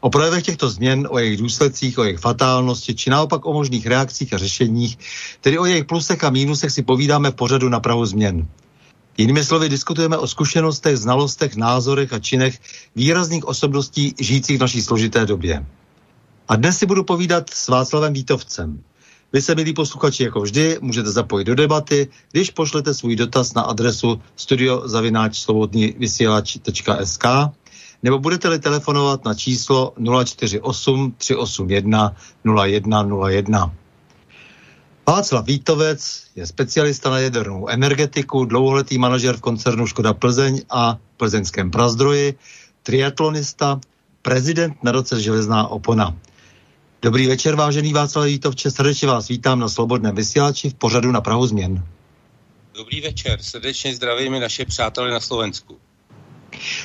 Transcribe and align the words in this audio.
O 0.00 0.10
projevech 0.10 0.44
těchto 0.44 0.70
změn, 0.70 1.08
o 1.10 1.18
jejich 1.18 1.38
důsledcích, 1.38 1.98
o 1.98 2.04
jejich 2.04 2.18
fatálnosti, 2.18 2.94
či 2.94 3.10
naopak 3.10 3.46
o 3.46 3.52
možných 3.52 3.86
reakcích 3.86 4.34
a 4.34 4.38
řešeních, 4.38 4.98
tedy 5.40 5.58
o 5.58 5.64
jejich 5.64 5.84
plusech 5.84 6.24
a 6.24 6.30
mínusech 6.30 6.70
si 6.70 6.82
povídáme 6.82 7.30
v 7.30 7.34
pořadu 7.34 7.68
na 7.68 7.80
Prahu 7.80 8.06
změn. 8.06 8.46
Jinými 9.18 9.44
slovy, 9.44 9.68
diskutujeme 9.68 10.18
o 10.18 10.26
zkušenostech, 10.26 10.96
znalostech, 10.96 11.56
názorech 11.56 12.12
a 12.12 12.18
činech 12.18 12.58
výrazných 12.96 13.44
osobností 13.44 14.14
žijících 14.20 14.58
v 14.58 14.60
naší 14.60 14.82
složité 14.82 15.26
době. 15.26 15.66
A 16.48 16.56
dnes 16.56 16.78
si 16.78 16.86
budu 16.86 17.04
povídat 17.04 17.50
s 17.50 17.68
Václavem 17.68 18.12
Vítovcem. 18.12 18.82
Vy 19.32 19.42
se, 19.42 19.54
milí 19.54 19.74
posluchači, 19.74 20.24
jako 20.24 20.40
vždy, 20.40 20.78
můžete 20.80 21.10
zapojit 21.10 21.44
do 21.44 21.54
debaty, 21.54 22.08
když 22.32 22.50
pošlete 22.50 22.94
svůj 22.94 23.16
dotaz 23.16 23.54
na 23.54 23.62
adresu 23.62 24.20
studiozavináčslobodnývysílač.sk 24.36 27.24
nebo 28.02 28.18
budete-li 28.18 28.58
telefonovat 28.58 29.24
na 29.24 29.34
číslo 29.34 29.94
048 30.24 31.14
381 31.18 32.16
0101. 32.44 33.72
Václav 35.06 35.46
Vítovec 35.46 36.22
je 36.36 36.46
specialista 36.46 37.10
na 37.10 37.18
jadernou 37.18 37.68
energetiku, 37.68 38.44
dlouholetý 38.44 38.98
manažer 38.98 39.36
v 39.36 39.40
koncernu 39.40 39.86
Škoda 39.86 40.14
Plzeň 40.14 40.62
a 40.70 40.98
plzeňském 41.16 41.70
Prazdroji, 41.70 42.34
triatlonista, 42.82 43.80
prezident 44.22 44.74
na 44.82 44.92
roce 44.92 45.20
Železná 45.20 45.68
opona. 45.68 46.16
Dobrý 47.02 47.26
večer, 47.26 47.54
vážený 47.54 47.92
Václav 47.92 48.26
Vítovče, 48.26 48.70
srdečně 48.70 49.08
vás 49.08 49.28
vítám 49.28 49.58
na 49.58 49.68
Slobodném 49.68 50.14
vysílači 50.14 50.70
v 50.70 50.74
pořadu 50.74 51.12
na 51.12 51.20
Prahu 51.20 51.46
změn. 51.46 51.84
Dobrý 52.74 53.00
večer, 53.00 53.42
srdečně 53.42 53.94
zdravíme 53.94 54.40
naše 54.40 54.64
přátelé 54.64 55.10
na 55.10 55.20
Slovensku. 55.20 55.78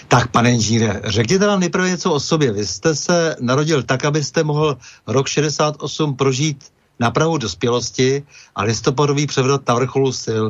Tak, 0.08 0.32
pane 0.32 0.52
inžíre, 0.52 1.02
řekněte 1.04 1.48
nám 1.48 1.60
nejprve 1.60 1.90
něco 1.90 2.14
o 2.14 2.20
sobě. 2.20 2.52
Vy 2.52 2.66
jste 2.66 2.96
se 2.96 3.36
narodil 3.40 3.84
tak, 3.84 4.06
abyste 4.06 4.44
mohl 4.44 4.78
rok 5.08 5.28
68 5.28 6.16
prožít 6.16 6.72
na 7.00 7.12
Prahu 7.12 7.38
dospělosti 7.38 8.24
a 8.56 8.64
listopadový 8.64 9.28
převrat 9.28 9.68
na 9.68 9.76
vrcholu 9.76 10.14
sil. 10.26 10.46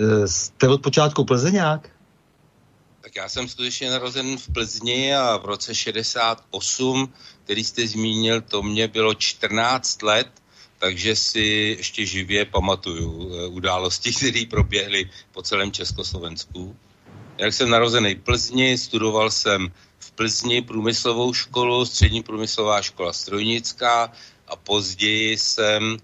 E, 0.00 0.28
jste 0.28 0.68
od 0.68 0.82
počátku 0.82 1.24
Plzeňák? 1.24 1.90
Tak 3.00 3.16
já 3.16 3.28
jsem 3.28 3.48
skutečně 3.48 3.90
narozen 3.90 4.36
v 4.36 4.52
Plzni 4.52 5.14
a 5.14 5.36
v 5.36 5.44
roce 5.44 5.74
68, 5.74 7.12
který 7.44 7.64
jste 7.64 7.86
zmínil, 7.86 8.40
to 8.40 8.62
mě 8.62 8.88
bylo 8.88 9.14
14 9.14 10.02
let, 10.02 10.28
takže 10.78 11.16
si 11.16 11.76
ještě 11.78 12.06
živě 12.06 12.44
pamatuju 12.44 13.34
e, 13.34 13.46
události, 13.46 14.12
které 14.16 14.44
proběhly 14.50 15.10
po 15.32 15.42
celém 15.42 15.72
Československu. 15.72 16.76
Jak 17.40 17.54
jsem 17.54 17.70
narozený 17.70 18.14
v 18.14 18.22
Plzni, 18.22 18.78
studoval 18.78 19.30
jsem 19.30 19.72
v 19.98 20.12
Plzni 20.12 20.62
průmyslovou 20.62 21.32
školu, 21.32 21.86
střední 21.86 22.22
průmyslová 22.22 22.82
škola 22.82 23.12
strojnická 23.12 24.12
a 24.46 24.56
později 24.56 25.38
jsem 25.38 25.82
uh, 25.92 25.98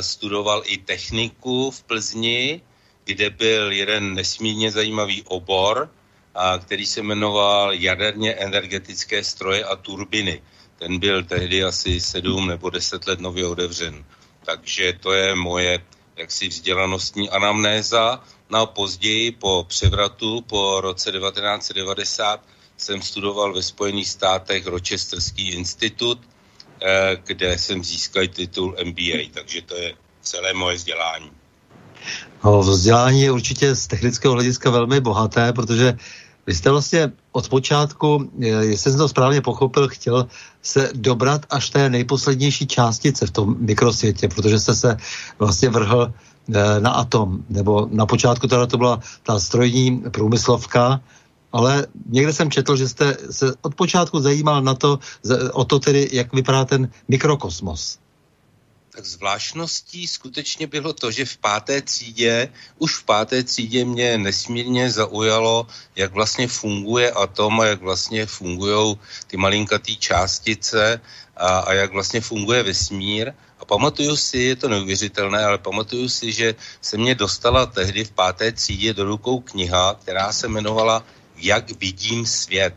studoval 0.00 0.62
i 0.64 0.78
techniku 0.78 1.70
v 1.70 1.82
Plzni, 1.82 2.62
kde 3.04 3.30
byl 3.30 3.72
jeden 3.72 4.14
nesmírně 4.14 4.70
zajímavý 4.70 5.22
obor, 5.22 5.90
a, 6.34 6.58
který 6.58 6.86
se 6.86 7.02
jmenoval 7.02 7.72
jaderně 7.72 8.34
energetické 8.34 9.24
stroje 9.24 9.64
a 9.64 9.76
turbiny. 9.76 10.42
Ten 10.78 10.98
byl 10.98 11.24
tehdy 11.24 11.64
asi 11.64 12.00
sedm 12.00 12.46
nebo 12.46 12.70
deset 12.70 13.06
let 13.06 13.20
nově 13.20 13.46
otevřen. 13.46 14.04
Takže 14.44 14.92
to 15.00 15.12
je 15.12 15.34
moje 15.34 15.82
jaksi 16.18 16.48
vzdělanostní 16.48 17.30
anamnéza. 17.30 18.20
No 18.50 18.58
a 18.58 18.66
později 18.66 19.32
po 19.32 19.64
převratu, 19.68 20.40
po 20.40 20.80
roce 20.80 21.12
1990, 21.12 22.40
jsem 22.76 23.02
studoval 23.02 23.54
ve 23.54 23.62
Spojených 23.62 24.08
státech 24.08 24.66
Rochesterský 24.66 25.50
institut, 25.50 26.20
eh, 26.82 27.16
kde 27.26 27.58
jsem 27.58 27.84
získal 27.84 28.26
titul 28.26 28.76
MBA, 28.84 29.30
takže 29.34 29.62
to 29.62 29.74
je 29.76 29.94
celé 30.22 30.52
moje 30.52 30.76
vzdělání. 30.76 31.30
No, 32.44 32.60
vzdělání 32.60 33.22
je 33.22 33.30
určitě 33.30 33.74
z 33.74 33.86
technického 33.86 34.34
hlediska 34.34 34.70
velmi 34.70 35.00
bohaté, 35.00 35.52
protože 35.52 35.98
vy 36.48 36.54
jste 36.54 36.70
vlastně 36.70 37.12
od 37.32 37.48
počátku, 37.48 38.30
eh, 38.40 38.46
jestli 38.72 38.90
jsem 38.90 38.98
to 38.98 39.08
správně 39.08 39.40
pochopil, 39.40 39.88
chtěl 39.88 40.26
se 40.62 40.90
dobrat 40.94 41.44
až 41.50 41.70
té 41.70 41.90
nejposlednější 41.90 42.66
částice 42.66 43.26
v 43.26 43.30
tom 43.30 43.56
mikrosvětě, 43.60 44.28
protože 44.28 44.58
jste 44.58 44.74
se 44.74 44.96
vlastně 45.38 45.68
vrhl 45.68 46.08
eh, 46.08 46.80
na 46.80 46.90
atom, 46.90 47.44
nebo 47.52 47.88
na 47.92 48.08
počátku 48.08 48.48
teda 48.48 48.66
to 48.66 48.80
byla 48.80 49.00
ta 49.22 49.36
strojní 49.36 50.08
průmyslovka, 50.08 51.00
ale 51.52 51.86
někde 52.08 52.32
jsem 52.32 52.50
četl, 52.50 52.76
že 52.76 52.88
jste 52.88 53.16
se 53.30 53.52
od 53.60 53.74
počátku 53.74 54.20
zajímal 54.20 54.64
na 54.64 54.74
to, 54.74 54.98
o 55.52 55.64
to 55.64 55.78
tedy, 55.78 56.08
jak 56.12 56.32
vypadá 56.32 56.64
ten 56.64 56.88
mikrokosmos 57.08 58.00
zvláštností 59.04 60.06
skutečně 60.06 60.66
bylo 60.66 60.92
to, 60.92 61.10
že 61.10 61.24
v 61.24 61.36
páté 61.36 61.82
třídě, 61.82 62.48
už 62.78 62.94
v 62.94 63.04
páté 63.04 63.42
třídě 63.42 63.84
mě 63.84 64.18
nesmírně 64.18 64.90
zaujalo, 64.90 65.66
jak 65.96 66.12
vlastně 66.12 66.48
funguje 66.48 67.10
atom 67.10 67.60
a 67.60 67.66
jak 67.66 67.80
vlastně 67.82 68.26
fungují 68.26 68.98
ty 69.26 69.36
malinkatý 69.36 69.96
částice 69.96 71.00
a, 71.36 71.58
a 71.58 71.72
jak 71.72 71.92
vlastně 71.92 72.20
funguje 72.20 72.62
vesmír. 72.62 73.32
A 73.58 73.64
pamatuju 73.64 74.16
si, 74.16 74.38
je 74.38 74.56
to 74.56 74.68
neuvěřitelné, 74.68 75.44
ale 75.44 75.58
pamatuju 75.58 76.08
si, 76.08 76.32
že 76.32 76.54
se 76.80 76.96
mě 76.96 77.14
dostala 77.14 77.66
tehdy 77.66 78.04
v 78.04 78.10
páté 78.10 78.52
třídě 78.52 78.94
do 78.94 79.04
rukou 79.04 79.40
kniha, 79.40 79.94
která 80.02 80.32
se 80.32 80.46
jmenovala 80.46 81.04
Jak 81.36 81.70
vidím 81.70 82.26
svět 82.26 82.74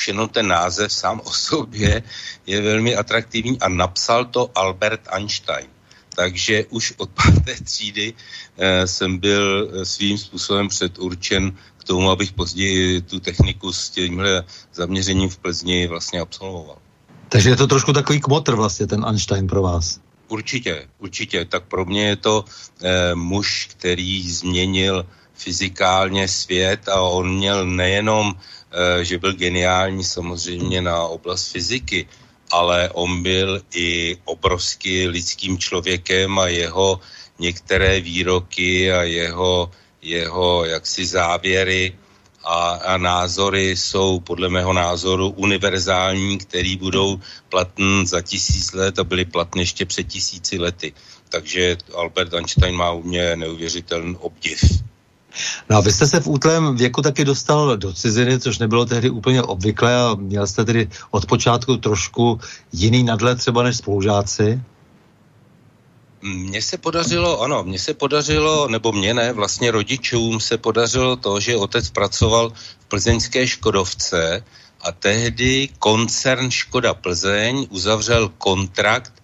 už 0.00 0.08
jenom 0.08 0.28
ten 0.28 0.48
název 0.48 0.92
sám 0.92 1.20
o 1.24 1.30
sobě 1.30 2.02
je 2.46 2.60
velmi 2.60 2.96
atraktivní 2.96 3.60
a 3.60 3.68
napsal 3.68 4.24
to 4.24 4.50
Albert 4.54 5.00
Einstein. 5.12 5.68
Takže 6.16 6.64
už 6.72 6.94
od 6.96 7.10
páté 7.10 7.54
třídy 7.64 8.14
eh, 8.58 8.86
jsem 8.86 9.18
byl 9.18 9.44
eh, 9.44 9.84
svým 9.84 10.18
způsobem 10.18 10.68
předurčen 10.68 11.52
k 11.76 11.84
tomu, 11.84 12.10
abych 12.10 12.32
později 12.32 13.00
tu 13.00 13.20
techniku 13.20 13.72
s 13.72 13.90
tímhle 13.90 14.44
zaměřením 14.72 15.28
v 15.28 15.38
Plzni 15.38 15.86
vlastně 15.86 16.20
absolvoval. 16.20 16.78
Takže 17.28 17.50
je 17.50 17.56
to 17.56 17.66
trošku 17.66 17.92
takový 17.92 18.20
kmotr 18.20 18.54
vlastně 18.54 18.86
ten 18.86 19.04
Einstein 19.04 19.46
pro 19.46 19.62
vás. 19.62 20.00
Určitě, 20.28 20.88
určitě. 20.98 21.44
Tak 21.44 21.68
pro 21.68 21.84
mě 21.84 22.08
je 22.08 22.16
to 22.16 22.44
eh, 22.44 23.14
muž, 23.14 23.68
který 23.76 24.30
změnil 24.32 25.06
fyzikálně 25.34 26.28
svět 26.28 26.88
a 26.88 27.00
on 27.00 27.36
měl 27.36 27.66
nejenom, 27.66 28.36
že 29.02 29.18
byl 29.18 29.32
geniální 29.32 30.04
samozřejmě 30.04 30.82
na 30.82 31.02
oblast 31.02 31.48
fyziky, 31.48 32.08
ale 32.50 32.90
on 32.90 33.22
byl 33.22 33.62
i 33.74 34.16
obrovský 34.24 35.08
lidským 35.08 35.58
člověkem 35.58 36.38
a 36.38 36.46
jeho 36.46 37.00
některé 37.38 38.00
výroky 38.00 38.92
a 38.92 39.02
jeho, 39.02 39.70
jeho 40.02 40.64
jaksi 40.64 41.06
závěry 41.06 41.98
a, 42.44 42.70
a 42.70 42.96
názory 42.96 43.76
jsou 43.76 44.20
podle 44.20 44.48
mého 44.48 44.72
názoru 44.72 45.28
univerzální, 45.28 46.38
který 46.38 46.76
budou 46.76 47.20
platné 47.48 48.06
za 48.06 48.22
tisíc 48.22 48.72
let 48.72 48.98
a 48.98 49.04
byly 49.04 49.24
platné 49.24 49.62
ještě 49.62 49.86
před 49.86 50.04
tisíci 50.04 50.58
lety. 50.58 50.92
Takže 51.28 51.76
Albert 51.94 52.34
Einstein 52.34 52.74
má 52.74 52.92
u 52.92 53.02
mě 53.02 53.36
neuvěřitelný 53.36 54.16
obdiv. 54.16 54.60
No 55.70 55.76
a 55.76 55.80
vy 55.80 55.92
jste 55.92 56.06
se 56.06 56.20
v 56.20 56.26
útlém 56.26 56.76
věku 56.76 57.02
taky 57.02 57.24
dostal 57.24 57.76
do 57.76 57.92
ciziny, 57.92 58.40
což 58.40 58.58
nebylo 58.58 58.86
tehdy 58.86 59.10
úplně 59.10 59.42
obvyklé 59.42 59.96
a 59.96 60.14
měl 60.14 60.46
jste 60.46 60.64
tedy 60.64 60.88
od 61.10 61.26
počátku 61.26 61.76
trošku 61.76 62.40
jiný 62.72 63.02
nadhled 63.02 63.38
třeba 63.38 63.62
než 63.62 63.76
spolužáci? 63.76 64.60
Mně 66.22 66.62
se 66.62 66.78
podařilo, 66.78 67.40
ano, 67.40 67.64
mně 67.64 67.78
se 67.78 67.94
podařilo, 67.94 68.68
nebo 68.68 68.92
mě 68.92 69.14
ne, 69.14 69.32
vlastně 69.32 69.70
rodičům 69.70 70.40
se 70.40 70.58
podařilo 70.58 71.16
to, 71.16 71.40
že 71.40 71.56
otec 71.56 71.90
pracoval 71.90 72.52
v 72.80 72.86
plzeňské 72.88 73.46
Škodovce 73.46 74.44
a 74.80 74.92
tehdy 74.92 75.68
koncern 75.78 76.50
Škoda 76.50 76.94
Plzeň 76.94 77.66
uzavřel 77.70 78.28
kontrakt 78.38 79.19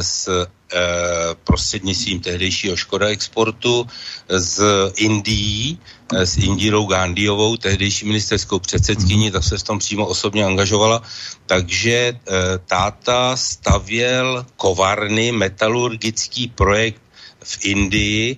s 0.00 0.46
Eh, 0.74 1.34
prostřednictvím 1.44 2.20
tehdejšího 2.20 2.76
Škoda 2.76 3.06
Exportu 3.08 3.86
z 4.28 4.62
Indií, 4.96 5.78
eh, 6.14 6.26
s 6.26 6.36
Indírou 6.36 6.86
Gandhiovou, 6.86 7.56
tehdejší 7.56 8.06
ministerskou 8.06 8.58
předsedkyní, 8.58 9.30
tak 9.30 9.44
se 9.44 9.58
v 9.58 9.62
tom 9.62 9.78
přímo 9.78 10.06
osobně 10.06 10.44
angažovala. 10.44 11.02
Takže 11.46 11.94
eh, 11.94 12.18
táta 12.66 13.36
stavěl 13.36 14.46
kovárny, 14.56 15.32
metalurgický 15.32 16.48
projekt 16.48 17.02
v 17.44 17.58
Indii, 17.64 18.36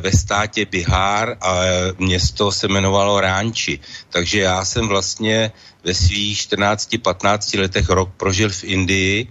ve 0.00 0.12
státě 0.12 0.68
Bihar 0.68 1.36
a 1.40 1.64
město 1.98 2.52
se 2.52 2.68
jmenovalo 2.68 3.20
Ránči. 3.20 3.80
Takže 4.12 4.40
já 4.40 4.64
jsem 4.64 4.88
vlastně 4.88 5.52
ve 5.84 5.94
svých 5.94 6.38
14-15 6.38 7.60
letech 7.60 7.88
rok 7.88 8.10
prožil 8.16 8.50
v 8.52 8.64
Indii 8.64 9.28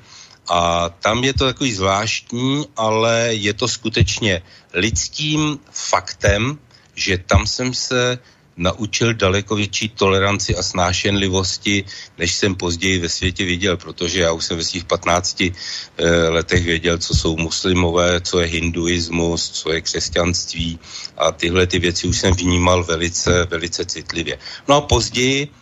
a 0.50 0.90
tam 0.90 1.24
je 1.24 1.34
to 1.34 1.46
takový 1.46 1.74
zvláštní, 1.74 2.66
ale 2.78 3.30
je 3.32 3.54
to 3.54 3.68
skutečně 3.68 4.42
lidským 4.74 5.60
faktem, 5.72 6.60
že 6.96 7.18
tam 7.18 7.48
jsem 7.48 7.74
se 7.74 8.20
naučil 8.60 9.14
daleko 9.14 9.56
větší 9.56 9.90
toleranci 9.90 10.56
a 10.56 10.64
snášenlivosti, 10.64 11.86
než 12.18 12.36
jsem 12.36 12.56
později 12.56 13.00
ve 13.00 13.10
světě 13.10 13.46
viděl, 13.46 13.78
protože 13.78 14.20
já 14.20 14.32
už 14.32 14.46
jsem 14.46 14.58
ve 14.58 14.64
svých 14.64 14.86
15 14.86 15.42
e, 15.42 15.52
letech 16.30 16.66
věděl, 16.66 16.98
co 16.98 17.16
jsou 17.16 17.38
muslimové, 17.38 18.22
co 18.22 18.40
je 18.40 18.48
hinduismus, 18.48 19.50
co 19.50 19.72
je 19.72 19.82
křesťanství 19.82 20.80
a 21.18 21.32
tyhle 21.32 21.68
ty 21.68 21.80
věci 21.80 22.08
už 22.08 22.18
jsem 22.18 22.34
vnímal 22.34 22.84
velice, 22.84 23.46
velice 23.46 23.86
citlivě. 23.86 24.38
No 24.68 24.76
a 24.76 24.82
později 24.82 25.48
Eh, 25.48 25.59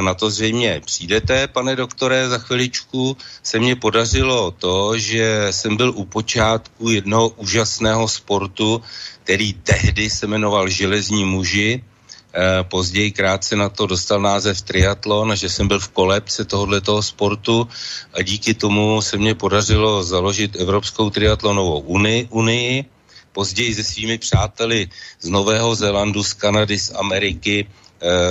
na 0.00 0.14
to 0.14 0.30
zřejmě 0.30 0.80
přijdete, 0.84 1.48
pane 1.48 1.76
doktore, 1.76 2.28
za 2.28 2.38
chviličku, 2.38 3.16
se 3.42 3.58
mně 3.58 3.76
podařilo 3.76 4.50
to, 4.50 4.98
že 4.98 5.48
jsem 5.50 5.76
byl 5.76 5.92
u 5.96 6.04
počátku 6.04 6.90
jednoho 6.90 7.28
úžasného 7.28 8.08
sportu, 8.08 8.82
který 9.24 9.52
tehdy 9.52 10.10
se 10.10 10.26
jmenoval 10.26 10.68
Železní 10.68 11.24
muži, 11.24 11.82
eh, 11.82 12.64
později 12.64 13.10
krátce 13.12 13.56
na 13.56 13.68
to 13.68 13.86
dostal 13.86 14.20
název 14.20 14.62
triatlon, 14.62 15.36
že 15.36 15.48
jsem 15.48 15.68
byl 15.68 15.80
v 15.80 15.88
kolebce 15.88 16.44
tohoto 16.44 17.02
sportu. 17.02 17.68
A 18.14 18.22
díky 18.22 18.54
tomu 18.54 19.02
se 19.02 19.16
mně 19.18 19.34
podařilo 19.34 20.04
založit 20.04 20.56
Evropskou 20.56 21.10
triatlonovou 21.10 21.80
unii, 21.80 22.28
unii. 22.30 22.84
Později 23.32 23.74
se 23.74 23.84
svými 23.84 24.18
přáteli 24.18 24.88
z 25.20 25.28
Nového 25.28 25.74
Zélandu, 25.74 26.24
z 26.24 26.32
Kanady, 26.32 26.78
z 26.78 26.90
Ameriky 26.96 27.66
Eh, 27.66 27.85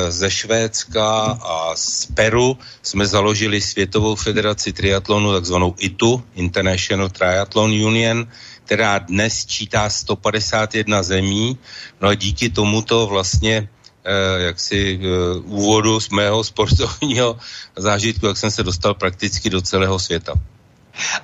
ze 0.09 0.31
Švédska 0.31 1.39
a 1.41 1.75
z 1.75 2.06
Peru 2.06 2.57
jsme 2.83 3.07
založili 3.07 3.62
Světovou 3.62 4.15
federaci 4.15 4.73
triatlonu, 4.73 5.33
takzvanou 5.33 5.75
ITU, 5.77 6.23
International 6.35 7.09
Triathlon 7.09 7.71
Union, 7.71 8.27
která 8.63 8.97
dnes 9.00 9.45
čítá 9.45 9.89
151 9.89 11.03
zemí. 11.03 11.57
No 12.01 12.09
a 12.09 12.13
díky 12.13 12.50
tomuto 12.50 13.07
vlastně 13.07 13.69
eh, 14.06 14.44
jaksi 14.44 15.00
eh, 15.01 15.07
úvodu 15.45 16.00
z 16.00 16.09
mého 16.09 16.44
sportovního 16.44 17.38
zážitku, 17.77 18.25
jak 18.25 18.38
jsem 18.38 18.51
se 18.51 18.63
dostal 18.63 18.94
prakticky 18.94 19.50
do 19.50 19.62
celého 19.62 20.00
světa. 20.00 20.33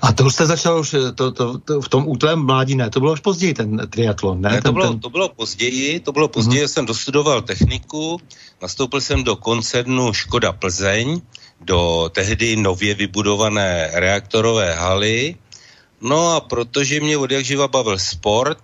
A 0.02 0.14
to 0.14 0.26
už 0.26 0.34
jste 0.34 0.46
začal 0.46 0.80
už 0.80 0.96
to, 1.16 1.32
to, 1.32 1.58
to, 1.58 1.82
v 1.82 1.90
tom 1.90 2.08
útlém 2.08 2.46
mládí, 2.46 2.76
ne? 2.76 2.90
To 2.90 3.00
bylo 3.00 3.14
už 3.14 3.20
později 3.20 3.54
ten 3.54 3.88
triatlon, 3.90 4.42
ne? 4.42 4.50
ne 4.50 4.58
to, 4.58 4.64
ten, 4.64 4.74
bylo, 4.74 4.90
ten... 4.90 5.00
to 5.00 5.10
bylo 5.10 5.30
později, 5.30 6.00
to 6.00 6.12
bylo 6.12 6.28
později, 6.28 6.64
mm-hmm. 6.64 6.74
jsem 6.74 6.86
dostudoval 6.86 7.42
techniku, 7.42 8.22
nastoupil 8.62 9.02
jsem 9.02 9.24
do 9.24 9.36
koncernu 9.36 10.14
Škoda 10.14 10.52
Plzeň, 10.52 11.22
do 11.62 12.10
tehdy 12.14 12.56
nově 12.56 12.94
vybudované 12.94 13.90
reaktorové 13.94 14.76
haly, 14.76 15.36
no 16.02 16.36
a 16.36 16.40
protože 16.40 17.00
mě 17.00 17.18
od 17.18 17.32
jak 17.32 17.46
živa 17.46 17.68
bavil 17.68 18.00
sport, 18.00 18.64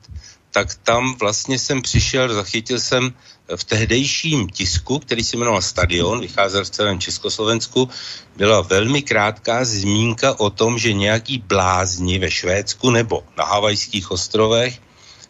tak 0.51 0.75
tam 0.83 1.15
vlastně 1.15 1.59
jsem 1.59 1.81
přišel, 1.81 2.33
zachytil 2.33 2.79
jsem 2.79 3.13
v 3.55 3.63
tehdejším 3.63 4.49
tisku, 4.49 4.99
který 4.99 5.23
se 5.23 5.37
jmenoval 5.37 5.61
Stadion, 5.61 6.19
vycházel 6.19 6.63
v 6.63 6.69
celém 6.69 6.99
Československu, 6.99 7.89
byla 8.35 8.61
velmi 8.61 9.01
krátká 9.01 9.65
zmínka 9.65 10.39
o 10.39 10.49
tom, 10.49 10.77
že 10.79 10.93
nějaký 10.93 11.37
blázni 11.37 12.19
ve 12.19 12.31
Švédsku 12.31 12.89
nebo 12.89 13.23
na 13.37 13.45
Havajských 13.45 14.11
ostrovech 14.11 14.79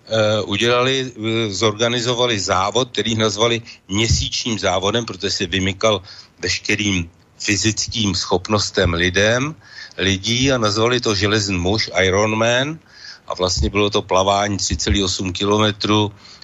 Uh, 0.08 0.50
udělali, 0.50 1.12
uh, 1.16 1.28
zorganizovali 1.52 2.40
závod, 2.40 2.92
který 2.92 3.16
nazvali 3.16 3.62
měsíčním 3.88 4.60
závodem, 4.60 5.06
protože 5.06 5.32
se 5.32 5.46
vymykal 5.46 6.02
veškerým 6.40 7.12
fyzickým 7.40 8.16
schopnostem 8.16 8.94
lidem, 8.94 9.56
lidí 9.98 10.52
a 10.52 10.58
nazvali 10.58 11.00
to 11.00 11.16
železný 11.16 11.58
muž 11.58 11.90
Ironman 12.00 12.80
a 13.28 13.34
vlastně 13.36 13.70
bylo 13.70 13.90
to 13.90 14.02
plavání 14.02 14.58
3,8 14.58 15.32
kilometru 15.32 16.08
Eh, 16.08 16.37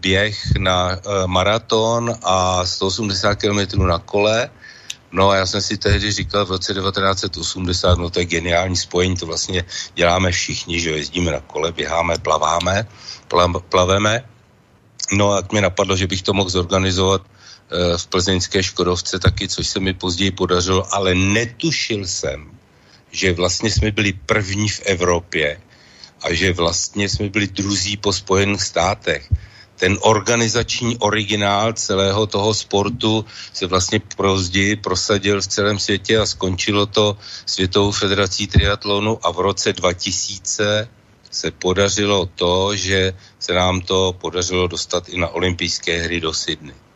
běh 0.00 0.38
na 0.58 0.92
eh, 0.92 1.26
maraton 1.26 2.14
a 2.22 2.66
180 2.66 3.34
km 3.34 3.86
na 3.86 3.98
kole. 3.98 4.50
No 5.12 5.30
a 5.30 5.36
já 5.36 5.46
jsem 5.46 5.60
si 5.60 5.76
tehdy 5.78 6.12
říkal 6.12 6.46
v 6.46 6.50
roce 6.50 6.74
1980, 6.74 7.98
no 7.98 8.10
to 8.10 8.20
je 8.20 8.24
geniální 8.24 8.76
spojení, 8.76 9.16
to 9.16 9.26
vlastně 9.26 9.64
děláme 9.94 10.32
všichni, 10.32 10.80
že 10.80 10.90
jezdíme 10.90 11.32
na 11.32 11.40
kole, 11.40 11.72
běháme, 11.72 12.18
plaváme, 12.18 12.86
plaveme. 13.68 14.24
No 15.12 15.32
a 15.32 15.42
mě 15.52 15.60
napadlo, 15.60 15.96
že 15.96 16.06
bych 16.06 16.22
to 16.22 16.32
mohl 16.32 16.50
zorganizovat 16.50 17.22
eh, 17.24 17.98
v 17.98 18.06
plzeňské 18.06 18.62
Škodovce 18.62 19.18
taky, 19.18 19.48
což 19.48 19.66
se 19.66 19.80
mi 19.80 19.94
později 19.94 20.30
podařilo, 20.30 20.94
ale 20.94 21.14
netušil 21.14 22.06
jsem, 22.06 22.50
že 23.10 23.32
vlastně 23.32 23.70
jsme 23.70 23.90
byli 23.90 24.12
první 24.12 24.68
v 24.68 24.80
Evropě 24.80 25.60
a 26.22 26.34
že 26.34 26.52
vlastně 26.52 27.08
jsme 27.08 27.28
byli 27.28 27.46
druzí 27.46 27.96
po 27.96 28.12
Spojených 28.12 28.62
státech 28.62 29.30
ten 29.78 29.98
organizační 30.00 30.98
originál 30.98 31.72
celého 31.72 32.26
toho 32.26 32.54
sportu 32.54 33.24
se 33.52 33.66
vlastně 33.66 34.00
později 34.16 34.76
prosadil 34.76 35.40
v 35.40 35.46
celém 35.46 35.78
světě 35.78 36.18
a 36.18 36.26
skončilo 36.26 36.86
to 36.86 37.16
Světovou 37.46 37.92
federací 37.92 38.46
triatlonu 38.46 39.26
a 39.26 39.30
v 39.30 39.40
roce 39.40 39.72
2000 39.72 40.88
se 41.30 41.50
podařilo 41.50 42.26
to, 42.26 42.76
že 42.76 43.12
se 43.38 43.54
nám 43.54 43.80
to 43.80 44.14
podařilo 44.20 44.66
dostat 44.66 45.08
i 45.08 45.18
na 45.18 45.28
olympijské 45.28 46.02
hry 46.02 46.20
do 46.20 46.32
Sydney. 46.34 46.87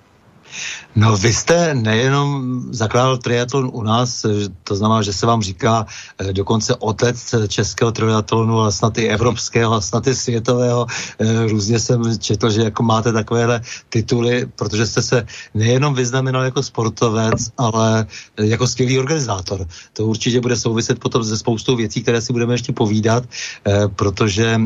No 0.97 1.16
vy 1.16 1.32
jste 1.32 1.75
nejenom 1.75 2.61
zakládal 2.71 3.18
triatlon 3.18 3.71
u 3.73 3.82
nás, 3.82 4.26
to 4.64 4.76
znamená, 4.76 5.02
že 5.02 5.12
se 5.12 5.26
vám 5.26 5.42
říká 5.42 5.87
eh, 6.18 6.32
dokonce 6.32 6.75
otec 6.75 7.35
českého 7.49 7.92
triatlonu, 7.92 8.59
ale 8.59 8.73
snad 8.73 8.99
i 8.99 9.09
evropského, 9.09 9.80
snad 9.80 10.06
i 10.06 10.14
světového. 10.14 10.87
Eh, 11.18 11.47
různě 11.47 11.78
jsem 11.78 12.18
četl, 12.18 12.50
že 12.50 12.62
jako 12.62 12.82
máte 12.82 13.12
takovéhle 13.12 13.61
tituly, 13.88 14.47
protože 14.56 14.87
jste 14.87 15.02
se 15.02 15.26
nejenom 15.54 15.94
vyznamenal 15.94 16.44
jako 16.44 16.62
sportovec, 16.62 17.50
ale 17.59 18.06
jako 18.40 18.66
skvělý 18.66 18.99
organizátor. 18.99 19.66
To 19.92 20.06
určitě 20.06 20.40
bude 20.40 20.56
souviset 20.56 20.99
potom 20.99 21.23
ze 21.23 21.38
spoustou 21.38 21.76
věcí, 21.76 22.02
které 22.02 22.21
si 22.21 22.32
budeme 22.32 22.54
ještě 22.54 22.73
povídat, 22.73 23.25
eh, 23.66 23.88
protože 23.88 24.61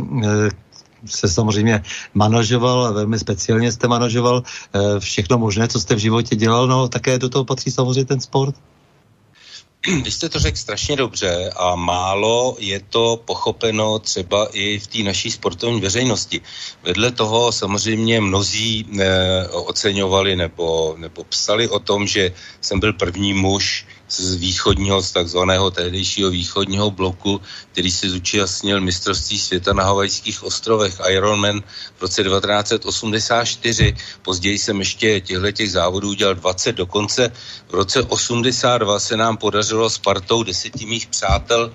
se 1.06 1.28
samozřejmě 1.28 1.82
manažoval, 2.14 2.94
velmi 2.94 3.18
speciálně 3.18 3.72
jste 3.72 3.88
manažoval 3.88 4.42
eh, 4.42 5.00
všechno 5.00 5.38
možné, 5.38 5.68
co 5.68 5.80
jste 5.80 5.94
v 5.94 5.98
životě 5.98 6.36
dělal, 6.36 6.66
no 6.66 6.88
také 6.88 7.18
do 7.18 7.28
toho 7.28 7.44
patří 7.44 7.70
samozřejmě 7.70 8.04
ten 8.04 8.20
sport. 8.20 8.54
Vy 10.02 10.10
jste 10.10 10.28
to 10.28 10.38
řekl 10.38 10.56
strašně 10.56 10.96
dobře 10.96 11.50
a 11.56 11.74
málo 11.74 12.56
je 12.58 12.80
to 12.80 13.22
pochopeno 13.24 13.98
třeba 13.98 14.48
i 14.52 14.78
v 14.78 14.86
té 14.86 15.02
naší 15.02 15.30
sportovní 15.30 15.80
veřejnosti. 15.80 16.40
Vedle 16.82 17.10
toho 17.10 17.52
samozřejmě 17.52 18.20
mnozí 18.20 18.86
eh, 19.00 19.48
oceňovali 19.48 20.36
nebo, 20.36 20.94
nebo 20.98 21.24
psali 21.24 21.68
o 21.68 21.78
tom, 21.78 22.06
že 22.06 22.32
jsem 22.60 22.80
byl 22.80 22.92
první 22.92 23.34
muž, 23.34 23.86
z 24.08 24.34
východního, 24.34 25.02
z 25.02 25.12
takzvaného 25.12 25.70
tehdejšího 25.70 26.30
východního 26.30 26.90
bloku, 26.90 27.40
který 27.72 27.90
se 27.90 28.10
zúčastnil 28.10 28.80
mistrovství 28.80 29.38
světa 29.38 29.72
na 29.72 29.84
Havajských 29.84 30.42
ostrovech 30.42 31.00
Ironman 31.08 31.62
v 31.96 32.02
roce 32.02 32.24
1984. 32.24 33.96
Později 34.22 34.58
jsem 34.58 34.78
ještě 34.78 35.20
těchto 35.20 35.52
těch 35.52 35.70
závodů 35.70 36.08
udělal 36.08 36.34
20, 36.34 36.72
dokonce 36.72 37.32
v 37.68 37.74
roce 37.74 38.02
82 38.02 38.98
se 39.00 39.16
nám 39.16 39.36
podařilo 39.36 39.90
s 39.90 39.98
partou 39.98 40.42
deseti 40.42 40.86
mých 40.86 41.06
přátel 41.06 41.72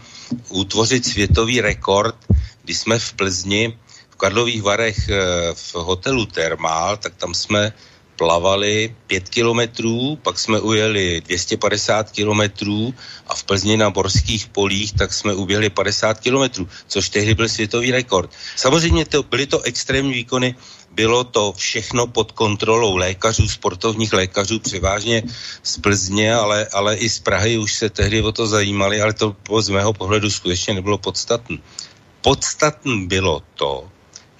utvořit 0.50 1.06
světový 1.06 1.62
rekord, 1.62 2.16
kdy 2.64 2.74
jsme 2.74 3.00
v 3.00 3.14
Plzni 3.14 3.78
v 4.10 4.16
Karlových 4.16 4.62
Varech 4.62 5.10
eh, 5.10 5.20
v 5.54 5.76
hotelu 5.76 6.26
Thermal, 6.26 6.98
tak 6.98 7.16
tam 7.16 7.34
jsme 7.34 7.74
plavali 8.22 8.96
5 9.08 9.30
kilometrů, 9.30 10.16
pak 10.22 10.40
jsme 10.40 10.60
ujeli 10.60 11.22
250 11.25 12.12
kilometrů 12.12 12.94
a 13.28 13.34
v 13.36 13.44
Plzni 13.44 13.78
na 13.78 13.90
Borských 13.90 14.48
polích 14.54 14.94
tak 14.94 15.13
jsme 15.13 15.34
uběhli 15.34 15.70
50 15.70 16.20
kilometrů, 16.20 16.70
což 16.88 17.10
tehdy 17.10 17.34
byl 17.34 17.50
světový 17.50 17.92
rekord. 17.92 18.30
Samozřejmě 18.56 19.06
to, 19.06 19.24
byly 19.24 19.48
to 19.48 19.62
extrémní 19.62 20.13
výkony, 20.13 20.56
bylo 20.94 21.24
to 21.24 21.54
všechno 21.58 22.08
pod 22.08 22.32
kontrolou 22.32 22.96
lékařů, 22.96 23.50
sportovních 23.50 24.13
lékařů, 24.13 24.60
převážně 24.60 25.24
z 25.63 25.78
Plzně, 25.78 26.36
ale, 26.36 26.68
ale 26.70 27.01
i 27.01 27.10
z 27.10 27.20
Prahy 27.20 27.58
už 27.58 27.74
se 27.74 27.90
tehdy 27.90 28.22
o 28.22 28.32
to 28.32 28.48
zajímali, 28.48 29.01
ale 29.01 29.13
to 29.18 29.34
z 29.60 29.70
mého 29.70 29.94
pohledu 29.94 30.30
skutečně 30.30 30.74
nebylo 30.78 30.98
podstatné. 30.98 31.58
Podstatné 32.22 33.10
bylo 33.10 33.42
to, 33.58 33.90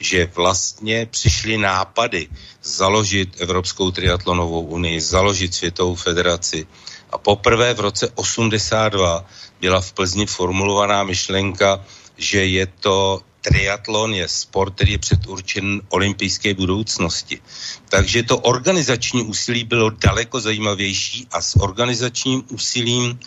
že 0.02 0.32
vlastně 0.36 1.06
přišly 1.06 1.58
nápady 1.58 2.28
založit 2.64 3.42
Evropskou 3.42 3.92
triatlonovou 3.92 4.62
unii, 4.62 5.02
založit 5.02 5.54
Světovou 5.54 5.96
federaci. 5.96 6.68
A 7.12 7.18
poprvé 7.18 7.74
v 7.74 7.80
roce 7.80 8.10
82 8.16 9.26
byla 9.62 9.82
v 9.82 9.94
Plzni 9.94 10.26
formulovaná 10.26 11.04
myšlenka, 11.04 11.86
že 12.18 12.46
je 12.46 12.66
to 12.66 13.22
triatlon 13.42 14.14
je 14.14 14.28
sport, 14.28 14.76
který 14.76 14.92
je 14.92 14.98
předurčen 14.98 15.82
olympijské 15.90 16.54
budoucnosti. 16.54 17.42
Takže 17.90 18.24
to 18.24 18.38
organizační 18.38 19.24
úsilí 19.24 19.64
bylo 19.64 19.90
daleko 19.90 20.40
zajímavější 20.42 21.28
a 21.32 21.42
s 21.42 21.60
organizačním 21.60 22.44
úsilím 22.50 23.20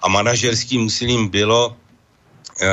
a 0.00 0.08
manažerským 0.08 0.86
úsilím 0.86 1.28
bylo 1.28 1.76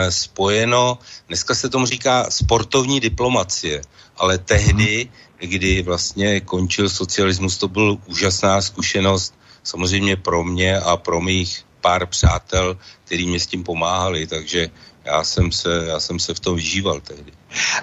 spojeno, 0.09 0.97
dneska 1.27 1.55
se 1.55 1.69
tomu 1.69 1.85
říká 1.85 2.25
sportovní 2.29 2.99
diplomacie, 2.99 3.81
ale 4.17 4.37
tehdy, 4.37 5.09
kdy 5.39 5.81
vlastně 5.81 6.41
končil 6.41 6.89
socialismus, 6.89 7.57
to 7.57 7.67
byl 7.67 7.97
úžasná 8.05 8.61
zkušenost 8.61 9.33
samozřejmě 9.63 10.15
pro 10.15 10.43
mě 10.43 10.79
a 10.79 10.97
pro 10.97 11.21
mých 11.21 11.65
pár 11.81 12.05
přátel, 12.05 12.77
který 13.03 13.27
mě 13.27 13.39
s 13.39 13.47
tím 13.47 13.63
pomáhali, 13.63 14.27
takže 14.27 14.69
já 15.05 15.23
jsem 15.23 15.51
se, 15.51 15.83
já 15.87 15.99
jsem 15.99 16.19
se 16.19 16.33
v 16.33 16.39
tom 16.39 16.55
vyžíval 16.55 16.99
tehdy. 16.99 17.31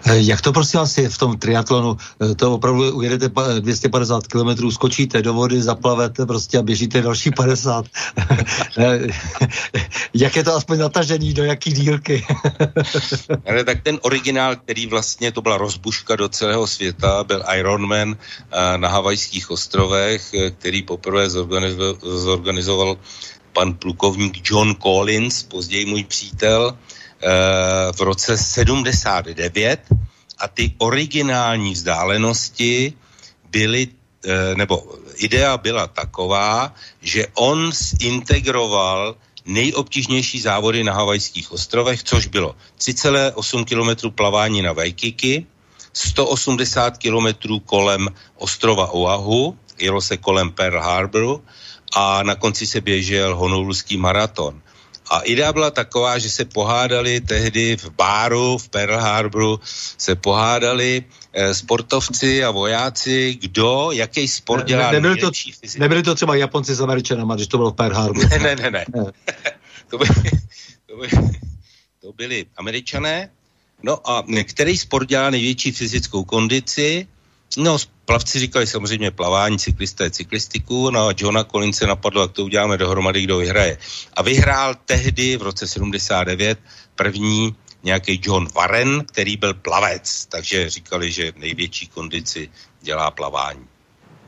Eh, 0.05 0.19
jak 0.19 0.41
to 0.41 0.53
prosím 0.53 0.81
vás 0.81 0.99
je 0.99 1.09
v 1.09 1.19
tom 1.19 1.39
triatlonu? 1.39 1.97
Eh, 2.31 2.35
to 2.35 2.55
opravdu 2.55 2.93
ujedete 2.93 3.31
250 3.61 4.27
km, 4.27 4.71
skočíte 4.71 5.23
do 5.23 5.35
vody, 5.35 5.63
zaplavete 5.63 6.27
prostě 6.27 6.59
a 6.59 6.63
běžíte 6.63 7.03
další 7.03 7.31
50. 7.31 7.87
Eh, 8.79 9.07
jak 10.15 10.37
je 10.37 10.45
to 10.45 10.55
aspoň 10.55 10.79
natažený, 10.79 11.35
do 11.35 11.45
jaký 11.45 11.73
dílky? 11.73 12.27
Ale 13.49 13.65
tak 13.65 13.83
ten 13.83 13.99
originál, 14.03 14.57
který 14.57 14.87
vlastně 14.87 15.33
to 15.33 15.43
byla 15.43 15.57
rozbuška 15.57 16.17
do 16.17 16.29
celého 16.29 16.67
světa, 16.67 17.25
byl 17.25 17.45
Ironman 17.57 18.17
na 18.77 18.89
Havajských 18.89 19.51
ostrovech, 19.51 20.35
který 20.59 20.83
poprvé 20.83 21.31
zorganizoval, 21.31 21.97
zorganizoval 22.03 22.97
pan 23.53 23.75
plukovník 23.75 24.51
John 24.51 24.75
Collins, 24.75 25.43
později 25.43 25.87
můj 25.87 26.05
přítel, 26.05 26.77
v 27.93 28.01
roce 28.01 28.39
79 28.39 29.81
a 30.39 30.49
ty 30.49 30.75
originální 30.79 31.73
vzdálenosti 31.73 32.93
byly, 33.51 33.89
eh, 34.25 34.55
nebo 34.55 34.83
idea 35.17 35.59
byla 35.59 35.87
taková, 35.87 36.75
že 37.03 37.27
on 37.35 37.73
zintegroval 37.73 39.17
nejobtížnější 39.45 40.41
závody 40.41 40.85
na 40.85 40.93
Havajských 40.93 41.53
ostrovech, 41.53 42.03
což 42.03 42.27
bylo 42.27 42.57
3,8 42.79 43.65
km 43.65 44.11
plavání 44.11 44.63
na 44.63 44.73
Waikiki, 44.73 45.47
180 45.93 46.99
km 46.99 47.59
kolem 47.67 48.09
ostrova 48.37 48.91
Oahu, 48.95 49.59
jelo 49.79 50.01
se 50.01 50.17
kolem 50.17 50.51
Pearl 50.51 50.81
Harboru 50.81 51.45
a 51.95 52.23
na 52.23 52.35
konci 52.35 52.67
se 52.67 52.81
běžel 52.81 53.37
honolulský 53.37 53.97
maraton. 53.97 54.61
A 55.11 55.21
idea 55.21 55.53
byla 55.53 55.71
taková, 55.71 56.19
že 56.19 56.31
se 56.31 56.45
pohádali 56.45 57.21
tehdy 57.21 57.77
v 57.77 57.91
báru 57.91 58.59
v 58.59 58.69
Pearl 58.69 58.97
Harboru, 58.97 59.61
se 59.99 60.15
pohádali 60.15 61.05
eh, 61.33 61.55
sportovci 61.55 62.45
a 62.45 62.51
vojáci, 62.51 63.39
kdo, 63.41 63.89
jaký 63.93 64.29
sport 64.29 64.67
dělá 64.67 64.87
ne, 64.87 64.93
nebyli, 64.93 65.21
to, 65.21 65.31
nebyli 65.79 66.03
to 66.03 66.15
třeba 66.15 66.35
Japonci 66.35 66.75
s 66.75 66.81
Američanama, 66.81 67.35
když 67.35 67.47
to 67.47 67.57
bylo 67.57 67.71
v 67.71 67.75
Pearl 67.75 67.95
Harboru. 67.95 68.29
Ne, 68.43 68.57
ne, 68.57 68.71
ne. 68.71 68.71
ne. 68.71 68.85
to, 69.91 69.99
by, 69.99 70.07
to, 70.87 70.97
by, 70.97 71.09
to 72.01 72.13
byli 72.13 72.47
Američané. 72.57 73.31
No 73.83 74.11
a 74.11 74.25
který 74.45 74.79
sport 74.79 75.09
dělá 75.09 75.31
největší 75.31 75.73
fyzickou 75.73 76.25
kondici? 76.25 77.07
No, 77.57 77.77
plavci 78.05 78.39
říkali 78.39 78.67
samozřejmě 78.67 79.11
plavání, 79.11 79.59
cyklisté 79.59 80.11
cyklistiku, 80.11 80.91
no 80.91 81.09
a 81.09 81.15
Johna 81.17 81.45
Collinse 81.45 81.87
napadlo, 81.87 82.23
jak 82.23 82.33
to 82.33 82.45
uděláme 82.45 82.79
dohromady, 82.79 83.23
kdo 83.23 83.37
vyhraje. 83.37 83.79
A 84.15 84.23
vyhrál 84.23 84.75
tehdy 84.85 85.37
v 85.37 85.43
roce 85.43 85.69
79 85.69 86.59
první 86.95 87.55
nějaký 87.83 88.21
John 88.25 88.49
Warren, 88.55 89.05
který 89.05 89.37
byl 89.37 89.55
plavec, 89.55 90.27
takže 90.27 90.71
říkali, 90.71 91.13
že 91.13 91.33
největší 91.37 91.87
kondici 91.87 92.51
dělá 92.83 93.11
plavání. 93.11 93.67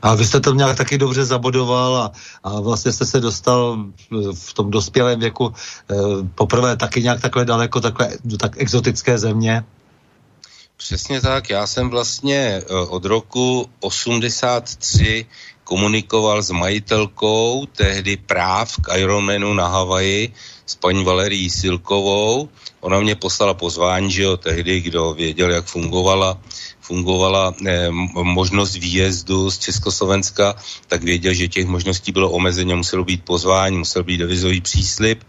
A 0.01 0.15
vy 0.15 0.25
jste 0.25 0.39
to 0.39 0.53
nějak 0.53 0.77
taky 0.77 0.97
dobře 0.97 1.25
zabodoval 1.25 1.97
a, 1.97 2.11
a 2.43 2.59
vlastně 2.59 2.91
jste 2.91 3.05
se 3.05 3.19
dostal 3.19 3.85
v 4.33 4.53
tom 4.53 4.71
dospělém 4.71 5.19
věku 5.19 5.53
e, 5.53 5.95
poprvé 6.35 6.77
taky 6.77 7.03
nějak 7.03 7.21
takhle 7.21 7.45
daleko, 7.45 7.81
takhle, 7.81 8.09
do 8.25 8.37
tak 8.37 8.55
exotické 8.57 9.17
země. 9.17 9.63
Přesně 10.77 11.21
tak. 11.21 11.49
Já 11.49 11.67
jsem 11.67 11.89
vlastně 11.89 12.37
eh, 12.37 12.73
od 12.73 13.05
roku 13.05 13.69
83 13.79 15.25
komunikoval 15.63 16.41
s 16.43 16.51
majitelkou 16.51 17.65
tehdy 17.65 18.17
práv 18.17 18.75
k 18.81 18.97
Ironmanu 18.97 19.53
na 19.53 19.67
Havaji 19.67 20.33
s 20.65 20.75
paní 20.75 21.03
Valerií 21.03 21.49
Silkovou. 21.49 22.49
Ona 22.79 22.99
mě 22.99 23.15
poslala 23.15 23.53
pozvání, 23.53 24.11
že 24.11 24.23
jo, 24.23 24.37
tehdy, 24.37 24.81
kdo 24.81 25.13
věděl, 25.13 25.51
jak 25.51 25.65
fungovala 25.65 26.37
fungovala 26.85 27.53
eh, 27.65 27.89
možnost 28.13 28.75
výjezdu 28.77 29.51
z 29.51 29.57
Československa, 29.57 30.55
tak 30.87 31.03
věděl, 31.03 31.33
že 31.33 31.47
těch 31.47 31.65
možností 31.65 32.11
bylo 32.11 32.29
omezeně, 32.29 32.75
muselo 32.75 33.03
být 33.03 33.25
pozvání, 33.25 33.77
musel 33.77 34.03
být 34.03 34.17
devizový 34.17 34.61
příslip 34.61 35.23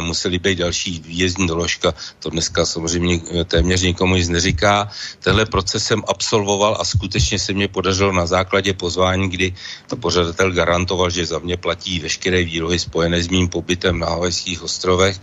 museli 0.00 0.38
být 0.38 0.58
další 0.58 1.00
výjezdní 1.06 1.46
doložka. 1.46 1.94
To 2.18 2.30
dneska 2.30 2.66
samozřejmě 2.66 3.20
eh, 3.30 3.44
téměř 3.44 3.82
nikomu 3.82 4.16
nic 4.16 4.28
neříká. 4.28 4.90
Tenhle 5.20 5.46
proces 5.46 5.84
jsem 5.84 6.02
absolvoval 6.08 6.76
a 6.80 6.84
skutečně 6.84 7.38
se 7.38 7.52
mě 7.52 7.68
podařilo 7.68 8.12
na 8.12 8.26
základě 8.26 8.72
pozvání, 8.72 9.30
kdy 9.30 9.54
to 9.86 9.96
pořadatel 9.96 10.52
garantoval, 10.52 11.10
že 11.10 11.26
za 11.26 11.38
mě 11.38 11.56
platí 11.56 12.00
veškeré 12.00 12.44
výlohy 12.44 12.78
spojené 12.78 13.22
s 13.22 13.28
mým 13.28 13.48
pobytem 13.48 13.98
na 13.98 14.06
Havajských 14.06 14.62
ostrovech, 14.62 15.20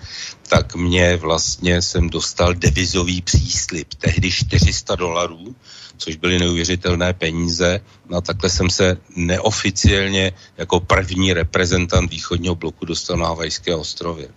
tak 0.47 0.75
mě 0.75 1.17
vlastně 1.17 1.81
jsem 1.81 2.09
dostal 2.09 2.53
devizový 2.53 3.21
příslip, 3.21 3.93
tehdy 3.93 4.31
400 4.31 4.95
dolarů, 4.95 5.55
což 5.97 6.15
byly 6.15 6.39
neuvěřitelné 6.39 7.13
peníze. 7.13 7.79
No 8.09 8.17
a 8.17 8.21
takhle 8.21 8.49
jsem 8.49 8.69
se 8.69 8.97
neoficiálně 9.15 10.31
jako 10.57 10.79
první 10.79 11.33
reprezentant 11.33 12.11
východního 12.11 12.55
bloku 12.55 12.85
dostal 12.85 13.17
na 13.17 13.27
Havajské 13.27 13.75
ostrově. 13.75 14.27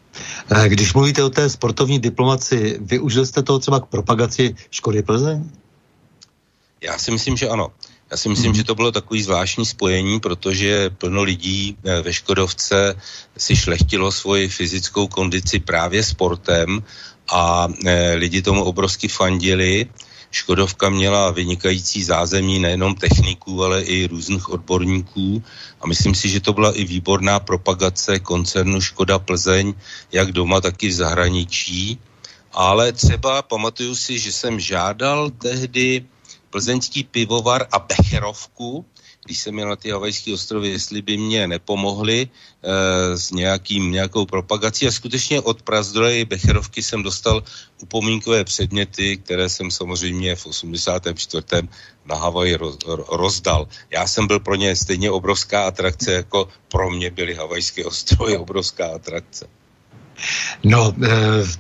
Eh, 0.51 0.69
když 0.69 0.95
mluvíte 0.95 1.25
o 1.25 1.31
té 1.31 1.51
sportovní 1.51 1.99
diplomaci, 1.99 2.79
využil 2.81 3.27
jste 3.27 3.43
toho 3.43 3.59
třeba 3.59 3.81
k 3.81 3.87
propagaci 3.87 4.55
Škody 4.71 5.03
Plzeň? 5.03 5.51
Já 6.81 6.99
si 6.99 7.11
myslím, 7.11 7.37
že 7.37 7.49
ano. 7.49 7.73
Já 8.11 8.17
si 8.17 8.29
myslím, 8.29 8.47
hmm. 8.47 8.55
že 8.55 8.65
to 8.65 8.75
bylo 8.75 8.93
takový 8.93 9.23
zvláštní 9.23 9.67
spojení, 9.67 10.21
protože 10.21 10.91
plno 10.91 11.23
lidí 11.23 11.77
eh, 11.85 12.03
ve 12.03 12.13
Škodovce 12.13 12.95
si 13.39 13.57
šlechtilo 13.57 14.13
svoji 14.13 14.49
fyzickou 14.49 15.07
kondici 15.07 15.59
právě 15.59 16.03
sportem 16.03 16.83
a 17.31 17.69
e, 17.87 18.15
lidi 18.15 18.43
tomu 18.43 18.65
obrovsky 18.65 19.09
fandili. 19.09 19.87
Škodovka 20.31 20.89
měla 20.89 21.31
vynikající 21.31 22.05
zázemí 22.05 22.59
nejenom 22.59 22.95
techniků, 22.95 23.65
ale 23.65 23.83
i 23.83 24.07
různých 24.07 24.49
odborníků 24.49 25.43
a 25.81 25.87
myslím 25.87 26.15
si, 26.15 26.29
že 26.29 26.41
to 26.41 26.53
byla 26.53 26.73
i 26.73 26.85
výborná 26.85 27.41
propagace 27.41 28.19
koncernu 28.19 28.81
Škoda 28.81 29.19
Plzeň, 29.19 29.75
jak 30.13 30.33
doma, 30.33 30.61
tak 30.61 30.83
i 30.83 30.89
v 30.89 30.93
zahraničí. 30.93 31.99
Ale 32.53 32.93
třeba 32.93 33.43
pamatuju 33.43 33.95
si, 33.95 34.19
že 34.19 34.33
jsem 34.33 34.61
žádal 34.61 35.31
tehdy 35.31 36.05
plzeňský 36.51 37.05
pivovar 37.05 37.67
a 37.73 37.79
Becherovku, 37.79 38.85
když 39.25 39.39
jsem 39.39 39.55
měl 39.55 39.69
na 39.69 39.77
ty 39.77 39.91
Havajské 39.91 40.35
ostrovy, 40.35 40.69
jestli 40.69 41.03
by 41.03 41.17
mě 41.17 41.47
nepomohli 41.47 42.29
e, 42.29 42.29
s 43.19 43.31
nějakým, 43.31 43.93
nějakou 43.93 44.27
propagací. 44.27 44.87
A 44.87 44.93
skutečně 44.93 45.41
od 45.41 45.63
Prazdroje 45.63 46.25
Becherovky 46.25 46.83
jsem 46.83 47.03
dostal 47.03 47.43
upomínkové 47.83 48.45
předměty, 48.45 49.17
které 49.17 49.49
jsem 49.49 49.71
samozřejmě 49.71 50.37
v 50.37 50.47
84. 50.47 51.47
na 52.05 52.17
Havaji 52.17 52.55
roz, 52.55 52.79
rozdal. 53.09 53.69
Já 53.91 54.07
jsem 54.07 54.27
byl 54.27 54.41
pro 54.41 54.55
ně 54.55 54.77
stejně 54.77 55.11
obrovská 55.11 55.67
atrakce, 55.67 56.13
jako 56.13 56.49
pro 56.69 56.91
mě 56.91 57.11
byly 57.11 57.35
Havajské 57.35 57.85
ostrovy 57.91 58.37
obrovská 58.37 58.87
atrakce. 58.95 59.60
No, 60.65 60.93
eh, 61.03 61.09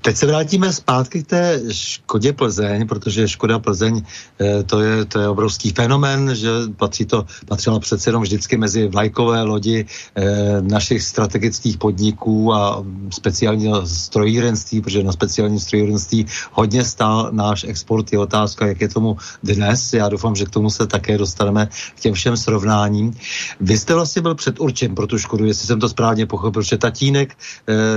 teď 0.00 0.16
se 0.16 0.26
vrátíme 0.26 0.72
zpátky 0.72 1.22
k 1.22 1.26
té 1.26 1.60
Škodě 1.70 2.32
Plzeň, 2.32 2.88
protože 2.88 3.28
Škoda 3.28 3.58
Plzeň 3.58 4.02
eh, 4.40 4.62
to 4.62 4.80
je, 4.80 5.04
to 5.04 5.20
je 5.20 5.28
obrovský 5.28 5.70
fenomen, 5.70 6.34
že 6.34 6.48
patří 6.76 7.04
to, 7.04 7.26
patřila 7.46 7.80
přece 7.80 8.10
jenom 8.10 8.22
vždycky 8.22 8.56
mezi 8.56 8.88
vlajkové 8.88 9.42
lodi 9.42 9.86
eh, 10.14 10.24
našich 10.60 11.02
strategických 11.02 11.78
podniků 11.78 12.54
a 12.54 12.84
speciálního 13.10 13.86
strojírenství, 13.86 14.80
protože 14.80 15.02
na 15.02 15.12
speciální 15.12 15.60
strojírenství 15.60 16.26
hodně 16.52 16.84
stál 16.84 17.28
náš 17.32 17.64
export. 17.64 18.12
Je 18.12 18.18
otázka, 18.18 18.66
jak 18.66 18.80
je 18.80 18.88
tomu 18.88 19.16
dnes. 19.42 19.92
Já 19.92 20.08
doufám, 20.08 20.36
že 20.36 20.44
k 20.44 20.50
tomu 20.50 20.70
se 20.70 20.86
také 20.86 21.18
dostaneme 21.18 21.68
k 21.96 22.00
těm 22.00 22.14
všem 22.14 22.36
srovnáním. 22.36 23.14
Vy 23.60 23.78
jste 23.78 23.94
vlastně 23.94 24.22
byl 24.22 24.34
předurčen 24.34 24.94
pro 24.94 25.06
tu 25.06 25.18
Škodu, 25.18 25.44
jestli 25.44 25.66
jsem 25.66 25.80
to 25.80 25.88
správně 25.88 26.26
pochopil, 26.26 26.62
že 26.62 26.78
tatínek 26.78 27.36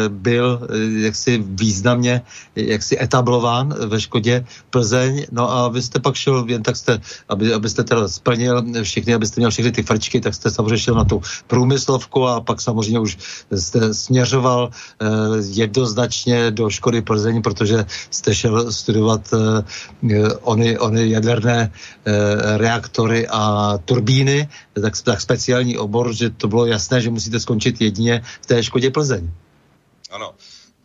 byl 0.08 0.53
Eh, 0.62 1.06
jaksi 1.06 1.44
významně 1.46 2.22
jaksi 2.56 3.02
etablován 3.02 3.76
ve 3.88 4.02
Škodě 4.02 4.46
Plzeň, 4.70 5.26
no 5.32 5.52
a 5.52 5.68
vy 5.70 5.82
jste 5.82 6.00
pak 6.00 6.16
šel, 6.16 6.46
jen 6.48 6.64
tak 6.64 6.76
jste, 6.76 7.00
aby, 7.30 7.54
abyste 7.54 7.84
teda 7.84 8.08
splnil 8.08 8.64
všechny, 8.84 9.14
abyste 9.14 9.42
měl 9.42 9.52
všechny 9.52 9.72
ty 9.72 9.84
frčky, 9.84 10.22
tak 10.22 10.34
jste 10.34 10.52
samozřejmě 10.52 10.78
šel 10.78 10.96
na 10.96 11.06
tu 11.06 11.22
průmyslovku 11.48 12.28
a 12.28 12.42
pak 12.42 12.62
samozřejmě 12.62 13.00
už 13.00 13.18
jste 13.52 13.94
směřoval 13.94 14.70
eh, 14.70 15.08
jednoznačně 15.42 16.52
do 16.52 16.70
Škody 16.70 17.02
Plzeň, 17.02 17.42
protože 17.42 17.86
jste 18.10 18.36
šel 18.36 18.72
studovat 18.72 19.34
eh, 19.34 20.34
ony, 20.42 20.78
ony 20.78 21.10
jaderné 21.10 21.72
eh, 21.72 22.58
reaktory 22.58 23.28
a 23.28 23.74
turbíny, 23.86 24.50
tak, 24.82 24.94
tak 25.04 25.22
speciální 25.22 25.78
obor, 25.78 26.14
že 26.14 26.30
to 26.30 26.48
bylo 26.48 26.66
jasné, 26.66 27.02
že 27.02 27.10
musíte 27.10 27.40
skončit 27.40 27.82
jedině 27.82 28.22
v 28.42 28.46
té 28.46 28.64
Škodě 28.64 28.92
Plzeň. 28.92 29.32
Ano, 30.14 30.34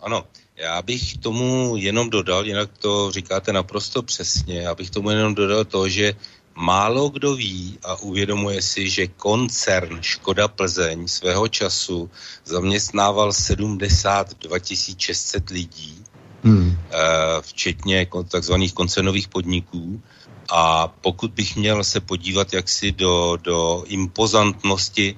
ano. 0.00 0.24
Já 0.56 0.82
bych 0.82 1.18
tomu 1.18 1.76
jenom 1.76 2.10
dodal, 2.10 2.46
jinak 2.46 2.78
to 2.78 3.10
říkáte 3.10 3.52
naprosto 3.52 4.02
přesně, 4.02 4.60
já 4.60 4.74
bych 4.74 4.90
tomu 4.90 5.10
jenom 5.10 5.34
dodal 5.34 5.64
to, 5.64 5.88
že 5.88 6.14
málo 6.54 7.08
kdo 7.08 7.34
ví 7.34 7.78
a 7.84 7.94
uvědomuje 7.94 8.62
si, 8.62 8.90
že 8.90 9.06
koncern 9.06 10.02
Škoda 10.02 10.48
Plzeň 10.48 11.08
svého 11.08 11.48
času 11.48 12.10
zaměstnával 12.44 13.32
72 13.32 14.56
600 14.98 15.50
lidí, 15.50 16.04
hmm. 16.44 16.78
Eh, 16.90 16.96
včetně 17.40 18.06
takzvaných 18.28 18.72
koncernových 18.72 19.28
podniků. 19.28 20.02
A 20.50 20.88
pokud 20.88 21.30
bych 21.30 21.56
měl 21.56 21.84
se 21.84 22.00
podívat 22.00 22.52
jaksi 22.52 22.92
do, 22.92 23.38
do 23.42 23.84
impozantnosti 23.86 25.16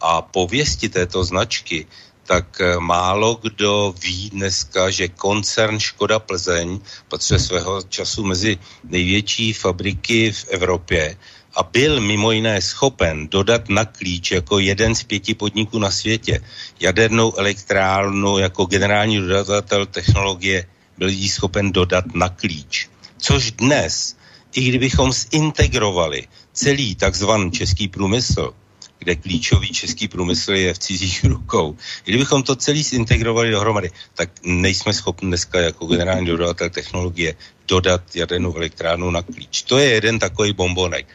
a 0.00 0.22
pověsti 0.22 0.88
této 0.88 1.24
značky, 1.24 1.86
tak 2.28 2.60
eh, 2.60 2.76
málo 2.76 3.40
kdo 3.40 3.94
ví 3.96 4.30
dneska, 4.30 4.92
že 4.92 5.08
koncern 5.08 5.80
Škoda 5.80 6.18
Plzeň 6.18 6.80
patří 7.08 7.38
svého 7.40 7.82
času 7.88 8.24
mezi 8.24 8.58
největší 8.84 9.52
fabriky 9.52 10.32
v 10.32 10.44
Evropě 10.48 11.16
a 11.56 11.62
byl 11.62 12.00
mimo 12.00 12.32
jiné 12.32 12.60
schopen 12.60 13.28
dodat 13.28 13.68
na 13.68 13.84
klíč 13.84 14.30
jako 14.30 14.58
jeden 14.58 14.94
z 14.94 15.02
pěti 15.02 15.34
podniků 15.34 15.78
na 15.78 15.90
světě 15.90 16.44
jadernou 16.80 17.32
elektrárnu 17.36 18.38
jako 18.38 18.64
generální 18.64 19.18
dodavatel 19.18 19.86
technologie 19.86 20.68
byl 20.98 21.08
jí 21.08 21.28
schopen 21.28 21.72
dodat 21.72 22.04
na 22.14 22.28
klíč. 22.28 22.88
Což 23.18 23.52
dnes, 23.52 24.16
i 24.52 24.68
kdybychom 24.68 25.12
zintegrovali 25.12 26.28
celý 26.52 26.94
takzvaný 26.94 27.50
český 27.50 27.88
průmysl, 27.88 28.54
kde 28.98 29.16
klíčový 29.16 29.68
český 29.68 30.08
průmysl 30.08 30.52
je 30.52 30.74
v 30.74 30.78
cizích 30.78 31.24
rukou. 31.32 31.76
Kdybychom 32.04 32.42
to 32.42 32.56
celý 32.56 32.82
zintegrovali 32.82 33.50
dohromady, 33.50 33.90
tak 34.14 34.30
nejsme 34.42 34.92
schopni 34.92 35.28
dneska 35.28 35.60
jako 35.60 35.86
generální 35.86 36.26
dodavatel 36.26 36.70
technologie 36.70 37.34
dodat 37.68 38.16
jadernou 38.16 38.56
elektrárnu 38.56 39.10
na 39.10 39.22
klíč. 39.22 39.62
To 39.62 39.78
je 39.78 39.90
jeden 39.90 40.18
takový 40.18 40.52
bombonek. 40.52 41.06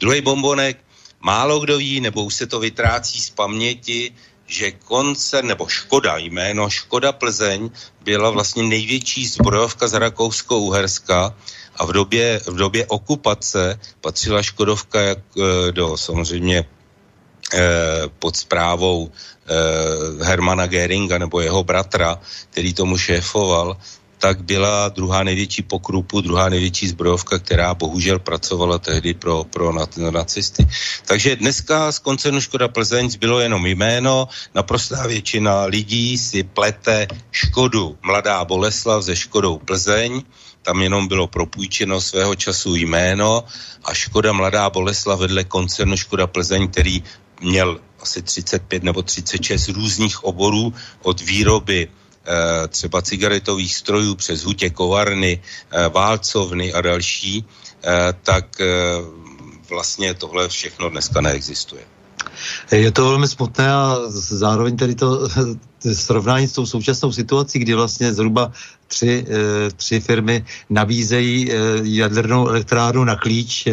Druhý 0.00 0.20
bombonek, 0.20 0.78
málo 1.20 1.60
kdo 1.60 1.78
ví, 1.78 2.00
nebo 2.00 2.24
už 2.24 2.34
se 2.34 2.46
to 2.46 2.60
vytrácí 2.60 3.20
z 3.20 3.30
paměti, 3.30 4.12
že 4.46 4.70
koncern, 4.70 5.46
nebo 5.46 5.68
Škoda, 5.68 6.18
jméno 6.18 6.70
Škoda 6.70 7.12
Plzeň 7.12 7.70
byla 8.02 8.30
vlastně 8.30 8.62
největší 8.62 9.26
zbrojovka 9.26 9.88
z 9.88 9.92
Rakousko-Uherska 9.98 11.34
a 11.76 11.84
v 11.84 11.92
době, 11.92 12.40
v 12.46 12.56
době 12.56 12.86
okupace 12.86 13.80
patřila 14.00 14.42
Škodovka 14.42 15.00
jak 15.00 15.18
e, 15.18 15.72
do 15.72 15.96
samozřejmě 15.96 16.64
Eh, 16.64 16.79
pod 18.18 18.36
zprávou 18.36 19.10
eh, 19.10 20.24
Hermana 20.24 20.66
Geringa 20.66 21.18
nebo 21.18 21.40
jeho 21.40 21.64
bratra, 21.64 22.20
který 22.50 22.74
tomu 22.74 22.98
šéfoval, 22.98 23.76
tak 24.20 24.44
byla 24.44 24.88
druhá 24.88 25.22
největší 25.22 25.62
pokrupu, 25.62 26.20
druhá 26.20 26.48
největší 26.48 26.88
zbrojovka, 26.88 27.38
která 27.38 27.74
bohužel 27.74 28.18
pracovala 28.18 28.78
tehdy 28.78 29.14
pro, 29.14 29.44
pro 29.44 29.72
nacisty. 30.10 30.68
Takže 31.06 31.36
dneska 31.36 31.92
z 31.92 31.98
koncernu 31.98 32.40
Škoda 32.40 32.68
Plzeň 32.68 33.10
bylo 33.20 33.40
jenom 33.40 33.66
jméno, 33.66 34.28
naprostá 34.54 35.06
většina 35.06 35.64
lidí 35.64 36.18
si 36.18 36.42
plete 36.42 37.08
Škodu 37.30 37.98
Mladá 38.02 38.44
Boleslav 38.44 39.02
ze 39.02 39.16
Škodou 39.16 39.58
Plzeň, 39.58 40.22
tam 40.62 40.82
jenom 40.82 41.08
bylo 41.08 41.26
propůjčeno 41.26 42.00
svého 42.00 42.34
času 42.34 42.74
jméno 42.74 43.44
a 43.84 43.94
Škoda 43.94 44.32
Mladá 44.32 44.70
Boleslav 44.70 45.18
vedle 45.18 45.44
koncernu 45.44 45.96
Škoda 45.96 46.26
Plzeň, 46.26 46.68
který 46.68 47.02
měl 47.40 47.80
asi 48.02 48.22
35 48.22 48.82
nebo 48.82 49.02
36 49.02 49.68
různých 49.68 50.24
oborů 50.24 50.74
od 51.02 51.20
výroby 51.20 51.88
e, 51.88 52.68
třeba 52.68 53.02
cigaretových 53.02 53.74
strojů 53.74 54.14
přes 54.14 54.44
hutě 54.44 54.70
kovárny, 54.70 55.40
e, 55.70 55.88
válcovny 55.88 56.72
a 56.72 56.80
další, 56.80 57.44
e, 57.84 58.12
tak 58.22 58.46
vlastně 59.70 60.14
tohle 60.14 60.48
všechno 60.48 60.90
dneska 60.90 61.20
neexistuje. 61.20 61.82
Je 62.72 62.92
to 62.92 63.04
velmi 63.04 63.28
smutné 63.28 63.72
a 63.72 63.96
zároveň 64.08 64.76
tedy 64.76 64.94
to 64.94 65.28
srovnání 65.92 66.48
s 66.48 66.52
tou 66.52 66.66
současnou 66.66 67.12
situací, 67.12 67.58
kdy 67.58 67.74
vlastně 67.74 68.14
zhruba 68.14 68.52
tři, 68.86 69.26
tři 69.76 70.00
firmy 70.00 70.44
nabízejí 70.70 71.50
jadernou 71.82 72.48
elektrárnu 72.48 73.04
na 73.04 73.16
klíč 73.16 73.68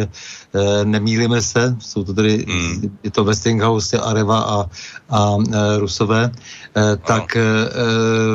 Eh, 0.47 0.47
nemýlíme 0.84 1.42
se, 1.42 1.76
jsou 1.78 2.04
to 2.04 2.14
tedy, 2.14 2.44
mm. 2.48 2.98
je 3.02 3.10
to 3.10 3.24
Westinghouse, 3.24 3.98
Areva 3.98 4.40
a, 4.40 4.66
a 5.10 5.36
e, 5.52 5.78
Rusové, 5.78 6.30
e, 6.76 6.96
tak 6.96 7.36
e, 7.36 7.42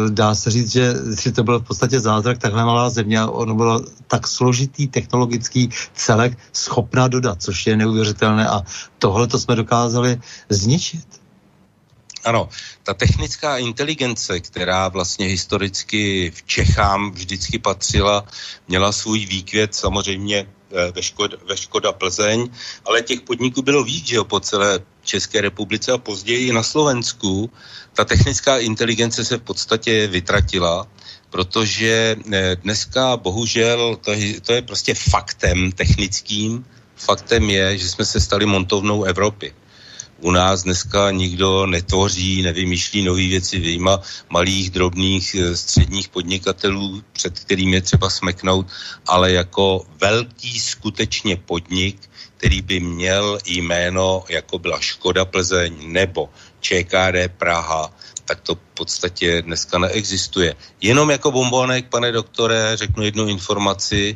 dá 0.10 0.36
se 0.36 0.52
říct, 0.52 0.72
že, 0.72 0.94
že 1.22 1.32
to 1.32 1.44
byl 1.44 1.60
v 1.60 1.68
podstatě 1.68 2.00
zázrak 2.00 2.38
takhle 2.38 2.66
malá 2.66 2.90
země 2.90 3.20
a 3.20 3.30
ono 3.30 3.56
bylo 3.56 3.82
tak 4.08 4.28
složitý 4.28 4.88
technologický 4.88 5.70
celek 5.94 6.38
schopná 6.54 7.08
dodat, 7.08 7.42
což 7.42 7.68
je 7.68 7.78
neuvěřitelné 7.78 8.48
a 8.48 8.62
tohle 9.00 9.28
to 9.28 9.40
jsme 9.40 9.56
dokázali 9.56 10.22
zničit. 10.50 11.23
Ano, 12.24 12.50
ta 12.84 12.94
technická 12.94 13.58
inteligence, 13.58 14.40
která 14.40 14.88
vlastně 14.88 15.26
historicky 15.26 16.32
v 16.36 16.44
Čechám 16.44 17.12
vždycky 17.12 17.60
patřila, 17.60 18.26
měla 18.68 18.92
svůj 18.92 19.26
výkvět 19.26 19.76
samozřejmě 19.76 20.48
eh, 20.72 20.92
ve 20.92 21.04
Škoda, 21.04 21.38
ve 21.50 21.58
Škoda 21.58 21.92
Plzeň, 21.92 22.50
ale 22.86 23.02
těch 23.02 23.22
podniků 23.22 23.62
bylo 23.62 23.84
víc, 23.84 24.08
že 24.08 24.16
jo, 24.16 24.24
po 24.24 24.40
celé 24.40 24.80
České 25.04 25.42
republice 25.42 25.92
a 25.92 25.98
později 25.98 26.48
i 26.48 26.54
na 26.54 26.64
Slovensku. 26.64 27.52
Ta 27.94 28.06
technická 28.06 28.58
inteligence 28.58 29.26
se 29.26 29.38
v 29.38 29.42
podstatě 29.42 30.08
vytratila, 30.08 30.88
protože 31.30 32.16
eh, 32.34 32.56
dneska 32.56 33.18
bohužel 33.18 33.96
to 34.02 34.12
to 34.42 34.54
je 34.54 34.62
prostě 34.62 34.94
faktem 34.94 35.72
technickým. 35.72 36.66
Faktem 36.96 37.50
je, 37.50 37.78
že 37.78 37.90
jsme 37.90 38.06
se 38.06 38.20
stali 38.20 38.46
montovnou 38.46 39.04
Evropy 39.04 39.54
u 40.22 40.32
nás 40.32 40.64
dneska 40.64 41.12
nikdo 41.12 41.66
netvoří, 41.66 42.42
nevymýšlí 42.42 43.04
nové 43.04 43.28
věci, 43.28 43.60
vyjma 43.60 44.02
malých, 44.30 44.70
drobných, 44.70 45.36
eh, 45.36 45.58
středních 45.58 46.10
podnikatelů, 46.10 47.04
před 47.14 47.40
kterým 47.40 47.74
je 47.74 47.82
třeba 47.82 48.10
smeknout, 48.10 48.68
ale 49.08 49.32
jako 49.32 49.86
velký 50.02 50.60
skutečně 50.60 51.36
podnik, 51.36 52.10
který 52.38 52.62
by 52.62 52.80
měl 52.80 53.40
jméno, 53.46 54.24
jako 54.30 54.60
byla 54.60 54.80
Škoda 54.80 55.26
Plzeň 55.26 55.92
nebo 55.92 56.30
ČKD 56.60 57.28
Praha, 57.38 57.92
tak 58.26 58.42
to 58.42 58.56
v 58.56 58.60
podstatě 58.74 59.42
dneska 59.42 59.78
neexistuje. 59.78 60.56
Jenom 60.82 61.12
jako 61.12 61.32
bombonek, 61.32 61.88
pane 61.90 62.12
doktore, 62.12 62.78
řeknu 62.78 63.04
jednu 63.04 63.28
informaci, 63.28 64.16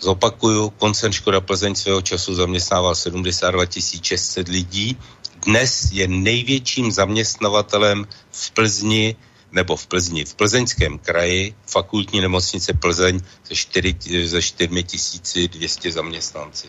Zopakuju, 0.00 0.70
koncern 0.70 1.12
Škoda 1.12 1.40
Plzeň 1.40 1.74
svého 1.74 2.02
času 2.02 2.34
zaměstnával 2.34 2.94
72 2.94 3.64
600 4.02 4.48
lidí. 4.48 4.98
Dnes 5.46 5.92
je 5.92 6.08
největším 6.08 6.92
zaměstnavatelem 6.92 8.06
v 8.30 8.50
Plzni 8.50 9.16
nebo 9.52 9.76
v 9.76 9.86
Plzni, 9.86 10.24
v 10.24 10.34
plzeňském 10.34 10.98
kraji, 10.98 11.54
fakultní 11.66 12.20
nemocnice 12.20 12.72
Plzeň 12.72 13.20
se, 13.44 13.54
4, 13.54 13.94
ze 14.26 14.42
4200 14.42 15.92
zaměstnanci. 15.92 16.68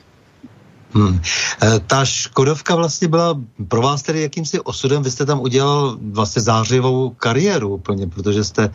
Hmm. 0.96 1.20
E, 1.64 1.80
ta 1.80 2.06
Škodovka 2.06 2.76
vlastně 2.76 3.08
byla 3.08 3.42
pro 3.68 3.82
vás 3.82 4.02
tedy 4.02 4.22
jakýmsi 4.22 4.60
osudem, 4.60 5.04
vy 5.04 5.12
jste 5.12 5.26
tam 5.26 5.40
udělal 5.40 5.98
vlastně 6.02 6.42
zářivou 6.42 7.10
kariéru 7.10 7.70
úplně, 7.70 8.08
protože 8.08 8.44
jste 8.44 8.64
e, 8.64 8.72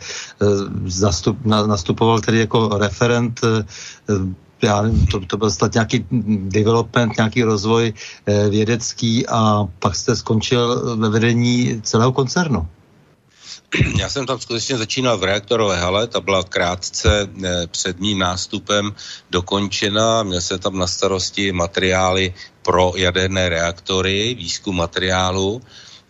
zastup, 0.85 1.45
na, 1.45 1.67
nastupoval 1.67 2.19
tedy 2.19 2.39
jako 2.39 2.77
referent 2.77 3.41
e, 3.43 3.65
já 4.61 4.81
nevím, 4.81 5.07
to, 5.07 5.19
to 5.19 5.37
byl 5.37 5.51
snad 5.51 5.73
nějaký 5.73 6.05
development, 6.37 7.17
nějaký 7.17 7.43
rozvoj 7.43 7.93
eh, 8.25 8.49
vědecký 8.49 9.27
a 9.27 9.67
pak 9.79 9.95
jste 9.95 10.15
skončil 10.15 10.95
ve 10.97 11.09
vedení 11.09 11.81
celého 11.81 12.11
koncernu. 12.11 12.67
Já 13.99 14.09
jsem 14.09 14.25
tam 14.25 14.39
skutečně 14.39 14.77
začínal 14.77 15.17
v 15.17 15.23
reaktorové 15.23 15.79
hale, 15.79 16.07
ta 16.07 16.21
byla 16.21 16.43
krátce 16.43 17.29
eh, 17.43 17.67
před 17.67 17.99
mým 17.99 18.19
nástupem 18.19 18.95
dokončena, 19.29 20.23
měl 20.23 20.41
jsem 20.41 20.59
tam 20.59 20.77
na 20.77 20.87
starosti 20.87 21.51
materiály 21.51 22.33
pro 22.61 22.93
jaderné 22.95 23.49
reaktory, 23.49 24.35
výzkum 24.35 24.77
materiálu, 24.77 25.61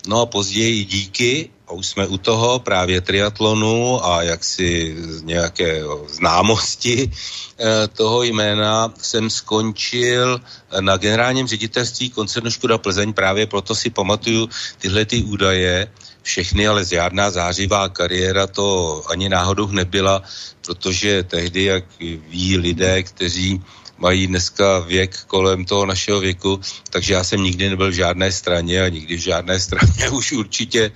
no 0.07 0.21
a 0.21 0.25
později 0.25 0.85
díky 0.85 1.49
a 1.67 1.71
už 1.71 1.87
jsme 1.87 2.07
u 2.07 2.17
toho 2.17 2.59
právě 2.59 3.01
triatlonu 3.01 4.05
a 4.05 4.23
jaksi 4.23 4.95
nějaké 5.23 5.83
známosti 6.07 7.11
eh, 7.59 7.87
toho 7.87 8.23
jména 8.23 8.93
jsem 9.01 9.29
skončil 9.29 10.41
na 10.79 10.97
generálním 10.97 11.47
ředitelství 11.47 12.09
koncernu 12.09 12.51
Škoda 12.51 12.77
Plzeň, 12.77 13.13
právě 13.13 13.45
proto 13.45 13.75
si 13.75 13.89
pamatuju 13.89 14.49
tyhle 14.77 15.05
ty 15.05 15.23
údaje, 15.23 15.91
všechny, 16.21 16.67
ale 16.67 16.85
žádná 16.85 17.31
zářivá 17.31 17.89
kariéra 17.89 18.47
to 18.47 19.01
ani 19.09 19.29
náhodou 19.29 19.67
nebyla, 19.67 20.23
protože 20.65 21.23
tehdy, 21.23 21.63
jak 21.63 21.83
ví 22.29 22.57
lidé, 22.57 23.03
kteří 23.03 23.61
mají 24.01 24.27
dneska 24.27 24.79
věk 24.79 25.17
kolem 25.27 25.65
toho 25.65 25.85
našeho 25.85 26.19
věku, 26.19 26.59
takže 26.89 27.13
já 27.13 27.23
jsem 27.23 27.43
nikdy 27.43 27.69
nebyl 27.69 27.91
v 27.91 28.01
žádné 28.01 28.31
straně 28.31 28.81
a 28.83 28.89
nikdy 28.89 29.17
v 29.17 29.19
žádné 29.19 29.59
straně 29.59 30.09
už 30.11 30.31
určitě 30.31 30.91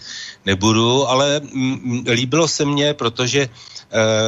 nebudu, 0.45 1.07
ale 1.07 1.41
m, 1.53 2.03
líbilo 2.09 2.47
se 2.47 2.65
mně, 2.65 2.93
protože 2.93 3.41
e, 3.41 3.49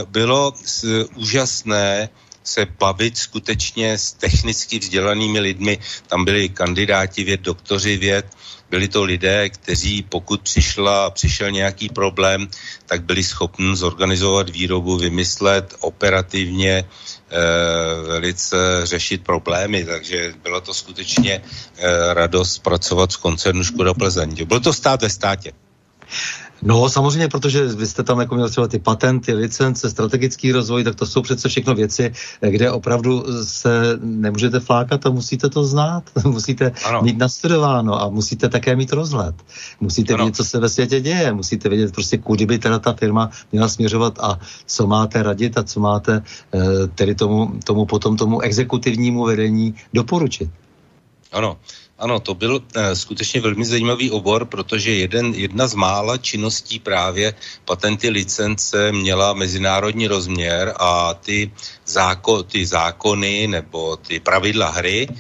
bylo 0.06 0.54
s, 0.66 1.06
úžasné 1.16 2.10
se 2.44 2.68
bavit 2.80 3.18
skutečně 3.18 3.98
s 3.98 4.14
technicky 4.14 4.80
vzdělanými 4.80 5.40
lidmi. 5.40 5.80
Tam 6.08 6.26
byli 6.26 6.50
kandidáti 6.50 7.24
věd, 7.24 7.42
doktoři 7.42 7.98
věd, 7.98 8.26
byli 8.70 8.88
to 8.88 9.04
lidé, 9.04 9.50
kteří 9.50 10.04
pokud 10.04 10.42
přišla, 10.42 11.10
přišel 11.10 11.52
nějaký 11.52 11.90
problém, 11.90 12.48
tak 12.86 13.04
byli 13.04 13.24
schopni 13.24 13.76
zorganizovat 13.76 14.50
výrobu, 14.50 14.98
vymyslet 14.98 15.76
operativně 15.80 16.72
e, 16.72 16.86
velice 18.08 18.58
řešit 18.84 19.24
problémy, 19.24 19.86
takže 19.86 20.34
bylo 20.44 20.62
to 20.62 20.74
skutečně 20.74 21.34
e, 21.34 22.14
radost 22.14 22.60
pracovat 22.60 23.14
v 23.14 23.18
koncernu 23.18 23.64
Škoda 23.64 23.94
Plzeň. 23.94 24.46
Bylo 24.46 24.60
to 24.60 24.74
stát 24.74 25.02
ve 25.02 25.10
státě. 25.10 25.52
No 26.62 26.90
samozřejmě, 26.90 27.28
protože 27.28 27.66
vy 27.66 27.88
jste 27.88 28.04
tam 28.04 28.20
jako 28.20 28.36
měl 28.36 28.50
třeba 28.50 28.68
ty 28.68 28.80
patenty, 28.80 29.34
licence, 29.34 29.90
strategický 29.90 30.52
rozvoj, 30.52 30.84
tak 30.84 30.96
to 30.96 31.06
jsou 31.06 31.22
přece 31.22 31.50
všechno 31.50 31.76
věci, 31.76 32.14
kde 32.42 32.72
opravdu 32.72 33.26
se 33.44 34.00
nemůžete 34.02 34.60
flákat 34.60 35.06
a 35.06 35.10
musíte 35.10 35.50
to 35.50 35.64
znát, 35.64 36.04
musíte 36.26 36.72
ano. 36.86 37.02
mít 37.02 37.18
nastudováno 37.18 38.02
a 38.02 38.10
musíte 38.10 38.50
také 38.50 38.76
mít 38.76 38.94
rozhled. 38.94 39.36
Musíte 39.80 40.14
ano. 40.14 40.24
vědět, 40.24 40.36
co 40.36 40.44
se 40.44 40.60
ve 40.60 40.70
světě 40.70 41.02
děje, 41.02 41.34
musíte 41.34 41.70
vědět 41.70 41.94
prostě, 41.94 42.18
kudy 42.18 42.46
by 42.46 42.60
teda 42.60 42.80
ta 42.80 42.94
firma 42.94 43.30
měla 43.52 43.68
směřovat 43.68 44.20
a 44.20 44.40
co 44.66 44.88
máte 44.88 45.24
radit 45.24 45.58
a 45.58 45.64
co 45.64 45.80
máte 45.80 46.24
eh, 46.54 46.88
tedy 46.96 47.16
tomu, 47.16 47.60
tomu 47.64 47.86
potom 47.86 48.18
tomu 48.18 48.42
exekutivnímu 48.42 49.26
vedení 49.26 49.76
doporučit. 49.94 50.50
Ano, 51.32 51.58
ano, 52.00 52.20
to 52.20 52.34
byl 52.34 52.56
uh, 52.56 52.82
skutečně 52.94 53.42
velmi 53.42 53.66
zajímavý 53.66 54.12
obor, 54.12 54.46
protože 54.46 54.94
jeden, 54.94 55.34
jedna 55.34 55.68
z 55.68 55.74
mála 55.74 56.18
činností 56.18 56.80
právě 56.80 57.34
patenty 57.66 58.10
licence 58.10 58.92
měla 58.92 59.34
mezinárodní 59.34 60.08
rozměr 60.08 60.74
a 60.80 61.14
ty, 61.14 61.52
záko, 61.86 62.44
ty 62.44 62.66
zákony 62.66 63.48
nebo 63.48 63.98
ty 63.98 64.20
pravidla 64.20 64.70
hry 64.70 65.08
uh, 65.10 65.16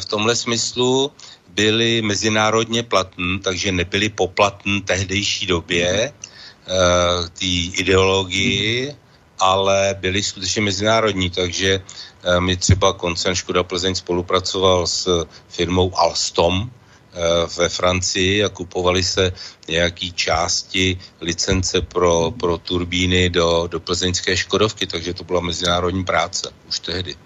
v 0.00 0.04
tomhle 0.04 0.36
smyslu 0.36 1.12
byly 1.48 2.02
mezinárodně 2.02 2.82
platné, 2.82 3.38
takže 3.42 3.72
nebyly 3.72 4.08
poplatné 4.08 4.80
tehdejší 4.80 5.46
době 5.46 6.12
uh, 6.12 7.28
té 7.28 7.80
ideologii, 7.82 8.94
ale 9.38 9.96
byly 10.00 10.22
skutečně 10.22 10.62
mezinárodní, 10.62 11.30
takže 11.30 11.80
Eh, 12.24 12.40
my 12.40 12.56
třeba 12.56 12.92
koncern 12.92 13.34
Škoda 13.34 13.62
Plzeň 13.62 13.94
spolupracoval 13.94 14.86
s 14.86 15.26
firmou 15.48 15.98
Alstom, 15.98 16.70
eh, 16.70 17.18
ve 17.56 17.68
Francii 17.68 18.44
a 18.44 18.48
kupovali 18.48 19.04
se 19.04 19.32
nějaký 19.68 20.12
části 20.12 20.98
licence 21.20 21.80
pro, 21.80 22.30
pro 22.30 22.58
turbíny 22.58 23.30
do, 23.30 23.66
do 23.70 23.80
plzeňské 23.80 24.36
Škodovky, 24.36 24.86
takže 24.86 25.14
to 25.14 25.24
byla 25.24 25.40
mezinárodní 25.40 26.04
práce 26.04 26.50
už 26.68 26.78
tehdy. 26.78 27.16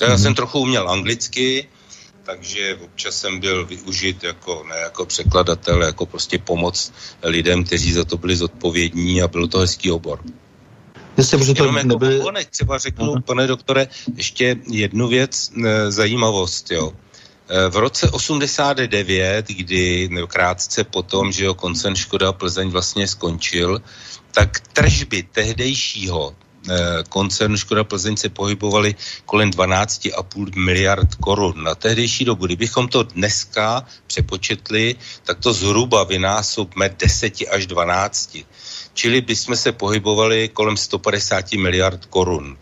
Já 0.00 0.08
mm-hmm. 0.08 0.22
jsem 0.22 0.34
trochu 0.34 0.60
uměl 0.60 0.90
anglicky, 0.90 1.68
takže 2.24 2.78
občas 2.84 3.16
jsem 3.16 3.40
byl 3.40 3.66
využit 3.66 4.24
jako, 4.24 4.64
ne 4.68 4.76
jako 4.76 5.06
překladatel, 5.06 5.82
jako 5.82 6.06
prostě 6.06 6.38
pomoc 6.38 6.92
lidem, 7.22 7.64
kteří 7.64 7.92
za 7.92 8.04
to 8.04 8.16
byli 8.16 8.36
zodpovědní 8.36 9.22
a 9.22 9.28
byl 9.28 9.48
to 9.48 9.58
hezký 9.58 9.90
obor. 9.90 10.20
Jestli 11.16 11.38
můžu 11.38 11.54
to 11.54 11.64
jako 11.64 11.88
nebyli... 11.88 12.18
Pokonek, 12.18 12.50
třeba 12.50 12.78
řeknu, 12.78 13.14
uh-huh. 13.14 13.22
pane 13.22 13.46
doktore, 13.46 13.88
ještě 14.16 14.56
jednu 14.70 15.08
věc, 15.08 15.50
e, 15.64 15.90
zajímavost, 15.90 16.70
jo. 16.70 16.92
E, 17.48 17.68
v 17.68 17.76
roce 17.76 18.10
89, 18.10 19.48
kdy 19.48 20.08
no, 20.12 20.26
krátce 20.26 20.84
potom, 20.84 21.32
že 21.32 21.44
jo, 21.44 21.54
koncern 21.54 21.96
Škoda 21.96 22.32
Plzeň 22.32 22.68
vlastně 22.68 23.08
skončil, 23.08 23.82
tak 24.32 24.60
tržby 24.60 25.22
tehdejšího 25.32 26.34
e, 26.34 27.04
koncernu 27.08 27.56
Škoda 27.56 27.84
Plzeň 27.84 28.16
se 28.16 28.28
pohybovaly 28.28 28.94
kolem 29.24 29.50
12,5 29.50 30.56
miliard 30.56 31.14
korun. 31.14 31.64
Na 31.64 31.74
tehdejší 31.74 32.24
dobu, 32.24 32.46
kdybychom 32.46 32.88
to 32.88 33.02
dneska 33.02 33.86
přepočetli, 34.06 34.96
tak 35.24 35.38
to 35.38 35.52
zhruba 35.52 36.04
vynásobme 36.04 36.90
10 36.98 37.34
až 37.50 37.66
12 37.66 38.38
čili 38.94 39.20
bychom 39.20 39.56
se 39.56 39.72
pohybovali 39.72 40.48
kolem 40.48 40.76
150 40.76 41.52
miliard 41.52 42.04
korun. 42.06 42.56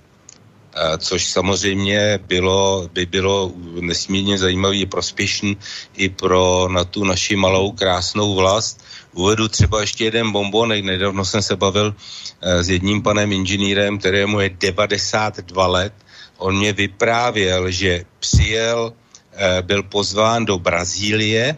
Což 0.98 1.24
samozřejmě 1.24 2.18
bylo, 2.26 2.88
by 2.92 3.06
bylo 3.06 3.52
nesmírně 3.80 4.38
zajímavý 4.38 4.82
a 4.82 4.86
prospěšný 4.86 5.56
i 5.96 6.08
pro 6.08 6.68
na 6.68 6.84
tu 6.84 7.04
naši 7.04 7.36
malou 7.36 7.72
krásnou 7.72 8.34
vlast. 8.34 8.84
Uvedu 9.12 9.48
třeba 9.48 9.80
ještě 9.80 10.04
jeden 10.04 10.32
bombonek. 10.32 10.84
Nedávno 10.84 11.24
jsem 11.24 11.42
se 11.42 11.56
bavil 11.56 11.94
e, 12.40 12.64
s 12.64 12.68
jedním 12.68 13.02
panem 13.02 13.32
inženýrem, 13.32 13.98
kterému 13.98 14.40
je 14.40 14.50
92 14.60 15.66
let. 15.66 15.92
On 16.38 16.58
mě 16.58 16.72
vyprávěl, 16.72 17.70
že 17.70 18.04
přijel, 18.18 18.92
e, 19.32 19.62
byl 19.62 19.82
pozván 19.82 20.44
do 20.44 20.58
Brazílie, 20.58 21.56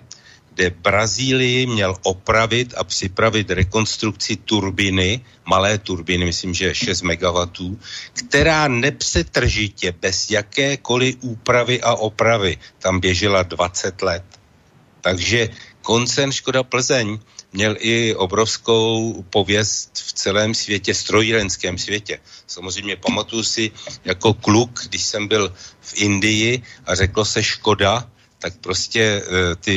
kde 0.55 0.71
Brazílii 0.71 1.67
měl 1.67 1.97
opravit 2.03 2.75
a 2.77 2.85
připravit 2.85 3.51
rekonstrukci 3.51 4.37
turbiny, 4.37 5.21
malé 5.45 5.79
turbiny, 5.79 6.25
myslím, 6.25 6.55
že 6.55 6.75
6 6.75 7.03
MW, 7.03 7.77
která 8.13 8.69
nepřetržitě 8.69 9.95
bez 10.01 10.31
jakékoliv 10.31 11.17
úpravy 11.21 11.83
a 11.83 11.95
opravy 11.95 12.59
tam 12.79 13.01
běžela 13.01 13.43
20 13.43 14.03
let. 14.03 14.25
Takže 15.01 15.49
koncern 15.83 16.33
Škoda 16.33 16.63
Plzeň 16.63 17.19
měl 17.53 17.77
i 17.79 18.15
obrovskou 18.15 19.23
pověst 19.31 19.91
v 20.07 20.13
celém 20.13 20.55
světě, 20.55 20.95
strojírenském 20.95 21.79
světě. 21.79 22.19
Samozřejmě 22.47 22.97
pamatuju 22.97 23.43
si 23.43 23.71
jako 24.05 24.35
kluk, 24.35 24.81
když 24.89 25.03
jsem 25.03 25.29
byl 25.29 25.55
v 25.81 25.93
Indii 25.97 26.63
a 26.87 26.95
řeklo 26.95 27.25
se 27.25 27.43
Škoda, 27.43 28.11
tak 28.45 28.61
prostě 28.61 29.23
eh, 29.25 29.57
ty 29.57 29.73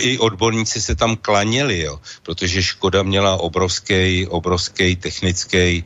i 0.00 0.18
odborníci 0.18 0.80
se 0.82 0.94
tam 0.94 1.16
klaněli, 1.16 1.80
jo, 1.80 2.00
protože 2.22 2.62
Škoda 2.62 3.02
měla 3.02 3.36
obrovský, 3.36 4.26
obrovský 4.26 4.96
technický 4.96 5.84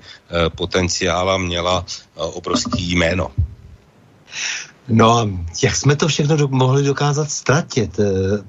potenciál 0.57 1.31
a 1.31 1.37
měla 1.37 1.85
obrovský 2.15 2.95
jméno. 2.95 3.31
No, 4.89 5.29
jak 5.63 5.77
jsme 5.77 5.97
to 5.97 6.09
všechno 6.09 6.37
do, 6.37 6.49
mohli 6.49 6.83
dokázat 6.83 7.31
ztratit? 7.31 8.01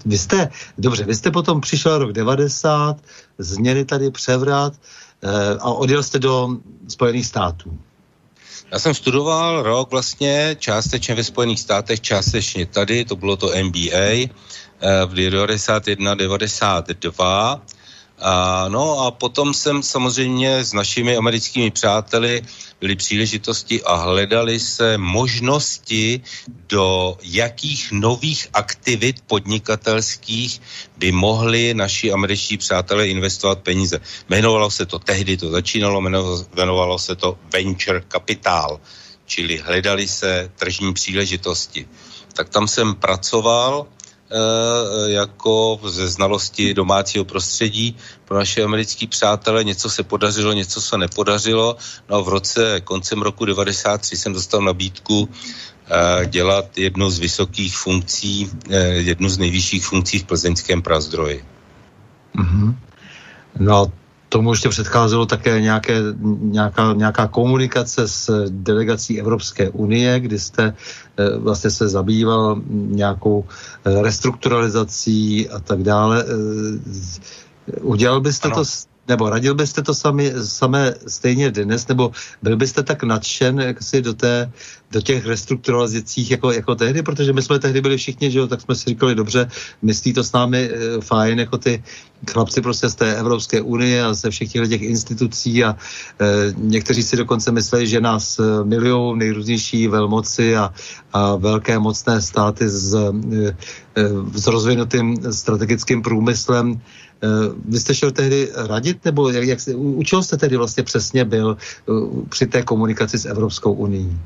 Vy 0.05 0.17
jste, 0.17 0.49
dobře, 0.77 1.03
vy 1.03 1.15
jste 1.15 1.31
potom 1.31 1.61
přišel 1.61 1.97
rok 1.97 2.11
90, 2.13 2.97
změny 3.37 3.85
tady 3.85 4.11
převrat 4.11 4.73
a 5.59 5.69
odjel 5.71 6.03
jste 6.03 6.19
do 6.19 6.49
Spojených 6.87 7.25
států. 7.25 7.77
Já 8.71 8.79
jsem 8.79 8.93
studoval 8.93 9.63
rok 9.63 9.91
vlastně 9.91 10.55
částečně 10.59 11.15
ve 11.15 11.23
Spojených 11.23 11.59
státech, 11.59 12.01
částečně 12.01 12.65
tady, 12.65 13.05
to 13.05 13.15
bylo 13.15 13.37
to 13.37 13.51
MBA 13.63 13.87
eh, 13.91 14.29
v 15.05 15.13
91, 15.13 16.15
92. 16.15 17.61
A, 18.19 18.65
no 18.67 18.99
a 18.99 19.11
potom 19.11 19.53
jsem 19.53 19.83
samozřejmě 19.83 20.63
s 20.63 20.73
našimi 20.73 21.17
americkými 21.17 21.71
přáteli 21.71 22.41
byly 22.81 22.95
příležitosti 22.95 23.83
a 23.83 23.95
hledali 23.95 24.59
se 24.59 24.97
možnosti, 24.97 26.21
do 26.69 27.17
jakých 27.23 27.91
nových 27.91 28.47
aktivit 28.53 29.21
podnikatelských 29.27 30.61
by 30.97 31.11
mohli 31.11 31.73
naši 31.73 32.11
američtí 32.11 32.57
přátelé 32.57 33.07
investovat 33.07 33.59
peníze. 33.59 34.01
Jmenovalo 34.29 34.71
se 34.71 34.85
to 34.85 34.99
tehdy, 34.99 35.37
to 35.37 35.51
začínalo, 35.51 36.01
jmenovalo 36.53 36.99
se 36.99 37.15
to 37.15 37.37
venture 37.53 38.03
capital, 38.11 38.79
čili 39.25 39.57
hledali 39.57 40.07
se 40.07 40.51
tržní 40.55 40.93
příležitosti. 40.93 41.87
Tak 42.33 42.49
tam 42.49 42.67
jsem 42.67 42.95
pracoval 42.95 43.87
jako 45.05 45.79
ze 45.87 46.07
znalosti 46.07 46.73
domácího 46.73 47.25
prostředí 47.25 47.95
pro 48.25 48.37
naše 48.37 48.63
americké 48.63 49.07
přátele. 49.07 49.63
Něco 49.63 49.89
se 49.89 50.03
podařilo, 50.03 50.53
něco 50.53 50.81
se 50.81 50.97
nepodařilo. 50.97 51.75
No 52.09 52.23
v 52.23 52.29
roce, 52.29 52.81
koncem 52.81 53.21
roku 53.21 53.45
93 53.45 54.17
jsem 54.17 54.33
dostal 54.33 54.61
nabídku 54.61 55.29
eh, 55.29 56.25
dělat 56.25 56.77
jednu 56.77 57.09
z 57.09 57.19
vysokých 57.19 57.77
funkcí, 57.77 58.51
eh, 58.69 58.87
jednu 58.87 59.29
z 59.29 59.37
nejvyšších 59.37 59.85
funkcí 59.85 60.19
v 60.19 60.23
plzeňském 60.23 60.81
prazdroji. 60.81 61.45
Mm-hmm. 62.35 62.75
No, 63.59 63.91
tomu 64.31 64.51
ještě 64.53 64.69
předcházelo 64.69 65.25
také 65.25 65.61
nějaké, 65.61 65.99
nějaká, 66.41 66.93
nějaká 66.93 67.27
komunikace 67.27 68.07
s 68.07 68.45
delegací 68.49 69.19
Evropské 69.19 69.69
unie, 69.69 70.19
kdy 70.19 70.39
jste 70.39 70.63
e, 70.63 70.73
vlastně 71.37 71.69
se 71.69 71.89
zabýval 71.89 72.61
nějakou 72.71 73.43
e, 73.85 74.01
restrukturalizací 74.01 75.49
a 75.49 75.59
tak 75.59 75.83
dále. 75.83 76.23
E, 76.23 77.79
udělal 77.81 78.21
byste 78.21 78.47
ano. 78.47 78.55
to 78.55 78.65
nebo 79.07 79.29
radil 79.29 79.55
byste 79.55 79.81
to 79.81 79.93
sami, 79.93 80.33
samé 80.43 80.93
stejně 81.07 81.51
dnes, 81.51 81.87
nebo 81.87 82.11
byl 82.41 82.57
byste 82.57 82.83
tak 82.83 83.03
nadšen 83.03 83.59
jak 83.59 83.83
si 83.83 84.01
do, 84.01 84.13
té, 84.13 84.51
do 84.91 85.01
těch 85.01 85.25
restrukturalizacích 85.25 86.31
jako, 86.31 86.51
jako 86.51 86.75
tehdy, 86.75 87.03
protože 87.03 87.33
my 87.33 87.41
jsme 87.41 87.59
tehdy 87.59 87.81
byli 87.81 87.97
všichni, 87.97 88.31
že 88.31 88.39
jo, 88.39 88.47
tak 88.47 88.61
jsme 88.61 88.75
si 88.75 88.89
říkali, 88.89 89.15
dobře, 89.15 89.49
myslí 89.81 90.13
to 90.13 90.23
s 90.23 90.31
námi 90.31 90.69
e, 90.69 91.01
fajn, 91.01 91.39
jako 91.39 91.57
ty 91.57 91.83
chlapci 92.31 92.61
prostě 92.61 92.89
z 92.89 92.95
té 92.95 93.15
Evropské 93.15 93.61
unie 93.61 94.03
a 94.03 94.13
ze 94.13 94.29
všech 94.29 94.51
těch, 94.51 94.69
těch 94.69 94.81
institucí 94.81 95.63
a 95.63 95.75
e, 95.75 96.53
někteří 96.57 97.03
si 97.03 97.17
dokonce 97.17 97.51
mysleli, 97.51 97.87
že 97.87 98.01
nás 98.01 98.39
e, 98.39 98.63
milují 98.63 99.17
nejrůznější 99.17 99.87
velmoci 99.87 100.55
a, 100.55 100.73
a 101.13 101.35
velké 101.35 101.79
mocné 101.79 102.21
státy 102.21 102.69
s, 102.69 102.93
e, 102.93 103.11
e 103.95 104.09
s 104.33 104.47
rozvinutým 104.47 105.17
strategickým 105.33 106.01
průmyslem. 106.01 106.81
Eh, 106.81 107.10
vy 107.65 107.79
jste 107.79 107.95
šel 107.95 108.11
tehdy 108.11 108.49
radit, 108.55 109.05
nebo 109.05 109.29
jak, 109.29 109.43
jak, 109.43 109.59
u 109.75 110.03
čeho 110.03 110.23
jste 110.23 110.37
tedy 110.37 110.57
vlastně 110.57 110.83
přesně 110.83 111.25
byl 111.25 111.57
eh, 111.57 111.91
při 112.29 112.47
té 112.47 112.61
komunikaci 112.63 113.17
s 113.17 113.25
Evropskou 113.25 113.73
unii? 113.73 114.17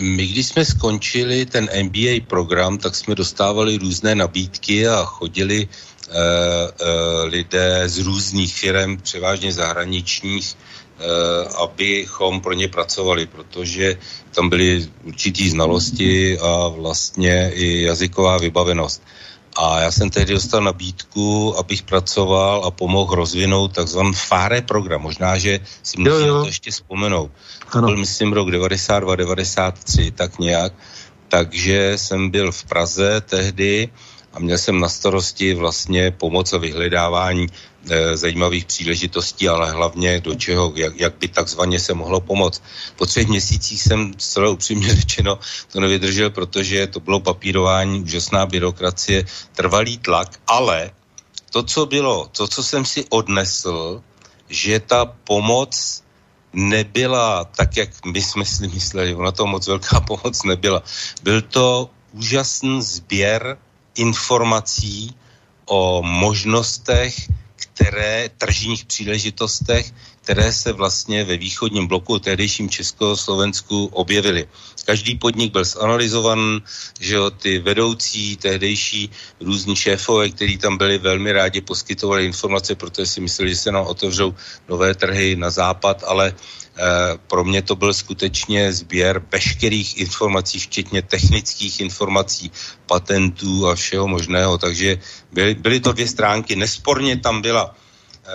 My, 0.00 0.26
když 0.26 0.46
jsme 0.46 0.64
skončili 0.64 1.46
ten 1.46 1.68
MBA 1.82 2.26
program, 2.26 2.78
tak 2.78 2.94
jsme 2.94 3.14
dostávali 3.14 3.78
různé 3.78 4.14
nabídky 4.14 4.88
a 4.88 5.04
chodili 5.04 5.68
uh, 5.68 6.14
uh, 6.14 7.24
lidé 7.24 7.88
z 7.88 7.98
různých 7.98 8.54
firm, 8.54 8.96
převážně 8.96 9.52
zahraničních, 9.52 10.56
uh, 10.56 11.62
abychom 11.62 12.40
pro 12.40 12.52
ně 12.52 12.68
pracovali, 12.68 13.26
protože 13.26 13.96
tam 14.34 14.48
byly 14.48 14.88
určitý 15.04 15.50
znalosti 15.50 16.38
a 16.38 16.68
vlastně 16.68 17.52
i 17.54 17.82
jazyková 17.82 18.38
vybavenost. 18.38 19.02
A 19.58 19.80
já 19.80 19.90
jsem 19.90 20.10
tehdy 20.10 20.32
dostal 20.32 20.60
nabídku, 20.60 21.58
abych 21.58 21.82
pracoval 21.82 22.64
a 22.64 22.70
pomohl 22.70 23.14
rozvinout 23.14 23.72
takzvaný 23.72 24.12
FARE 24.14 24.62
program. 24.62 25.02
Možná, 25.02 25.38
že 25.38 25.60
si 25.82 26.00
musím 26.00 26.28
to 26.28 26.46
ještě 26.46 26.70
vzpomenout. 26.70 27.30
To 27.72 27.80
byl, 27.80 27.96
myslím, 27.96 28.32
rok 28.32 28.50
92, 28.50 29.16
93, 29.16 30.10
tak 30.10 30.38
nějak. 30.38 30.72
Takže 31.28 31.92
jsem 31.96 32.30
byl 32.30 32.52
v 32.52 32.64
Praze 32.64 33.20
tehdy 33.20 33.88
a 34.32 34.38
měl 34.38 34.58
jsem 34.58 34.80
na 34.80 34.88
starosti 34.88 35.54
vlastně 35.54 36.10
pomoc 36.10 36.52
a 36.52 36.58
vyhledávání 36.58 37.46
zajímavých 38.14 38.64
příležitostí, 38.64 39.48
ale 39.48 39.70
hlavně 39.70 40.20
do 40.20 40.34
čeho, 40.34 40.72
jak, 40.76 41.00
jak 41.00 41.14
by 41.18 41.28
takzvaně 41.28 41.80
se 41.80 41.94
mohlo 41.94 42.20
pomoct. 42.20 42.62
Po 42.96 43.06
třech 43.06 43.28
měsících 43.28 43.82
jsem 43.82 44.14
zcela 44.18 44.50
upřímně 44.50 44.94
řečeno 45.00 45.38
to 45.72 45.80
nevydržel, 45.80 46.30
protože 46.30 46.86
to 46.86 47.00
bylo 47.00 47.20
papírování, 47.20 48.02
úžasná 48.02 48.46
byrokracie, 48.46 49.24
trvalý 49.52 49.98
tlak, 49.98 50.40
ale 50.46 50.90
to, 51.50 51.62
co 51.62 51.86
bylo, 51.86 52.28
to, 52.36 52.48
co 52.48 52.62
jsem 52.62 52.84
si 52.84 53.04
odnesl, 53.08 54.02
že 54.48 54.80
ta 54.80 55.04
pomoc 55.04 56.02
nebyla 56.52 57.44
tak, 57.44 57.76
jak 57.76 57.90
my 58.04 58.22
jsme 58.22 58.44
si 58.44 58.68
mysleli, 58.68 59.14
ona 59.14 59.32
to 59.32 59.46
moc 59.46 59.66
velká 59.66 60.00
pomoc 60.10 60.42
nebyla. 60.44 60.82
Byl 61.22 61.42
to 61.42 61.90
úžasný 62.12 62.82
sběr 62.82 63.58
informací 63.94 65.14
o 65.66 66.02
možnostech, 66.02 67.14
které, 67.56 68.30
tržních 68.38 68.84
příležitostech, 68.84 69.92
které 70.22 70.52
se 70.52 70.72
vlastně 70.72 71.24
ve 71.24 71.36
východním 71.36 71.86
bloku, 71.86 72.18
tehdejším 72.18 72.70
Československu 72.70 73.86
objevily. 73.86 74.48
Každý 74.84 75.14
podnik 75.14 75.52
byl 75.52 75.64
zanalizovan, 75.64 76.62
že 77.00 77.14
jo, 77.14 77.30
ty 77.30 77.58
vedoucí, 77.58 78.36
tehdejší 78.36 79.10
různí 79.40 79.76
šéfové, 79.76 80.28
kteří 80.28 80.58
tam 80.58 80.78
byli 80.78 80.98
velmi 80.98 81.32
rádi, 81.32 81.60
poskytovali 81.60 82.26
informace, 82.26 82.74
protože 82.74 83.06
si 83.06 83.20
mysleli, 83.20 83.50
že 83.50 83.56
se 83.56 83.72
nám 83.72 83.86
otevřou 83.86 84.34
nové 84.68 84.94
trhy 84.94 85.36
na 85.36 85.50
západ, 85.50 86.04
ale 86.06 86.34
pro 87.26 87.44
mě 87.44 87.62
to 87.62 87.76
byl 87.76 87.94
skutečně 87.94 88.72
sběr 88.72 89.22
veškerých 89.32 89.98
informací, 89.98 90.58
včetně 90.58 91.02
technických 91.02 91.80
informací, 91.80 92.50
patentů 92.86 93.68
a 93.68 93.74
všeho 93.74 94.08
možného. 94.08 94.58
Takže 94.58 94.98
byly, 95.32 95.54
byly 95.54 95.80
to 95.80 95.92
dvě 95.92 96.08
stránky. 96.08 96.56
Nesporně 96.56 97.16
tam 97.16 97.42
byla 97.42 97.74
e, 97.74 98.30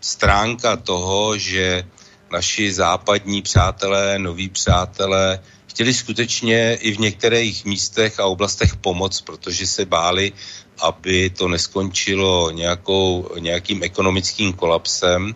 stránka 0.00 0.76
toho, 0.76 1.38
že 1.38 1.84
naši 2.32 2.72
západní 2.72 3.42
přátelé, 3.42 4.18
noví 4.18 4.48
přátelé 4.48 5.40
chtěli 5.66 5.94
skutečně 5.94 6.74
i 6.74 6.92
v 6.92 6.98
některých 6.98 7.64
místech 7.64 8.20
a 8.20 8.26
oblastech 8.26 8.76
pomoc, 8.76 9.20
protože 9.20 9.66
se 9.66 9.84
báli, 9.84 10.32
aby 10.78 11.30
to 11.30 11.48
neskončilo 11.48 12.50
nějakou, 12.50 13.30
nějakým 13.38 13.82
ekonomickým 13.82 14.52
kolapsem 14.52 15.34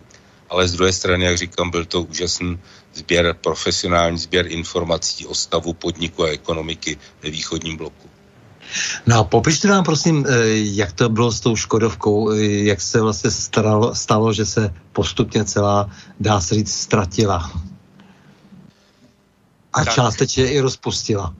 ale 0.49 0.67
z 0.67 0.73
druhé 0.73 0.93
strany, 0.93 1.25
jak 1.25 1.37
říkám, 1.37 1.69
byl 1.69 1.85
to 1.85 2.01
úžasný 2.01 2.59
sběr, 2.93 3.35
profesionální 3.41 4.17
sběr 4.17 4.51
informací 4.51 5.25
o 5.25 5.35
stavu 5.35 5.73
podniku 5.73 6.23
a 6.23 6.29
ekonomiky 6.29 6.97
ve 7.23 7.29
východním 7.29 7.77
bloku. 7.77 8.09
No 9.05 9.19
a 9.19 9.23
popište 9.23 9.67
nám 9.67 9.83
prosím, 9.83 10.25
eh, 10.25 10.31
jak 10.53 10.93
to 10.93 11.09
bylo 11.09 11.31
s 11.31 11.39
tou 11.39 11.55
Škodovkou, 11.55 12.31
eh, 12.31 12.41
jak 12.69 12.81
se 12.81 13.01
vlastně 13.01 13.31
stalo, 13.31 13.95
stalo 13.95 14.33
že 14.33 14.45
se 14.45 14.73
postupně 14.91 15.45
celá, 15.45 15.89
dá 16.19 16.41
se 16.41 16.55
říct, 16.55 16.73
ztratila. 16.73 17.51
A 19.73 19.85
tak. 19.85 19.93
částečně 19.93 20.51
i 20.51 20.59
rozpustila. 20.59 21.33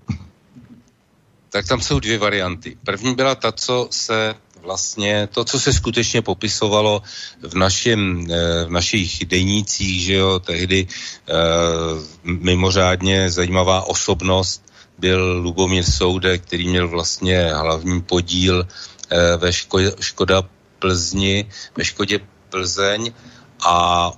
tak 1.49 1.67
tam 1.67 1.81
jsou 1.81 1.99
dvě 1.99 2.17
varianty. 2.17 2.77
První 2.85 3.15
byla 3.15 3.35
ta, 3.35 3.51
co 3.51 3.87
se 3.91 4.35
vlastně 4.61 5.27
to, 5.31 5.45
co 5.45 5.59
se 5.59 5.73
skutečně 5.73 6.21
popisovalo 6.21 7.01
v, 7.41 7.55
našem, 7.55 8.27
eh, 8.31 8.65
v 8.65 8.69
našich 8.69 9.25
denících, 9.25 10.01
že 10.01 10.13
jo, 10.13 10.39
tehdy 10.39 10.87
eh, 10.87 11.33
mimořádně 12.23 13.31
zajímavá 13.31 13.87
osobnost 13.87 14.63
byl 14.97 15.41
Lubomír 15.41 15.83
Soude, 15.83 16.37
který 16.37 16.67
měl 16.67 16.87
vlastně 16.87 17.53
hlavní 17.53 18.01
podíl 18.01 18.67
eh, 19.09 19.37
ve 19.37 19.49
Ško- 19.49 19.95
Škoda 19.99 20.43
Plzni, 20.79 21.45
ve 21.75 21.85
Škodě 21.85 22.19
Plzeň 22.49 23.13
a 23.63 24.11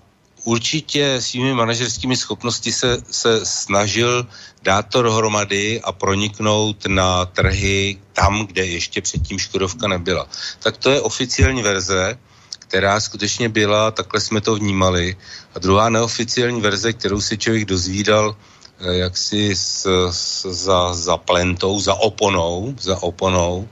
určitě 0.43 1.21
svými 1.21 1.53
manažerskými 1.53 2.17
schopnosti 2.17 2.71
se, 2.71 2.97
se 3.11 3.45
snažil 3.45 4.27
dát 4.61 4.81
to 4.81 5.01
dohromady 5.01 5.81
a 5.81 5.91
proniknout 5.91 6.85
na 6.87 7.25
trhy 7.25 7.97
tam, 8.13 8.45
kde 8.45 8.65
ještě 8.65 9.01
předtím 9.01 9.39
Škodovka 9.39 9.87
nebyla. 9.87 10.27
Tak 10.59 10.77
to 10.77 10.91
je 10.91 11.01
oficiální 11.01 11.61
verze, 11.63 12.17
která 12.59 12.99
skutečně 12.99 13.49
byla, 13.49 13.91
takhle 13.91 14.21
jsme 14.21 14.41
to 14.41 14.55
vnímali. 14.55 15.15
A 15.55 15.59
druhá 15.59 15.89
neoficiální 15.89 16.61
verze, 16.61 16.93
kterou 16.93 17.21
si 17.21 17.37
člověk 17.37 17.65
dozvídal 17.65 18.35
eh, 18.79 18.97
jaksi 18.97 19.55
s, 19.55 19.87
s, 20.11 20.45
za, 20.45 20.93
za 20.93 21.17
plentou, 21.17 21.79
za 21.79 21.95
oponou, 21.95 22.75
za 22.79 23.03
oponou, 23.03 23.69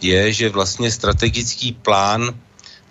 je, 0.00 0.32
že 0.32 0.48
vlastně 0.48 0.90
strategický 0.90 1.72
plán 1.72 2.34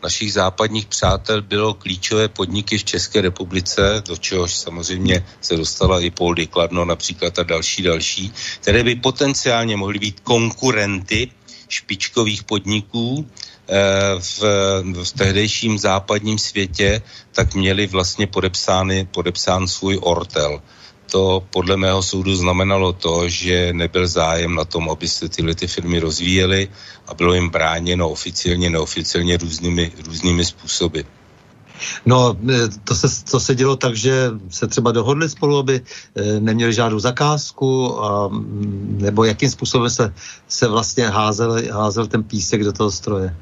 našich 0.03 0.33
západních 0.33 0.85
přátel 0.85 1.41
bylo 1.41 1.73
klíčové 1.73 2.27
podniky 2.27 2.77
v 2.77 2.83
České 2.83 3.21
republice, 3.21 4.03
do 4.07 4.17
čehož 4.17 4.53
samozřejmě 4.55 5.25
se 5.41 5.55
dostala 5.55 5.99
i 5.99 6.09
Poldy 6.09 6.47
Kladno 6.47 6.85
například 6.85 7.39
a 7.39 7.43
další 7.43 7.83
další, 7.83 8.33
které 8.61 8.83
by 8.83 8.95
potenciálně 8.95 9.77
mohly 9.77 9.99
být 9.99 10.19
konkurenty 10.19 11.31
špičkových 11.69 12.43
podniků 12.43 13.29
eh, 13.67 13.73
v, 14.19 14.39
v 15.03 15.11
tehdejším 15.17 15.77
západním 15.77 16.39
světě, 16.39 17.01
tak 17.31 17.55
měli 17.55 17.87
vlastně 17.87 18.27
podepsány, 18.27 19.07
podepsán 19.11 19.67
svůj 19.67 19.99
ortel 20.01 20.61
to 21.13 21.45
podle 21.49 21.77
mého 21.77 22.01
soudu 22.01 22.35
znamenalo 22.35 22.93
to, 22.93 23.29
že 23.29 23.69
nebyl 23.73 24.07
zájem 24.07 24.55
na 24.55 24.65
tom, 24.65 24.89
aby 24.89 25.07
se 25.07 25.29
tyhle 25.29 25.55
ty 25.55 25.67
firmy 25.67 25.99
rozvíjely 25.99 26.69
a 27.07 27.13
bylo 27.13 27.33
jim 27.33 27.49
bráněno 27.49 28.09
oficiálně, 28.09 28.69
neoficiálně 28.69 29.37
různými, 29.37 29.91
různými 30.05 30.45
způsoby. 30.45 31.01
No, 32.05 32.33
e, 32.49 32.67
to 32.83 32.95
se, 32.95 33.07
to 33.31 33.39
se 33.39 33.55
dělo 33.55 33.75
tak, 33.75 33.95
že 33.95 34.31
se 34.49 34.67
třeba 34.67 34.91
dohodli 34.91 35.29
spolu, 35.29 35.57
aby 35.57 35.81
e, 35.81 36.39
neměli 36.39 36.73
žádnou 36.73 36.99
zakázku, 36.99 38.01
a, 38.03 38.29
nebo 39.05 39.23
jakým 39.23 39.49
způsobem 39.49 39.89
se, 39.89 40.13
se 40.47 40.67
vlastně 40.67 41.07
házel, 41.07 41.61
házel 41.71 42.07
ten 42.07 42.23
písek 42.23 42.63
do 42.63 42.73
toho 42.73 42.91
stroje? 42.91 43.35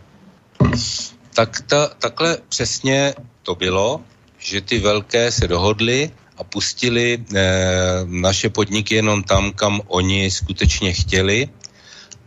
Tak 1.34 1.62
ta, 1.62 1.88
takhle 1.88 2.38
přesně 2.50 3.16
to 3.44 3.56
bylo, 3.56 4.02
že 4.40 4.62
ty 4.62 4.80
velké 4.80 5.32
se 5.32 5.48
dohodly 5.48 6.12
a 6.42 6.44
pustili 6.44 7.22
eh, 7.22 8.02
naše 8.06 8.50
podniky 8.50 8.96
jenom 8.96 9.24
tam, 9.24 9.54
kam 9.54 9.82
oni 9.88 10.32
skutečně 10.32 10.94
chtěli 10.94 11.50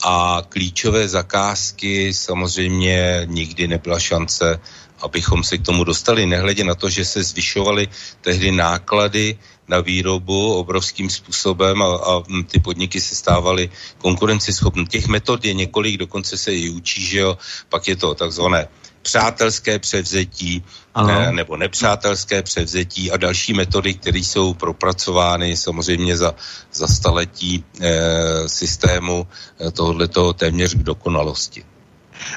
a 0.07 0.43
klíčové 0.49 1.09
zakázky 1.09 2.15
samozřejmě 2.15 3.27
nikdy 3.27 3.69
nebyla 3.69 3.99
šance, 3.99 4.61
abychom 5.03 5.45
se 5.45 5.59
k 5.59 5.67
tomu 5.67 5.85
dostali, 5.85 6.27
nehledě 6.27 6.65
na 6.65 6.75
to, 6.75 6.89
že 6.89 7.05
se 7.05 7.23
zvyšovaly 7.23 7.89
tehdy 8.21 8.53
náklady 8.53 9.39
na 9.69 9.81
výrobu 9.81 10.55
obrovským 10.55 11.11
způsobem 11.11 11.83
a, 11.83 11.97
a 11.97 12.23
ty 12.47 12.61
podniky 12.61 13.01
se 13.01 13.15
stávaly 13.15 13.71
konkurenceschopné. 13.99 14.85
Těch 14.85 15.07
metod 15.09 15.45
je 15.45 15.55
několik, 15.55 15.97
dokonce 15.97 16.39
se 16.39 16.55
i 16.55 16.71
učí, 16.71 17.03
že 17.03 17.19
jo, 17.19 17.39
pak 17.69 17.89
je 17.89 17.97
to 17.97 18.15
takzvané 18.15 18.69
přátelské 19.05 19.79
převzetí 19.79 20.65
ne, 21.07 21.33
nebo 21.33 21.57
nepřátelské 21.57 22.43
převzetí 22.43 23.13
a 23.13 23.17
další 23.17 23.53
metody, 23.53 23.95
které 23.95 24.19
jsou 24.19 24.55
propracovány 24.55 25.57
samozřejmě 25.57 26.17
za, 26.17 26.35
za 26.73 26.87
staletí 26.87 27.65
e, 27.81 28.49
systému 28.49 29.27
e, 29.61 29.71
tohoto 29.71 30.33
téměř 30.33 30.75
k 30.75 30.83
dokonalosti. 30.83 31.65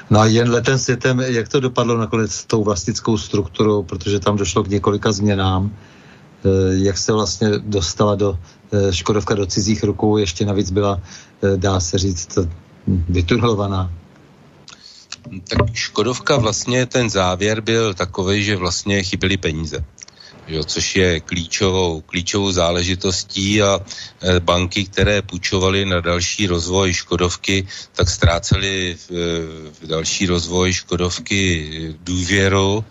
No 0.09 0.19
a 0.19 0.25
jen 0.25 0.51
letem 0.51 0.77
světem, 0.77 1.19
jak 1.19 1.47
to 1.47 1.59
dopadlo 1.59 1.97
nakonec 1.97 2.31
s 2.31 2.45
tou 2.45 2.63
vlastnickou 2.63 3.17
strukturou, 3.17 3.83
protože 3.83 4.19
tam 4.19 4.37
došlo 4.37 4.63
k 4.63 4.69
několika 4.69 5.11
změnám, 5.11 5.71
e, 5.71 6.83
jak 6.83 6.97
se 6.97 7.13
vlastně 7.13 7.49
dostala 7.63 8.15
do 8.15 8.37
e, 8.71 8.93
Škodovka 8.93 9.35
do 9.35 9.45
cizích 9.45 9.83
rukou, 9.83 10.17
ještě 10.17 10.45
navíc 10.45 10.71
byla, 10.71 10.99
e, 11.43 11.57
dá 11.57 11.79
se 11.79 11.97
říct, 11.97 12.37
vytunelovaná 12.87 13.91
tak 15.47 15.73
Škodovka 15.73 16.37
vlastně 16.37 16.85
ten 16.85 17.09
závěr 17.09 17.61
byl 17.61 17.93
takový, 17.93 18.43
že 18.43 18.55
vlastně 18.55 19.03
chyběly 19.03 19.37
peníze. 19.37 19.85
Jo, 20.47 20.63
což 20.63 20.95
je 20.95 21.19
klíčovou, 21.19 22.01
klíčovou 22.01 22.51
záležitostí 22.51 23.61
a 23.61 23.79
e, 24.21 24.39
banky, 24.39 24.85
které 24.85 25.21
půjčovaly 25.21 25.85
na 25.85 25.99
další 25.99 26.47
rozvoj 26.47 26.93
Škodovky, 26.93 27.67
tak 27.93 28.09
ztrácely 28.09 28.97
v, 29.09 29.11
v 29.81 29.87
další 29.87 30.25
rozvoj 30.25 30.73
Škodovky 30.73 31.95
důvěru 32.03 32.85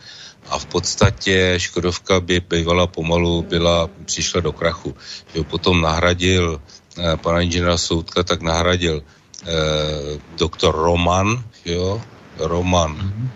a 0.48 0.58
v 0.58 0.66
podstatě 0.66 1.54
Škodovka 1.56 2.20
by 2.20 2.40
bývala 2.40 2.86
pomalu, 2.86 3.42
byla, 3.42 3.88
přišla 4.04 4.40
do 4.40 4.52
krachu. 4.52 4.94
Jo, 5.34 5.44
potom 5.44 5.80
nahradil 5.80 6.60
e, 6.98 7.16
pana 7.16 7.40
inženýra 7.40 7.78
Soudka, 7.78 8.22
tak 8.22 8.42
nahradil 8.42 9.02
eh, 9.02 10.20
doktor 10.38 10.74
Roman, 10.74 11.44
jo, 11.64 12.02
Roman. 12.38 12.96
Mm-hmm. 12.96 13.28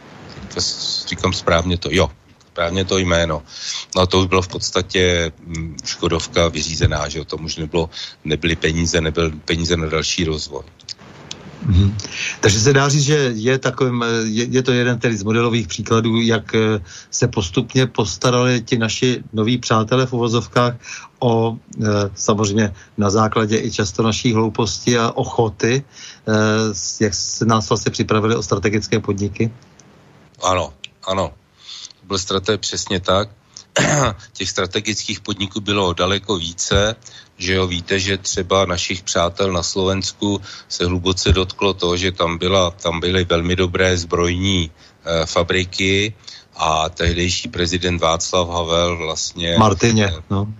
Říkám 1.08 1.32
správně 1.32 1.78
to, 1.78 1.88
jo, 1.92 2.10
správně 2.52 2.84
to 2.84 2.98
jméno. 2.98 3.42
No 3.96 4.02
a 4.02 4.06
to 4.06 4.20
už 4.20 4.26
bylo 4.26 4.42
v 4.42 4.48
podstatě 4.48 5.32
mm, 5.38 5.76
Škodovka 5.84 6.48
vyřízená, 6.48 7.08
že 7.08 7.24
to 7.24 7.36
už 7.36 7.56
nebylo, 7.56 7.90
nebyly 8.24 8.56
peníze, 8.56 9.00
nebyly 9.00 9.30
peníze 9.30 9.76
na 9.76 9.86
další 9.86 10.24
rozvoj. 10.24 10.62
Mm-hmm. 11.66 11.94
Takže 12.40 12.60
se 12.60 12.72
dá 12.72 12.88
říct, 12.88 13.02
že 13.02 13.32
je, 13.34 13.58
takovým, 13.58 14.04
je, 14.24 14.44
je 14.44 14.62
to 14.62 14.72
jeden 14.72 14.98
tedy 14.98 15.16
z 15.16 15.22
modelových 15.22 15.68
příkladů, 15.68 16.20
jak 16.20 16.54
eh, 16.54 16.80
se 17.10 17.28
postupně 17.28 17.86
postarali 17.86 18.62
ti 18.62 18.78
naši 18.78 19.22
noví 19.32 19.58
přátelé 19.58 20.06
v 20.06 20.12
uvozovkách 20.12 20.74
o 21.20 21.52
e, 21.52 21.86
samozřejmě 22.14 22.74
na 22.98 23.10
základě 23.10 23.58
i 23.58 23.70
často 23.70 24.02
naší 24.02 24.32
hlouposti 24.32 24.98
a 24.98 25.12
ochoty, 25.12 25.84
e, 25.84 27.04
jak 27.04 27.14
se 27.14 27.44
nás 27.44 27.68
vlastně 27.68 27.92
připravili 27.92 28.36
o 28.36 28.42
strategické 28.42 29.00
podniky? 29.00 29.52
Ano, 30.42 30.72
ano. 31.06 31.32
Byl 32.04 32.18
strategie 32.18 32.58
přesně 32.58 33.00
tak. 33.00 33.28
Těch 34.32 34.50
strategických 34.50 35.20
podniků 35.20 35.60
bylo 35.60 35.92
daleko 35.92 36.36
více 36.36 36.96
že 37.40 37.54
jo, 37.54 37.66
víte, 37.66 37.98
že 37.98 38.18
třeba 38.18 38.64
našich 38.64 39.02
přátel 39.02 39.52
na 39.52 39.62
Slovensku 39.62 40.40
se 40.68 40.86
hluboce 40.86 41.32
dotklo 41.32 41.74
to, 41.74 41.96
že 41.96 42.12
tam, 42.12 42.38
byla, 42.38 42.70
tam 42.70 43.00
byly 43.00 43.24
velmi 43.24 43.56
dobré 43.56 43.96
zbrojní 43.96 44.70
e, 44.70 45.26
fabriky 45.26 46.14
a 46.56 46.88
tehdejší 46.88 47.48
prezident 47.48 48.00
Václav 48.00 48.48
Havel 48.48 48.96
vlastně... 48.96 49.56
Martině, 49.58 50.12
no. 50.30 50.54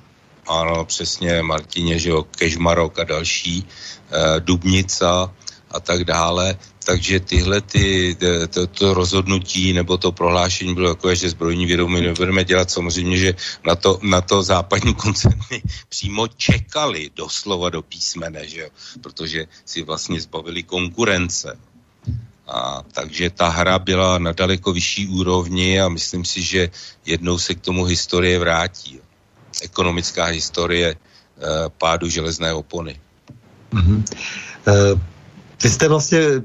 Ano, 0.49 0.85
přesně, 0.85 1.43
Martině, 1.43 1.99
že 1.99 2.11
jo, 2.11 2.23
Kežmarok 2.23 2.99
a 2.99 3.05
další, 3.05 3.65
e, 4.11 4.41
Dubnica 4.41 5.33
a 5.71 5.81
tak 5.81 6.05
dále, 6.05 6.57
takže 6.91 7.21
tyhle 7.21 7.61
ty, 7.61 8.17
to, 8.51 8.67
to 8.67 8.95
rozhodnutí 8.95 9.73
nebo 9.73 9.95
to 9.95 10.13
prohlášení 10.13 10.75
bylo 10.75 10.95
takové, 10.95 11.17
že 11.17 11.31
zbrojní 11.31 11.67
výrobu 11.67 11.95
nebudeme 11.95 12.45
dělat. 12.45 12.71
Samozřejmě, 12.71 13.17
že 13.17 13.35
na 13.67 13.75
to, 13.75 13.99
na 14.03 14.21
to 14.21 14.43
západní 14.43 14.95
koncerny 15.05 15.63
přímo 15.89 16.29
čekali 16.29 17.11
doslova 17.15 17.71
do 17.71 17.83
písmene, 17.83 18.49
že 18.49 18.61
jo? 18.61 18.69
protože 19.01 19.47
si 19.65 19.83
vlastně 19.83 20.21
zbavili 20.21 20.63
konkurence. 20.63 21.59
A, 22.49 22.83
takže 22.93 23.31
ta 23.31 23.49
hra 23.49 23.79
byla 23.79 24.19
na 24.19 24.33
daleko 24.33 24.73
vyšší 24.73 25.07
úrovni 25.15 25.81
a 25.81 25.89
myslím 25.89 26.25
si, 26.25 26.43
že 26.43 26.71
jednou 27.07 27.39
se 27.39 27.55
k 27.55 27.61
tomu 27.61 27.85
historie 27.85 28.39
vrátí. 28.39 28.99
Ekonomická 29.63 30.25
historie 30.25 30.91
e, 30.91 30.97
pádu 31.79 32.11
železné 32.11 32.51
opony. 32.53 32.99
Mm-hmm. 33.71 34.03
E, 34.67 35.20
vy 35.63 35.71
jste 35.71 35.89
vlastně 35.89 36.19
e, 36.19 36.43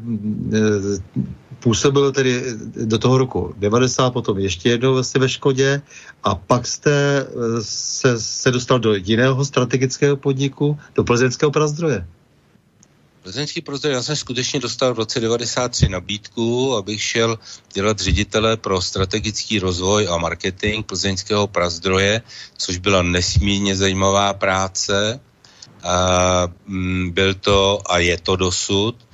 působil 1.60 2.12
tedy 2.12 2.44
do 2.86 2.98
toho 2.98 3.18
roku 3.18 3.54
90, 3.58 4.12
potom 4.12 4.40
ještě 4.40 4.70
jednou 4.70 4.94
vlastně 4.94 5.22
ve 5.22 5.30
Škodě 5.30 5.82
a 6.24 6.36
pak 6.36 6.68
jste 6.68 6.92
e, 6.92 7.26
se, 7.62 8.20
se 8.20 8.52
dostal 8.52 8.80
do 8.80 8.94
jiného 8.94 9.46
strategického 9.46 10.18
podniku, 10.18 10.80
do 10.96 11.04
plzeňského 11.04 11.52
prazdroje. 11.52 12.08
Plzeňský 13.24 13.62
prostor, 13.62 13.92
já 13.92 14.04
jsem 14.04 14.16
skutečně 14.16 14.60
dostal 14.60 14.94
v 14.94 14.98
roce 14.98 15.20
93 15.20 15.90
nabídku, 15.90 16.76
abych 16.76 17.02
šel 17.02 17.40
dělat 17.74 18.00
ředitele 18.00 18.58
pro 18.58 18.82
strategický 18.82 19.60
rozvoj 19.60 20.08
a 20.10 20.18
marketing 20.18 20.86
plzeňského 20.86 21.48
prazdroje, 21.48 22.22
což 22.58 22.78
byla 22.78 23.02
nesmírně 23.02 23.76
zajímavá 23.76 24.34
práce 24.34 25.20
mm, 26.68 27.12
byl 27.12 27.34
to 27.34 27.82
a 27.86 27.98
je 27.98 28.18
to 28.18 28.36
dosud 28.36 29.05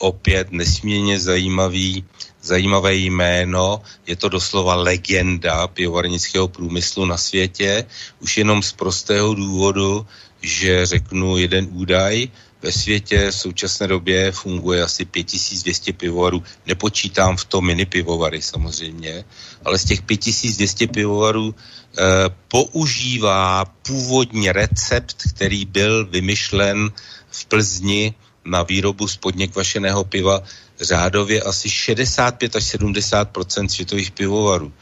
opět 0.00 0.52
nesmírně 0.52 1.20
zajímavý, 1.20 2.04
zajímavé 2.42 2.94
jméno, 2.94 3.82
je 4.06 4.16
to 4.16 4.28
doslova 4.28 4.74
legenda 4.74 5.66
pivovarnického 5.66 6.48
průmyslu 6.48 7.06
na 7.06 7.16
světě, 7.16 7.84
už 8.20 8.38
jenom 8.38 8.62
z 8.62 8.72
prostého 8.72 9.34
důvodu, 9.34 10.06
že 10.42 10.86
řeknu 10.86 11.36
jeden 11.36 11.68
údaj, 11.70 12.28
ve 12.62 12.72
světě 12.72 13.30
v 13.30 13.34
současné 13.34 13.86
době 13.86 14.32
funguje 14.32 14.82
asi 14.82 15.04
5200 15.04 15.92
pivovarů. 15.92 16.42
Nepočítám 16.66 17.36
v 17.36 17.44
tom 17.44 17.66
mini 17.66 17.86
pivovary 17.86 18.42
samozřejmě, 18.42 19.24
ale 19.64 19.78
z 19.78 19.84
těch 19.84 20.02
5200 20.02 20.86
pivovarů 20.86 21.54
eh, 21.54 22.02
používá 22.48 23.64
původní 23.64 24.52
recept, 24.52 25.16
který 25.34 25.64
byl 25.64 26.06
vymyšlen 26.06 26.90
v 27.30 27.46
Plzni 27.46 28.14
na 28.44 28.62
výrobu 28.62 29.08
spodně 29.08 29.48
kvašeného 29.48 30.04
piva 30.04 30.42
řádově 30.80 31.42
asi 31.42 31.70
65 31.70 32.56
až 32.56 32.64
70 32.64 33.28
světových 33.66 34.10
pivovarů. 34.10 34.72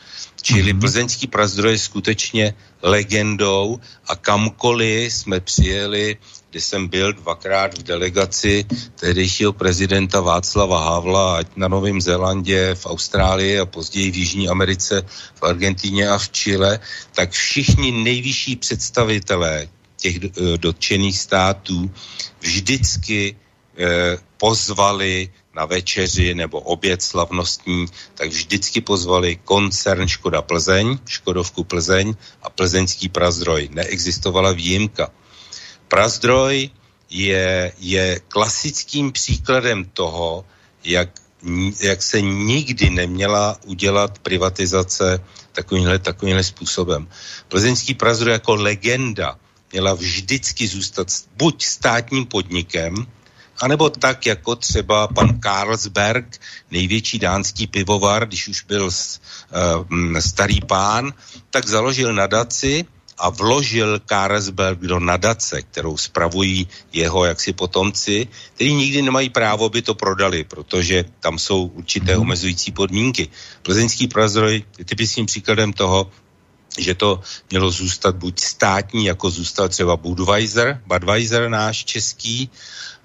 Čili 0.43 0.75
mm-hmm. 0.75 0.81
plzeňský 0.81 1.27
prazdroj 1.27 1.73
je 1.73 1.79
skutečně 1.79 2.55
legendou 2.83 3.81
a 4.07 4.17
kamkoliv 4.17 5.13
jsme 5.13 5.41
přijeli, 5.41 6.17
kde 6.51 6.61
jsem 6.61 6.89
byl 6.89 7.13
dvakrát 7.13 7.79
v 7.79 7.83
delegaci 7.83 8.65
tehdejšího 9.01 9.53
prezidenta 9.53 10.21
Václava 10.21 10.85
Havla, 10.85 11.37
ať 11.37 11.47
na 11.57 11.69
Novém 11.69 12.01
Zélandě, 12.01 12.75
v 12.75 12.87
Austrálii 12.87 13.59
a 13.59 13.67
později 13.67 14.11
v 14.11 14.17
Jižní 14.17 14.49
Americe, 14.49 15.03
v 15.35 15.43
Argentíně 15.43 16.09
a 16.09 16.19
v 16.19 16.29
Chile, 16.29 16.81
tak 17.15 17.31
všichni 17.31 17.93
nejvyšší 17.93 18.57
představitelé 18.57 19.69
těch 19.97 20.17
eh, 20.17 20.31
dotčených 20.59 21.19
států 21.19 21.91
vždycky 22.41 23.37
pozvali 24.37 25.31
na 25.55 25.65
večeři 25.65 26.35
nebo 26.35 26.61
oběd 26.61 27.03
slavnostní, 27.03 27.87
tak 28.15 28.29
vždycky 28.29 28.81
pozvali 28.81 29.37
koncern 29.45 30.09
Škoda 30.09 30.43
Plzeň, 30.43 30.99
Škodovku 31.07 31.65
Plzeň 31.65 32.15
a 32.43 32.51
plzeňský 32.51 33.09
prazdroj. 33.09 33.69
Neexistovala 33.73 34.53
výjimka. 34.53 35.11
Prazdroj 35.89 36.71
je, 37.11 37.73
je 37.79 38.21
klasickým 38.29 39.13
příkladem 39.13 39.85
toho, 39.85 40.45
jak, 40.85 41.09
jak 41.81 42.03
se 42.03 42.21
nikdy 42.21 42.91
neměla 42.91 43.57
udělat 43.65 44.19
privatizace 44.19 45.19
takovýmhle, 45.53 45.99
takovýmhle 45.99 46.45
způsobem. 46.45 47.09
Plzeňský 47.49 47.95
prazdroj 47.95 48.33
jako 48.33 48.55
legenda 48.55 49.39
měla 49.73 49.95
vždycky 49.95 50.67
zůstat 50.69 51.09
buď 51.37 51.65
státním 51.65 52.27
podnikem, 52.27 52.95
anebo 53.61 53.91
tak 53.91 54.27
jako 54.27 54.57
třeba 54.57 55.09
pan 55.09 55.41
Carlsberg, 55.41 56.41
největší 56.71 57.19
dánský 57.19 57.67
pivovar, 57.67 58.27
když 58.27 58.49
už 58.49 58.65
byl 58.65 58.85
uh, 58.85 60.19
starý 60.19 60.61
pán, 60.61 61.13
tak 61.51 61.69
založil 61.69 62.15
nadaci 62.15 62.87
a 63.19 63.29
vložil 63.31 64.01
Carlsberg 64.07 64.79
do 64.79 65.01
nadace, 65.01 65.63
kterou 65.63 65.97
spravují 65.97 66.69
jeho 66.93 67.25
jaksi 67.25 67.53
potomci, 67.53 68.29
kteří 68.55 68.75
nikdy 68.75 69.03
nemají 69.03 69.29
právo, 69.29 69.69
by 69.69 69.83
to 69.83 69.95
prodali, 69.95 70.45
protože 70.45 71.05
tam 71.21 71.39
jsou 71.39 71.67
určité 71.67 72.13
mhm. 72.13 72.21
omezující 72.21 72.73
podmínky. 72.73 73.29
Plzeňský 73.63 74.09
prazdroj 74.09 74.65
je 74.79 74.85
typickým 74.85 75.27
příkladem 75.27 75.73
toho, 75.73 76.11
že 76.79 76.95
to 76.95 77.21
mělo 77.51 77.71
zůstat 77.71 78.17
buď 78.17 78.41
státní, 78.41 79.05
jako 79.05 79.31
zůstal 79.31 79.69
třeba 79.69 79.97
Budweiser, 79.97 80.83
Budweiser 80.87 81.49
náš 81.49 81.85
český, 81.85 82.51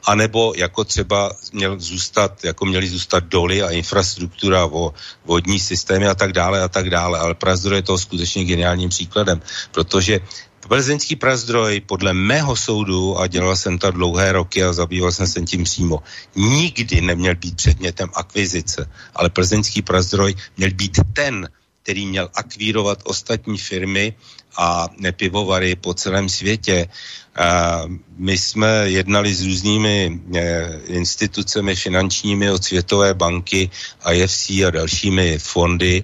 anebo 0.05 0.53
jako 0.55 0.83
třeba 0.83 1.31
měl 1.53 1.79
zůstat, 1.79 2.43
jako 2.43 2.65
měli 2.65 2.87
zůstat 2.87 3.23
doly 3.23 3.63
a 3.63 3.69
infrastruktura, 3.69 4.65
vo, 4.65 4.93
vodní 5.25 5.59
systémy 5.59 6.07
a 6.07 6.15
tak 6.15 6.33
dále 6.33 6.63
a 6.63 6.67
tak 6.67 6.89
dále. 6.89 7.19
Ale 7.19 7.33
Prazdroj 7.33 7.77
je 7.77 7.81
toho 7.81 7.97
skutečně 7.97 8.45
geniálním 8.45 8.89
příkladem, 8.89 9.41
protože 9.71 10.19
Plzeňský 10.67 11.15
prazdroj 11.15 11.81
podle 11.81 12.13
mého 12.13 12.55
soudu, 12.55 13.19
a 13.19 13.27
dělal 13.27 13.55
jsem 13.55 13.77
to 13.77 13.91
dlouhé 13.91 14.31
roky 14.31 14.63
a 14.63 14.73
zabýval 14.73 15.11
jsem 15.11 15.27
se 15.27 15.41
tím 15.41 15.63
přímo, 15.63 15.99
nikdy 16.35 17.01
neměl 17.01 17.35
být 17.35 17.55
předmětem 17.55 18.09
akvizice, 18.13 18.89
ale 19.15 19.29
plzeňský 19.29 19.81
prazdroj 19.81 20.35
měl 20.57 20.69
být 20.73 20.99
ten, 21.13 21.49
který 21.83 22.05
měl 22.05 22.29
akvírovat 22.33 22.99
ostatní 23.03 23.57
firmy 23.57 24.13
a 24.57 24.87
pivovary 25.11 25.75
po 25.75 25.93
celém 25.93 26.29
světě. 26.29 26.87
A 27.35 27.81
my 28.17 28.37
jsme 28.37 28.67
jednali 28.89 29.33
s 29.33 29.45
různými 29.45 30.21
eh, 30.35 30.79
institucemi 30.85 31.75
finančními 31.75 32.51
od 32.51 32.63
Světové 32.63 33.13
banky, 33.13 33.69
IFC 34.11 34.49
a 34.49 34.69
dalšími 34.69 35.39
fondy, 35.39 36.03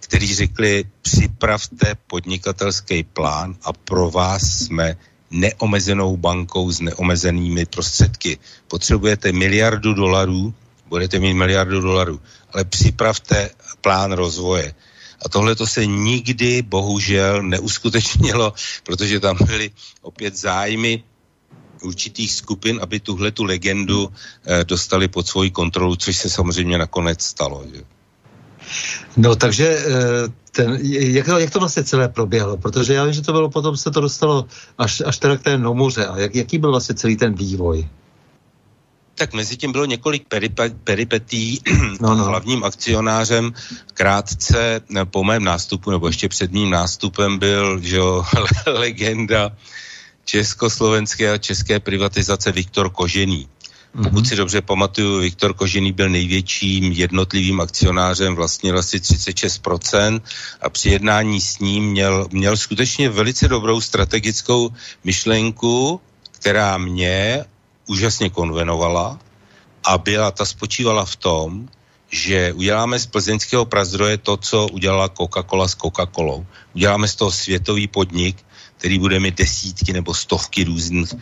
kteří 0.00 0.34
řekli, 0.34 0.84
připravte 1.02 1.94
podnikatelský 2.06 3.02
plán 3.02 3.56
a 3.62 3.72
pro 3.72 4.10
vás 4.10 4.42
jsme 4.42 4.96
neomezenou 5.30 6.16
bankou 6.16 6.70
s 6.70 6.80
neomezenými 6.80 7.66
prostředky. 7.66 8.38
Potřebujete 8.68 9.32
miliardu 9.32 9.94
dolarů, 9.94 10.54
budete 10.88 11.18
mít 11.18 11.34
miliardu 11.34 11.80
dolarů, 11.80 12.20
ale 12.54 12.64
připravte 12.64 13.50
plán 13.80 14.12
rozvoje. 14.12 14.74
A 15.24 15.28
tohle 15.28 15.56
to 15.56 15.66
se 15.66 15.86
nikdy 15.86 16.62
bohužel 16.62 17.42
neuskutečnilo, 17.42 18.52
protože 18.84 19.20
tam 19.20 19.36
byly 19.46 19.70
opět 20.02 20.36
zájmy 20.36 21.02
určitých 21.82 22.32
skupin, 22.32 22.78
aby 22.82 23.00
tuhle 23.00 23.30
tu 23.30 23.44
legendu 23.44 24.12
eh, 24.46 24.64
dostali 24.64 25.08
pod 25.08 25.26
svoji 25.26 25.50
kontrolu, 25.50 25.96
což 25.96 26.16
se 26.16 26.30
samozřejmě 26.30 26.78
nakonec 26.78 27.22
stalo. 27.22 27.64
Že? 27.74 27.82
No 29.16 29.36
takže 29.36 29.68
eh, 29.68 30.28
ten, 30.52 30.78
jak, 30.82 31.26
to, 31.26 31.38
jak 31.38 31.50
to 31.50 31.58
vlastně 31.58 31.84
celé 31.84 32.08
proběhlo? 32.08 32.56
Protože 32.56 32.94
já 32.94 33.04
vím, 33.04 33.12
že 33.12 33.22
to 33.22 33.32
bylo 33.32 33.50
potom, 33.50 33.76
se 33.76 33.90
to 33.90 34.00
dostalo 34.00 34.46
až, 34.78 35.02
až 35.06 35.18
teda 35.18 35.36
k 35.36 35.42
té 35.42 35.58
Nomuře. 35.58 36.06
A 36.06 36.18
jak, 36.18 36.34
jaký 36.34 36.58
byl 36.58 36.70
vlastně 36.70 36.94
celý 36.94 37.16
ten 37.16 37.34
vývoj? 37.34 37.88
Tak 39.20 39.32
mezi 39.32 39.56
tím 39.56 39.72
bylo 39.72 39.84
několik 39.84 40.28
peripe, 40.28 40.70
peripetí. 40.84 41.60
No, 42.00 42.14
no. 42.16 42.24
Hlavním 42.24 42.64
akcionářem 42.64 43.52
krátce 43.94 44.80
po 45.04 45.24
mém 45.24 45.44
nástupu, 45.44 45.90
nebo 45.90 46.06
ještě 46.06 46.28
před 46.28 46.52
mým 46.52 46.70
nástupem 46.70 47.38
byl 47.38 47.80
že, 47.80 47.98
legenda 48.66 49.50
československé 50.24 51.32
a 51.32 51.38
české 51.38 51.80
privatizace 51.80 52.52
Viktor 52.52 52.90
Kožený. 52.90 53.48
Mm-hmm. 53.48 54.02
Pokud 54.02 54.28
si 54.28 54.36
dobře 54.36 54.60
pamatuju, 54.60 55.20
Viktor 55.20 55.54
Kožený 55.54 55.92
byl 55.92 56.08
největším 56.08 56.92
jednotlivým 56.92 57.60
akcionářem, 57.60 58.34
vlastnil 58.34 58.78
asi 58.78 58.98
36% 58.98 60.20
a 60.60 60.70
při 60.70 60.90
jednání 60.90 61.40
s 61.40 61.58
ním 61.58 61.84
měl, 61.84 62.28
měl 62.32 62.56
skutečně 62.56 63.08
velice 63.08 63.48
dobrou 63.48 63.80
strategickou 63.80 64.70
myšlenku, 65.04 66.00
která 66.32 66.78
mě 66.78 67.44
úžasně 67.90 68.30
konvenovala 68.30 69.18
a 69.84 69.98
byla, 69.98 70.30
ta 70.30 70.46
spočívala 70.46 71.04
v 71.04 71.16
tom, 71.16 71.68
že 72.10 72.52
uděláme 72.52 72.98
z 72.98 73.06
plzeňského 73.06 73.64
prazdroje 73.66 74.18
to, 74.18 74.36
co 74.36 74.68
udělala 74.68 75.08
Coca-Cola 75.08 75.66
s 75.66 75.74
Coca-Colou. 75.74 76.46
Uděláme 76.74 77.08
z 77.08 77.14
toho 77.14 77.30
světový 77.30 77.86
podnik, 77.86 78.36
který 78.78 78.98
bude 78.98 79.20
mít 79.20 79.38
desítky 79.38 79.92
nebo 79.92 80.14
stovky 80.14 80.64
různých 80.64 81.12
uh, 81.12 81.18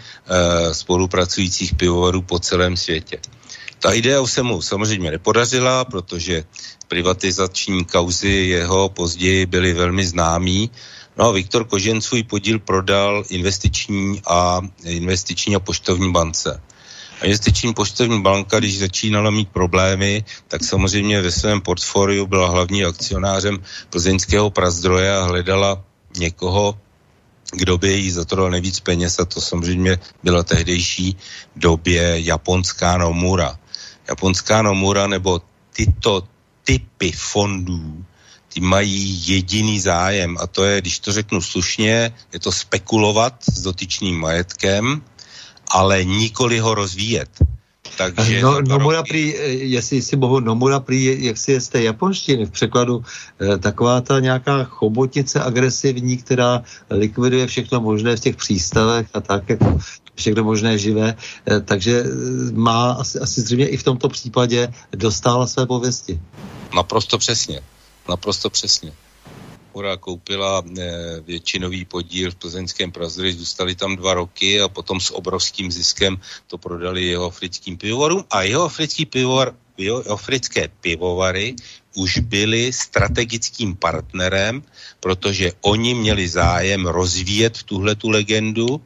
spolupracujících 0.72 1.74
pivovarů 1.74 2.22
po 2.22 2.38
celém 2.38 2.76
světě. 2.76 3.20
Ta 3.78 3.92
idea 3.92 4.26
se 4.26 4.42
mu 4.42 4.62
samozřejmě 4.62 5.10
nepodařila, 5.10 5.84
protože 5.84 6.44
privatizační 6.88 7.84
kauzy 7.84 8.28
jeho 8.28 8.88
později 8.88 9.46
byly 9.46 9.72
velmi 9.72 10.06
známý. 10.06 10.70
No 11.18 11.24
a 11.24 11.32
Viktor 11.32 11.64
Kožen 11.64 12.00
svůj 12.00 12.22
podíl 12.22 12.58
prodal 12.58 13.24
investiční 13.28 14.22
a 14.26 14.60
investiční 14.84 15.56
a 15.56 15.60
poštovní 15.60 16.12
bance. 16.12 16.62
A 17.20 17.24
investiční 17.24 17.74
poštovní 17.74 18.22
banka, 18.22 18.58
když 18.58 18.78
začínala 18.78 19.30
mít 19.30 19.48
problémy, 19.48 20.24
tak 20.48 20.64
samozřejmě 20.64 21.20
ve 21.20 21.32
svém 21.32 21.60
portfoliu 21.60 22.26
byla 22.26 22.48
hlavní 22.48 22.84
akcionářem 22.84 23.58
plzeňského 23.90 24.50
prazdroje 24.50 25.16
a 25.16 25.22
hledala 25.22 25.84
někoho, 26.18 26.78
kdo 27.52 27.78
by 27.78 27.92
jí 27.92 28.10
za 28.10 28.24
to 28.24 28.36
dal 28.36 28.50
nejvíc 28.50 28.80
peněz 28.80 29.18
a 29.18 29.24
to 29.24 29.40
samozřejmě 29.40 29.98
byla 30.22 30.42
tehdejší 30.42 31.16
době 31.56 32.20
japonská 32.20 32.98
Nomura. 32.98 33.58
Japonská 34.08 34.62
Nomura 34.62 35.06
nebo 35.06 35.42
tyto 35.72 36.22
typy 36.64 37.12
fondů 37.12 38.04
ty 38.54 38.60
mají 38.60 39.22
jediný 39.26 39.80
zájem 39.80 40.36
a 40.40 40.46
to 40.46 40.64
je, 40.64 40.80
když 40.80 40.98
to 40.98 41.12
řeknu 41.12 41.42
slušně, 41.42 42.12
je 42.32 42.40
to 42.40 42.52
spekulovat 42.52 43.34
s 43.44 43.62
dotyčným 43.62 44.20
majetkem, 44.20 45.02
ale 45.70 46.04
nikoli 46.04 46.58
ho 46.58 46.74
rozvíjet. 46.74 47.28
Takže 47.96 48.42
no, 48.42 48.60
Nomura 48.60 48.96
roky... 48.96 49.08
prý, 49.08 49.34
jestli 49.70 50.02
si 50.02 50.16
mohu, 50.16 50.40
Nomura 50.40 50.80
prý, 50.80 51.24
jak 51.24 51.36
si 51.36 51.52
je 51.52 51.60
z 51.60 51.68
té 51.68 51.82
japonštiny, 51.82 52.46
v 52.46 52.50
překladu 52.50 53.04
eh, 53.40 53.58
taková 53.58 54.00
ta 54.00 54.20
nějaká 54.20 54.64
chobotnice 54.64 55.40
agresivní, 55.40 56.16
která 56.16 56.62
likviduje 56.90 57.46
všechno 57.46 57.80
možné 57.80 58.16
v 58.16 58.20
těch 58.20 58.36
přístavech 58.36 59.06
a 59.14 59.20
tak, 59.20 59.48
jako 59.48 59.78
všechno 60.14 60.44
možné 60.44 60.78
živé, 60.78 61.16
eh, 61.46 61.60
takže 61.60 62.04
eh, 62.06 62.52
má 62.52 62.90
asi, 62.90 63.18
asi 63.18 63.40
zřejmě 63.40 63.66
i 63.66 63.76
v 63.76 63.82
tomto 63.82 64.08
případě 64.08 64.72
dostala 64.92 65.46
své 65.46 65.66
pověsti. 65.66 66.20
Naprosto 66.74 67.18
přesně, 67.18 67.60
naprosto 68.08 68.50
přesně. 68.50 68.92
Mura 69.74 69.96
koupila 69.96 70.62
eh, 70.64 71.20
většinový 71.20 71.84
podíl 71.84 72.30
v 72.30 72.34
plzeňském 72.34 72.92
Prazdroji, 72.92 73.32
zůstali 73.32 73.74
tam 73.74 73.96
dva 73.96 74.14
roky 74.14 74.60
a 74.60 74.68
potom 74.68 75.00
s 75.00 75.10
obrovským 75.10 75.70
ziskem 75.70 76.18
to 76.46 76.58
prodali 76.58 77.04
jeho 77.04 77.24
africkým 77.24 77.76
pivovarům 77.76 78.24
a 78.30 78.42
jeho 78.42 78.64
africký 78.64 79.06
pivovar, 79.06 79.54
jeho 79.78 80.02
africké 80.10 80.68
pivovary 80.80 81.54
už 81.94 82.18
byli 82.18 82.72
strategickým 82.72 83.76
partnerem, 83.76 84.62
protože 85.00 85.52
oni 85.60 85.94
měli 85.94 86.28
zájem 86.28 86.86
rozvíjet 86.86 87.62
tuhle 87.62 87.94
tu 87.94 88.10
legendu 88.10 88.80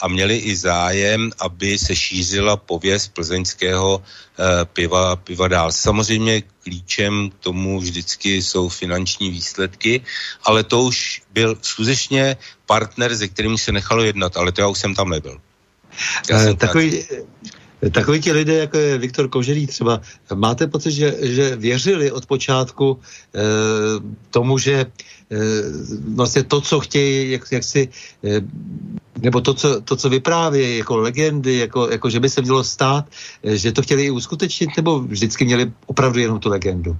a 0.00 0.08
měli 0.08 0.36
i 0.36 0.56
zájem, 0.56 1.30
aby 1.38 1.78
se 1.78 1.96
šířila 1.96 2.56
pověst 2.56 3.14
plzeňského 3.14 4.02
e, 4.02 4.64
piva, 4.64 5.16
piva 5.16 5.48
dál. 5.48 5.72
Samozřejmě 5.72 6.42
klíčem 6.62 7.30
k 7.30 7.34
tomu 7.38 7.80
vždycky 7.80 8.42
jsou 8.42 8.68
finanční 8.68 9.30
výsledky, 9.30 10.02
ale 10.44 10.64
to 10.64 10.82
už 10.82 11.22
byl 11.32 11.56
skutečně 11.62 12.36
partner, 12.66 13.16
se 13.16 13.28
kterým 13.28 13.58
se 13.58 13.72
nechalo 13.72 14.02
jednat, 14.02 14.36
ale 14.36 14.52
to 14.52 14.60
já 14.60 14.68
už 14.68 14.78
jsem 14.78 14.94
tam 14.94 15.08
nebyl. 15.10 15.40
Já 16.30 16.40
e, 16.40 16.54
takový, 16.54 17.04
Takoví 17.90 18.20
ti 18.20 18.32
lidé, 18.32 18.54
jako 18.54 18.78
je 18.78 18.98
Viktor 18.98 19.28
Koželí 19.28 19.66
třeba, 19.66 20.00
máte 20.34 20.66
pocit, 20.66 20.92
že, 20.92 21.16
že 21.20 21.56
věřili 21.56 22.12
od 22.12 22.26
počátku 22.26 23.00
e, 23.34 23.40
tomu, 24.30 24.58
že 24.58 24.74
e, 24.74 24.86
vlastně 26.14 26.42
to, 26.42 26.60
co 26.60 26.80
chtějí, 26.80 27.30
jak, 27.30 27.52
jak 27.52 27.64
si, 27.64 27.88
e, 28.24 28.40
nebo 29.22 29.40
to 29.40 29.54
co, 29.54 29.80
to, 29.80 29.96
co 29.96 30.08
vypráví 30.08 30.78
jako 30.78 30.96
legendy, 30.96 31.58
jako, 31.58 31.90
jako 31.90 32.10
že 32.10 32.20
by 32.20 32.30
se 32.30 32.42
mělo 32.42 32.64
stát, 32.64 33.04
e, 33.42 33.56
že 33.56 33.72
to 33.72 33.82
chtěli 33.82 34.04
i 34.04 34.10
uskutečnit, 34.10 34.70
nebo 34.76 35.00
vždycky 35.00 35.44
měli 35.44 35.72
opravdu 35.86 36.18
jenom 36.18 36.38
tu 36.38 36.48
legendu? 36.48 36.96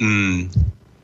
Hmm, 0.00 0.50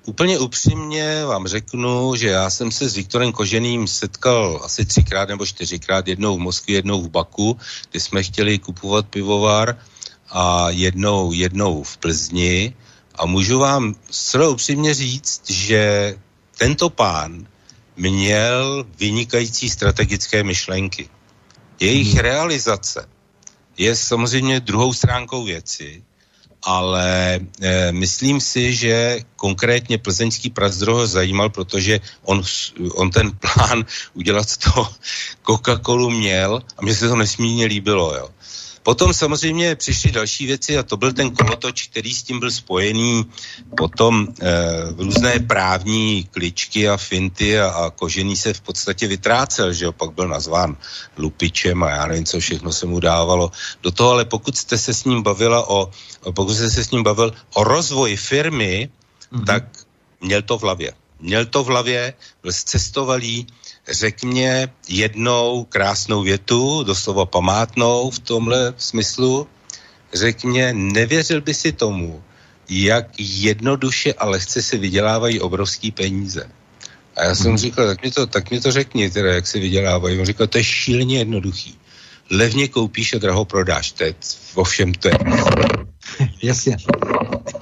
Úplně 0.07 0.39
upřímně 0.39 1.25
vám 1.25 1.47
řeknu, 1.47 2.17
že 2.17 2.29
já 2.29 2.51
jsem 2.51 2.71
se 2.71 2.89
s 2.89 2.97
Viktorem 2.97 3.33
Koženým 3.33 3.87
setkal 3.87 4.61
asi 4.65 4.85
třikrát 4.85 5.29
nebo 5.29 5.47
čtyřikrát, 5.47 6.09
jednou 6.09 6.37
v 6.37 6.41
Moskvě, 6.41 6.77
jednou 6.77 7.03
v 7.03 7.09
Baku, 7.09 7.57
kdy 7.91 8.01
jsme 8.01 8.23
chtěli 8.23 8.59
kupovat 8.59 9.07
pivovar 9.07 9.79
a 10.31 10.71
jednou, 10.71 11.33
jednou 11.33 11.83
v 11.83 11.97
Plzni. 11.97 12.75
A 13.15 13.27
můžu 13.27 13.59
vám 13.59 13.95
zcela 14.11 14.49
upřímně 14.49 14.95
říct, 14.95 15.51
že 15.51 16.15
tento 16.59 16.91
pán 16.91 17.47
měl 17.97 18.87
vynikající 18.99 19.71
strategické 19.71 20.45
myšlenky. 20.45 21.09
Jejich 21.81 22.13
hmm. 22.13 22.19
realizace 22.19 23.09
je 23.79 23.97
samozřejmě 23.97 24.61
druhou 24.61 24.93
stránkou 24.93 25.45
věci, 25.45 26.03
ale 26.63 27.41
e, 27.61 27.93
myslím 27.93 28.41
si, 28.41 28.75
že 28.75 29.21
konkrétně 29.37 29.99
plzeňský 29.99 30.51
Prazdro 30.51 30.95
ho 30.95 31.07
zajímal, 31.07 31.51
protože 31.51 32.01
on, 32.23 32.43
on 32.95 33.11
ten 33.11 33.33
plán 33.33 33.85
udělat 34.15 34.57
to 34.57 34.89
Coca-Colu 35.47 36.11
měl 36.11 36.63
a 36.77 36.83
mně 36.83 36.95
se 36.95 37.09
to 37.09 37.17
nesmírně 37.17 37.67
líbilo. 37.67 38.15
Jo. 38.17 38.29
Potom 38.83 39.15
samozřejmě 39.15 39.77
přišly 39.77 40.11
další 40.11 40.47
věci 40.47 40.79
a 40.79 40.83
to 40.83 40.97
byl 40.97 41.13
ten 41.13 41.31
kolotoč, 41.31 41.89
který 41.89 42.15
s 42.15 42.23
tím 42.23 42.41
byl 42.41 42.51
spojený. 42.51 43.25
Potom 43.77 44.29
e, 44.29 44.47
různé 44.97 45.39
právní 45.39 46.25
kličky 46.25 46.89
a 46.89 46.97
finty 46.97 47.61
a, 47.61 47.69
a 47.69 47.91
kožený 47.91 48.37
se 48.37 48.55
v 48.55 48.61
podstatě 48.61 49.07
vytrácel, 49.07 49.73
že 49.73 49.85
jo, 49.85 49.93
pak 49.93 50.13
byl 50.13 50.29
nazván 50.29 50.77
lupičem 51.17 51.83
a 51.83 51.91
já 51.91 52.07
nevím, 52.07 52.25
co 52.25 52.41
všechno 52.41 52.73
se 52.73 52.87
mu 52.87 53.01
dávalo 53.01 53.51
do 53.83 53.91
toho, 53.91 54.11
ale 54.11 54.25
pokud 54.25 54.57
jste 54.57 54.79
se 54.79 54.95
s 54.95 55.05
ním 55.05 55.23
bavila 55.23 55.69
o, 55.69 55.91
pokud 56.35 56.55
jste 56.55 56.71
se 56.71 56.85
s 56.85 56.91
ním 56.91 57.03
bavil 57.03 57.33
o 57.55 57.65
rozvoji 57.65 58.17
firmy, 58.17 58.89
mm-hmm. 59.33 59.45
tak 59.45 59.65
měl 60.21 60.43
to 60.43 60.59
v 60.59 60.63
hlavě. 60.63 60.93
Měl 61.21 61.47
to 61.47 61.65
v 61.65 61.67
hlavě, 61.67 62.15
byl 62.43 62.53
zcestovalý, 62.53 63.47
řekl 63.89 64.27
mě 64.27 64.69
jednou 64.89 65.65
krásnou 65.65 66.23
větu, 66.23 66.83
doslova 66.83 67.27
památnou 67.27 68.11
v 68.11 68.19
tomhle 68.19 68.75
smyslu, 68.77 69.47
řekl 70.15 70.49
mě, 70.49 70.73
nevěřil 70.73 71.41
by 71.41 71.55
si 71.55 71.73
tomu, 71.73 72.23
jak 72.69 73.07
jednoduše 73.19 74.15
a 74.15 74.27
lehce 74.27 74.63
se 74.63 74.77
vydělávají 74.77 75.41
obrovský 75.41 75.91
peníze. 75.91 76.51
A 77.17 77.25
já 77.25 77.35
jsem 77.35 77.47
hmm. 77.47 77.59
říkal, 77.59 77.87
tak 77.87 78.03
mi 78.03 78.11
to, 78.11 78.27
tak 78.27 78.51
mi 78.51 78.61
to 78.61 78.73
řekni, 78.73 79.11
teda, 79.11 79.35
jak 79.35 79.47
se 79.47 79.59
vydělávají. 79.59 80.19
On 80.19 80.27
říkal, 80.27 80.47
to 80.47 80.59
je 80.59 80.65
šíleně 80.65 81.19
jednoduchý. 81.19 81.79
Levně 82.31 82.69
koupíš 82.69 83.15
a 83.15 83.19
draho 83.19 83.45
prodáš. 83.45 83.93
To 83.93 84.05
je, 84.05 84.15
ovšem 84.55 84.95
to 84.95 85.09
je... 85.09 85.15
Jasně. 86.43 86.77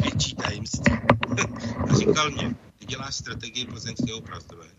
Větší 0.03 0.35
tajemství. 0.35 0.95
říkal 1.99 2.31
mě, 2.31 2.55
děláš 2.87 3.15
strategii 3.15 3.67
plzeňského 3.67 4.21
strategii. 4.21 4.78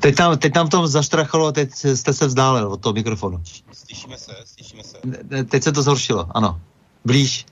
Teď 0.00 0.14
tam, 0.16 0.38
teď 0.38 0.52
tam 0.52 0.66
v 0.66 0.70
tom 0.70 0.86
zaštrachalo, 0.86 1.52
teď 1.52 1.70
jste 1.74 2.12
se 2.12 2.26
vzdálil 2.26 2.72
od 2.72 2.80
toho 2.80 2.92
mikrofonu. 2.92 3.42
Slyšíme 3.72 4.18
se, 4.18 4.32
slyšíme 4.44 4.84
se. 4.84 4.98
Ne, 5.04 5.44
teď 5.44 5.62
se 5.62 5.72
to 5.72 5.82
zhoršilo, 5.82 6.26
ano. 6.34 6.60
Blíž. 7.04 7.46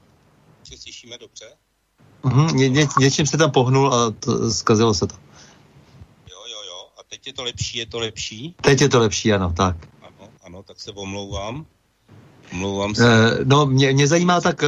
Či 0.63 0.77
slyšíme 0.79 1.19
dobře? 1.19 1.45
Mhm, 2.25 2.57
ně, 2.57 2.69
ně, 2.69 2.87
něčím 2.99 3.27
se 3.27 3.37
tam 3.37 3.51
pohnul 3.51 3.95
a 3.95 4.11
to, 4.11 4.51
zkazilo 4.51 4.95
se 4.95 5.07
to. 5.07 5.15
Jo, 6.31 6.39
jo, 6.51 6.59
jo. 6.69 6.87
A 6.99 7.03
teď 7.09 7.27
je 7.27 7.33
to 7.33 7.43
lepší, 7.43 7.79
je 7.79 7.87
to 7.87 7.99
lepší? 7.99 8.55
Teď 8.61 8.81
je 8.81 8.89
to 8.89 8.99
lepší, 8.99 9.33
ano, 9.33 9.53
tak. 9.57 9.77
Ano, 10.03 10.29
ano, 10.43 10.63
tak 10.63 10.81
se 10.81 10.91
omlouvám. 10.91 11.67
Omlouvám 12.53 12.95
se. 12.95 13.31
E, 13.33 13.45
no, 13.45 13.67
mě, 13.67 13.93
mě 13.93 14.07
zajímá 14.07 14.41
tak, 14.41 14.65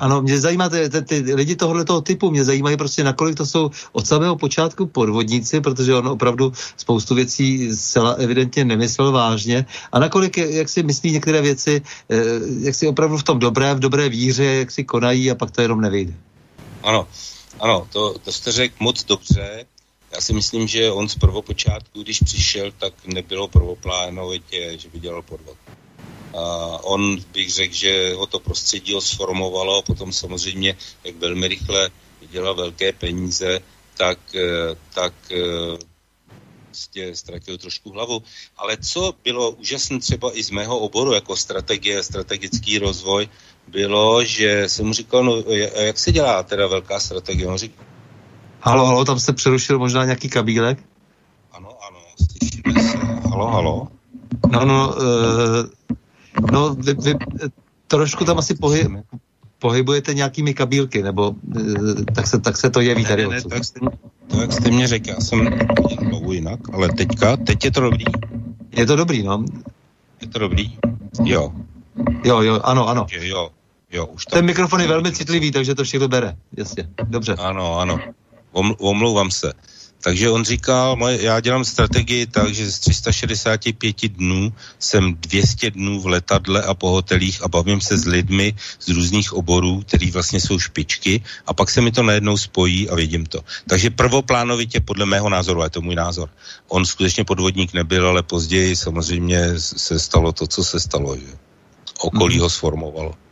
ano, 0.00 0.22
mě 0.22 0.40
zajímá 0.40 0.68
ty, 0.68 0.90
ty, 0.90 1.02
ty 1.02 1.34
lidi 1.34 1.56
tohoto 1.56 2.00
typu, 2.00 2.30
mě 2.30 2.44
zajímají 2.44 2.76
prostě, 2.76 3.04
nakolik 3.04 3.36
to 3.36 3.46
jsou 3.46 3.70
od 3.92 4.06
samého 4.06 4.36
počátku 4.36 4.86
podvodníci, 4.86 5.60
protože 5.60 5.94
on 5.94 6.08
opravdu 6.08 6.52
spoustu 6.76 7.14
věcí 7.14 7.76
zcela 7.76 8.10
evidentně 8.10 8.64
nemyslel 8.64 9.12
vážně 9.12 9.66
a 9.92 9.98
nakolik, 9.98 10.36
jak 10.36 10.68
si 10.68 10.82
myslí 10.82 11.12
některé 11.12 11.42
věci, 11.42 11.82
eh, 12.10 12.16
jak 12.60 12.74
si 12.74 12.88
opravdu 12.88 13.16
v 13.16 13.22
tom 13.22 13.38
dobré, 13.38 13.74
v 13.74 13.78
dobré 13.78 14.08
víře, 14.08 14.44
jak 14.44 14.70
si 14.70 14.84
konají 14.84 15.30
a 15.30 15.34
pak 15.34 15.50
to 15.50 15.62
jenom 15.62 15.80
nevyjde. 15.80 16.14
Ano, 16.82 17.08
ano, 17.60 17.88
to, 17.92 18.18
to 18.18 18.32
jste 18.32 18.52
řekl 18.52 18.74
moc 18.80 19.04
dobře. 19.04 19.64
Já 20.14 20.20
si 20.20 20.32
myslím, 20.32 20.68
že 20.68 20.90
on 20.90 21.08
z 21.08 21.14
prvopočátku, 21.14 22.02
když 22.02 22.20
přišel, 22.20 22.72
tak 22.78 22.92
nebylo 23.06 23.48
prvoplánovitě, 23.48 24.78
že 24.78 24.88
by 24.88 25.00
dělal 25.00 25.22
podvod. 25.22 25.56
A 26.34 26.44
on 26.82 27.16
bych 27.32 27.50
řekl, 27.52 27.74
že 27.74 28.14
ho 28.14 28.26
to 28.26 28.40
prostředí 28.40 28.92
ho 28.92 29.00
sformovalo 29.00 29.78
a 29.78 29.82
potom 29.82 30.12
samozřejmě, 30.12 30.76
jak 31.04 31.16
velmi 31.16 31.48
rychle 31.48 31.90
vydělal 32.20 32.54
velké 32.54 32.92
peníze, 32.92 33.60
tak, 33.96 34.18
eh, 34.34 34.76
tak 34.94 35.14
prostě 36.76 37.16
ztratil 37.16 37.58
trošku 37.58 37.90
hlavu. 37.90 38.22
Ale 38.56 38.76
co 38.76 39.14
bylo 39.24 39.50
úžasné 39.50 39.98
třeba 39.98 40.38
i 40.38 40.44
z 40.44 40.50
mého 40.50 40.78
oboru 40.78 41.12
jako 41.12 41.36
strategie, 41.36 42.02
strategický 42.02 42.78
rozvoj, 42.78 43.28
bylo, 43.68 44.24
že 44.24 44.68
jsem 44.68 44.86
mu 44.86 44.92
říkal, 44.92 45.24
no 45.24 45.36
jak 45.74 45.98
se 45.98 46.12
dělá 46.12 46.42
teda 46.42 46.66
velká 46.66 47.00
strategie? 47.00 47.46
On 47.48 47.58
říkal, 47.58 47.84
halo, 48.60 48.86
halo, 48.86 49.04
tam 49.04 49.20
se 49.20 49.32
přerušil 49.32 49.78
možná 49.78 50.04
nějaký 50.04 50.28
kabílek? 50.28 50.78
Ano, 51.52 51.68
ano, 51.88 52.00
slyšíme 52.16 52.82
se. 52.82 52.96
Halo, 53.30 53.46
halo. 53.46 53.88
No, 54.50 54.64
no, 54.64 54.94
uh, 54.96 55.02
No, 56.52 56.74
vy, 56.74 56.94
vy 56.94 57.14
trošku 57.86 58.24
tam 58.24 58.38
asi 58.38 58.54
pohy, 58.54 58.88
pohybujete 59.58 60.14
nějakými 60.14 60.54
kabílky, 60.54 61.02
nebo 61.02 61.34
eh, 61.56 62.04
tak 62.14 62.26
se, 62.26 62.40
tak 62.40 62.56
se 62.56 62.70
to 62.70 62.80
jeví 62.80 63.02
ne, 63.02 63.08
tady. 63.08 63.26
Ne, 63.26 63.34
ne, 63.34 63.42
tak 63.42 63.64
jste, 63.64 63.80
to, 64.26 64.40
jak 64.40 64.52
jste 64.52 64.70
mě 64.70 64.86
řekl, 64.86 65.08
já 65.08 65.20
jsem 65.20 65.58
dlouho 66.08 66.32
jinak, 66.32 66.60
ale 66.72 66.88
teďka, 66.88 67.36
teď 67.36 67.64
je 67.64 67.70
to 67.70 67.80
dobrý. 67.80 68.04
Je 68.76 68.86
to 68.86 68.96
dobrý, 68.96 69.22
no. 69.22 69.44
Je 70.20 70.28
to 70.28 70.38
dobrý? 70.38 70.78
Jo. 71.24 71.52
Jo, 72.24 72.40
jo, 72.40 72.60
ano, 72.64 72.88
ano. 72.88 73.06
Je, 73.12 73.28
jo, 73.28 73.50
jo, 73.92 74.06
už 74.06 74.26
Ten 74.26 74.44
mikrofon 74.44 74.80
je 74.80 74.88
velmi 74.88 75.12
citlivý, 75.12 75.52
takže 75.52 75.74
to 75.74 75.84
všechno 75.84 76.08
bere. 76.08 76.36
Jasně, 76.56 76.88
dobře. 77.04 77.34
Ano, 77.38 77.78
ano. 77.78 78.00
Omlouvám 78.78 79.30
se. 79.30 79.52
Takže 80.06 80.30
on 80.30 80.44
říkal, 80.44 80.96
moje, 80.96 81.22
já 81.22 81.40
dělám 81.40 81.64
strategii 81.64 82.26
tak, 82.26 82.54
že 82.54 82.70
z 82.70 82.78
365 82.78 84.08
dnů 84.08 84.52
jsem 84.78 85.14
200 85.14 85.70
dnů 85.70 86.00
v 86.00 86.06
letadle 86.06 86.62
a 86.62 86.74
po 86.74 86.90
hotelích 86.90 87.42
a 87.42 87.48
bavím 87.48 87.80
se 87.80 87.98
s 87.98 88.06
lidmi 88.06 88.54
z 88.80 88.88
různých 88.88 89.32
oborů, 89.32 89.82
který 89.82 90.10
vlastně 90.10 90.40
jsou 90.40 90.58
špičky 90.58 91.22
a 91.46 91.54
pak 91.54 91.70
se 91.70 91.80
mi 91.80 91.90
to 91.92 92.02
najednou 92.02 92.38
spojí 92.38 92.90
a 92.90 92.94
vidím 92.94 93.26
to. 93.26 93.42
Takže 93.68 93.90
prvoplánovitě 93.90 94.80
podle 94.80 95.06
mého 95.06 95.28
názoru, 95.28 95.60
a 95.60 95.64
je 95.64 95.70
to 95.70 95.80
můj 95.80 95.94
názor, 95.94 96.30
on 96.68 96.86
skutečně 96.86 97.24
podvodník 97.24 97.74
nebyl, 97.74 98.08
ale 98.08 98.22
později 98.22 98.76
samozřejmě 98.76 99.58
se 99.58 99.98
stalo 99.98 100.32
to, 100.32 100.46
co 100.46 100.64
se 100.64 100.80
stalo. 100.80 101.16
Že? 101.16 101.26
okolí 101.98 102.38
ho 102.38 102.50
sformovalo. 102.50 103.25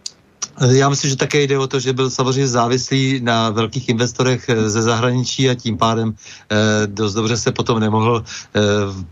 Já 0.71 0.89
myslím, 0.89 1.11
že 1.11 1.17
také 1.17 1.43
jde 1.43 1.59
o 1.59 1.67
to, 1.67 1.81
že 1.81 1.93
byl 1.93 2.11
samozřejmě 2.11 2.49
závislý 2.49 3.21
na 3.23 3.51
velkých 3.51 3.89
investorech 3.89 4.49
eh, 4.49 4.71
ze 4.71 4.83
zahraničí 4.83 5.51
a 5.51 5.55
tím 5.55 5.79
pádem 5.79 6.15
eh, 6.15 6.87
dost 6.87 7.15
dobře 7.15 7.37
se 7.37 7.53
potom 7.53 7.81
nemohl 7.81 8.25
eh, 8.25 8.61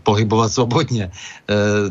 pohybovat 0.03 0.51
svobodně. 0.51 1.11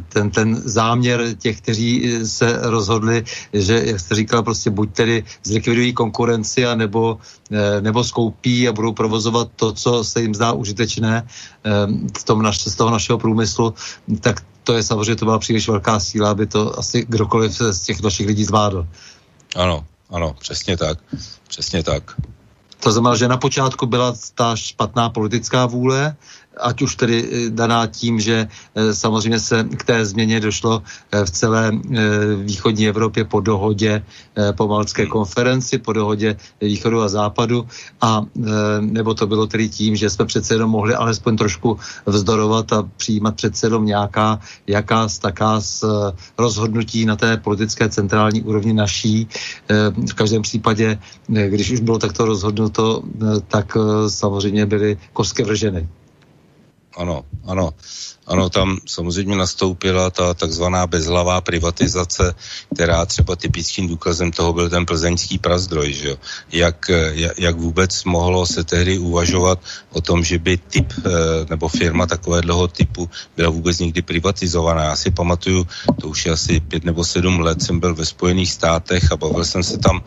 Ten, 0.08 0.30
ten 0.30 0.62
záměr 0.64 1.34
těch, 1.38 1.60
kteří 1.60 2.18
se 2.24 2.58
rozhodli, 2.62 3.24
že, 3.52 3.82
jak 3.84 4.00
jste 4.00 4.14
říkal, 4.14 4.42
prostě 4.42 4.70
buď 4.70 4.92
tedy 4.92 5.24
zlikvidují 5.44 5.92
konkurenci, 5.92 6.66
a 6.66 6.74
nebo, 6.74 7.18
nebo 7.80 8.04
skoupí 8.04 8.68
a 8.68 8.72
budou 8.72 8.92
provozovat 8.92 9.48
to, 9.56 9.72
co 9.72 10.04
se 10.04 10.22
jim 10.22 10.34
zdá 10.34 10.52
užitečné 10.52 11.26
v 12.18 12.24
tom 12.24 12.42
naš, 12.42 12.60
z 12.60 12.74
toho 12.74 12.90
našeho 12.90 13.18
průmyslu, 13.18 13.74
tak 14.20 14.42
to 14.64 14.74
je 14.74 14.82
samozřejmě, 14.82 15.16
to 15.16 15.24
byla 15.24 15.38
příliš 15.38 15.68
velká 15.68 16.00
síla, 16.00 16.30
aby 16.30 16.46
to 16.46 16.78
asi 16.78 17.06
kdokoliv 17.08 17.52
z 17.52 17.80
těch 17.80 18.02
našich 18.02 18.26
lidí 18.26 18.44
zvládl. 18.44 18.86
Ano, 19.56 19.86
ano, 20.10 20.36
přesně 20.38 20.76
tak. 20.76 20.98
Přesně 21.48 21.82
tak. 21.82 22.20
To 22.80 22.92
znamená, 22.92 23.16
že 23.16 23.28
na 23.28 23.36
počátku 23.36 23.86
byla 23.86 24.14
ta 24.34 24.56
špatná 24.56 25.08
politická 25.08 25.66
vůle, 25.66 26.16
ať 26.60 26.82
už 26.82 26.96
tedy 26.96 27.16
eh, 27.24 27.50
daná 27.50 27.86
tím, 27.86 28.20
že 28.20 28.48
eh, 28.48 28.94
samozřejmě 28.94 29.40
se 29.40 29.64
k 29.64 29.84
té 29.84 30.04
změně 30.04 30.40
došlo 30.40 30.82
eh, 31.12 31.24
v 31.24 31.30
celé 31.30 31.72
východní 32.44 32.88
Evropě 32.88 33.24
po 33.24 33.40
dohodě 33.40 34.02
po 34.56 34.68
Malcké 34.68 35.06
konferenci, 35.06 35.78
po 35.78 35.92
dohodě 35.92 36.36
východu 36.60 37.02
a 37.02 37.08
západu, 37.08 37.66
a 38.00 38.24
nebo 38.80 39.14
to 39.14 39.26
bylo 39.26 39.46
tedy 39.46 39.68
tím, 39.68 39.96
že 39.96 40.10
jsme 40.10 40.24
přece 40.24 40.54
jenom 40.54 40.70
mohli 40.70 40.94
alespoň 40.94 41.36
trošku 41.36 41.78
vzdorovat 42.06 42.72
a 42.72 42.88
přijímat 42.96 43.36
přece 43.36 43.66
jenom 43.66 43.86
nějaká 43.86 44.40
jaká 44.66 45.08
taká 45.20 45.60
z 45.60 45.84
rozhodnutí 46.38 47.04
na 47.04 47.16
té 47.16 47.36
politické 47.36 47.88
centrální 47.88 48.42
úrovni 48.42 48.72
naší. 48.72 49.28
V 50.10 50.14
každém 50.14 50.42
případě, 50.42 50.98
když 51.26 51.70
už 51.70 51.80
bylo 51.80 51.98
takto 51.98 52.24
rozhodnuto, 52.24 53.02
tak 53.48 53.76
samozřejmě 54.08 54.66
byly 54.66 54.98
kostky 55.12 55.42
vrženy. 55.42 55.88
Ano, 56.96 57.24
ano. 57.46 57.74
Ano, 58.26 58.50
tam 58.50 58.78
samozřejmě 58.86 59.36
nastoupila 59.36 60.10
ta 60.10 60.34
takzvaná 60.34 60.86
bezhlavá 60.86 61.40
privatizace, 61.40 62.34
která 62.74 63.06
třeba 63.06 63.36
typickým 63.36 63.88
důkazem 63.88 64.32
toho 64.32 64.52
byl 64.52 64.70
ten 64.70 64.86
plzeňský 64.86 65.38
prazdroj, 65.38 65.92
že 65.92 66.08
jo? 66.08 66.16
Jak, 66.52 66.90
jak 67.38 67.56
vůbec 67.56 68.04
mohlo 68.04 68.46
se 68.46 68.64
tehdy 68.64 68.98
uvažovat 68.98 69.58
o 69.90 70.00
tom, 70.00 70.24
že 70.24 70.38
by 70.38 70.56
typ 70.56 70.92
eh, 70.98 71.10
nebo 71.50 71.68
firma 71.68 72.06
takového 72.06 72.68
typu 72.68 73.10
byla 73.36 73.50
vůbec 73.50 73.78
někdy 73.78 74.02
privatizovaná. 74.02 74.84
Já 74.84 74.96
si 74.96 75.10
pamatuju, 75.10 75.66
to 76.00 76.08
už 76.08 76.26
je 76.26 76.32
asi 76.32 76.60
pět 76.60 76.84
nebo 76.84 77.04
sedm 77.04 77.40
let, 77.40 77.62
jsem 77.62 77.80
byl 77.80 77.94
ve 77.94 78.06
Spojených 78.06 78.52
státech 78.52 79.12
a 79.12 79.16
bavil 79.16 79.44
jsem 79.44 79.62
se 79.62 79.78
tam 79.78 80.02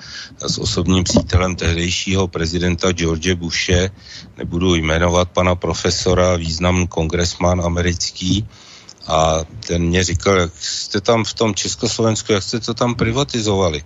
s 0.47 0.57
osobním 0.57 1.03
přítelem 1.03 1.55
tehdejšího 1.55 2.27
prezidenta 2.27 2.91
George 2.91 3.33
Bushe, 3.33 3.91
nebudu 4.37 4.75
jmenovat 4.75 5.29
pana 5.29 5.55
profesora, 5.55 6.35
významný 6.35 6.87
kongresman 6.87 7.61
americký, 7.61 8.05
blízký 8.15 8.47
a 9.07 9.39
ten 9.67 9.81
mě 9.81 10.03
říkal, 10.03 10.37
jak 10.37 10.51
jste 10.59 11.01
tam 11.01 11.23
v 11.23 11.33
tom 11.33 11.55
Československu, 11.55 12.31
jak 12.31 12.43
jste 12.43 12.59
to 12.59 12.73
tam 12.73 12.95
privatizovali. 12.95 13.83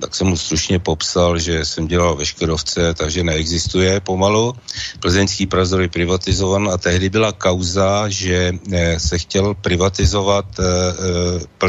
Tak 0.00 0.14
jsem 0.14 0.26
mu 0.26 0.36
stručně 0.36 0.78
popsal, 0.78 1.38
že 1.38 1.64
jsem 1.64 1.86
dělal 1.86 2.16
ve 2.16 2.26
Škodovce, 2.26 2.94
takže 2.94 3.22
neexistuje 3.22 4.00
pomalu. 4.00 4.54
Plzeňský 5.00 5.46
prazor 5.46 5.82
je 5.82 5.88
privatizovan 5.88 6.68
a 6.68 6.78
tehdy 6.78 7.10
byla 7.10 7.32
kauza, 7.32 8.08
že 8.08 8.52
eh, 8.72 9.00
se 9.00 9.18
chtěl 9.18 9.54
privatizovat 9.54 10.46
eh, 10.58 10.64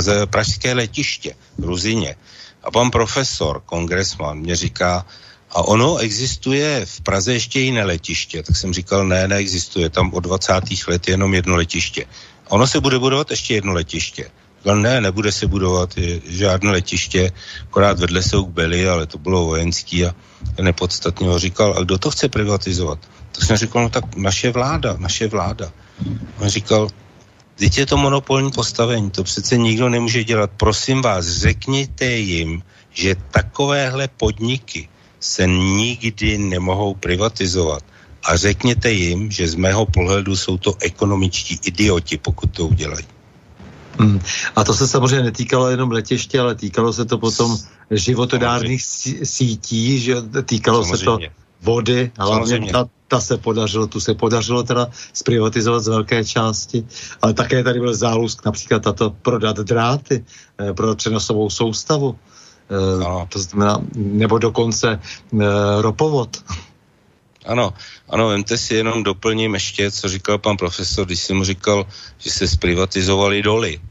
eh, 0.10 0.26
pražské 0.26 0.74
letiště 0.74 1.36
v 1.58 1.64
Ruzině. 1.64 2.16
A 2.64 2.72
pan 2.72 2.90
profesor, 2.90 3.62
kongresman, 3.66 4.40
mě 4.40 4.56
říká, 4.56 5.06
a 5.56 5.62
ono 5.62 5.98
existuje 5.98 6.86
v 6.86 7.02
Praze 7.02 7.34
ještě 7.34 7.60
jiné 7.60 7.84
letiště. 7.84 8.44
Tak 8.44 8.56
jsem 8.56 8.74
říkal, 8.74 9.08
ne, 9.08 9.28
neexistuje. 9.28 9.90
Tam 9.90 10.14
od 10.14 10.20
20. 10.20 10.54
let 10.88 11.08
jenom 11.08 11.34
jedno 11.34 11.56
letiště. 11.56 12.06
Ono 12.50 12.68
se 12.68 12.80
bude 12.80 13.00
budovat 13.00 13.32
ještě 13.32 13.54
jedno 13.54 13.74
letiště. 13.74 14.32
Říkal, 14.58 14.76
ne, 14.76 15.02
nebude 15.02 15.32
se 15.32 15.48
budovat 15.48 15.94
žádné 16.28 16.72
letiště, 16.72 17.32
akorát 17.64 18.00
vedle 18.00 18.24
jsou 18.24 18.46
byly, 18.46 18.90
ale 18.90 19.06
to 19.06 19.18
bylo 19.18 19.46
vojenský 19.46 20.06
a 20.06 20.16
nepodstatně 20.62 21.28
ho 21.28 21.40
říkal, 21.40 21.76
a 21.78 21.84
kdo 21.84 21.98
to 21.98 22.12
chce 22.12 22.30
privatizovat? 22.30 23.00
Tak 23.32 23.44
jsem 23.44 23.58
říkal, 23.58 23.84
no 23.84 23.90
tak 23.90 24.16
naše 24.16 24.52
vláda, 24.52 24.96
naše 25.00 25.28
vláda. 25.28 25.72
On 26.40 26.50
říkal, 26.50 26.90
Teď 27.56 27.78
je 27.78 27.86
to 27.86 27.98
monopolní 27.98 28.52
postavení, 28.52 29.12
to 29.12 29.24
přece 29.24 29.58
nikdo 29.58 29.90
nemůže 29.90 30.24
dělat. 30.24 30.52
Prosím 30.58 31.02
vás, 31.02 31.28
řekněte 31.28 32.06
jim, 32.06 32.64
že 32.92 33.16
takovéhle 33.32 34.08
podniky 34.08 34.90
se 35.26 35.48
nikdy 35.48 36.38
nemohou 36.38 36.94
privatizovat. 36.94 37.84
A 38.24 38.38
řekněte 38.38 38.92
jim, 38.92 39.32
že 39.32 39.48
z 39.48 39.56
mého 39.56 39.86
pohledu 39.86 40.36
jsou 40.36 40.58
to 40.58 40.74
ekonomičtí 40.82 41.60
idioti, 41.66 42.18
pokud 42.18 42.50
to 42.52 42.68
udělají. 42.68 43.06
Hmm. 44.00 44.20
A 44.56 44.64
to 44.64 44.74
se 44.74 44.88
samozřejmě 44.88 45.24
netýkalo 45.24 45.70
jenom 45.70 45.92
letiště, 45.92 46.40
ale 46.40 46.56
týkalo 46.56 46.94
se 46.94 47.06
to 47.06 47.18
potom 47.18 47.58
životodárných 47.92 48.84
sítí, 49.24 50.00
že 50.00 50.16
týkalo 50.46 50.84
samozřejmě. 50.84 50.98
se 50.98 51.06
to 51.06 51.20
vody, 51.62 52.12
hlavně 52.18 52.72
ta, 52.72 52.86
ta 53.08 53.20
se 53.20 53.38
podařilo, 53.38 53.88
tu 53.88 54.00
se 54.00 54.14
podařilo 54.14 54.64
teda 54.64 54.88
zprivatizovat 55.14 55.84
z 55.84 55.88
velké 55.88 56.26
části, 56.26 56.86
ale 57.22 57.34
také 57.34 57.64
tady 57.64 57.80
byl 57.80 57.96
zálusk 57.96 58.46
například 58.46 58.84
tato 58.84 59.10
prodat 59.10 59.58
dráty, 59.58 60.26
eh, 60.60 60.74
pro 60.74 60.96
přenosovou 60.96 61.50
soustavu. 61.50 62.16
Eh, 62.70 63.06
ano. 63.06 63.28
to 63.30 63.40
znamená, 63.40 63.82
nebo 63.96 64.38
dokonce 64.38 65.00
uh, 65.32 65.42
ropovod. 65.82 66.44
Ano, 67.46 67.74
ano, 68.10 68.28
vemte 68.28 68.58
si 68.58 68.76
jenom 68.76 69.04
doplním 69.04 69.54
ještě, 69.54 69.92
co 69.92 70.10
říkal 70.10 70.38
pan 70.38 70.58
profesor, 70.58 71.06
když 71.06 71.20
jsem 71.20 71.38
mu 71.38 71.44
říkal, 71.44 71.86
že 72.18 72.32
se 72.32 72.48
zprivatizovali 72.48 73.42
doly, 73.42 73.82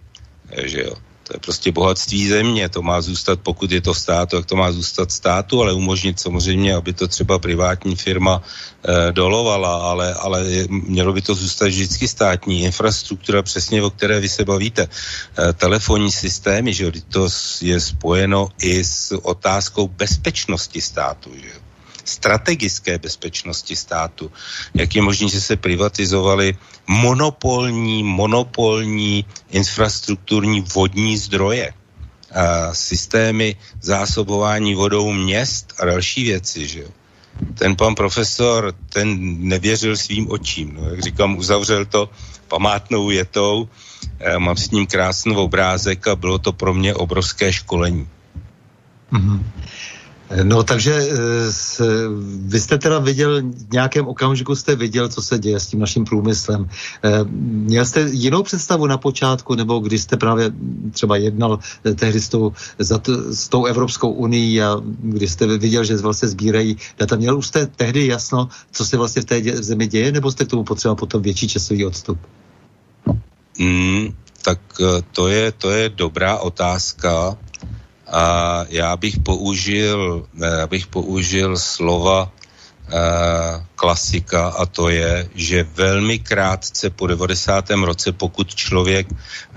že 0.65 0.81
jo. 0.81 0.95
To 1.25 1.37
je 1.37 1.41
prostě 1.41 1.73
bohatství 1.73 2.29
země, 2.29 2.69
to 2.69 2.83
má 2.83 3.01
zůstat, 3.01 3.41
pokud 3.41 3.73
je 3.73 3.81
to 3.81 3.95
státu, 3.95 4.37
tak 4.37 4.47
to 4.47 4.57
má 4.57 4.73
zůstat 4.73 5.13
státu, 5.13 5.63
ale 5.63 5.73
umožnit 5.73 6.21
samozřejmě, 6.21 6.75
aby 6.75 6.93
to 6.93 7.09
třeba 7.09 7.39
privátní 7.39 7.97
firma 7.97 8.43
e, 8.85 9.13
dolovala, 9.13 9.91
ale, 9.91 10.15
ale 10.15 10.45
mělo 10.69 11.13
by 11.13 11.23
to 11.23 11.35
zůstat 11.35 11.67
vždycky 11.69 12.09
státní. 12.09 12.63
Infrastruktura, 12.63 13.43
přesně 13.43 13.83
o 13.83 13.91
které 13.91 14.21
vy 14.21 14.29
se 14.29 14.45
bavíte, 14.45 14.89
e, 14.89 15.53
telefonní 15.53 16.13
systémy, 16.13 16.75
že 16.75 16.93
to 17.09 17.29
je 17.61 17.81
spojeno 17.81 18.49
i 18.61 18.85
s 18.85 19.17
otázkou 19.23 19.89
bezpečnosti 19.89 20.81
státu, 20.81 21.31
že 21.35 21.64
strategické 22.05 22.99
bezpečnosti 22.99 23.77
státu. 23.77 24.33
Jak 24.75 24.97
je 24.97 25.03
možné, 25.03 25.29
že 25.29 25.41
se 25.41 25.57
privatizovaly 25.57 26.57
monopolní, 26.87 28.05
monopolní 28.05 29.25
infrastrukturní 29.51 30.61
vodní 30.75 31.19
zdroje, 31.19 31.73
a 32.35 32.75
systémy 32.75 33.57
zásobování 33.81 34.75
vodou 34.75 35.13
měst 35.13 35.75
a 35.79 35.85
další 35.85 36.25
věci, 36.25 36.69
že 36.69 36.81
jo. 36.81 36.89
Ten 37.55 37.77
pan 37.77 37.95
profesor, 37.95 38.75
ten 38.89 39.19
nevěřil 39.49 39.97
svým 39.97 40.31
očím. 40.31 40.75
No, 40.75 40.91
jak 40.91 41.01
říkám, 41.01 41.37
uzavřel 41.37 41.85
to 41.85 42.11
památnou 42.49 43.07
větou, 43.07 43.69
mám 44.39 44.57
s 44.57 44.71
ním 44.71 44.87
krásný 44.87 45.37
obrázek 45.37 46.09
a 46.09 46.17
bylo 46.17 46.39
to 46.39 46.53
pro 46.53 46.75
mě 46.75 46.95
obrovské 46.95 47.53
školení. 47.53 48.09
Mm-hmm. 49.13 49.43
No 50.43 50.63
takže 50.63 50.95
eh, 50.95 51.85
vy 52.37 52.61
jste 52.61 52.79
teda 52.79 52.99
viděl, 52.99 53.43
v 53.43 53.73
nějakém 53.73 54.07
okamžiku 54.07 54.57
jste 54.57 54.77
viděl, 54.77 55.09
co 55.09 55.23
se 55.23 55.39
děje 55.39 55.61
s 55.61 55.67
tím 55.67 55.81
naším 55.81 56.05
průmyslem. 56.05 56.69
Eh, 57.05 57.25
měl 57.41 57.85
jste 57.85 58.09
jinou 58.11 58.43
představu 58.43 58.87
na 58.87 58.99
počátku, 58.99 59.55
nebo 59.55 59.79
když 59.79 60.03
jste 60.03 60.17
právě 60.17 60.53
třeba 60.93 61.17
jednal 61.17 61.59
eh, 61.85 61.95
tehdy 61.95 62.21
s 62.21 62.29
tou, 62.29 62.53
za 62.79 62.99
t, 62.99 63.13
s 63.35 63.49
tou 63.49 63.65
Evropskou 63.65 64.11
unii 64.11 64.63
a 64.63 64.81
když 65.03 65.33
jste 65.33 65.47
viděl, 65.59 65.85
že 65.85 65.97
vlastně 65.97 66.29
sbírají 66.29 66.77
data, 66.99 67.17
měl 67.17 67.39
už 67.39 67.47
jste 67.47 67.67
tehdy 67.67 68.07
jasno, 68.07 68.49
co 68.73 68.85
se 68.85 68.97
vlastně 68.97 69.23
v 69.23 69.25
té 69.25 69.41
dě, 69.41 69.63
zemi 69.63 69.87
děje, 69.87 70.13
nebo 70.13 70.31
jste 70.31 70.45
k 70.45 70.49
tomu 70.49 70.65
potřeboval 70.65 70.97
potom 70.97 71.23
větší 71.23 71.49
časový 71.49 71.87
odstup? 71.87 72.19
Mm, 73.59 74.09
tak 74.43 74.59
to 75.13 75.29
je, 75.29 75.53
to 75.53 75.71
je 75.71 75.89
dobrá 75.89 76.39
otázka 76.39 77.37
a 78.15 78.65
já 78.69 78.97
bych 78.97 79.19
použil, 79.19 80.27
já 80.59 80.67
bych 80.67 80.87
použil 80.87 81.59
slova 81.59 82.31
Uh, 82.85 83.65
klasika 83.75 84.49
a 84.49 84.67
to 84.67 84.89
je, 84.89 85.29
že 85.35 85.69
velmi 85.75 86.19
krátce 86.19 86.91
po 86.91 87.07
90. 87.07 87.71
roce, 87.71 88.13
pokud 88.13 88.55
člověk 88.55 89.07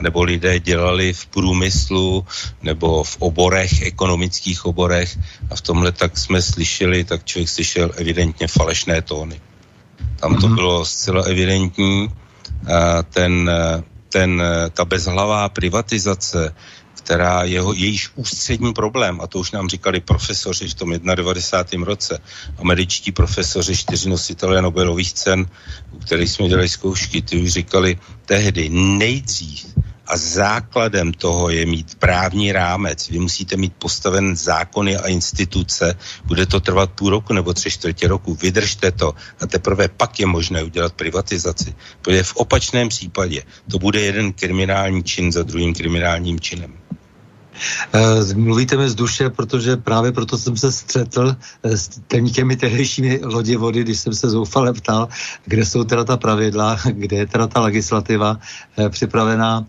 nebo 0.02 0.24
lidé 0.24 0.60
dělali 0.60 1.14
v 1.14 1.26
průmyslu 1.26 2.26
nebo 2.64 3.04
v 3.04 3.18
oborech, 3.20 3.82
ekonomických 3.82 4.66
oborech 4.66 5.20
a 5.52 5.56
v 5.56 5.62
tomhle 5.62 5.92
tak 5.92 6.18
jsme 6.18 6.42
slyšeli, 6.42 7.04
tak 7.04 7.26
člověk 7.26 7.50
slyšel 7.50 7.92
evidentně 7.96 8.48
falešné 8.48 9.02
tóny. 9.02 9.42
Tam 10.20 10.36
to 10.36 10.48
mm-hmm. 10.48 10.56
bylo 10.56 10.86
zcela 10.86 11.24
evidentní. 11.24 12.08
Ten, 13.12 13.52
ten, 14.10 14.44
ta 14.74 14.86
bezhlavá 14.86 15.50
privatizace, 15.50 16.56
která 17.08 17.44
jeho, 17.44 17.74
jejíž 17.74 18.10
ústřední 18.16 18.74
problém, 18.74 19.22
a 19.22 19.28
to 19.28 19.40
už 19.40 19.52
nám 19.52 19.70
říkali 19.70 20.00
profesoři 20.00 20.68
v 20.68 20.74
tom 20.74 21.00
91. 21.16 21.86
roce, 21.86 22.20
američtí 22.60 23.12
profesoři, 23.12 23.78
čtyři 23.78 24.10
nositelé 24.10 24.62
Nobelových 24.62 25.14
cen, 25.14 25.46
u 25.92 26.00
kterých 26.00 26.32
jsme 26.32 26.48
dělali 26.48 26.70
zkoušky, 26.70 27.22
ty 27.22 27.38
už 27.40 27.50
říkali 27.50 27.98
tehdy 28.26 28.70
nejdřív 28.70 29.66
a 30.08 30.18
základem 30.18 31.14
toho 31.14 31.50
je 31.50 31.66
mít 31.66 31.96
právní 31.96 32.52
rámec. 32.52 33.10
Vy 33.10 33.20
musíte 33.20 33.58
mít 33.58 33.74
postaven 33.80 34.36
zákony 34.36 34.98
a 34.98 35.08
instituce. 35.08 35.96
Bude 36.26 36.46
to 36.46 36.60
trvat 36.60 36.92
půl 36.92 37.10
roku 37.10 37.34
nebo 37.34 37.54
tři 37.54 37.72
čtvrtě 37.72 38.08
roku. 38.08 38.36
Vydržte 38.36 38.92
to 38.92 39.16
a 39.40 39.48
teprve 39.48 39.88
pak 39.88 40.20
je 40.20 40.26
možné 40.26 40.64
udělat 40.64 40.94
privatizaci. 40.94 41.76
Protože 42.02 42.24
v 42.24 42.36
opačném 42.36 42.90
případě 42.90 43.44
to 43.72 43.80
bude 43.80 44.02
jeden 44.02 44.34
kriminální 44.34 45.04
čin 45.04 45.32
za 45.32 45.44
druhým 45.44 45.74
kriminálním 45.74 46.40
činem. 46.40 46.87
Eh, 47.94 48.34
mluvíte 48.36 48.78
mi 48.78 48.90
z 48.90 48.96
duše, 48.96 49.30
protože 49.30 49.78
právě 49.78 50.12
proto 50.12 50.38
jsem 50.38 50.58
se 50.58 50.72
střetl 50.72 51.36
eh, 51.64 51.78
s 51.78 52.02
těmi 52.32 52.56
tehdejšími 52.56 53.22
vody, 53.58 53.82
když 53.84 54.00
jsem 54.00 54.14
se 54.14 54.30
zoufale 54.30 54.74
ptal, 54.74 55.08
kde 55.46 55.66
jsou 55.66 55.84
teda 55.84 56.04
ta 56.04 56.18
pravidla, 56.18 56.78
kde 56.92 57.18
je 57.18 57.28
teda 57.28 57.48
ta 57.48 57.60
legislativa 57.62 58.40
eh, 58.78 58.90
připravená 58.90 59.66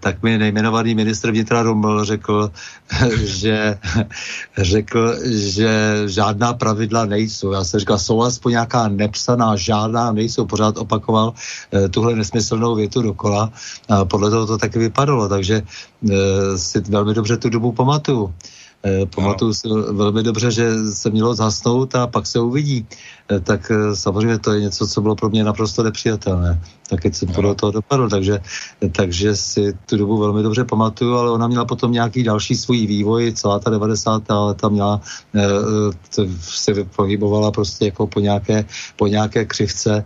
tak 0.00 0.22
mi 0.22 0.38
nejmenovaný 0.38 0.94
ministr 0.94 1.30
vnitra 1.30 1.62
Ruml 1.62 2.04
řekl, 2.04 2.50
že, 3.24 3.78
řekl, 4.58 5.14
že 5.24 6.02
žádná 6.06 6.54
pravidla 6.54 7.04
nejsou. 7.04 7.52
Já 7.52 7.64
jsem 7.64 7.80
říkal, 7.80 7.98
jsou 7.98 8.22
aspoň 8.22 8.52
nějaká 8.52 8.88
nepsaná, 8.88 9.56
žádná 9.56 10.12
nejsou. 10.12 10.46
Pořád 10.46 10.78
opakoval 10.78 11.34
eh, 11.72 11.88
tuhle 11.88 12.16
nesmyslnou 12.16 12.74
větu 12.74 13.02
dokola. 13.02 13.52
A 13.88 14.04
podle 14.04 14.30
toho 14.30 14.46
to 14.46 14.58
taky 14.58 14.78
vypadalo, 14.78 15.28
takže 15.28 15.62
eh, 15.62 16.58
si 16.58 16.80
velmi 16.80 17.14
dobře 17.14 17.36
tu 17.36 17.48
dobu 17.48 17.72
pamatuju. 17.72 18.34
Eh, 18.86 19.06
pamatuju 19.06 19.54
si 19.54 19.68
velmi 19.92 20.22
dobře, 20.22 20.50
že 20.50 20.92
se 20.94 21.10
mělo 21.10 21.34
zhasnout 21.34 21.94
a 21.94 22.06
pak 22.06 22.26
se 22.26 22.40
uvidí. 22.40 22.86
Eh, 23.30 23.40
tak 23.40 23.70
eh, 23.70 23.96
samozřejmě 23.96 24.38
to 24.38 24.52
je 24.52 24.60
něco, 24.60 24.86
co 24.86 25.00
bylo 25.00 25.14
pro 25.16 25.28
mě 25.28 25.44
naprosto 25.44 25.82
nepřijatelné. 25.82 26.60
Tak 26.88 27.02
teď 27.02 27.14
jsem 27.14 27.28
podle 27.28 27.54
toho 27.54 27.72
dopadl, 27.72 28.08
takže, 28.08 28.38
takže 28.92 29.36
si 29.36 29.74
tu 29.86 29.96
dobu 29.96 30.18
velmi 30.18 30.42
dobře 30.42 30.64
pamatuju, 30.64 31.14
ale 31.14 31.30
ona 31.30 31.46
měla 31.48 31.64
potom 31.64 31.92
nějaký 31.92 32.22
další 32.22 32.54
svůj 32.54 32.86
vývoj, 32.86 33.32
celá 33.32 33.58
ta 33.58 33.70
90. 33.70 34.22
leta 34.28 34.68
měla, 34.68 35.00
se 36.40 36.84
pohybovala 36.96 37.50
prostě 37.50 37.84
jako 37.84 38.06
po 38.06 38.20
nějaké, 38.20 38.64
po 38.96 39.06
nějaké 39.06 39.44
křivce, 39.44 40.04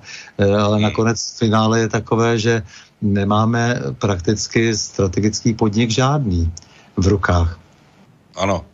ale 0.63 0.81
nakonec 0.81 1.39
finále 1.39 1.81
je 1.81 1.89
takové, 1.89 2.39
že 2.39 2.63
nemáme 3.03 3.81
prakticky 3.99 4.77
strategický 4.77 5.55
podnik 5.55 5.91
žádný 5.91 6.53
v 6.97 7.07
rukách. 7.07 7.61
Ano, 8.37 8.65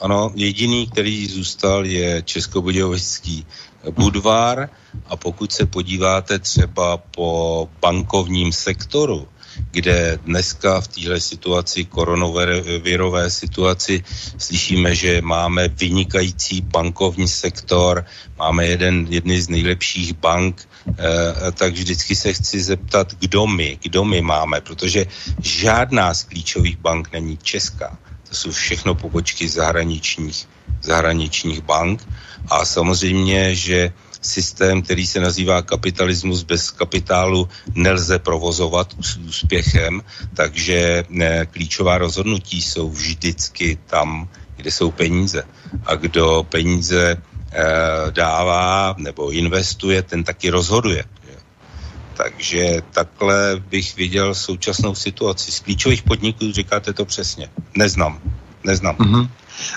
ano, 0.00 0.32
jediný, 0.34 0.86
který 0.86 1.26
zůstal, 1.26 1.86
je 1.86 2.22
Českobudějovický 2.22 3.46
Budvar 3.90 4.68
a 5.06 5.16
pokud 5.16 5.52
se 5.52 5.66
podíváte 5.66 6.38
třeba 6.38 6.96
po 6.96 7.68
bankovním 7.80 8.52
sektoru, 8.52 9.28
kde 9.70 10.18
dneska 10.24 10.80
v 10.80 10.88
téhle 10.88 11.20
situaci, 11.20 11.84
koronavirové 11.84 13.30
situaci, 13.30 14.04
slyšíme, 14.38 14.94
že 14.94 15.22
máme 15.22 15.68
vynikající 15.68 16.60
bankovní 16.60 17.28
sektor, 17.28 18.04
máme 18.38 18.66
jeden, 18.66 19.06
jedny 19.10 19.42
z 19.42 19.48
nejlepších 19.48 20.12
bank, 20.12 20.68
eh, 20.88 21.52
tak 21.52 21.72
vždycky 21.72 22.16
se 22.16 22.32
chci 22.32 22.62
zeptat, 22.62 23.14
kdo 23.18 23.46
my, 23.46 23.78
kdo 23.82 24.04
my 24.04 24.20
máme, 24.20 24.60
protože 24.60 25.06
žádná 25.42 26.14
z 26.14 26.24
klíčových 26.24 26.78
bank 26.78 27.12
není 27.12 27.36
česká. 27.36 27.98
To 28.30 28.36
jsou 28.36 28.50
všechno 28.50 28.94
pobočky 28.94 29.48
zahraničních, 29.48 30.48
zahraničních 30.82 31.60
bank 31.60 32.08
a 32.48 32.64
samozřejmě, 32.64 33.54
že 33.54 33.92
systém, 34.22 34.82
který 34.82 35.06
se 35.06 35.20
nazývá 35.20 35.62
kapitalismus 35.62 36.42
bez 36.42 36.70
kapitálu, 36.70 37.48
nelze 37.74 38.18
provozovat 38.18 38.94
s 39.00 39.16
úspěchem, 39.16 40.02
takže 40.34 41.04
ne, 41.08 41.46
klíčová 41.46 41.98
rozhodnutí 41.98 42.62
jsou 42.62 42.90
vždycky 42.90 43.78
tam, 43.86 44.28
kde 44.56 44.70
jsou 44.70 44.90
peníze. 44.90 45.42
A 45.86 45.94
kdo 45.94 46.46
peníze 46.48 47.10
e, 47.10 47.18
dává 48.10 48.94
nebo 48.98 49.30
investuje, 49.30 50.02
ten 50.02 50.24
taky 50.24 50.50
rozhoduje. 50.50 51.04
Takže 52.22 52.82
takhle 52.90 53.62
bych 53.70 53.96
viděl 53.96 54.34
současnou 54.34 54.94
situaci. 54.94 55.52
Z 55.52 55.60
klíčových 55.60 56.02
podniků 56.02 56.52
říkáte 56.52 56.92
to 56.92 57.04
přesně. 57.04 57.48
Neznám. 57.76 58.20
Neznám. 58.64 58.96
Mm-hmm. 58.96 59.28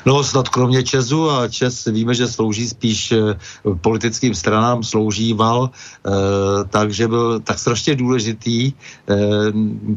No 0.05 0.23
snad 0.23 0.49
kromě 0.49 0.83
Česu 0.83 1.29
a 1.29 1.47
Čes 1.47 1.85
víme, 1.85 2.13
že 2.13 2.27
slouží 2.27 2.67
spíš 2.67 3.11
eh, 3.11 3.35
politickým 3.81 4.35
stranám, 4.35 4.83
sloužíval, 4.83 5.69
e, 5.69 6.09
takže 6.69 7.07
byl 7.07 7.39
tak 7.39 7.59
strašně 7.59 7.95
důležitý 7.95 8.67
e, 8.67 8.73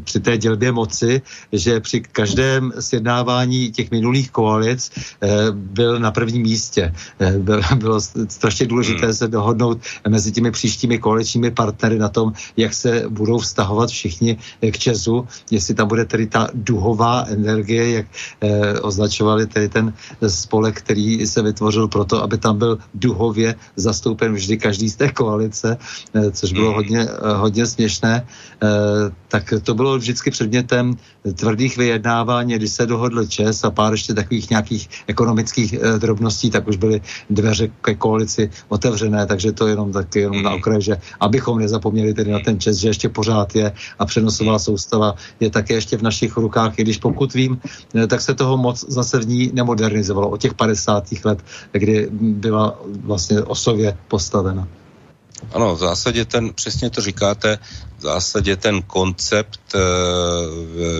při 0.03 0.19
té 0.19 0.37
dělbě 0.37 0.71
moci, 0.71 1.21
že 1.51 1.79
při 1.79 2.01
každém 2.01 2.73
sjednávání 2.79 3.71
těch 3.71 3.91
minulých 3.91 4.31
koalic 4.31 4.91
e, 4.91 5.51
byl 5.51 5.99
na 5.99 6.11
prvním 6.11 6.41
místě. 6.41 6.93
E, 7.19 7.31
byl, 7.39 7.61
bylo 7.75 8.01
strašně 8.27 8.65
důležité 8.65 9.05
hmm. 9.05 9.13
se 9.13 9.27
dohodnout 9.27 9.77
mezi 10.07 10.31
těmi 10.31 10.51
příštími 10.51 10.99
koaličními 10.99 11.51
partnery 11.51 11.99
na 11.99 12.09
tom, 12.09 12.33
jak 12.57 12.73
se 12.73 13.05
budou 13.09 13.37
vztahovat 13.37 13.89
všichni 13.89 14.37
k 14.71 14.77
Česu, 14.77 15.27
jestli 15.51 15.73
tam 15.73 15.87
bude 15.87 16.05
tedy 16.05 16.27
ta 16.27 16.47
duhová 16.53 17.25
energie, 17.27 17.91
jak 17.91 18.05
e, 18.41 18.79
označovali 18.79 19.47
tedy 19.47 19.66
ten 19.69 19.93
spolek, 20.27 20.77
který 20.79 21.27
se 21.27 21.41
vytvořil 21.41 21.87
proto, 21.87 22.23
aby 22.23 22.37
tam 22.37 22.57
byl 22.57 22.77
duhově 22.93 23.55
zastoupen 23.75 24.33
vždy 24.33 24.57
každý 24.57 24.89
z 24.89 24.95
té 24.95 25.07
koalice, 25.11 25.77
eh, 26.13 26.31
což 26.31 26.53
bylo 26.53 26.67
hmm. 26.67 26.75
hodně, 26.75 27.01
eh, 27.01 27.33
hodně 27.35 27.65
směšné, 27.65 28.13
eh, 28.23 28.67
tak 29.27 29.53
to 29.63 29.73
bylo 29.73 29.97
vždycky 29.97 30.31
předmětem 30.31 30.95
tvrdých 31.35 31.77
vyjednávání, 31.77 32.55
když 32.55 32.71
se 32.71 32.85
dohodl 32.85 33.25
Čes 33.25 33.63
a 33.63 33.71
pár 33.71 33.91
ještě 33.91 34.13
takových 34.13 34.49
nějakých 34.49 34.89
ekonomických 35.07 35.75
drobností, 35.97 36.49
tak 36.49 36.67
už 36.67 36.77
byly 36.77 37.01
dveře 37.29 37.67
ke 37.81 37.95
koalici 37.95 38.49
otevřené, 38.69 39.25
takže 39.25 39.51
to 39.51 39.67
jenom 39.67 39.91
tak 39.91 40.15
jenom 40.15 40.43
na 40.43 40.49
hmm. 40.49 40.59
okraj, 40.59 40.81
že 40.81 40.97
abychom 41.19 41.59
nezapomněli 41.59 42.13
tedy 42.13 42.31
na 42.31 42.39
ten 42.39 42.59
Čes, 42.59 42.77
že 42.77 42.87
ještě 42.87 43.09
pořád 43.09 43.55
je 43.55 43.71
a 43.99 44.03
přenosová 44.05 44.51
hmm. 44.51 44.59
soustava 44.59 45.15
je 45.39 45.49
také 45.49 45.73
ještě 45.73 45.97
v 45.97 46.01
našich 46.01 46.37
rukách, 46.37 46.79
i 46.79 46.83
když 46.83 46.97
pokud 46.97 47.33
vím, 47.33 47.59
tak 48.07 48.21
se 48.21 48.33
toho 48.33 48.57
moc 48.57 48.85
zase 48.87 49.19
v 49.19 49.27
ní 49.27 49.51
nemodernizovalo 49.57 50.29
od 50.29 50.41
těch 50.41 50.53
50. 50.53 51.03
let, 51.23 51.43
kdy 51.71 52.07
byla 52.11 52.79
vlastně 53.03 53.41
osově 53.41 53.97
postavena. 54.07 54.67
Ano, 55.53 55.75
v 55.75 55.79
zásadě 55.79 56.25
ten, 56.25 56.53
přesně 56.53 56.89
to 56.89 57.01
říkáte, 57.01 57.59
v 57.97 58.01
zásadě 58.01 58.55
ten 58.55 58.81
koncept 58.81 59.75
e, 59.75 59.79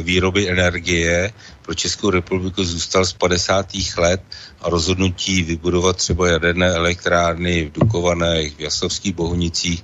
výroby 0.01 0.49
energie 0.49 1.33
pro 1.61 1.73
Českou 1.73 2.09
republiku 2.09 2.63
zůstal 2.63 3.05
z 3.05 3.13
50. 3.13 3.67
let 3.97 4.21
a 4.61 4.69
rozhodnutí 4.69 5.43
vybudovat 5.43 5.97
třeba 5.97 6.27
jaderné 6.27 6.67
elektrárny 6.67 7.65
v 7.65 7.79
Dukovanech, 7.79 8.55
v 8.55 8.59
Jasovských 8.59 9.15
Bohunicích, 9.15 9.83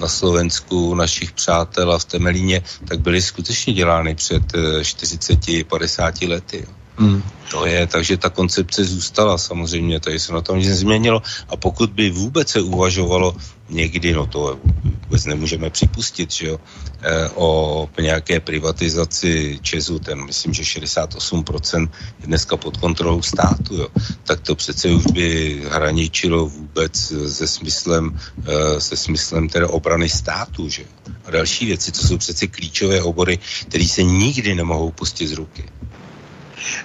na 0.00 0.08
Slovensku, 0.08 0.94
našich 0.94 1.32
přátel 1.32 1.92
a 1.92 1.98
v 1.98 2.04
Temelíně, 2.04 2.62
tak 2.88 3.00
byly 3.00 3.22
skutečně 3.22 3.72
dělány 3.72 4.14
před 4.14 4.42
40-50 4.52 6.12
eh, 6.22 6.28
lety. 6.28 6.66
Hmm. 6.96 7.22
To 7.50 7.66
je, 7.66 7.86
takže 7.86 8.16
ta 8.16 8.30
koncepce 8.30 8.84
zůstala 8.84 9.38
samozřejmě, 9.38 10.00
tady 10.00 10.18
se 10.18 10.32
na 10.32 10.40
tom 10.40 10.58
nic 10.58 10.68
nezměnilo 10.68 11.22
a 11.48 11.56
pokud 11.56 11.90
by 11.90 12.10
vůbec 12.10 12.48
se 12.48 12.60
uvažovalo 12.60 13.36
někdy, 13.68 14.12
no 14.12 14.26
to 14.26 14.58
vůbec 15.04 15.24
nemůžeme 15.24 15.70
připustit, 15.70 16.32
že 16.32 16.46
jo, 16.46 16.60
e, 17.02 17.28
o 17.34 17.88
nějaké 18.00 18.40
privatizaci 18.40 19.58
Česu, 19.62 19.98
ten 19.98 20.24
myslím, 20.24 20.54
že 20.54 20.62
68% 20.62 21.88
je 22.20 22.26
dneska 22.26 22.56
pod 22.56 22.76
kontrolou 22.76 23.22
státu, 23.22 23.74
jo, 23.76 23.88
tak 24.24 24.40
to 24.40 24.54
přece 24.54 24.88
už 24.88 25.06
by 25.06 25.62
hraničilo 25.70 26.46
vůbec 26.46 27.12
se 27.28 27.46
smyslem, 27.46 28.18
e, 28.46 28.80
se 28.80 28.96
smyslem 28.96 29.48
teda 29.48 29.68
obrany 29.68 30.08
státu, 30.08 30.68
že 30.68 30.84
A 31.24 31.30
další 31.30 31.66
věci, 31.66 31.92
to 31.92 32.06
jsou 32.06 32.18
přece 32.18 32.46
klíčové 32.46 33.02
obory, 33.02 33.38
které 33.68 33.84
se 33.84 34.02
nikdy 34.02 34.54
nemohou 34.54 34.90
pustit 34.90 35.26
z 35.26 35.32
ruky. 35.32 35.64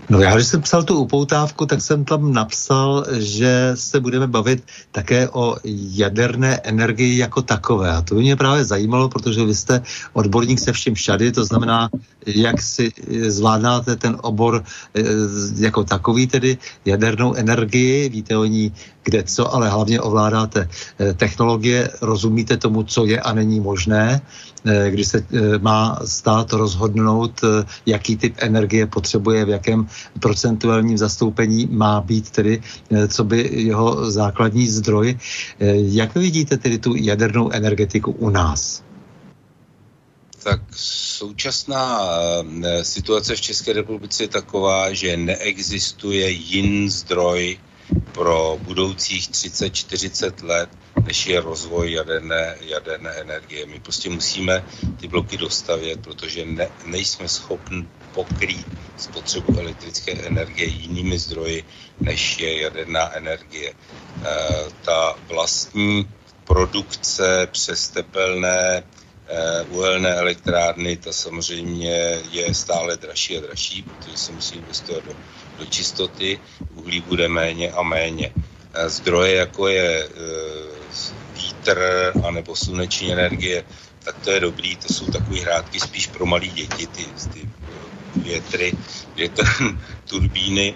No 0.10 0.22
já, 0.22 0.36
když 0.36 0.48
jsem 0.48 0.62
psal 0.62 0.84
tu 0.84 1.00
upoutávku, 1.00 1.66
tak 1.66 1.82
jsem 1.82 2.06
tam 2.06 2.34
napsal, 2.34 3.06
že 3.12 3.72
se 3.76 4.00
budeme 4.00 4.28
bavit 4.28 4.64
také 4.92 5.30
o 5.30 5.58
jaderné 5.94 6.60
energii 6.64 7.18
jako 7.18 7.42
takové. 7.42 7.92
A 7.92 8.02
to 8.02 8.16
by 8.16 8.22
mě 8.22 8.36
právě 8.36 8.66
zajímalo, 8.66 9.10
protože 9.10 9.46
vy 9.46 9.56
jste 9.56 9.82
odborník 10.14 10.60
se 10.60 10.74
vším 10.74 10.96
všady, 10.96 11.32
to 11.32 11.46
znamená, 11.46 11.90
jak 12.26 12.62
si 12.62 12.92
zvládáte 13.28 13.96
ten 13.96 14.18
obor 14.22 14.64
eh, 14.96 15.02
jako 15.56 15.84
takový, 15.84 16.28
tedy 16.28 16.58
jadernou 16.86 17.34
energii, 17.34 18.10
víte 18.10 18.38
o 18.38 18.46
ní 18.46 18.74
kde 19.04 19.24
co, 19.24 19.54
ale 19.54 19.70
hlavně 19.70 20.02
ovládáte 20.02 20.70
eh, 21.00 21.14
technologie, 21.14 21.90
rozumíte 22.02 22.58
tomu, 22.58 22.84
co 22.84 23.06
je 23.06 23.20
a 23.20 23.34
není 23.34 23.60
možné, 23.60 24.22
eh, 24.66 24.92
když 24.92 25.08
se 25.08 25.26
má 25.62 26.00
stát 26.06 26.54
rozhodnout, 26.54 27.42
jaký 27.86 28.18
typ 28.18 28.36
energie 28.38 28.86
potřebuje, 28.86 29.46
v 29.46 29.50
jakém 29.70 29.88
procentuálním 30.20 30.98
zastoupení 30.98 31.68
má 31.72 32.02
být 32.02 32.30
tedy, 32.30 32.62
co 33.08 33.24
by 33.24 33.50
jeho 33.52 34.12
základní 34.12 34.68
zdroj. 34.68 35.18
Jak 35.76 36.16
vidíte 36.16 36.58
tedy 36.58 36.78
tu 36.78 36.96
jadernou 36.96 37.52
energetiku 37.52 38.12
u 38.12 38.30
nás? 38.30 38.84
tak 40.44 40.62
současná 40.76 42.00
eh, 42.64 42.84
situace 42.84 43.36
v 43.36 43.42
České 43.42 43.74
republice 43.74 44.24
je 44.24 44.28
taková, 44.28 44.94
že 44.94 45.18
neexistuje 45.18 46.30
jiný 46.30 46.90
zdroj 46.90 47.60
pro 48.12 48.60
budoucích 48.62 49.30
30-40 49.30 50.46
let, 50.46 50.70
než 51.06 51.28
je 51.28 51.42
rozvoj 51.42 51.92
jaderné, 51.92 52.56
jaderné 52.62 53.10
energie. 53.10 53.66
My 53.66 53.80
prostě 53.80 54.10
musíme 54.10 54.66
ty 55.00 55.08
bloky 55.08 55.38
dostavět, 55.38 56.00
protože 56.02 56.46
ne, 56.46 56.68
nejsme 56.86 57.28
schopni 57.28 57.88
pokrýt 58.14 58.68
spotřebu 58.98 59.60
elektrické 59.60 60.12
energie 60.12 60.68
jinými 60.68 61.20
zdroji, 61.20 61.64
než 62.00 62.40
je 62.40 62.62
jaderná 62.62 63.16
energie. 63.16 63.70
E, 63.70 63.76
ta 64.82 65.16
vlastní 65.28 66.10
produkce 66.44 67.48
přes 67.52 67.90
tepelné 67.90 68.84
Eh, 69.32 69.62
uhelné 69.70 70.10
elektrárny, 70.10 70.98
ta 70.98 71.14
samozřejmě 71.14 72.22
je 72.32 72.54
stále 72.54 72.98
dražší 72.98 73.38
a 73.38 73.42
dražší, 73.42 73.84
protože 73.84 74.18
se 74.18 74.32
musí 74.32 74.56
investovat 74.56 75.06
do, 75.06 75.14
do 75.60 75.66
čistoty, 75.66 76.40
uhlí 76.76 77.02
bude 77.02 77.28
méně 77.28 77.72
a 77.72 77.82
méně. 77.84 78.34
Eh, 78.74 78.90
zdroje, 78.90 79.36
jako 79.36 79.68
je 79.68 80.10
vítr 81.34 81.78
anebo 82.28 82.56
sluneční 82.56 83.14
energie, 83.14 83.64
tak 84.04 84.16
to 84.24 84.32
je 84.32 84.40
dobrý, 84.40 84.76
to 84.76 84.94
jsou 84.94 85.06
takové 85.06 85.40
hrádky 85.40 85.80
spíš 85.80 86.08
pro 86.08 86.26
malé 86.26 86.48
děti, 86.48 86.88
ty, 86.88 87.06
ty 87.34 87.50
větry, 88.16 88.74
větr, 89.16 89.44
turbíny, 90.10 90.76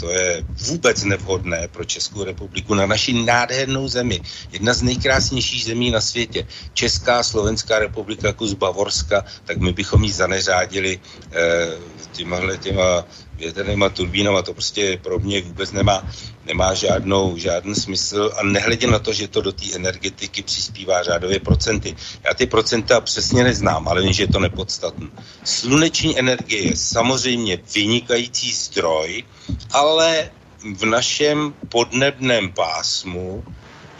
to 0.00 0.10
je 0.10 0.44
vůbec 0.66 1.04
nevhodné 1.04 1.68
pro 1.68 1.84
Českou 1.84 2.24
republiku 2.24 2.74
na 2.74 2.86
naši 2.86 3.12
nádhernou 3.12 3.88
zemi. 3.88 4.20
Jedna 4.52 4.74
z 4.74 4.82
nejkrásnějších 4.82 5.64
zemí 5.64 5.90
na 5.90 6.00
světě. 6.00 6.46
Česká, 6.74 7.22
Slovenská 7.22 7.78
republika, 7.78 8.32
kus 8.32 8.52
Bavorska, 8.52 9.24
tak 9.44 9.58
my 9.58 9.72
bychom 9.72 10.04
ji 10.04 10.12
zaneřádili 10.12 11.00
eh, 11.32 11.78
těma, 12.12 12.56
těma 12.56 13.04
větrnýma 13.36 13.88
turbínama, 13.88 14.42
to 14.42 14.52
prostě 14.52 14.98
pro 15.02 15.18
mě 15.18 15.42
vůbec 15.42 15.72
nemá, 15.72 16.08
nemá 16.44 16.74
žádnou, 16.74 17.36
žádný 17.36 17.74
smysl 17.74 18.32
a 18.36 18.42
nehledě 18.42 18.86
na 18.86 18.98
to, 18.98 19.12
že 19.12 19.28
to 19.28 19.40
do 19.40 19.52
té 19.52 19.64
energetiky 19.74 20.42
přispívá 20.42 21.02
řádově 21.02 21.40
procenty. 21.40 21.96
Já 22.24 22.34
ty 22.34 22.46
procenta 22.46 23.00
přesně 23.00 23.44
neznám, 23.44 23.88
ale 23.88 24.02
vím, 24.02 24.12
že 24.12 24.22
je 24.22 24.28
to 24.28 24.40
nepodstatné. 24.40 25.06
Sluneční 25.44 26.18
energie 26.18 26.62
je 26.62 26.76
samozřejmě 26.76 27.58
vynikající 27.74 28.52
zdroj, 28.52 29.24
ale 29.70 30.30
v 30.76 30.84
našem 30.84 31.54
podnebném 31.68 32.52
pásmu 32.52 33.44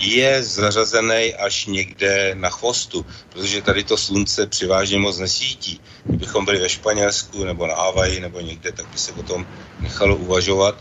je 0.05 0.43
zařazený 0.43 1.35
až 1.35 1.67
někde 1.67 2.35
na 2.35 2.51
chvostu, 2.51 3.07
protože 3.29 3.63
tady 3.63 3.85
to 3.85 3.97
slunce 3.97 4.47
přivážně 4.47 4.99
moc 4.99 5.19
nesvítí. 5.19 5.81
Kdybychom 6.05 6.45
byli 6.45 6.59
ve 6.59 6.69
Španělsku 6.69 7.45
nebo 7.45 7.67
na 7.67 7.75
Havaji 7.75 8.21
nebo 8.21 8.41
někde, 8.41 8.73
tak 8.73 8.87
by 8.87 8.99
se 8.99 9.13
o 9.13 9.23
tom 9.23 9.47
nechalo 9.81 10.17
uvažovat. 10.17 10.77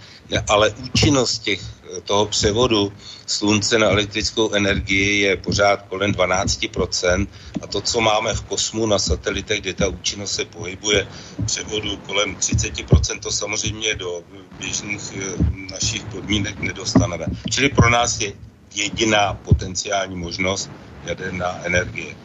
Ale 0.50 0.70
účinnost 0.70 1.40
těch, 1.40 1.62
toho 2.04 2.26
převodu 2.26 2.94
slunce 3.28 3.80
na 3.80 3.88
elektrickou 3.88 4.54
energii 4.54 5.20
je 5.20 5.38
pořád 5.38 5.82
kolem 5.82 6.12
12% 6.12 7.28
a 7.62 7.68
to, 7.68 7.82
co 7.82 8.02
máme 8.02 8.34
v 8.34 8.42
kosmu 8.42 8.86
na 8.86 9.00
satelitech, 9.00 9.62
kde 9.62 9.74
ta 9.74 9.88
účinnost 9.88 10.36
se 10.36 10.46
pohybuje 10.46 11.08
převodu 11.46 11.98
kolem 11.98 12.36
30%, 12.36 13.20
to 13.20 13.32
samozřejmě 13.32 13.96
do 13.96 14.24
běžných 14.60 15.02
eh, 15.18 15.72
našich 15.72 16.04
podmínek 16.04 16.60
nedostaneme. 16.60 17.26
Čili 17.50 17.70
pro 17.70 17.90
nás 17.90 18.20
je 18.20 18.34
jediná 18.74 19.34
potenciální 19.34 20.16
možnost 20.16 20.72
jaderná 21.06 21.60
energie. 21.64 22.16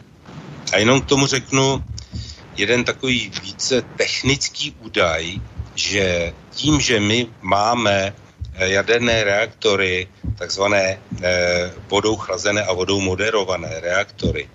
A 0.73 0.77
jenom 0.77 1.01
k 1.01 1.05
tomu 1.05 1.27
řeknu 1.27 1.83
jeden 2.57 2.83
takový 2.83 3.31
více 3.43 3.81
technický 3.81 4.75
údaj, 4.79 5.41
že 5.75 6.33
tím, 6.51 6.81
že 6.81 6.99
my 6.99 7.27
máme 7.41 8.13
eh, 8.53 8.69
jaderné 8.69 9.23
reaktory, 9.23 10.07
takzvané 10.37 10.99
eh, 11.21 11.71
vodou 11.89 12.15
chlazené 12.15 12.63
a 12.63 12.73
vodou 12.73 12.99
moderované 13.01 13.79
reaktory, 13.79 14.49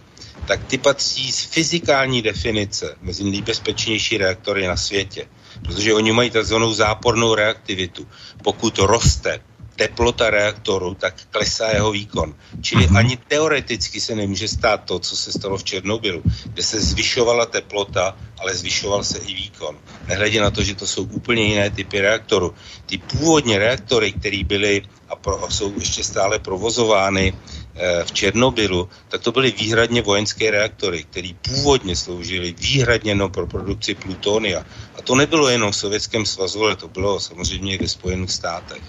tak 0.47 0.65
ty 0.65 0.79
patří 0.79 1.33
z 1.33 1.41
fyzikální 1.41 2.23
definice 2.23 2.97
mezi 3.01 3.25
nejbezpečnější 3.25 4.19
reaktory 4.19 4.67
na 4.67 4.77
světě, 4.77 5.27
protože 5.63 5.95
oni 5.95 6.13
mají 6.13 6.31
takzvanou 6.31 6.73
zápornou 6.73 7.35
reaktivitu. 7.35 8.09
Pokud 8.43 8.79
roste 8.79 9.41
teplota 9.77 10.31
reaktoru, 10.31 10.95
tak 10.95 11.15
klesá 11.31 11.69
jeho 11.71 11.93
výkon. 11.93 12.35
Čili 12.61 12.87
mm-hmm. 12.87 12.97
ani 12.97 13.17
teoreticky 13.17 14.01
se 14.01 14.15
nemůže 14.15 14.49
stát 14.49 14.85
to, 14.85 14.99
co 14.99 15.17
se 15.17 15.33
stalo 15.33 15.59
v 15.59 15.65
Černobylu, 15.65 16.23
kde 16.45 16.63
se 16.63 16.81
zvyšovala 16.81 17.47
teplota, 17.47 18.17
ale 18.39 18.55
zvyšoval 18.55 19.05
se 19.05 19.19
i 19.19 19.35
výkon. 19.35 19.79
Nehledě 20.07 20.41
na 20.41 20.51
to, 20.51 20.63
že 20.63 20.75
to 20.75 20.87
jsou 20.87 21.03
úplně 21.03 21.43
jiné 21.43 21.71
typy 21.71 22.01
reaktorů. 22.01 22.55
Ty 22.87 22.99
původně 22.99 23.59
reaktory, 23.59 24.13
které 24.13 24.45
byly 24.45 24.83
a, 25.09 25.17
pro, 25.17 25.45
a 25.45 25.51
jsou 25.51 25.75
ještě 25.75 26.05
stále 26.05 26.39
provozovány 26.39 27.33
e, 27.33 28.05
v 28.05 28.13
Černobylu, 28.13 28.89
tak 29.09 29.23
to 29.23 29.33
byly 29.33 29.51
výhradně 29.51 30.03
vojenské 30.03 30.51
reaktory, 30.51 31.05
které 31.05 31.29
původně 31.43 31.97
sloužily 31.97 32.55
výhradně 32.59 33.11
jenom 33.11 33.31
pro 33.31 33.47
produkci 33.47 33.95
plutonia. 33.95 34.65
A 34.99 35.03
to 35.03 35.15
nebylo 35.15 35.49
jenom 35.49 35.73
v 35.73 35.77
Sovětském 35.77 36.27
svazu, 36.27 36.65
ale 36.65 36.77
to 36.77 36.89
bylo 36.89 37.21
samozřejmě 37.21 37.75
i 37.75 37.83
ve 37.83 37.89
Spojených 37.89 38.31
státech 38.31 38.83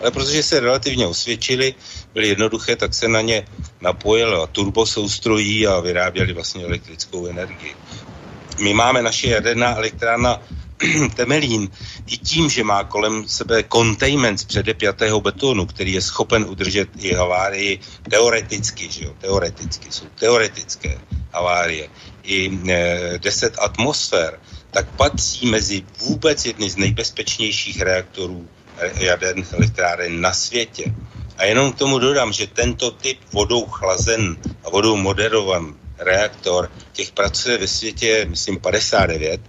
ale 0.00 0.10
protože 0.10 0.42
se 0.42 0.60
relativně 0.60 1.06
osvědčili, 1.06 1.74
byly 2.14 2.28
jednoduché, 2.28 2.76
tak 2.76 2.94
se 2.94 3.08
na 3.08 3.20
ně 3.20 3.46
napojil 3.80 4.48
turbosoustrují 4.52 5.66
a 5.66 5.80
vyráběli 5.80 6.32
vlastně 6.32 6.64
elektrickou 6.64 7.26
energii. 7.26 7.74
My 8.60 8.74
máme 8.74 9.02
naše 9.02 9.28
jaderná 9.28 9.76
elektrárna 9.76 10.42
Temelín 11.14 11.68
i 12.06 12.16
tím, 12.16 12.50
že 12.50 12.64
má 12.64 12.84
kolem 12.84 13.28
sebe 13.28 13.64
containment 13.72 14.40
z 14.40 14.44
předepjatého 14.44 15.20
betonu, 15.20 15.66
který 15.66 15.92
je 15.92 16.02
schopen 16.02 16.44
udržet 16.48 16.88
i 16.98 17.14
havárii 17.14 17.80
teoreticky, 18.10 18.92
že 18.92 19.04
jo, 19.04 19.14
teoreticky, 19.20 19.92
jsou 19.92 20.06
teoretické 20.14 21.00
havárie, 21.32 21.88
i 22.22 22.58
e, 22.68 23.18
10 23.18 23.58
atmosfér, 23.58 24.40
tak 24.70 24.96
patří 24.96 25.50
mezi 25.50 25.82
vůbec 25.98 26.44
jedny 26.44 26.70
z 26.70 26.76
nejbezpečnějších 26.76 27.80
reaktorů 27.80 28.48
jaderných 28.98 29.52
elektráren 29.52 30.20
na 30.20 30.32
světě. 30.32 30.94
A 31.36 31.44
jenom 31.44 31.72
k 31.72 31.78
tomu 31.78 31.98
dodám, 31.98 32.32
že 32.32 32.46
tento 32.46 32.90
typ 32.90 33.18
vodou 33.32 33.66
chlazen 33.66 34.36
a 34.64 34.70
vodou 34.70 34.96
moderovan 34.96 35.74
reaktor, 35.98 36.70
těch 36.92 37.10
pracuje 37.12 37.58
ve 37.58 37.68
světě, 37.68 38.26
myslím, 38.30 38.60
59 38.60 39.40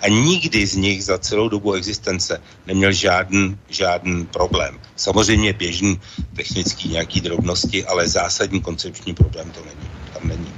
a 0.00 0.08
nikdy 0.08 0.66
z 0.66 0.76
nich 0.76 1.04
za 1.04 1.18
celou 1.18 1.48
dobu 1.48 1.72
existence 1.72 2.42
neměl 2.66 2.92
žádný, 2.92 3.58
žádný 3.68 4.26
problém. 4.26 4.80
Samozřejmě 4.96 5.52
běžný 5.52 6.00
technický 6.36 6.88
nějaký 6.88 7.20
drobnosti, 7.20 7.84
ale 7.84 8.08
zásadní 8.08 8.60
koncepční 8.60 9.14
problém 9.14 9.50
to 9.50 9.60
není. 9.64 9.90
Tam 10.12 10.28
není. 10.28 10.52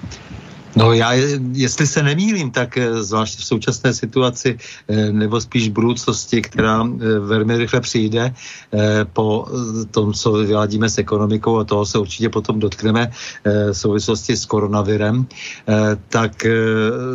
No 0.76 0.92
já, 0.92 1.12
jestli 1.52 1.86
se 1.86 2.02
nemýlím, 2.02 2.50
tak 2.50 2.78
eh, 2.78 3.02
zvlášť 3.02 3.38
v 3.38 3.44
současné 3.44 3.94
situaci, 3.94 4.58
eh, 4.88 5.12
nebo 5.12 5.40
spíš 5.40 5.68
budoucnosti, 5.68 6.42
která 6.42 6.84
eh, 6.84 7.18
velmi 7.18 7.56
rychle 7.56 7.80
přijde 7.80 8.34
po 9.12 9.46
tom, 9.90 10.12
co 10.12 10.32
vyvádíme 10.32 10.88
s 10.90 10.98
ekonomikou 10.98 11.58
a 11.58 11.64
toho 11.64 11.86
se 11.86 11.98
určitě 11.98 12.28
potom 12.28 12.60
dotkneme 12.60 13.10
v 13.44 13.72
souvislosti 13.72 14.36
s 14.36 14.46
koronavirem, 14.46 15.26
tak 16.08 16.46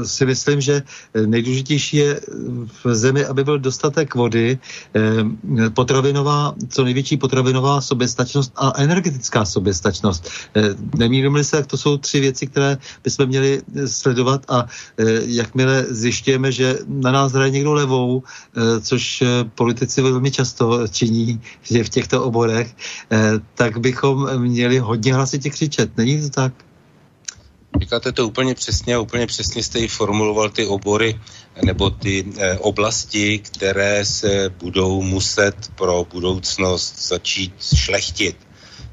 si 0.04 0.26
myslím, 0.26 0.62
že 0.62 0.82
nejdůležitější 1.26 1.98
je 1.98 2.22
v 2.84 2.96
zemi, 2.96 3.26
aby 3.26 3.44
byl 3.44 3.60
dostatek 3.60 4.16
vody, 4.16 4.60
potravinová, 5.74 6.56
co 6.70 6.84
největší 6.84 7.18
potravinová 7.18 7.82
soběstačnost 7.82 8.52
a 8.56 8.74
energetická 8.82 9.46
soběstačnost. 9.46 10.30
Nemýlím 10.98 11.44
se, 11.44 11.58
jak 11.58 11.68
to 11.68 11.78
jsou 11.78 11.98
tři 11.98 12.20
věci, 12.20 12.48
které 12.48 12.78
bychom 13.04 13.26
měli 13.26 13.43
měli 13.44 13.62
sledovat 13.86 14.46
a 14.48 14.66
jakmile 15.26 15.86
zjišťujeme, 15.90 16.52
že 16.52 16.78
na 16.88 17.12
nás 17.12 17.32
hraje 17.32 17.52
někdo 17.52 17.74
levou, 17.74 18.24
což 18.82 19.24
politici 19.56 20.02
velmi 20.02 20.32
často 20.32 20.88
činí 20.88 21.42
že 21.64 21.84
v 21.84 21.90
těchto 21.90 22.24
oborech, 22.24 22.76
tak 23.56 23.78
bychom 23.78 24.40
měli 24.40 24.80
hodně 24.80 25.14
hlasitě 25.14 25.50
křičet. 25.50 25.98
Není 25.98 26.22
to 26.22 26.30
tak? 26.30 26.54
Říkáte 27.80 28.12
to 28.12 28.28
úplně 28.28 28.56
přesně 28.56 28.96
a 28.96 29.00
úplně 29.00 29.28
přesně 29.28 29.64
jste 29.64 29.80
i 29.80 29.88
formuloval 29.88 30.50
ty 30.50 30.66
obory 30.66 31.20
nebo 31.64 31.90
ty 31.90 32.26
eh, 32.38 32.58
oblasti, 32.58 33.40
které 33.40 34.06
se 34.06 34.50
budou 34.60 35.02
muset 35.02 35.56
pro 35.76 36.06
budoucnost 36.14 37.08
začít 37.08 37.54
šlechtit. 37.76 38.38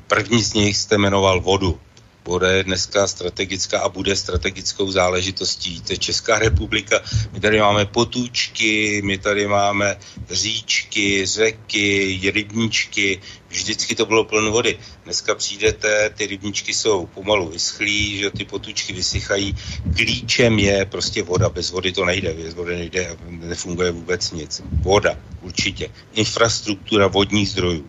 První 0.07 0.42
z 0.42 0.55
nich 0.55 0.76
jste 0.76 0.98
jmenoval 0.98 1.40
vodu 1.40 1.78
bude 2.25 2.64
dneska 2.64 3.07
strategická 3.07 3.81
a 3.81 3.89
bude 3.89 4.16
strategickou 4.16 4.91
záležitostí. 4.91 5.81
To 5.81 5.93
je 5.93 5.99
Česká 5.99 6.39
republika. 6.39 7.01
My 7.33 7.41
tady 7.41 7.61
máme 7.61 7.87
potůčky, 7.87 9.03
my 9.05 9.18
tady 9.18 9.47
máme 9.47 9.97
říčky, 10.31 11.27
řeky, 11.27 12.31
rybníčky. 12.35 13.21
Vždycky 13.49 13.95
to 13.95 14.07
bylo 14.07 14.25
plno 14.25 14.51
vody. 14.53 14.79
Dneska 15.05 15.35
přijdete, 15.35 16.11
ty 16.11 16.27
rybníčky 16.27 16.75
jsou 16.75 17.07
pomalu 17.07 17.49
vyschlí, 17.49 18.18
že 18.18 18.31
ty 18.31 18.45
potůčky 18.45 18.93
vysychají. 18.93 19.57
Klíčem 19.97 20.59
je 20.59 20.85
prostě 20.85 21.23
voda. 21.23 21.49
Bez 21.49 21.71
vody 21.71 21.93
to 21.93 22.05
nejde. 22.05 22.35
Bez 22.35 22.55
vody 22.55 22.77
nejde, 22.77 23.16
nefunguje 23.29 23.91
vůbec 23.91 24.31
nic. 24.31 24.62
Voda, 24.73 25.18
určitě. 25.43 25.91
Infrastruktura 26.14 27.07
vodních 27.07 27.49
zdrojů. 27.49 27.89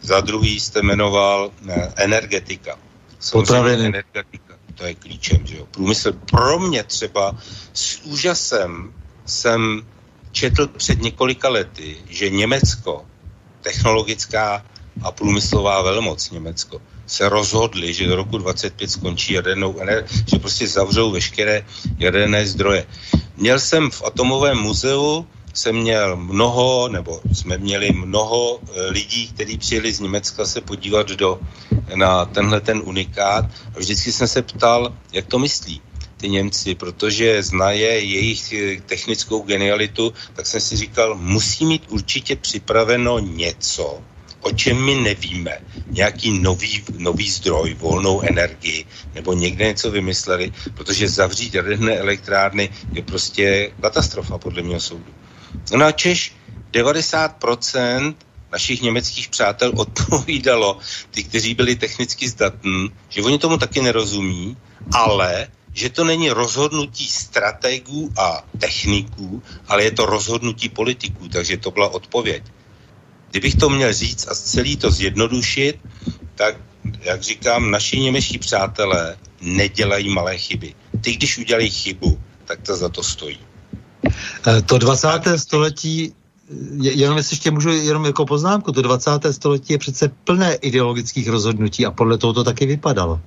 Za 0.00 0.20
druhý 0.20 0.60
jste 0.60 0.82
jmenoval 0.82 1.50
eh, 1.68 1.92
energetika 1.96 2.78
Potraviny. 3.32 3.86
Energetika, 3.86 4.54
to 4.74 4.84
je 4.84 4.94
klíčem, 4.94 5.46
že 5.46 5.56
jo. 5.56 5.66
Průmysl 5.70 6.12
pro 6.12 6.58
mě 6.58 6.82
třeba 6.82 7.36
s 7.72 8.00
úžasem 8.04 8.94
jsem 9.26 9.86
četl 10.32 10.66
před 10.66 11.02
několika 11.02 11.48
lety, 11.48 11.96
že 12.08 12.30
Německo, 12.30 13.04
technologická 13.62 14.64
a 15.02 15.12
průmyslová 15.12 15.82
velmoc 15.82 16.30
Německo, 16.30 16.80
se 17.06 17.28
rozhodli, 17.28 17.94
že 17.94 18.06
do 18.06 18.16
roku 18.16 18.38
25 18.38 18.90
skončí 18.90 19.32
jadernou 19.32 19.80
energii, 19.80 20.24
že 20.26 20.38
prostě 20.38 20.68
zavřou 20.68 21.10
veškeré 21.10 21.66
jaderné 21.98 22.46
zdroje. 22.46 22.86
Měl 23.36 23.60
jsem 23.60 23.90
v 23.90 24.02
Atomovém 24.04 24.58
muzeu 24.58 25.26
jsem 25.56 25.76
měl 25.76 26.16
mnoho, 26.16 26.88
nebo 26.88 27.20
jsme 27.32 27.58
měli 27.58 27.92
mnoho 27.92 28.60
e, 28.60 28.86
lidí, 28.90 29.28
kteří 29.28 29.58
přijeli 29.58 29.92
z 29.92 30.00
Německa 30.00 30.44
se 30.44 30.60
podívat 30.60 31.08
do, 31.08 31.40
na 31.94 32.24
tenhle 32.24 32.60
ten 32.60 32.82
unikát 32.84 33.44
a 33.74 33.78
vždycky 33.78 34.12
jsem 34.12 34.28
se 34.28 34.42
ptal, 34.42 34.94
jak 35.12 35.26
to 35.26 35.38
myslí 35.38 35.80
ty 36.16 36.28
Němci, 36.28 36.74
protože 36.74 37.42
znaje 37.42 37.88
jejich 37.88 38.52
e, 38.52 38.80
technickou 38.80 39.42
genialitu, 39.42 40.12
tak 40.34 40.46
jsem 40.46 40.60
si 40.60 40.76
říkal, 40.76 41.14
musí 41.14 41.66
mít 41.66 41.82
určitě 41.88 42.36
připraveno 42.36 43.18
něco, 43.18 44.02
o 44.40 44.50
čem 44.52 44.84
my 44.84 44.94
nevíme, 44.94 45.58
nějaký 45.86 46.38
nový, 46.38 46.84
nový 46.98 47.30
zdroj, 47.30 47.74
volnou 47.74 48.20
energii, 48.20 48.84
nebo 49.14 49.32
někde 49.32 49.66
něco 49.66 49.90
vymysleli, 49.90 50.52
protože 50.74 51.08
zavřít 51.08 51.54
jaderné 51.54 51.98
elektrárny 51.98 52.70
je 52.92 53.02
prostě 53.02 53.72
katastrofa, 53.80 54.38
podle 54.38 54.62
mého 54.62 54.80
soudu. 54.80 55.25
Na 55.76 55.92
Češ 55.92 56.36
90% 56.72 58.14
našich 58.52 58.82
německých 58.82 59.28
přátel 59.28 59.72
odpovídalo, 59.76 60.78
ty, 61.10 61.24
kteří 61.24 61.54
byli 61.54 61.76
technicky 61.76 62.28
zdatní, 62.28 62.90
že 63.08 63.22
oni 63.22 63.38
tomu 63.38 63.58
taky 63.58 63.82
nerozumí, 63.82 64.56
ale 64.92 65.48
že 65.72 65.90
to 65.90 66.04
není 66.04 66.30
rozhodnutí 66.30 67.08
strategů 67.08 68.12
a 68.18 68.44
techniků, 68.58 69.42
ale 69.68 69.84
je 69.84 69.90
to 69.90 70.06
rozhodnutí 70.06 70.68
politiků, 70.68 71.28
takže 71.28 71.56
to 71.56 71.70
byla 71.70 71.88
odpověď. 71.88 72.42
Kdybych 73.30 73.54
to 73.54 73.68
měl 73.68 73.92
říct 73.92 74.28
a 74.28 74.34
celý 74.34 74.76
to 74.76 74.90
zjednodušit, 74.90 75.78
tak, 76.34 76.56
jak 77.00 77.22
říkám, 77.22 77.70
naši 77.70 78.00
němečtí 78.00 78.38
přátelé 78.38 79.16
nedělají 79.40 80.08
malé 80.08 80.38
chyby. 80.38 80.74
Ty, 81.00 81.12
když 81.12 81.38
udělají 81.38 81.70
chybu, 81.70 82.20
tak 82.44 82.62
to 82.62 82.76
za 82.76 82.88
to 82.88 83.02
stojí. 83.02 83.38
Eh, 84.46 84.62
to 84.62 84.78
20. 84.78 85.08
století 85.38 86.12
jenom 86.78 87.16
jestli 87.16 87.34
ještě 87.34 87.50
můžu 87.50 87.70
jenom 87.70 88.04
jako 88.04 88.26
poznámku, 88.26 88.72
to 88.72 88.82
20. 88.82 89.32
století 89.32 89.72
je 89.72 89.78
přece 89.78 90.10
plné 90.24 90.54
ideologických 90.54 91.28
rozhodnutí 91.28 91.86
a 91.86 91.90
podle 91.90 92.18
toho 92.18 92.32
to 92.32 92.44
taky 92.44 92.66
vypadalo. 92.66 93.20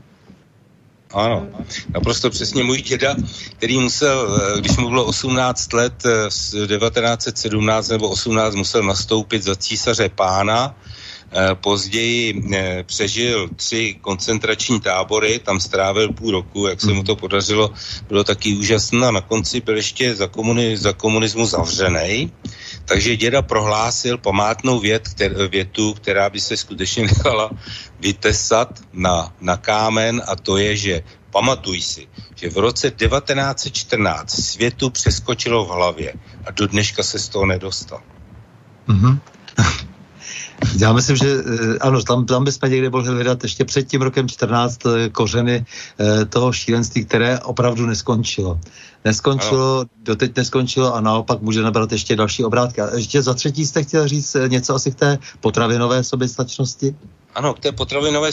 Ano, 1.13 1.47
naprosto 1.89 2.29
přesně 2.29 2.63
můj 2.63 2.81
děda, 2.81 3.15
který 3.57 3.79
musel, 3.79 4.41
eh, 4.55 4.59
když 4.59 4.77
mu 4.77 4.89
bylo 4.89 5.05
18 5.05 5.73
let, 5.73 6.03
v 6.29 6.67
1917 6.67 7.89
nebo 7.89 8.09
18 8.09 8.55
musel 8.55 8.83
nastoupit 8.83 9.43
za 9.43 9.55
císaře 9.55 10.09
pána, 10.09 10.75
Eh, 10.75 10.98
později 11.53 12.43
eh, 12.53 12.83
přežil 12.83 13.49
tři 13.55 13.95
koncentrační 14.01 14.81
tábory, 14.81 15.39
tam 15.39 15.59
strávil 15.59 16.13
půl 16.13 16.31
roku, 16.31 16.67
jak 16.67 16.81
se 16.81 16.93
mu 16.93 17.03
to 17.03 17.15
podařilo, 17.15 17.71
bylo 18.07 18.23
taky 18.23 18.53
úžasné 18.55 19.11
na 19.11 19.21
konci 19.21 19.61
byl 19.61 19.77
ještě 19.77 20.15
za, 20.15 20.25
komuni- 20.25 20.77
za 20.77 20.93
komunismu 20.93 21.45
zavřený. 21.45 22.31
Takže 22.85 23.17
děda 23.17 23.41
prohlásil 23.41 24.17
památnou 24.17 24.79
vět, 24.79 25.07
kter- 25.07 25.49
větu, 25.49 25.93
která 25.93 26.29
by 26.29 26.39
se 26.39 26.57
skutečně 26.57 27.03
nechala 27.13 27.49
vytesat 27.99 28.79
na, 28.93 29.33
na 29.41 29.57
kámen 29.57 30.21
a 30.27 30.35
to 30.35 30.57
je, 30.57 30.77
že 30.77 31.03
pamatuj 31.31 31.81
si, 31.81 32.07
že 32.35 32.49
v 32.49 32.57
roce 32.57 32.91
1914 32.91 34.31
světu 34.31 34.89
přeskočilo 34.89 35.65
v 35.65 35.69
hlavě 35.69 36.13
a 36.45 36.51
do 36.51 36.67
dneška 36.67 37.03
se 37.03 37.19
z 37.19 37.29
toho 37.29 37.45
nedostal. 37.45 38.01
Mm-hmm. 38.87 39.19
Já 40.77 40.93
myslím, 40.93 41.15
že 41.15 41.27
eh, 41.27 41.77
ano, 41.77 42.03
tam, 42.03 42.25
tam 42.25 42.43
bychom 42.43 42.69
někde 42.69 42.89
mohli 42.89 43.07
hledat 43.07 43.43
ještě 43.43 43.65
před 43.65 43.87
tím 43.87 44.01
rokem 44.01 44.29
14 44.29 44.85
eh, 44.85 45.09
kořeny 45.09 45.65
eh, 45.99 46.25
toho 46.25 46.53
šílenství, 46.53 47.05
které 47.05 47.39
opravdu 47.39 47.85
neskončilo. 47.85 48.59
Neskončilo, 49.05 49.79
ano. 49.79 49.89
doteď 50.03 50.35
neskončilo 50.35 50.95
a 50.95 51.01
naopak 51.01 51.41
může 51.41 51.61
nabrat 51.61 51.91
ještě 51.91 52.15
další 52.15 52.43
obrátky. 52.43 52.81
A 52.81 52.95
ještě 52.95 53.21
za 53.21 53.33
třetí 53.33 53.65
jste 53.65 53.83
chtěl 53.83 54.07
říct 54.07 54.35
něco 54.47 54.75
asi 54.75 54.91
k 54.91 54.95
té 54.95 55.17
potravinové 55.39 56.03
soběstačnosti? 56.03 56.95
Ano, 57.35 57.53
k 57.53 57.59
té 57.59 57.71
potravinové 57.71 58.31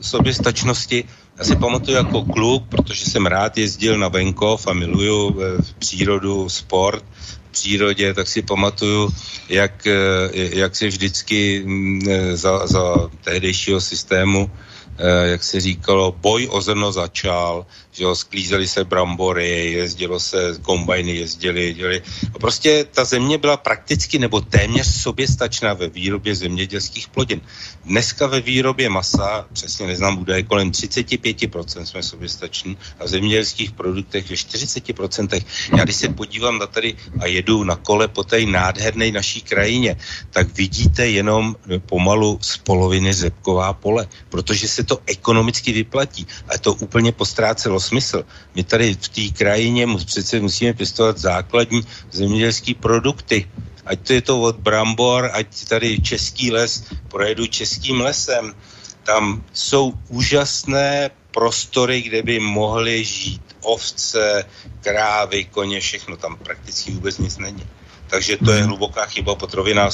soběstačnosti 0.00 1.04
já 1.38 1.44
si 1.44 1.56
pamatuju 1.56 1.96
jako 1.96 2.24
kluk, 2.24 2.64
protože 2.68 3.04
jsem 3.04 3.26
rád 3.26 3.58
jezdil 3.58 3.98
na 3.98 4.08
venkov 4.08 4.66
a 4.66 4.72
miluju 4.72 5.40
přírodu, 5.78 6.48
sport, 6.48 7.04
přírodě, 7.52 8.14
tak 8.14 8.28
si 8.28 8.42
pamatuju, 8.42 9.12
jak, 9.48 9.86
eh, 9.86 9.94
jak 10.34 10.76
se 10.76 10.86
vždycky 10.88 11.62
mm, 11.64 12.00
eh, 12.08 12.36
za, 12.36 12.66
za 12.66 13.10
tehdejšího 13.24 13.80
systému 13.80 14.50
Eh, 14.98 15.28
jak 15.28 15.44
se 15.44 15.60
říkalo, 15.60 16.12
boj 16.12 16.48
o 16.50 16.60
zrno 16.60 16.92
začal, 16.92 17.66
že 17.92 18.04
jo, 18.04 18.14
sklízeli 18.14 18.68
se 18.68 18.84
brambory, 18.84 19.72
jezdilo 19.72 20.20
se, 20.20 20.56
kombajny 20.62 21.16
jezdili, 21.16 21.66
jezdili. 21.66 22.02
A 22.34 22.38
prostě 22.38 22.86
ta 22.92 23.04
země 23.04 23.38
byla 23.38 23.56
prakticky 23.56 24.18
nebo 24.18 24.40
téměř 24.40 24.86
soběstačná 25.02 25.74
ve 25.74 25.88
výrobě 25.88 26.34
zemědělských 26.34 27.08
plodin. 27.08 27.40
Dneska 27.84 28.26
ve 28.26 28.40
výrobě 28.40 28.88
masa, 28.88 29.46
přesně 29.52 29.86
neznám 29.86 30.18
údaje, 30.18 30.42
kolem 30.42 30.70
35% 30.70 31.82
jsme 31.82 32.02
soběstační 32.02 32.76
a 32.98 33.04
v 33.04 33.08
zemědělských 33.08 33.72
produktech 33.72 34.30
ve 34.30 34.36
40%. 34.36 35.44
Já 35.76 35.84
když 35.84 35.96
se 35.96 36.08
podívám 36.08 36.58
na 36.58 36.66
tady 36.66 36.96
a 37.20 37.26
jedu 37.26 37.64
na 37.64 37.76
kole 37.76 38.08
po 38.08 38.24
té 38.24 38.40
nádherné 38.46 39.10
naší 39.10 39.40
krajině, 39.40 39.96
tak 40.30 40.56
vidíte 40.56 41.08
jenom 41.08 41.56
pomalu 41.86 42.38
z 42.40 42.56
poloviny 42.56 43.12
řepková 43.12 43.72
pole, 43.72 44.08
protože 44.28 44.68
se 44.68 44.84
to 44.84 44.98
ekonomicky 45.06 45.72
vyplatí. 45.72 46.26
A 46.48 46.58
to 46.58 46.74
úplně 46.74 47.12
postrácelo 47.12 47.81
smysl. 47.82 48.24
My 48.54 48.64
tady 48.64 48.94
v 48.94 49.08
té 49.08 49.24
krajině 49.38 49.86
přece 50.06 50.40
musíme 50.40 50.72
pěstovat 50.72 51.18
základní 51.18 51.82
zemědělské 52.10 52.74
produkty. 52.74 53.50
Ať 53.86 53.98
to 54.06 54.12
je 54.12 54.22
to 54.22 54.40
od 54.40 54.56
brambor, 54.56 55.30
ať 55.32 55.64
tady 55.68 56.00
český 56.00 56.52
les, 56.52 56.84
projedu 57.08 57.46
českým 57.46 58.00
lesem. 58.00 58.54
Tam 59.02 59.44
jsou 59.52 59.92
úžasné 60.08 61.10
prostory, 61.30 62.02
kde 62.02 62.22
by 62.22 62.40
mohly 62.40 63.04
žít 63.04 63.42
ovce, 63.62 64.44
krávy, 64.80 65.44
koně, 65.44 65.80
všechno. 65.80 66.16
Tam 66.16 66.36
prakticky 66.36 66.90
vůbec 66.90 67.18
nic 67.18 67.38
není. 67.38 67.66
Takže 68.12 68.36
to 68.36 68.52
je 68.52 68.60
mhm. 68.60 68.68
hluboká 68.68 69.06
chyba. 69.06 69.34
Potraviná 69.34 69.90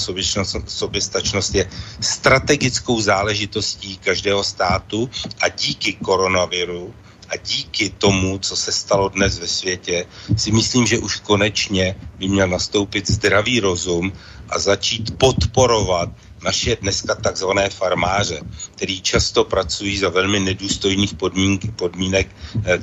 soběstačnost 0.67 1.55
je 1.55 1.71
strategickou 2.01 3.01
záležitostí 3.01 3.99
každého 3.99 4.45
státu 4.45 5.11
a 5.41 5.49
díky 5.49 5.93
koronaviru 5.93 6.95
a 7.29 7.37
díky 7.37 7.91
tomu, 7.91 8.39
co 8.39 8.57
se 8.57 8.73
stalo 8.73 9.09
dnes 9.09 9.39
ve 9.39 9.47
světě, 9.47 10.07
si 10.37 10.53
myslím, 10.53 10.87
že 10.87 10.99
už 10.99 11.21
konečně 11.21 11.97
by 12.19 12.29
měl 12.29 12.49
nastoupit 12.49 13.11
zdravý 13.11 13.61
rozum 13.61 14.13
a 14.49 14.59
začít 14.59 15.19
podporovat 15.19 16.09
naše 16.43 16.77
dneska 16.77 17.15
takzvané 17.15 17.71
farmáře, 17.71 18.41
který 18.75 19.01
často 19.01 19.45
pracují 19.45 19.99
za 19.99 20.09
velmi 20.09 20.41
nedůstojných 20.41 21.15
podmínek, 21.15 21.71
podmínek 21.77 22.29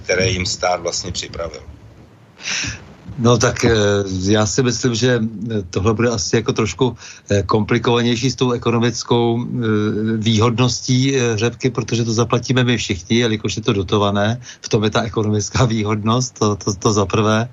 které 0.03 0.29
jim 0.29 0.45
stát 0.45 0.81
vlastně 0.81 1.11
připravil. 1.11 1.63
No 3.17 3.37
tak 3.37 3.65
eh, 3.65 3.71
já 4.21 4.45
si 4.45 4.63
myslím, 4.63 4.95
že 4.95 5.19
eh, 5.19 5.61
tohle 5.69 5.93
bude 5.93 6.09
asi 6.09 6.35
jako 6.35 6.53
trošku 6.53 6.97
eh, 7.29 7.43
komplikovanější 7.43 8.31
s 8.31 8.35
tou 8.35 8.51
ekonomickou 8.51 9.45
výhodností 10.17 11.15
řepky, 11.35 11.69
protože 11.69 12.03
to 12.03 12.13
zaplatíme 12.13 12.63
my 12.63 12.77
všichni, 12.77 13.17
jelikož 13.17 13.55
je 13.55 13.61
to 13.61 13.73
dotované. 13.73 14.41
V 14.61 14.69
tom 14.69 14.83
je 14.83 14.89
ta 14.89 15.01
ekonomická 15.01 15.65
výhodnost, 15.65 16.39
to, 16.39 16.55
to, 16.55 16.73
to 16.73 16.93
za 16.93 17.05
prvé. 17.05 17.49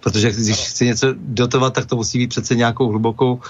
Protože 0.00 0.32
když 0.32 0.56
chci 0.56 0.86
něco 0.86 1.14
dotovat, 1.18 1.74
tak 1.74 1.86
to 1.86 1.96
musí 1.96 2.18
být 2.18 2.26
přece 2.26 2.54
nějakou 2.54 2.88
hlubokou 2.88 3.40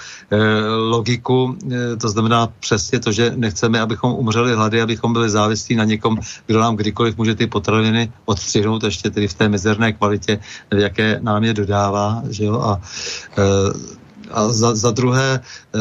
logiku. 0.89 1.57
To 2.01 2.09
znamená 2.09 2.47
přesně 2.59 2.99
to, 2.99 3.11
že 3.11 3.33
nechceme, 3.35 3.79
abychom 3.79 4.13
umřeli 4.13 4.53
hlady, 4.53 4.81
abychom 4.81 5.13
byli 5.13 5.29
závislí 5.29 5.75
na 5.75 5.83
někom, 5.83 6.19
kdo 6.47 6.59
nám 6.59 6.75
kdykoliv 6.75 7.17
může 7.17 7.35
ty 7.35 7.47
potraviny 7.47 8.11
odstřihnout, 8.25 8.83
ještě 8.83 9.09
tedy 9.09 9.27
v 9.27 9.33
té 9.33 9.49
mizerné 9.49 9.93
kvalitě, 9.93 10.39
v 10.71 10.77
jaké 10.77 11.19
nám 11.21 11.43
je 11.43 11.54
dodává. 11.55 12.23
Že 12.29 12.45
jo? 12.45 12.61
A 12.61 12.81
eh, 13.37 13.95
a 14.31 14.49
za, 14.49 14.75
za 14.75 14.91
druhé, 14.91 15.39
eh, 15.39 15.79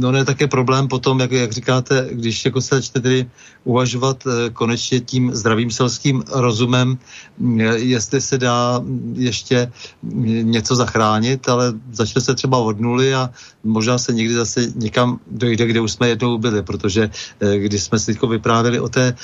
no 0.00 0.12
ne 0.12 0.24
také 0.24 0.48
problém 0.48 0.88
potom, 0.88 1.20
jak, 1.20 1.32
jak 1.32 1.52
říkáte, 1.52 2.08
když 2.10 2.44
jako 2.44 2.60
se 2.60 2.74
začne 2.74 3.00
tedy 3.00 3.30
uvažovat 3.64 4.24
eh, 4.26 4.50
konečně 4.50 5.00
tím 5.00 5.34
zdravým 5.34 5.70
selským 5.70 6.22
rozumem, 6.30 6.98
jestli 7.74 8.20
se 8.20 8.38
dá 8.38 8.80
ještě 9.14 9.72
něco 10.42 10.76
zachránit, 10.76 11.48
ale 11.48 11.72
začne 11.92 12.20
se 12.20 12.34
třeba 12.34 12.58
od 12.58 12.80
nuly 12.80 13.14
a 13.14 13.30
možná 13.64 13.98
se 13.98 14.12
někdy 14.12 14.34
zase 14.34 14.72
někam 14.74 15.20
dojde, 15.30 15.66
kde 15.66 15.80
už 15.80 15.92
jsme 15.92 16.08
jednou 16.08 16.38
byli, 16.38 16.62
protože 16.62 17.10
když 17.56 17.82
jsme 17.82 17.98
si 17.98 18.18
vyprávěli 18.28 18.80
o 18.80 18.88
té 18.88 19.14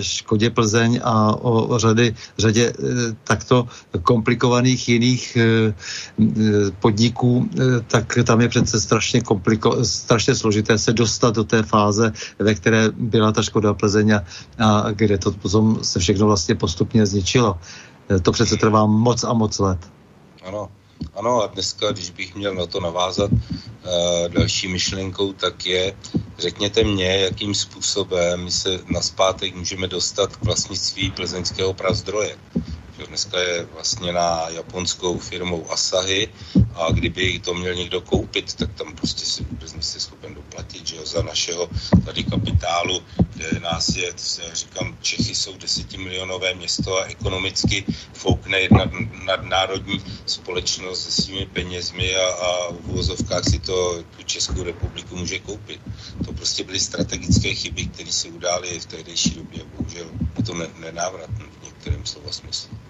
škodě 0.00 0.50
Plzeň 0.50 1.00
a 1.04 1.36
o, 1.44 1.78
řady, 1.78 2.14
řadě 2.38 2.72
takto 3.24 3.68
komplikovaných 4.02 4.88
jiných 4.88 5.38
podniků, 6.80 7.50
tak 7.86 8.18
tam 8.24 8.40
je 8.40 8.48
přece 8.48 8.80
strašně, 8.80 9.20
kompliko, 9.20 9.84
strašně 9.84 10.34
složité 10.34 10.78
se 10.78 10.92
dostat 10.92 11.34
do 11.34 11.44
té 11.44 11.62
fáze, 11.62 12.12
ve 12.38 12.54
které 12.54 12.90
byla 12.90 13.32
ta 13.32 13.42
škoda 13.42 13.74
Plzeň 13.74 14.14
a 14.58 14.86
kde 14.92 15.18
to 15.18 15.30
potom 15.32 15.78
se 15.82 15.98
všechno 15.98 16.26
vlastně 16.26 16.54
postupně 16.54 17.06
zničilo. 17.06 17.58
To 18.22 18.32
přece 18.32 18.56
trvá 18.56 18.86
moc 18.86 19.24
a 19.24 19.32
moc 19.32 19.58
let. 19.58 19.78
Ano, 20.44 20.68
ano 21.14 21.42
a 21.42 21.46
dneska, 21.46 21.92
když 21.92 22.10
bych 22.10 22.34
měl 22.34 22.54
na 22.54 22.66
to 22.66 22.80
navázat 22.80 23.32
uh, 23.32 23.38
další 24.28 24.68
myšlenkou, 24.68 25.32
tak 25.32 25.66
je, 25.66 25.96
řekněte 26.38 26.84
mě, 26.84 27.16
jakým 27.18 27.54
způsobem 27.54 28.44
my 28.44 28.50
se 28.50 28.80
naspátek 28.86 29.54
můžeme 29.54 29.86
dostat 29.86 30.36
k 30.36 30.44
vlastnictví 30.44 31.10
plzeňského 31.10 31.74
prazdroje. 31.74 32.38
Dneska 33.06 33.40
je 33.40 33.64
vlastně 33.64 34.12
na 34.12 34.48
japonskou 34.48 35.18
firmou 35.18 35.70
Asahi 35.70 36.28
a 36.74 36.92
kdyby 36.92 37.38
to 37.38 37.54
měl 37.54 37.74
někdo 37.74 38.00
koupit, 38.00 38.54
tak 38.54 38.74
tam 38.74 38.96
prostě 38.96 39.24
si 39.24 39.44
vůbec 39.44 39.72
nejsi 39.72 40.00
schopen 40.00 40.34
doplatit, 40.34 40.86
že 40.86 40.96
jo, 40.96 41.06
za 41.06 41.22
našeho 41.22 41.70
tady 42.04 42.24
kapitálu, 42.24 43.02
kde 43.34 43.60
nás 43.60 43.88
je, 43.88 44.12
říkám, 44.52 44.96
Čechy 45.00 45.34
jsou 45.34 45.58
desetimilionové 45.58 46.54
město 46.54 46.98
a 46.98 47.04
ekonomicky 47.04 47.84
foukne 48.12 48.60
jedna 48.60 48.84
nadnárodní 49.24 50.02
společnost 50.26 51.04
se 51.04 51.22
svými 51.22 51.46
penězmi 51.46 52.16
a, 52.16 52.28
a 52.28 52.72
v 52.72 52.88
uvozovkách 52.88 53.44
si 53.44 53.58
to 53.58 54.02
tu 54.16 54.22
Českou 54.22 54.62
republiku 54.62 55.16
může 55.16 55.38
koupit. 55.38 55.80
To 56.24 56.32
prostě 56.32 56.64
byly 56.64 56.80
strategické 56.80 57.54
chyby, 57.54 57.86
které 57.86 58.12
se 58.12 58.28
udály 58.28 58.80
v 58.80 58.86
tehdejší 58.86 59.30
době. 59.30 59.64
Bohužel 59.76 60.06
je 60.38 60.44
to 60.44 60.54
nenávratné 60.78 61.44
v 61.60 61.64
některém 61.64 62.06
slova 62.06 62.32
smyslu. 62.32 62.87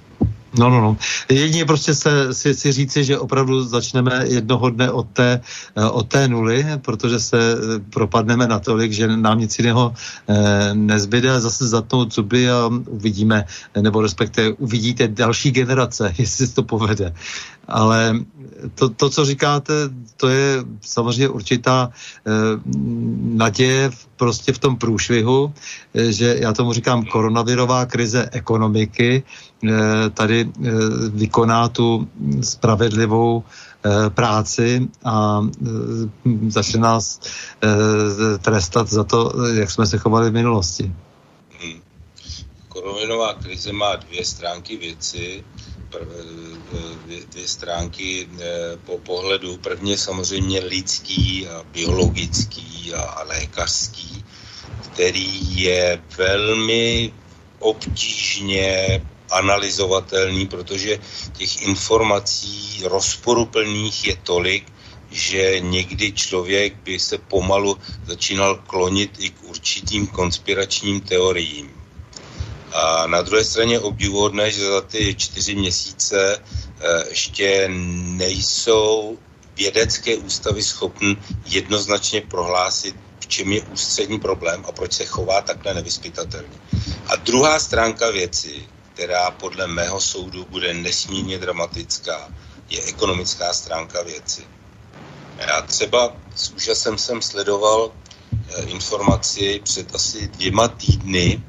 No, 0.57 0.71
no, 0.71 0.81
no. 0.81 0.97
Jedině 1.29 1.65
prostě 1.65 1.95
se, 1.95 2.35
si, 2.35 2.55
si 2.55 2.73
říci, 2.73 3.05
že 3.05 3.19
opravdu 3.19 3.65
začneme 3.65 4.25
jednoho 4.27 4.71
dne 4.71 4.91
od 4.91 5.07
té, 5.13 5.41
eh, 5.77 5.85
od 5.85 6.09
té 6.09 6.29
nuly, 6.29 6.67
protože 6.83 7.21
se 7.21 7.39
eh, 7.39 7.79
propadneme 7.91 8.47
natolik, 8.47 8.93
že 8.93 9.17
nám 9.17 9.39
nic 9.39 9.59
jiného 9.59 9.95
eh, 10.29 10.75
nezbyde 10.75 11.41
zase 11.41 11.69
zatnout 11.69 12.15
zuby 12.15 12.51
a 12.51 12.71
uvidíme, 12.89 13.45
nebo 13.81 14.01
respektive 14.01 14.53
uvidíte 14.53 15.09
další 15.09 15.51
generace, 15.51 16.15
jestli 16.19 16.47
se 16.47 16.55
to 16.55 16.63
povede. 16.63 17.15
Ale 17.69 18.15
to, 18.75 18.89
to, 18.89 19.11
co 19.11 19.25
říkáte, 19.25 19.73
to 20.17 20.29
je 20.29 20.65
samozřejmě 20.81 21.29
určitá 21.29 21.91
eh, 21.93 22.31
naděje 23.23 23.91
v, 23.91 24.07
prostě 24.17 24.53
v 24.53 24.59
tom 24.59 24.77
průšvihu, 24.77 25.55
že 25.95 26.37
já 26.41 26.53
tomu 26.53 26.73
říkám 26.73 27.05
koronavirová 27.05 27.87
krize 27.87 28.29
ekonomiky, 28.33 29.23
tady 30.15 30.49
eh, 30.49 30.71
vykoná 31.09 31.69
tu 31.69 32.09
spravedlivou 32.41 33.43
eh, 33.43 34.11
práci 34.11 34.89
a 35.05 35.43
eh, 35.43 35.71
začne 36.49 36.81
nás 36.81 37.21
eh, 37.63 38.39
trestat 38.39 38.89
za 38.89 39.05
to, 39.05 39.33
jak 39.55 39.71
jsme 39.71 39.87
se 39.87 39.99
chovali 39.99 40.31
v 40.31 40.33
minulosti. 40.33 40.93
Hmm. 41.61 41.81
Krize 43.43 43.73
má 43.73 43.97
dvě 43.97 44.25
stránky 44.25 44.77
věci 44.77 45.45
dvě, 47.05 47.21
dvě 47.31 47.49
stránky 47.49 48.29
eh, 48.41 48.77
po 48.87 48.99
pohledu. 48.99 49.57
Prvně 49.57 49.99
samozřejmě 49.99 50.61
lidský, 50.61 51.49
a 51.49 51.65
biologický 51.73 52.95
a 52.95 53.23
lékařský, 53.23 54.25
který 54.81 55.61
je 55.63 56.03
velmi 56.19 57.13
obtížně 57.59 59.01
analyzovatelný, 59.31 60.47
protože 60.47 60.99
těch 61.33 61.63
informací 61.63 62.81
rozporuplných 62.85 64.07
je 64.07 64.17
tolik, 64.23 64.73
že 65.11 65.61
někdy 65.61 66.13
člověk 66.13 66.75
by 66.77 66.99
se 66.99 67.19
pomalu 67.19 67.79
začínal 68.07 68.57
klonit 68.67 69.11
i 69.19 69.31
k 69.31 69.43
určitým 69.43 70.07
konspiračním 70.07 71.01
teoriím. 71.01 71.71
A 72.73 73.07
na 73.07 73.23
druhé 73.23 73.45
straně 73.45 73.81
obdivuhodné, 73.81 74.51
že 74.51 74.67
za 74.67 74.81
ty 74.81 75.15
čtyři 75.15 75.55
měsíce 75.55 76.43
eh, 76.81 77.05
ještě 77.09 77.69
nejsou 78.19 79.19
vědecké 79.57 80.17
ústavy 80.17 80.63
schopny 80.63 81.17
jednoznačně 81.47 82.21
prohlásit, 82.21 82.97
v 83.21 83.27
čem 83.27 83.53
je 83.53 83.63
ústřední 83.63 84.21
problém 84.21 84.65
a 84.69 84.73
proč 84.73 84.93
se 84.93 85.05
chová 85.05 85.41
takhle 85.41 85.75
nevyspytatelně. 85.75 86.59
A 87.07 87.17
druhá 87.17 87.61
stránka 87.61 88.11
věci, 88.11 88.69
která 88.99 89.31
podle 89.31 89.67
mého 89.67 90.01
soudu 90.01 90.45
bude 90.51 90.75
nesmírně 90.75 91.39
dramatická, 91.39 92.29
je 92.69 92.83
ekonomická 92.83 93.53
stránka 93.53 94.03
věci. 94.03 94.43
Já 95.39 95.63
třeba 95.63 96.17
s 96.35 96.51
úžasem 96.51 96.99
jsem 96.99 97.23
sledoval 97.23 97.93
eh, 98.33 98.63
informaci 98.63 99.61
před 99.65 99.95
asi 99.95 100.29
dvěma 100.29 100.69
týdny, 100.69 101.43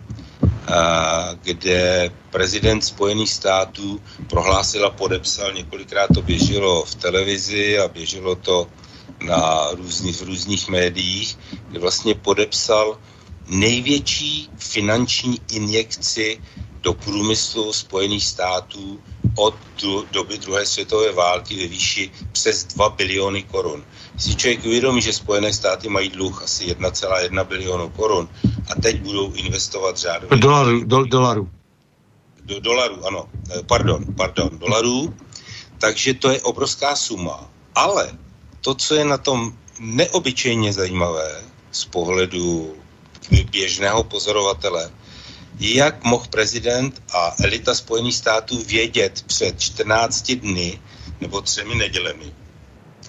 kde 1.42 2.12
prezident 2.30 2.82
Spojených 2.82 3.32
států 3.32 4.02
prohlásil 4.30 4.86
a 4.86 4.90
podepsal, 4.90 5.54
několikrát 5.54 6.08
to 6.14 6.22
běželo 6.22 6.86
v 6.86 6.96
televizi 6.96 7.80
a 7.80 7.88
běželo 7.88 8.36
to 8.36 8.68
na 9.26 9.72
různých, 9.72 10.18
v 10.18 10.24
různých 10.24 10.68
médiích, 10.70 11.38
kde 11.68 11.80
vlastně 11.80 12.16
podepsal 12.16 12.98
největší 13.48 14.50
finanční 14.58 15.42
injekci 15.48 16.42
do 16.82 16.94
průmyslu 16.94 17.74
Spojených 17.74 18.24
států 18.26 19.00
od 19.36 19.56
doby 20.12 20.38
druhé 20.38 20.66
světové 20.66 21.12
války 21.12 21.56
ve 21.56 21.68
výši 21.68 22.12
přes 22.32 22.64
2 22.64 22.90
biliony 22.90 23.44
korun. 23.44 23.84
Si 24.18 24.36
člověk 24.36 24.66
uvědomí, 24.66 25.02
že 25.02 25.14
Spojené 25.14 25.54
státy 25.54 25.90
mají 25.90 26.10
dluh 26.10 26.44
asi 26.44 26.66
1,1 26.66 27.48
bilionu 27.48 27.90
korun 27.90 28.30
a 28.72 28.82
teď 28.82 29.02
budou 29.02 29.34
investovat 29.34 29.98
řádově... 29.98 30.38
Dolarů, 30.38 30.84
do, 30.84 31.04
dolarů. 31.04 31.50
Do 32.44 32.60
dolarů, 32.60 33.08
ano. 33.08 33.30
Eh, 33.52 33.64
pardon, 33.64 34.06
pardon, 34.18 34.50
dolarů. 34.58 35.14
Takže 35.78 36.14
to 36.14 36.30
je 36.30 36.42
obrovská 36.42 36.96
suma. 36.96 37.50
Ale 37.76 38.12
to, 38.62 38.76
co 38.76 38.96
je 38.96 39.06
na 39.06 39.18
tom 39.18 39.54
neobyčejně 39.80 40.74
zajímavé 40.74 41.44
z 41.72 41.86
pohledu 41.86 42.76
běžného 43.52 44.04
pozorovatele, 44.04 44.92
jak 45.60 46.04
mohl 46.04 46.26
prezident 46.30 47.02
a 47.14 47.36
elita 47.44 47.76
Spojených 47.76 48.16
států 48.16 48.64
vědět 48.64 49.24
před 49.28 49.60
14 49.62 50.32
dny 50.32 50.80
nebo 51.22 51.42
třemi 51.42 51.76
nedělemi, 51.76 52.34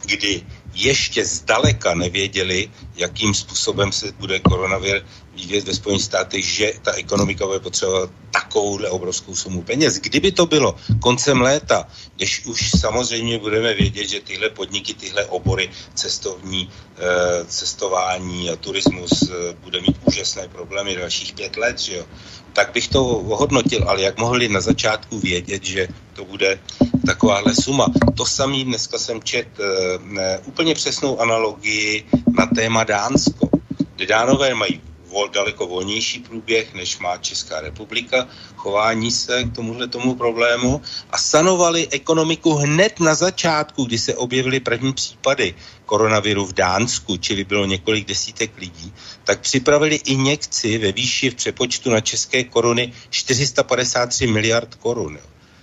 kdy 0.05 0.43
ještě 0.75 1.25
zdaleka 1.25 1.95
nevěděli, 1.95 2.71
jakým 3.01 3.35
způsobem 3.35 3.93
se 3.93 4.13
bude 4.13 4.39
koronavir 4.41 5.05
vyvíjet 5.35 5.65
ve 5.65 5.75
Spojených 5.75 6.05
státech, 6.05 6.45
že 6.45 6.73
ta 6.83 6.93
ekonomika 6.93 7.47
bude 7.47 7.61
potřebovat 7.61 8.11
takovouhle 8.31 8.91
obrovskou 8.91 9.35
sumu 9.35 9.63
peněz. 9.63 9.99
Kdyby 9.99 10.33
to 10.33 10.47
bylo 10.47 10.77
koncem 11.01 11.41
léta, 11.41 11.89
když 12.17 12.47
už 12.47 12.71
samozřejmě 12.81 13.39
budeme 13.39 13.75
vědět, 13.75 14.09
že 14.09 14.21
tyhle 14.21 14.51
podniky, 14.51 14.95
tyhle 14.95 15.25
obory, 15.25 15.71
cestovní, 15.95 16.71
eh, 16.99 17.45
cestování 17.45 18.51
a 18.51 18.57
turismus 18.57 19.11
eh, 19.23 19.57
bude 19.65 19.81
mít 19.81 19.97
úžasné 20.05 20.49
problémy 20.49 20.97
dalších 20.97 21.33
pět 21.33 21.57
let, 21.57 21.79
že 21.79 21.97
jo, 21.97 22.05
tak 22.53 22.73
bych 22.73 22.89
to 22.89 23.07
ohodnotil, 23.07 23.85
ale 23.89 24.03
jak 24.03 24.19
mohli 24.19 24.49
na 24.49 24.61
začátku 24.61 25.19
vědět, 25.19 25.65
že 25.65 25.89
to 26.13 26.25
bude 26.25 26.59
takováhle 27.07 27.55
suma. 27.55 27.87
To 28.17 28.27
samý 28.27 28.65
dneska 28.65 28.99
jsem 28.99 29.23
čet 29.23 29.49
e, 29.61 30.39
úplně 30.39 30.75
přesnou 30.75 31.21
analogii 31.21 32.05
na 32.39 32.47
téma 32.47 32.85
Dánsko, 32.91 33.49
kde 33.97 34.07
Dánové 34.07 34.55
mají 34.55 34.81
vol, 35.07 35.29
daleko 35.29 35.67
volnější 35.67 36.19
průběh, 36.19 36.75
než 36.75 36.99
má 36.99 37.17
Česká 37.17 37.61
republika, 37.61 38.29
chování 38.57 39.11
se 39.11 39.45
k 39.45 39.55
tomuhle 39.55 39.89
tomu 39.89 40.15
problému 40.15 40.83
a 41.11 41.19
stanovali 41.19 41.89
ekonomiku 41.91 42.55
hned 42.55 43.01
na 43.01 43.15
začátku, 43.15 43.85
kdy 43.85 43.99
se 43.99 44.15
objevily 44.15 44.61
první 44.61 44.93
případy 44.93 45.55
koronaviru 45.87 46.47
v 46.47 46.53
Dánsku, 46.53 47.17
čili 47.17 47.45
bylo 47.45 47.67
několik 47.67 48.09
desítek 48.09 48.51
lidí, 48.59 48.93
tak 49.25 49.41
připravili 49.41 49.97
injekci 49.97 50.79
ve 50.79 50.93
výši 50.93 51.31
v 51.31 51.35
přepočtu 51.35 51.91
na 51.91 52.01
české 52.01 52.45
koruny 52.45 52.93
453 53.11 54.27
miliard 54.27 54.75
korun. 54.75 55.19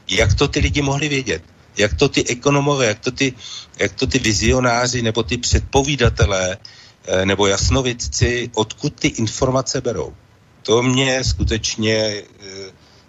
Jak 0.10 0.34
to 0.34 0.48
ty 0.48 0.60
lidi 0.60 0.82
mohli 0.82 1.10
vědět? 1.10 1.44
Jak 1.78 1.94
to 1.94 2.10
ty 2.10 2.28
ekonomové, 2.28 2.86
jak 2.86 3.00
to 3.00 3.12
ty, 3.12 3.34
jak 3.80 3.94
to 3.94 4.08
ty 4.08 4.20
vizionáři 4.20 5.02
nebo 5.02 5.24
ty 5.24 5.38
předpovídatelé 5.38 6.58
nebo 7.26 7.48
jasnovidci, 7.48 8.52
odkud 8.56 8.94
ty 9.00 9.08
informace 9.08 9.82
berou? 9.82 10.14
To 10.64 10.84
mě 10.84 11.24
skutečně, 11.24 11.96
eh, 11.96 12.24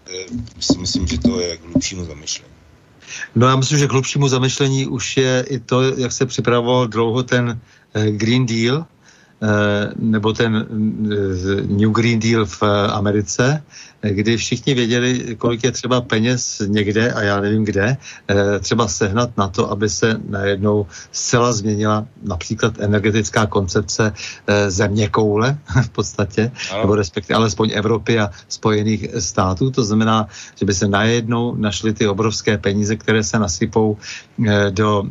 eh, 0.07 0.27
si 0.61 0.79
myslím, 0.79 1.07
že 1.07 1.19
to 1.19 1.41
je 1.41 1.57
k 1.57 1.65
hlubšímu 1.65 2.05
zamyšlení. 2.05 2.55
No 3.35 3.49
já 3.49 3.57
myslím, 3.57 3.79
že 3.79 3.87
k 3.87 3.93
hlubšímu 3.93 4.29
zamyšlení 4.29 4.87
už 4.87 5.16
je 5.16 5.45
i 5.49 5.59
to, 5.59 5.83
jak 5.83 6.12
se 6.12 6.27
připravoval 6.27 6.87
dlouho 6.87 7.23
ten 7.23 7.61
Green 8.11 8.47
Deal, 8.47 8.87
Eh, 8.98 8.98
nebo 9.97 10.32
ten 10.32 10.56
eh, 10.56 11.62
New 11.66 11.90
Green 11.90 12.19
Deal 12.19 12.47
v 12.47 12.62
eh, 12.62 12.86
Americe, 12.93 13.62
kdy 14.02 14.36
všichni 14.36 14.74
věděli, 14.74 15.36
kolik 15.39 15.65
je 15.65 15.73
třeba 15.73 16.01
peněz 16.01 16.62
někde 16.66 17.12
a 17.12 17.23
já 17.23 17.40
nevím 17.40 17.65
kde, 17.65 17.97
třeba 18.60 18.89
sehnat 18.89 19.31
na 19.36 19.48
to, 19.48 19.70
aby 19.70 19.89
se 19.89 20.20
najednou 20.28 20.86
zcela 21.12 21.52
změnila 21.52 22.06
například 22.23 22.78
energetická 22.78 23.47
koncepce 23.47 24.12
země 24.69 25.09
koule 25.09 25.59
v 25.82 25.89
podstatě, 25.89 26.52
ano. 26.70 26.81
nebo 26.81 26.94
respektive 26.94 27.36
alespoň 27.36 27.70
Evropy 27.74 28.19
a 28.19 28.31
Spojených 28.48 29.06
států. 29.19 29.70
To 29.70 29.85
znamená, 29.85 30.28
že 30.55 30.66
by 30.66 30.74
se 30.74 30.89
najednou 30.89 31.55
našly 31.55 31.93
ty 31.93 32.06
obrovské 32.06 32.59
peníze, 32.59 32.97
které 32.97 33.23
se 33.23 33.39
nasypou 33.39 33.97
do 34.70 35.05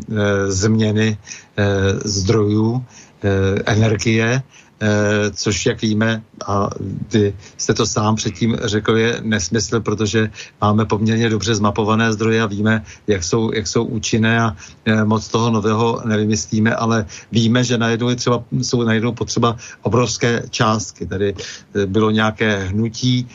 změny 0.47 1.17
zdrojů, 2.05 2.85
Eh, 2.85 3.06
energie, 3.65 4.43
eh, 4.81 5.31
což, 5.31 5.65
jak 5.65 5.81
víme, 5.81 6.23
a 6.45 6.69
vy 7.13 7.33
jste 7.57 7.73
to 7.73 7.85
sám 7.85 8.15
předtím 8.15 8.57
řekl, 8.61 8.97
je 8.97 9.19
nesmysl, 9.21 9.79
protože 9.79 10.29
máme 10.61 10.85
poměrně 10.85 11.29
dobře 11.29 11.55
zmapované 11.55 12.13
zdroje 12.13 12.41
a 12.41 12.45
víme, 12.45 12.83
jak 13.07 13.23
jsou, 13.23 13.51
jak 13.53 13.67
jsou 13.67 13.83
účinné 13.83 14.41
a 14.41 14.55
eh, 14.85 15.03
moc 15.05 15.27
toho 15.27 15.49
nového 15.49 16.01
nevymyslíme, 16.05 16.75
ale 16.75 17.05
víme, 17.31 17.63
že 17.63 17.77
najednou 17.77 18.09
je 18.09 18.15
třeba, 18.15 18.43
jsou 18.61 18.83
najednou 18.83 19.11
potřeba 19.11 19.57
obrovské 19.81 20.43
částky. 20.49 21.05
Tady 21.05 21.33
bylo 21.85 22.11
nějaké 22.11 22.63
hnutí, 22.63 23.27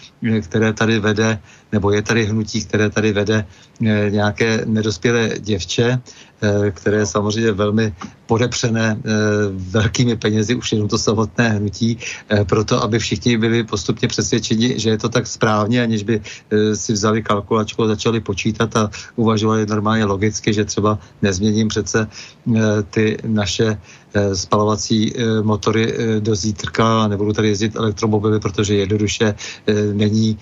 které 0.43 0.73
tady 0.73 0.99
vede, 1.01 1.39
nebo 1.73 1.91
je 1.91 2.03
tady 2.03 2.25
hnutí, 2.25 2.65
které 2.65 2.91
tady 2.91 3.13
vede 3.13 3.47
nějaké 4.11 4.63
nedospělé 4.67 5.31
děvče, 5.39 6.01
Eh, 6.43 6.71
které 6.71 6.97
je 6.97 7.07
samozřejmě 7.07 7.53
velmi 7.53 7.95
podepřené 8.27 8.99
eh, 8.99 9.11
velkými 9.53 10.17
penězi, 10.17 10.55
už 10.55 10.73
jenom 10.73 10.89
to 10.89 10.99
samotné 10.99 11.49
hnutí, 11.49 11.99
eh, 12.31 12.45
proto 12.45 12.83
aby 12.83 12.99
všichni 12.99 13.39
byli 13.39 13.65
postupně 13.65 14.09
přesvědčeni, 14.09 14.75
že 14.79 14.91
je 14.91 14.99
to 14.99 15.09
tak 15.09 15.27
správně, 15.27 15.83
aniž 15.83 16.03
by 16.03 16.21
si 16.75 16.93
vzali 16.93 17.23
kalkulačku 17.23 17.83
a 17.83 17.95
začali 17.95 18.21
počítat 18.21 18.77
a 18.77 18.91
uvažovali 19.17 19.67
normálně 19.67 20.05
logicky, 20.05 20.53
že 20.53 20.65
třeba 20.65 20.99
nezměním 21.23 21.69
přece 21.69 22.07
ty 22.91 23.19
naše 23.27 23.79
spalovací 24.35 25.13
motory 25.43 25.95
do 26.21 26.35
zítrka 26.35 27.03
a 27.03 27.09
nebudu 27.09 27.33
tady 27.33 27.49
jezdit 27.49 27.77
elektromobily, 27.77 28.41
protože 28.41 28.75
jednoduše 28.75 29.35
není, 29.93 30.39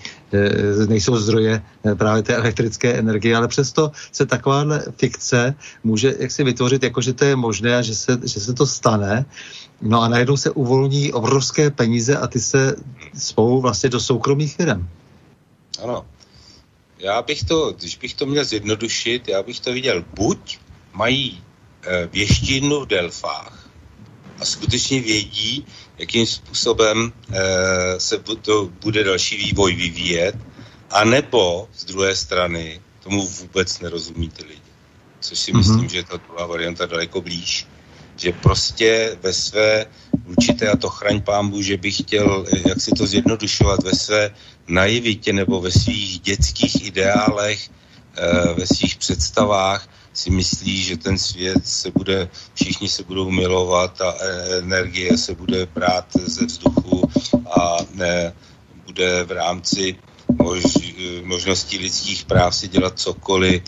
nejsou 0.87 1.17
zdroje 1.17 1.61
právě 1.95 2.23
té 2.23 2.35
elektrické 2.35 2.93
energie, 2.93 3.35
ale 3.35 3.47
přesto 3.47 3.91
se 4.11 4.25
takováhle 4.25 4.85
fikce 4.97 5.55
může 5.83 6.15
jak 6.19 6.31
si 6.31 6.43
vytvořit, 6.43 6.83
jako 6.83 7.01
že 7.01 7.13
to 7.13 7.25
je 7.25 7.35
možné 7.35 7.77
a 7.77 7.81
že 7.81 7.95
se, 7.95 8.19
že 8.23 8.39
se 8.39 8.53
to 8.53 8.67
stane. 8.67 9.25
No 9.81 10.01
a 10.01 10.07
najednou 10.07 10.37
se 10.37 10.49
uvolní 10.49 11.13
obrovské 11.13 11.71
peníze 11.71 12.17
a 12.17 12.27
ty 12.27 12.39
se 12.39 12.75
spou 13.17 13.61
vlastně 13.61 13.89
do 13.89 13.99
soukromých 13.99 14.55
firm. 14.55 14.87
Ano. 15.83 16.05
Já 16.99 17.21
bych 17.21 17.43
to, 17.43 17.73
když 17.79 17.97
bych 17.97 18.13
to 18.13 18.25
měl 18.25 18.45
zjednodušit, 18.45 19.27
já 19.27 19.43
bych 19.43 19.59
to 19.59 19.73
viděl, 19.73 20.03
buď 20.13 20.57
mají 20.93 21.43
věštinu 22.11 22.79
v 22.81 22.87
Delfách 22.87 23.60
a 24.41 24.45
skutečně 24.45 25.01
vědí, 25.01 25.65
jakým 25.97 26.25
způsobem 26.25 27.13
e, 27.33 27.99
se 27.99 28.17
to 28.41 28.69
bude 28.81 29.03
další 29.03 29.37
vývoj 29.37 29.75
vyvíjet, 29.75 30.35
anebo 30.89 31.69
z 31.73 31.85
druhé 31.85 32.15
strany 32.15 32.81
tomu 33.03 33.27
vůbec 33.27 33.79
nerozumí 33.79 34.29
ty 34.29 34.43
lidi 34.43 34.71
což 35.21 35.39
si 35.39 35.51
mm-hmm. 35.51 35.57
myslím, 35.57 35.89
že 35.89 35.97
je 35.97 36.03
ta 36.03 36.17
druhá 36.17 36.45
varianta 36.45 36.85
daleko 36.85 37.21
blíž. 37.21 37.67
Že 38.17 38.31
prostě 38.31 39.17
ve 39.21 39.33
své 39.33 39.85
určité, 40.25 40.69
a 40.69 40.77
to 40.77 40.89
chraň 40.89 41.21
pámbu, 41.21 41.61
že 41.61 41.77
bych 41.77 41.97
chtěl, 41.97 42.45
jak 42.67 42.81
si 42.81 42.91
to 42.91 43.07
zjednodušovat, 43.07 43.83
ve 43.83 43.93
své 43.93 44.31
naivitě 44.67 45.33
nebo 45.33 45.61
ve 45.61 45.71
svých 45.71 46.19
dětských 46.19 46.85
ideálech, 46.85 47.69
eh, 48.17 48.53
ve 48.53 48.67
svých 48.67 48.95
představách, 48.95 49.89
si 50.13 50.29
myslí, 50.29 50.83
že 50.83 50.97
ten 50.97 51.17
svět 51.17 51.67
se 51.67 51.91
bude, 51.91 52.29
všichni 52.53 52.89
se 52.89 53.03
budou 53.03 53.31
milovat 53.31 54.01
a 54.01 54.15
e, 54.19 54.57
energie 54.57 55.17
se 55.17 55.35
bude 55.35 55.65
brát 55.65 56.05
ze 56.25 56.45
vzduchu 56.45 57.09
a 57.51 57.77
ne, 57.93 58.33
bude 58.85 59.23
v 59.23 59.31
rámci 59.31 59.95
mož, 60.41 60.63
možností 61.23 61.77
lidských 61.77 62.25
práv 62.25 62.55
si 62.55 62.67
dělat 62.67 62.99
cokoliv, 62.99 63.63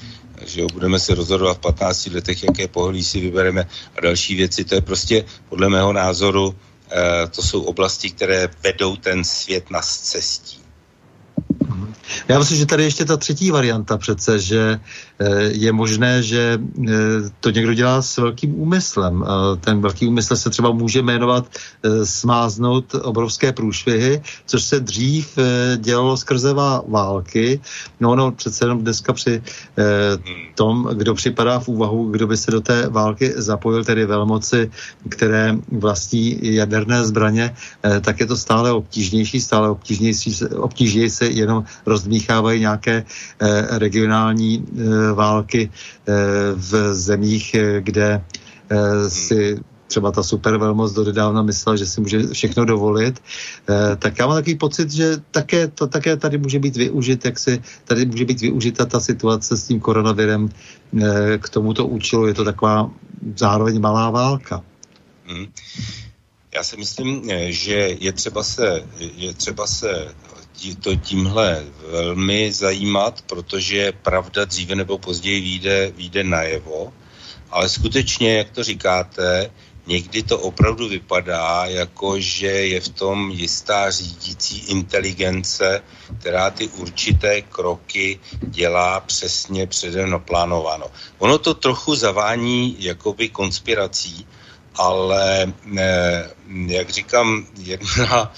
že 0.46 0.62
jo, 0.62 0.68
budeme 0.74 1.00
se 1.00 1.16
rozhodovat 1.16 1.58
v 1.58 1.60
15 1.60 2.06
letech, 2.06 2.44
jaké 2.44 2.68
pohlí 2.68 3.04
si 3.04 3.20
vybereme 3.20 3.68
a 3.98 4.02
další 4.02 4.36
věci. 4.36 4.64
To 4.64 4.76
je 4.76 4.82
prostě 4.82 5.26
podle 5.50 5.70
mého 5.70 5.94
názoru, 5.94 6.56
eh, 6.92 7.28
to 7.28 7.42
jsou 7.42 7.62
oblasti, 7.62 8.10
které 8.10 8.50
vedou 8.64 8.96
ten 8.96 9.24
svět 9.24 9.72
na 9.72 9.82
cestí. 9.82 10.64
Já 12.28 12.40
myslím, 12.40 12.58
že 12.58 12.66
tady 12.66 12.84
ještě 12.84 13.06
ta 13.06 13.18
třetí 13.18 13.52
varianta 13.52 13.98
přece, 13.98 14.40
že 14.40 14.80
je 15.52 15.72
možné, 15.72 16.24
že 16.24 16.60
eh, 16.60 16.92
to 17.40 17.50
někdo 17.50 17.74
dělá 17.74 18.02
s 18.02 18.18
velkým 18.18 18.62
úmyslem. 18.62 19.26
Ten 19.60 19.82
velký 19.82 20.08
úmysl 20.08 20.36
se 20.36 20.50
třeba 20.50 20.72
může 20.72 21.02
jmenovat 21.02 21.46
eh, 21.50 22.06
smáznout 22.06 22.96
obrovské 22.96 23.52
průšvihy, 23.52 24.22
což 24.46 24.64
se 24.64 24.80
dřív 24.80 25.38
dělalo 25.78 26.18
skrze 26.18 26.54
války. 26.88 27.62
No, 28.00 28.16
no, 28.16 28.32
přece 28.32 28.66
jenom 28.66 28.82
dneska 28.82 29.14
při 29.14 29.42
tom, 30.56 30.90
kdo 30.94 31.14
připadá 31.14 31.60
v 31.60 31.68
úvahu, 31.68 32.12
kdo 32.12 32.28
by 32.28 32.38
se 32.38 32.52
do 32.52 32.62
té 32.62 32.90
války 32.90 33.34
zapojil, 33.36 33.84
tedy 33.84 34.06
velmoci, 34.06 34.72
které 35.10 35.56
vlastní 35.72 36.40
jaderné 36.42 37.06
zbraně, 37.06 37.56
tak 38.02 38.20
je 38.20 38.26
to 38.26 38.38
stále 38.38 38.72
obtížnější, 38.72 39.42
stále 39.42 39.70
obtížnější, 39.70 40.46
obtížnější 40.56 41.10
se 41.10 41.26
jenom 41.26 41.64
rozdmíchávají 41.86 42.60
nějaké 42.60 43.04
eh, 43.40 43.80
regionální 43.80 44.66
eh, 44.66 45.03
války 45.14 45.70
eh, 45.70 46.14
v 46.56 46.94
zemích, 46.94 47.56
kde 47.80 48.24
si 49.08 49.60
třeba 49.88 50.12
ta 50.12 50.24
supervelmoc 50.24 50.94
do 50.94 51.04
nedávna 51.04 51.42
myslela, 51.42 51.76
že 51.76 51.86
si 51.86 52.02
může 52.02 52.28
všechno 52.28 52.66
dovolit, 52.66 53.22
tak 54.00 54.20
já 54.20 54.28
mám 54.28 54.36
takový 54.36 54.56
pocit, 54.56 54.92
že 54.92 55.22
také, 55.32 55.68
to 55.68 55.88
také 55.88 56.18
tady 56.18 56.38
může 56.38 56.60
být 56.60 56.76
využit, 56.76 57.26
jak 57.26 57.40
si 57.40 57.62
tady 57.86 58.06
může 58.06 58.26
být 58.26 58.42
využita 58.42 58.86
ta 58.86 59.00
situace 59.00 59.58
s 59.58 59.68
tím 59.68 59.80
koronavirem 59.80 60.50
k 61.38 61.50
tomuto 61.50 61.88
účelu. 61.88 62.28
Je 62.28 62.34
to 62.34 62.44
taková 62.44 62.90
zároveň 63.38 63.82
malá 63.82 64.10
válka. 64.10 64.64
Hmm. 65.26 65.46
Já 66.56 66.64
si 66.64 66.78
myslím, 66.78 67.30
že 67.50 67.98
je 68.00 68.12
třeba 68.12 68.44
se, 68.44 68.84
je 68.98 69.34
třeba 69.34 69.68
se 69.68 70.08
to 70.82 70.96
tímhle 70.96 71.64
velmi 71.88 72.52
zajímat, 72.54 73.22
protože 73.22 73.92
pravda 73.92 74.46
dříve 74.46 74.76
nebo 74.76 74.98
později 74.98 75.42
vyjde, 75.42 75.92
vyjde 75.96 76.24
najevo 76.24 76.94
ale 77.54 77.70
skutečně, 77.70 78.38
jak 78.38 78.50
to 78.50 78.64
říkáte, 78.64 79.52
někdy 79.88 80.24
to 80.24 80.40
opravdu 80.40 80.90
vypadá, 80.90 81.66
jako 81.66 82.20
že 82.20 82.48
je 82.48 82.82
v 82.82 82.90
tom 82.90 83.32
jistá 83.32 83.92
řídící 83.92 84.60
inteligence, 84.60 85.84
která 86.20 86.50
ty 86.50 86.68
určité 86.68 87.42
kroky 87.42 88.20
dělá 88.40 89.00
přesně 89.00 89.68
předem 89.68 90.10
naplánováno. 90.10 90.86
Ono 91.18 91.38
to 91.38 91.54
trochu 91.54 91.96
zavání 91.96 92.76
jakoby 92.80 93.30
konspirací, 93.30 94.28
ale 94.76 95.54
ne, 95.66 96.30
jak 96.66 96.90
říkám, 96.90 97.48
jedna, 97.58 98.34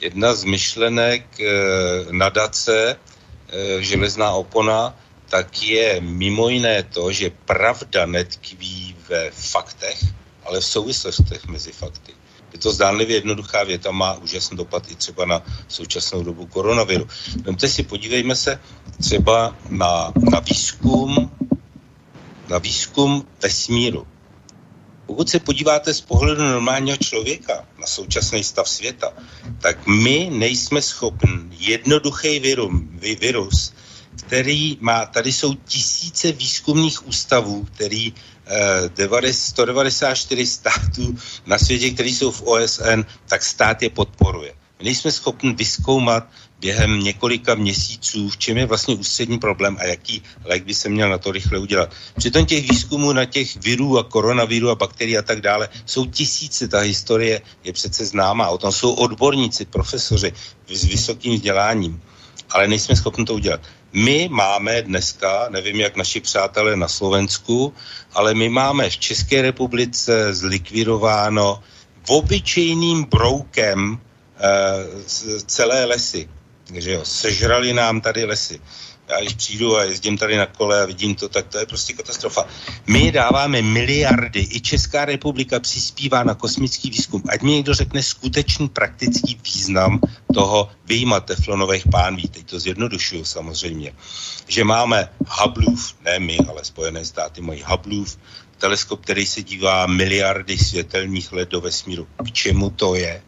jedna 0.00 0.34
z 0.34 0.44
myšlenek 0.44 1.40
e, 1.40 1.44
nadace 2.10 2.96
e, 2.96 2.96
železná 3.82 4.32
opona, 4.32 4.96
tak 5.28 5.62
je 5.62 6.00
mimo 6.00 6.48
jiné 6.48 6.82
to, 6.82 7.12
že 7.12 7.30
pravda 7.44 8.06
netkví 8.06 8.96
ve 9.08 9.30
faktech, 9.30 9.98
ale 10.44 10.60
v 10.60 10.64
souvislostech 10.64 11.46
mezi 11.46 11.72
fakty. 11.72 12.12
Je 12.52 12.58
to 12.58 12.72
zdánlivě 12.72 13.16
jednoduchá 13.16 13.64
věta, 13.64 13.90
má 13.90 14.14
úžasný 14.14 14.56
dopad 14.56 14.90
i 14.90 14.94
třeba 14.94 15.24
na 15.24 15.42
současnou 15.68 16.22
dobu 16.22 16.46
koronaviru. 16.46 17.08
Vemte 17.42 17.68
si, 17.68 17.82
podívejme 17.82 18.36
se 18.36 18.60
třeba 19.00 19.56
na, 19.68 20.12
na 20.30 20.40
výzkum 20.40 21.30
na 22.48 22.58
výzkum 22.58 23.26
vesmíru. 23.42 24.06
Pokud 25.08 25.28
se 25.28 25.40
podíváte 25.40 25.94
z 25.94 26.00
pohledu 26.00 26.42
normálního 26.42 26.96
člověka 26.96 27.64
na 27.78 27.86
současný 27.86 28.44
stav 28.44 28.68
světa, 28.68 29.12
tak 29.58 29.86
my 29.86 30.28
nejsme 30.32 30.82
schopni 30.82 31.48
jednoduchý 31.50 32.40
virum, 32.40 33.00
virus, 33.20 33.72
který 34.26 34.76
má, 34.80 35.06
tady 35.06 35.32
jsou 35.32 35.54
tisíce 35.54 36.32
výzkumných 36.32 37.06
ústavů, 37.06 37.64
který 37.64 38.12
194 39.32 40.42
eh, 40.42 40.46
států 40.46 41.16
na 41.46 41.58
světě, 41.58 41.90
které 41.90 42.08
jsou 42.08 42.30
v 42.30 42.42
OSN, 42.42 43.00
tak 43.28 43.42
stát 43.42 43.82
je 43.82 43.90
podporuje. 43.90 44.54
My 44.78 44.84
nejsme 44.84 45.12
schopni 45.12 45.52
vyskoumat 45.52 46.28
během 46.60 47.00
několika 47.00 47.54
měsíců, 47.54 48.28
v 48.28 48.36
čem 48.36 48.56
je 48.56 48.66
vlastně 48.66 48.94
ústřední 48.94 49.38
problém 49.38 49.76
a 49.80 49.84
jaký 49.84 50.22
lék 50.44 50.64
by 50.64 50.74
se 50.74 50.88
měl 50.88 51.10
na 51.10 51.18
to 51.18 51.32
rychle 51.32 51.58
udělat. 51.58 51.92
Přitom 52.16 52.46
těch 52.46 52.70
výzkumů 52.70 53.12
na 53.12 53.24
těch 53.24 53.56
virů 53.56 53.98
a 53.98 54.04
koronavirů 54.04 54.70
a 54.70 54.74
bakterií 54.74 55.18
a 55.18 55.22
tak 55.22 55.40
dále 55.40 55.68
jsou 55.86 56.06
tisíce, 56.06 56.68
ta 56.68 56.78
historie 56.78 57.40
je 57.64 57.72
přece 57.72 58.04
známá, 58.04 58.48
o 58.48 58.58
tom 58.58 58.72
jsou 58.72 58.92
odborníci, 58.92 59.64
profesoři 59.64 60.32
s 60.68 60.84
vysokým 60.84 61.34
vzděláním, 61.34 62.02
ale 62.50 62.68
nejsme 62.68 62.96
schopni 62.96 63.24
to 63.24 63.34
udělat. 63.34 63.60
My 63.92 64.28
máme 64.30 64.82
dneska, 64.82 65.46
nevím 65.50 65.80
jak 65.80 65.96
naši 65.96 66.20
přátelé 66.20 66.76
na 66.76 66.88
Slovensku, 66.88 67.74
ale 68.14 68.34
my 68.34 68.48
máme 68.48 68.90
v 68.90 68.96
České 68.98 69.42
republice 69.42 70.34
zlikvidováno 70.34 71.62
obyčejným 72.08 73.04
broukem 73.04 74.00
e, 74.40 75.40
celé 75.46 75.84
lesy 75.84 76.28
že 76.74 76.92
jo, 76.92 77.04
sežrali 77.04 77.72
nám 77.72 78.00
tady 78.00 78.24
lesy. 78.24 78.60
Já 79.08 79.20
když 79.20 79.34
přijdu 79.34 79.76
a 79.76 79.84
jezdím 79.84 80.18
tady 80.18 80.36
na 80.36 80.46
kole 80.46 80.82
a 80.82 80.86
vidím 80.86 81.14
to, 81.14 81.28
tak 81.28 81.48
to 81.48 81.58
je 81.58 81.66
prostě 81.66 81.92
katastrofa. 81.92 82.46
My 82.86 83.12
dáváme 83.12 83.62
miliardy, 83.62 84.48
i 84.50 84.60
Česká 84.60 85.04
republika 85.04 85.60
přispívá 85.60 86.22
na 86.22 86.34
kosmický 86.34 86.90
výzkum. 86.90 87.22
Ať 87.28 87.42
mi 87.42 87.50
někdo 87.50 87.74
řekne 87.74 88.02
skutečný 88.02 88.68
praktický 88.68 89.40
význam 89.44 90.00
toho 90.34 90.70
vyjímat 90.84 91.24
teflonových 91.24 91.84
pánví, 91.92 92.28
teď 92.28 92.50
to 92.50 92.60
zjednodušuju 92.60 93.24
samozřejmě, 93.24 93.92
že 94.48 94.64
máme 94.64 95.08
Hubbleův, 95.28 95.94
ne 96.04 96.18
my, 96.18 96.38
ale 96.48 96.64
Spojené 96.64 97.04
státy 97.04 97.40
mají 97.40 97.64
Hubbleův, 97.66 98.18
teleskop, 98.58 99.00
který 99.00 99.26
se 99.26 99.42
dívá 99.42 99.86
miliardy 99.86 100.58
světelných 100.58 101.32
let 101.32 101.48
do 101.48 101.60
vesmíru. 101.60 102.06
K 102.24 102.32
čemu 102.32 102.70
to 102.70 102.94
je? 102.94 103.22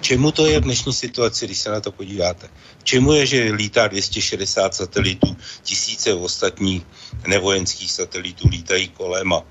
Čemu 0.00 0.32
to 0.32 0.46
je 0.46 0.60
v 0.60 0.64
dnešní 0.64 0.92
situaci, 0.92 1.46
když 1.46 1.58
se 1.58 1.70
na 1.70 1.80
to 1.80 1.92
podíváte? 1.92 2.48
Čemu 2.82 3.12
je, 3.12 3.26
že 3.26 3.52
lítá 3.52 3.88
260 3.88 4.74
satelitů, 4.74 5.36
tisíce 5.62 6.14
ostatních 6.14 6.82
nevojenských 7.26 7.92
satelitů 7.92 8.48
lítají 8.48 8.88
kolem 8.88 9.32
a 9.32 9.42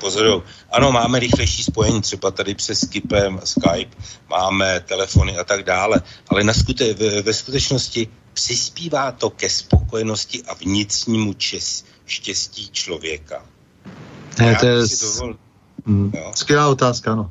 pozorují. 0.00 0.42
Ano, 0.70 0.92
máme 0.92 1.18
rychlejší 1.18 1.62
spojení, 1.62 2.02
třeba 2.02 2.30
tady 2.30 2.54
přes 2.54 2.80
Skype, 2.80 3.32
Skype, 3.44 3.96
máme 4.28 4.80
telefony 4.80 5.38
a 5.38 5.44
tak 5.44 5.62
dále, 5.62 6.02
ale 6.28 6.44
na 6.44 6.54
skute, 6.54 6.94
ve, 6.94 7.22
ve 7.22 7.34
skutečnosti 7.34 8.08
přispívá 8.32 9.12
to 9.12 9.30
ke 9.30 9.50
spokojenosti 9.50 10.42
a 10.42 10.54
vnitřnímu 10.54 11.34
čes, 11.34 11.84
štěstí 12.06 12.68
člověka. 12.72 13.46
Ne, 14.38 14.56
to 14.60 14.66
je 14.66 14.82
dovol... 15.02 15.36
mm, 15.86 16.12
skvělá 16.34 16.68
otázka, 16.68 17.14
no. 17.14 17.30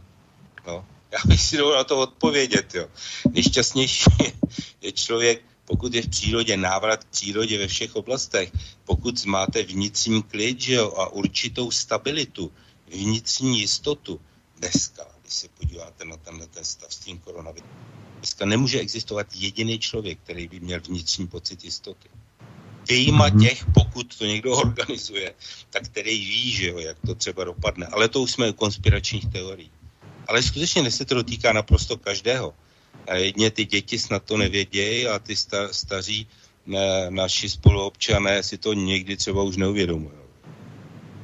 Já 1.16 1.22
bych 1.26 1.42
si 1.42 1.58
dovolil 1.58 1.78
na 1.78 1.84
to 1.84 2.00
odpovědět. 2.00 2.76
Jo. 2.76 2.88
Nejšťastnější 3.32 4.04
je 4.82 4.92
člověk, 4.92 5.42
pokud 5.66 5.94
je 5.94 6.02
v 6.02 6.10
přírodě, 6.10 6.58
návrat 6.58 7.04
k 7.04 7.08
přírodě 7.08 7.58
ve 7.58 7.68
všech 7.68 7.96
oblastech, 7.96 8.52
pokud 8.86 9.26
máte 9.26 9.64
vnitřní 9.64 10.24
klid 10.24 10.62
že 10.62 10.74
jo, 10.74 10.94
a 10.98 11.08
určitou 11.08 11.72
stabilitu, 11.72 12.52
vnitřní 12.88 13.60
jistotu, 13.60 14.22
dneska, 14.58 15.06
když 15.22 15.34
se 15.34 15.48
podíváte 15.48 16.06
na 16.06 16.18
tenhle 16.18 16.48
ten 16.48 16.66
stav 16.66 16.94
s 16.94 16.98
tím 16.98 17.20
koronavirem, 17.20 17.70
dneska 18.18 18.46
nemůže 18.46 18.80
existovat 18.80 19.28
jediný 19.36 19.80
člověk, 19.80 20.20
který 20.24 20.48
by 20.48 20.60
měl 20.60 20.80
vnitřní 20.80 21.28
pocit 21.28 21.64
jistoty. 21.64 22.10
Vyjma 22.88 23.28
mhm. 23.28 23.40
těch, 23.40 23.66
pokud 23.74 24.18
to 24.18 24.26
někdo 24.26 24.52
organizuje, 24.66 25.34
tak 25.70 25.86
který 25.86 26.26
ví, 26.26 26.52
že 26.52 26.68
jo, 26.68 26.80
jak 26.80 26.98
to 27.06 27.16
třeba 27.16 27.44
dopadne. 27.44 27.88
Ale 27.88 28.10
to 28.10 28.22
už 28.22 28.32
jsme 28.32 28.50
u 28.50 28.54
konspiračních 28.54 29.26
teorií 29.32 29.72
ale 30.28 30.44
skutečně 30.44 30.92
se 30.92 31.06
to 31.06 31.16
dotýká 31.16 31.54
naprosto 31.54 31.98
každého. 31.98 32.54
A 33.08 33.16
jedně 33.16 33.52
ty 33.52 33.66
děti 33.66 34.00
snad 34.00 34.24
to 34.24 34.38
nevědějí 34.38 35.08
a 35.08 35.20
ty 35.20 35.36
sta, 35.36 35.74
staří 35.74 36.28
ne, 36.66 37.06
naši 37.10 37.50
spoluobčané 37.50 38.44
si 38.44 38.58
to 38.58 38.74
někdy 38.74 39.18
třeba 39.18 39.44
už 39.44 39.58
neuvědomují. 39.58 40.26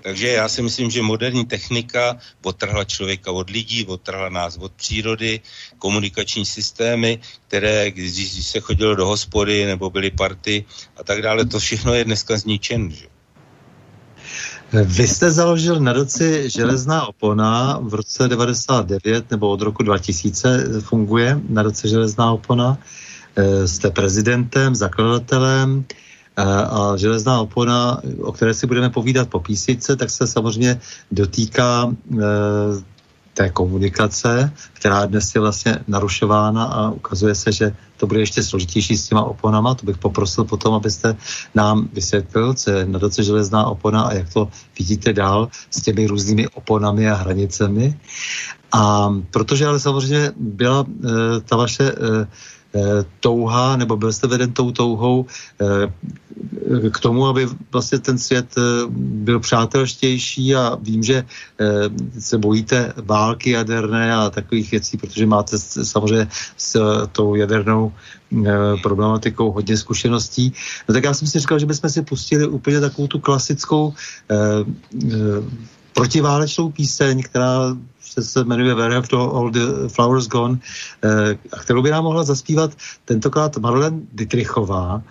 Takže 0.02 0.28
já 0.28 0.49
si 0.49 0.61
myslím, 0.61 0.90
že 0.91 1.02
moderní 1.02 1.45
technika 1.45 2.18
odtrhla 2.44 2.84
člověka 2.84 3.32
od 3.32 3.49
lidí, 3.49 3.86
odtrhla 3.86 4.30
nás 4.30 4.57
od 4.57 4.73
přírody, 4.73 5.40
komunikační 5.78 6.45
systémy, 6.45 7.19
které, 7.48 7.91
když 7.91 8.45
se 8.45 8.60
chodilo 8.60 8.95
do 8.95 9.06
hospody 9.06 9.65
nebo 9.65 9.90
byly 9.90 10.11
party 10.11 10.65
a 10.98 11.03
tak 11.03 11.22
dále, 11.22 11.45
to 11.45 11.60
všechno 11.60 11.94
je 11.94 12.03
dneska 12.03 12.38
zničen. 12.38 12.91
Že? 12.91 13.11
Vy 14.73 15.07
jste 15.07 15.31
založil 15.31 15.80
nadaci 15.80 16.49
Železná 16.49 17.07
opona 17.07 17.80
v 17.81 17.93
roce 17.93 18.27
99 18.27 19.31
nebo 19.31 19.49
od 19.49 19.61
roku 19.61 19.84
2000 19.84 20.81
funguje 20.81 21.41
nadace 21.49 21.88
Železná 21.88 22.31
opona. 22.31 22.77
Eh, 23.35 23.68
jste 23.68 23.89
prezidentem, 23.89 24.76
zakladatelem 24.76 25.85
eh, 26.38 26.43
a 26.45 26.98
Železná 26.98 27.41
opona, 27.41 28.02
o 28.22 28.31
které 28.31 28.53
si 28.53 28.68
budeme 28.68 28.89
povídat 28.89 29.30
po 29.30 29.39
písnice, 29.39 29.95
tak 29.95 30.10
se 30.10 30.27
samozřejmě 30.27 30.80
dotýká 31.11 31.91
eh, 31.91 32.18
té 33.34 33.49
komunikace, 33.49 34.52
která 34.74 35.06
dnes 35.06 35.36
je 35.36 35.41
vlastně 35.41 35.78
narušována 35.88 36.64
a 36.64 36.90
ukazuje 36.90 37.36
se, 37.36 37.52
že 37.52 37.76
to 37.98 38.08
bude 38.08 38.20
ještě 38.20 38.44
složitější 38.44 38.98
s 38.98 39.08
těma 39.08 39.24
oponama. 39.24 39.76
To 39.76 39.86
bych 39.86 39.98
poprosil 39.98 40.44
potom, 40.44 40.74
abyste 40.74 41.16
nám 41.56 41.90
vysvětlil, 41.94 42.53
co 42.53 42.72
je 42.72 42.86
nadace 42.86 43.24
železná 43.24 43.66
opona 43.66 44.02
a 44.02 44.14
jak 44.14 44.34
to 44.34 44.48
vidíte 44.80 45.14
dál 45.14 45.48
s 45.70 45.82
těmi 45.82 46.08
různými 46.08 46.48
oponami 46.48 47.10
a 47.10 47.16
hranicemi. 47.16 47.99
A 48.72 49.14
protože 49.32 49.68
ale 49.68 49.80
samozřejmě 49.80 50.32
byla 50.36 50.86
e, 50.86 51.41
ta 51.41 51.56
vaše 51.56 51.84
e, 51.84 52.28
touha, 53.19 53.77
nebo 53.77 53.98
byl 53.98 54.14
jste 54.14 54.27
veden 54.27 54.53
tou 54.53 54.72
touhou 54.72 55.26
eh, 55.61 56.89
k 56.89 56.99
tomu, 56.99 57.27
aby 57.27 57.48
vlastně 57.72 57.99
ten 57.99 58.18
svět 58.18 58.56
eh, 58.57 58.61
byl 58.98 59.39
přátelštější 59.39 60.56
a 60.56 60.77
vím, 60.81 61.03
že 61.03 61.26
se 62.19 62.38
bojíte 62.38 62.93
války 62.98 63.49
jaderné 63.49 64.15
a 64.15 64.30
takových 64.30 64.72
věcí, 64.72 64.98
protože 64.98 65.26
máte 65.26 65.57
samozřejmě 65.60 66.27
s 66.57 66.80
tou 67.11 67.35
jadernou 67.35 67.93
problematikou 68.81 69.52
hodně 69.52 69.77
zkušeností. 69.77 70.53
No 70.89 70.93
tak 70.93 71.03
já 71.03 71.14
jsem 71.14 71.27
si 71.27 71.39
říkal, 71.39 71.60
že 71.60 71.65
bychom 71.65 71.89
si 71.89 72.02
pustili 72.02 72.48
úplně 72.48 72.80
takovou 72.80 73.07
tu 73.07 73.19
klasickou 73.19 73.93
protiválečnou 75.94 76.72
píseň, 76.72 77.24
která 77.24 77.76
se 78.20 78.44
jmenuje 78.44 78.74
Where 78.74 78.96
Have 78.96 79.08
All 79.12 79.52
the 79.52 79.88
Flowers 79.88 80.28
Gone, 80.28 80.60
eh, 81.04 81.38
kterou 81.62 81.82
by 81.82 81.92
nám 81.92 82.04
mohla 82.04 82.24
zaspívat 82.24 82.72
tentokrát 83.06 83.58
Marlene 83.58 84.00
Dietrichová, 84.14 85.02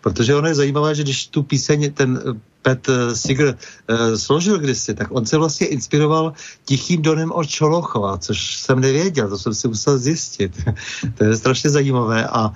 protože 0.00 0.34
ono 0.34 0.48
je 0.48 0.54
zajímavé, 0.54 0.94
že 0.94 1.02
když 1.02 1.26
tu 1.26 1.42
píseň 1.42 1.92
ten 1.92 2.20
eh, 2.20 2.40
Pet 2.62 2.88
eh, 2.88 3.14
Seeger 3.16 3.54
uh, 3.54 4.14
složil 4.16 4.58
kdysi, 4.58 4.94
tak 4.94 5.08
on 5.10 5.26
se 5.26 5.38
vlastně 5.38 5.66
inspiroval 5.66 6.32
Tichým 6.64 7.02
donem 7.02 7.32
od 7.32 7.46
Čolochova, 7.46 8.18
což 8.18 8.56
jsem 8.56 8.80
nevěděl, 8.80 9.28
to 9.28 9.38
jsem 9.38 9.54
si 9.54 9.68
musel 9.68 9.98
zjistit. 9.98 10.52
to 11.14 11.24
je 11.24 11.36
strašně 11.36 11.70
zajímavé 11.70 12.26
a 12.26 12.52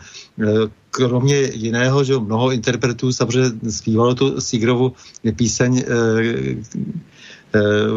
kromě 0.91 1.37
jiného, 1.55 2.05
že 2.05 2.19
mnoho 2.19 2.51
interpretů 2.51 3.13
samozřejmě 3.13 3.71
zpívalo 3.71 4.15
tu 4.15 4.41
Seegerovu 4.41 4.93
píseň 5.37 5.85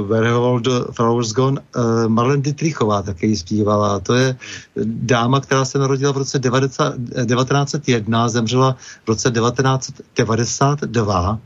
Where 0.08 0.28
Have 0.28 0.46
All 0.46 0.60
the 0.60 0.92
Flowers 0.92 1.34
Gone, 1.34 1.62
uh, 1.76 2.08
Marlene 2.08 2.42
Dietrichová 2.42 3.02
také 3.02 3.28
ji 3.28 3.38
zpívala. 3.38 4.00
To 4.00 4.14
je 4.14 4.38
dáma, 4.86 5.40
která 5.40 5.66
se 5.66 5.80
narodila 5.80 6.14
v 6.14 6.18
roce 6.18 6.40
90, 6.40 6.94
1901, 7.26 8.30
zemřela 8.30 8.76
v 9.06 9.08
roce 9.08 9.32
1992 9.32 11.40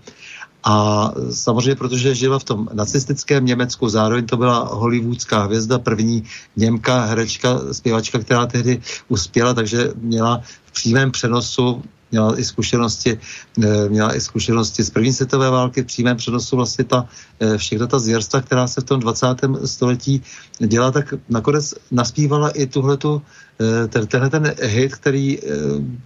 a 0.63 1.11
samozřejmě, 1.31 1.75
protože 1.75 2.15
žila 2.15 2.39
v 2.39 2.43
tom 2.43 2.69
nacistickém 2.73 3.45
Německu, 3.45 3.89
zároveň 3.89 4.25
to 4.25 4.37
byla 4.37 4.69
hollywoodská 4.73 5.43
hvězda, 5.43 5.79
první 5.79 6.23
Němka, 6.55 7.05
herečka, 7.05 7.59
zpěvačka, 7.71 8.19
která 8.19 8.45
tehdy 8.45 8.81
uspěla, 9.07 9.53
takže 9.53 9.91
měla 9.95 10.41
v 10.65 10.71
přímém 10.71 11.11
přenosu 11.11 11.83
měla 12.11 12.39
i 12.39 12.43
zkušenosti, 12.43 13.19
eh, 13.63 13.89
měla 13.89 14.15
i 14.15 14.21
zkušenosti 14.21 14.83
z 14.83 14.89
první 14.89 15.13
světové 15.13 15.49
války, 15.49 15.83
v 15.83 15.85
přímém 15.85 16.17
přenosu 16.17 16.55
vlastně 16.55 16.85
ta, 16.85 17.07
eh, 17.39 17.57
všechna 17.57 17.87
ta 17.87 17.99
zvěrstva, 17.99 18.41
která 18.41 18.67
se 18.67 18.81
v 18.81 18.83
tom 18.83 18.99
20. 18.99 19.67
století 19.67 20.21
dělá, 20.59 20.91
tak 20.91 21.13
nakonec 21.29 21.73
naspívala 21.91 22.49
i 22.49 22.67
tuhletu 22.67 23.21
eh, 23.57 23.87
ten, 23.87 24.07
tenhle 24.07 24.29
ten 24.29 24.53
hit, 24.61 24.95
který 24.95 25.39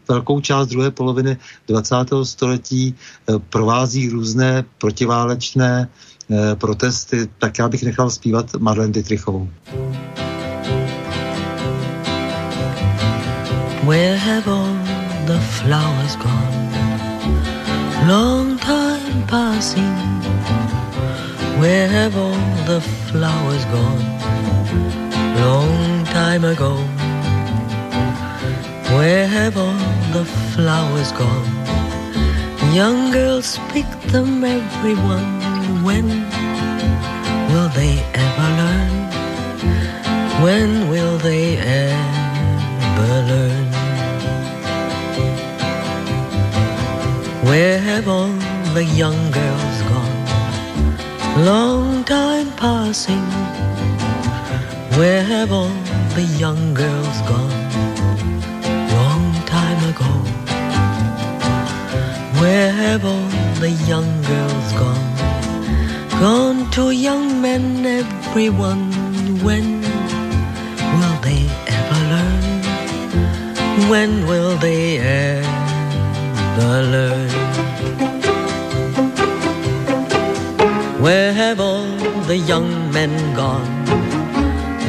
velkou 0.08 0.40
část 0.40 0.68
druhé 0.68 0.92
poloviny 0.92 1.38
20. 1.68 2.26
století 2.26 2.96
provází 3.50 4.10
různé 4.10 4.64
protiválečné 4.78 5.90
protesty, 6.56 7.28
tak 7.40 7.60
já 7.60 7.68
bych 7.68 7.84
nechal 7.84 8.10
zpívat 8.10 8.56
Marlene 8.56 8.94
Dietrichovou. 8.96 9.50
Where 13.84 14.16
have 14.16 14.48
all 14.48 14.81
the 15.26 15.40
flowers 15.40 16.16
gone. 16.16 16.72
Long 18.08 18.58
time 18.58 19.28
passing, 19.28 19.96
where 21.60 21.88
have 21.88 22.18
all 22.18 22.42
the 22.66 22.82
flowers 23.08 23.64
gone? 23.66 24.06
Long 25.40 26.06
time 26.06 26.44
ago, 26.44 26.74
where 28.96 29.28
have 29.28 29.58
all 29.58 29.82
the 30.14 30.26
flowers 30.54 31.12
gone? 31.12 31.50
Young 32.74 33.12
girls 33.12 33.60
pick 33.70 33.90
them, 34.12 34.44
everyone. 34.44 35.42
When 35.84 36.08
will 37.52 37.70
they 37.70 38.00
ever 38.14 38.50
learn? 38.62 38.94
When 40.44 40.90
will 40.90 41.18
they 41.18 41.58
ever 41.58 43.14
learn? 43.30 43.71
Where 47.44 47.80
have 47.80 48.08
all 48.08 48.34
the 48.76 48.84
young 48.84 49.32
girls 49.32 49.82
gone? 49.90 51.44
Long 51.44 52.04
time 52.04 52.52
passing. 52.52 53.26
Where 54.96 55.24
have 55.24 55.52
all 55.52 55.74
the 56.14 56.22
young 56.38 56.76
girls 56.76 57.18
gone? 57.28 57.62
Long 58.98 59.34
time 59.48 59.82
ago. 59.90 60.12
Where 62.40 62.72
have 62.72 63.04
all 63.06 63.30
the 63.60 63.72
young 63.90 64.22
girls 64.22 64.74
gone? 64.74 65.12
Gone 66.20 66.70
to 66.72 66.92
young 66.92 67.42
men, 67.42 67.84
everyone. 67.84 68.92
When 69.42 69.82
will 71.00 71.18
they 71.26 71.50
ever 71.68 72.02
learn? 72.14 73.90
When 73.90 74.28
will 74.28 74.58
they 74.58 75.00
ever 75.00 75.61
learn? 76.62 77.30
Where 81.02 81.34
have 81.34 81.60
all 81.60 81.88
the 82.28 82.38
young 82.38 82.92
men 82.92 83.12
gone? 83.36 83.70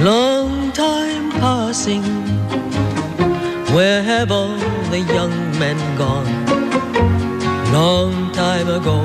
Long 0.04 0.72
time 0.72 1.30
passing. 1.32 2.02
Where 3.74 4.02
have 4.02 4.30
all 4.30 4.56
the 4.90 5.00
young 5.00 5.58
men 5.58 5.78
gone? 5.96 6.30
Long 7.72 8.32
time 8.32 8.68
ago. 8.68 8.98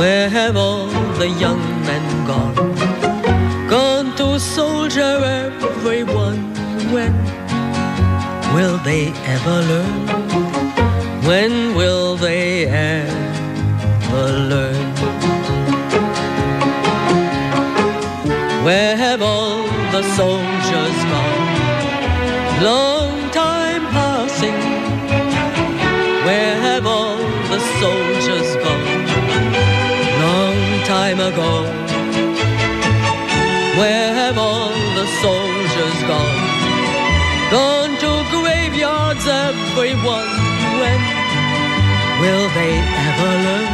Where 0.00 0.28
have 0.28 0.56
all 0.56 0.86
the 1.18 1.28
young 1.28 1.62
men 1.82 2.26
gone? 2.26 2.54
Gone 3.68 4.16
to 4.16 4.40
soldier 4.40 5.22
everyone. 5.24 6.38
When 6.92 7.19
will 8.54 8.78
they 8.78 9.12
ever 9.34 9.58
learn? 9.70 10.06
When 11.28 11.74
will 11.74 12.16
they 12.16 12.66
ever 12.66 14.26
learn? 14.52 14.94
Where 18.64 18.96
have 18.96 19.22
all 19.22 19.62
the 19.94 20.02
soldiers 20.18 20.96
gone? 21.12 21.46
Long 22.62 23.30
time 23.30 23.82
passing. 23.96 24.60
Where 26.26 26.56
have 26.66 26.86
all 26.86 27.18
the 27.52 27.60
soldiers 27.80 28.50
gone? 28.64 28.86
Long 30.26 30.60
time 30.84 31.20
ago. 31.20 31.52
Where 33.78 34.12
have 34.12 34.36
all 34.36 34.72
the 34.98 35.06
soldiers 35.22 35.98
gone? 36.10 36.50
Gone 37.50 37.79
everyone. 39.70 40.28
When 40.82 41.00
will 42.20 42.48
they 42.58 42.74
ever 43.08 43.32
learn? 43.46 43.68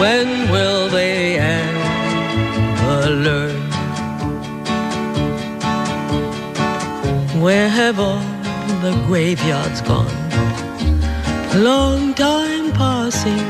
When 0.00 0.50
will 0.50 0.88
they 0.88 1.38
ever? 1.38 1.78
learn. 3.08 3.56
Where 7.40 7.68
have 7.68 7.98
all 8.00 8.20
the 8.82 8.92
graveyards 9.06 9.80
gone? 9.82 10.16
Long 11.54 12.14
time 12.14 12.72
passing. 12.72 13.46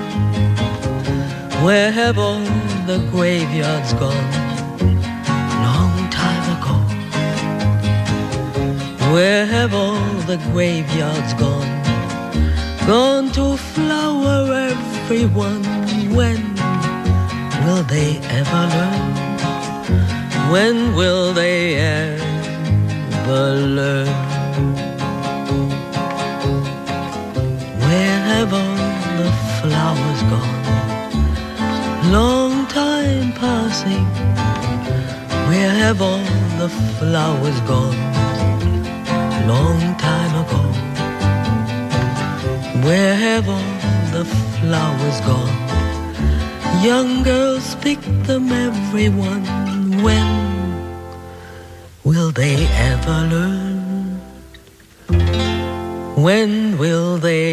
Where 1.65 1.91
have 1.91 2.19
all 2.19 2.45
the 2.87 2.99
graveyards 3.11 3.93
gone? 3.95 4.38
Where 9.13 9.47
have 9.47 9.73
all 9.73 10.05
the 10.27 10.37
graveyards 10.53 11.33
gone? 11.35 11.83
Gone 12.87 13.31
to 13.33 13.57
flower 13.57 14.53
everyone. 14.53 15.65
When 16.15 16.41
will 17.65 17.85
they 17.85 18.19
ever 18.39 18.63
learn? 18.77 19.19
When 20.53 20.95
will 20.95 21.33
they 21.33 21.77
ever 21.77 23.45
learn? 23.79 24.09
Where 27.85 28.21
have 28.33 28.53
all 28.53 28.79
the 29.21 29.31
flowers 29.59 30.23
gone? 30.33 32.13
Long 32.13 32.67
time 32.67 33.33
passing. 33.33 34.05
Where 35.49 35.71
have 35.71 36.03
all 36.03 36.25
the 36.59 36.69
flowers 36.99 37.59
gone? 37.63 38.08
Long 39.55 39.81
time 39.97 40.35
ago. 40.45 40.63
Where 42.87 43.15
have 43.27 43.49
all 43.49 43.75
the 44.15 44.25
flowers 44.57 45.19
gone? 45.29 45.57
Young 46.85 47.23
girls 47.23 47.75
pick 47.77 48.01
them, 48.29 48.53
everyone. 48.53 49.45
When 50.05 50.29
will 52.05 52.31
they 52.31 52.59
ever 52.91 53.19
learn? 53.35 54.21
When 56.27 56.77
will 56.77 57.17
they 57.17 57.48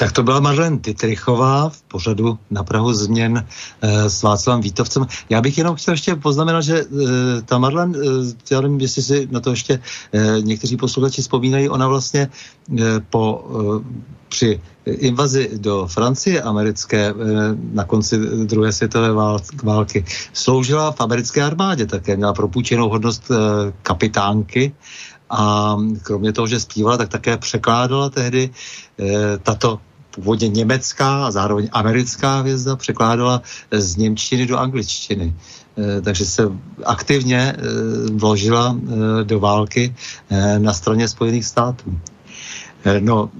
Tak 0.00 0.12
to 0.12 0.22
byla 0.22 0.40
Marlene 0.40 0.78
Titrichová 0.78 1.68
v 1.68 1.82
pořadu 1.82 2.38
na 2.50 2.64
Prahu 2.64 2.92
změn 2.92 3.46
e, 3.80 4.10
s 4.10 4.22
Václavem 4.22 4.62
Vítovcem. 4.62 5.06
Já 5.28 5.40
bych 5.40 5.58
jenom 5.58 5.76
chtěl 5.76 5.94
ještě 5.94 6.14
poznamenat, 6.14 6.60
že 6.60 6.76
e, 6.80 6.86
ta 7.42 7.58
Marlene, 7.58 7.98
e, 7.98 8.54
já 8.54 8.60
nevím, 8.60 8.80
jestli 8.80 9.02
si 9.02 9.28
na 9.30 9.40
to 9.40 9.50
ještě 9.50 9.80
e, 10.12 10.40
někteří 10.40 10.76
posluchači 10.76 11.22
vzpomínají, 11.22 11.68
ona 11.68 11.88
vlastně 11.88 12.20
e, 12.78 13.00
po 13.10 13.44
e, 13.44 13.84
při 14.28 14.60
invazi 14.86 15.50
do 15.56 15.86
Francie 15.86 16.42
americké 16.42 17.14
na 17.72 17.84
konci 17.84 18.18
druhé 18.44 18.72
světové 18.72 19.12
války 19.62 20.04
sloužila 20.32 20.92
v 20.92 21.00
americké 21.00 21.42
armádě 21.42 21.86
také, 21.86 22.16
měla 22.16 22.32
propůjčenou 22.32 22.88
hodnost 22.88 23.30
kapitánky 23.82 24.72
a 25.30 25.76
kromě 26.02 26.32
toho, 26.32 26.46
že 26.46 26.60
zpívala, 26.60 26.96
tak 26.96 27.08
také 27.08 27.36
překládala 27.36 28.10
tehdy 28.10 28.50
tato 29.42 29.78
původně 30.10 30.48
německá 30.48 31.26
a 31.26 31.30
zároveň 31.30 31.68
americká 31.72 32.40
hvězda 32.40 32.76
překládala 32.76 33.42
z 33.70 33.96
Němčiny 33.96 34.46
do 34.46 34.58
angličtiny. 34.58 35.34
Takže 36.02 36.24
se 36.26 36.42
aktivně 36.84 37.56
vložila 38.12 38.76
do 39.22 39.40
války 39.40 39.94
na 40.58 40.72
straně 40.72 41.08
Spojených 41.08 41.44
států. 41.46 41.98
No, 43.00 43.30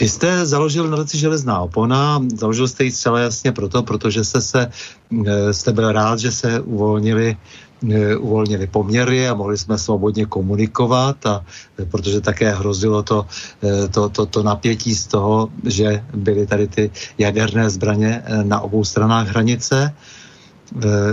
vy 0.00 0.08
jste 0.08 0.46
založil 0.46 0.90
nadaci 0.90 1.18
Železná 1.18 1.60
opona, 1.60 2.20
založil 2.36 2.68
jste 2.68 2.84
ji 2.84 2.90
zcela 2.90 3.18
jasně 3.18 3.52
proto, 3.52 3.82
protože 3.82 4.24
jste, 4.24 4.40
se, 4.40 4.70
jste 5.50 5.72
byl 5.72 5.92
rád, 5.92 6.18
že 6.18 6.32
se 6.32 6.60
uvolnili 6.60 7.36
uvolnili 8.18 8.66
poměry 8.66 9.28
a 9.28 9.34
mohli 9.34 9.58
jsme 9.58 9.78
svobodně 9.78 10.26
komunikovat, 10.26 11.26
a, 11.26 11.44
e, 11.78 11.84
protože 11.84 12.20
také 12.20 12.54
hrozilo 12.54 13.02
to, 13.02 13.26
e, 13.62 13.88
to, 13.88 14.08
to, 14.08 14.26
to 14.26 14.42
napětí 14.42 14.94
z 14.94 15.06
toho, 15.06 15.48
že 15.64 16.04
byly 16.14 16.46
tady 16.46 16.68
ty 16.68 16.90
jaderné 17.18 17.70
zbraně 17.70 18.22
na 18.42 18.60
obou 18.60 18.84
stranách 18.84 19.28
hranice. 19.28 19.94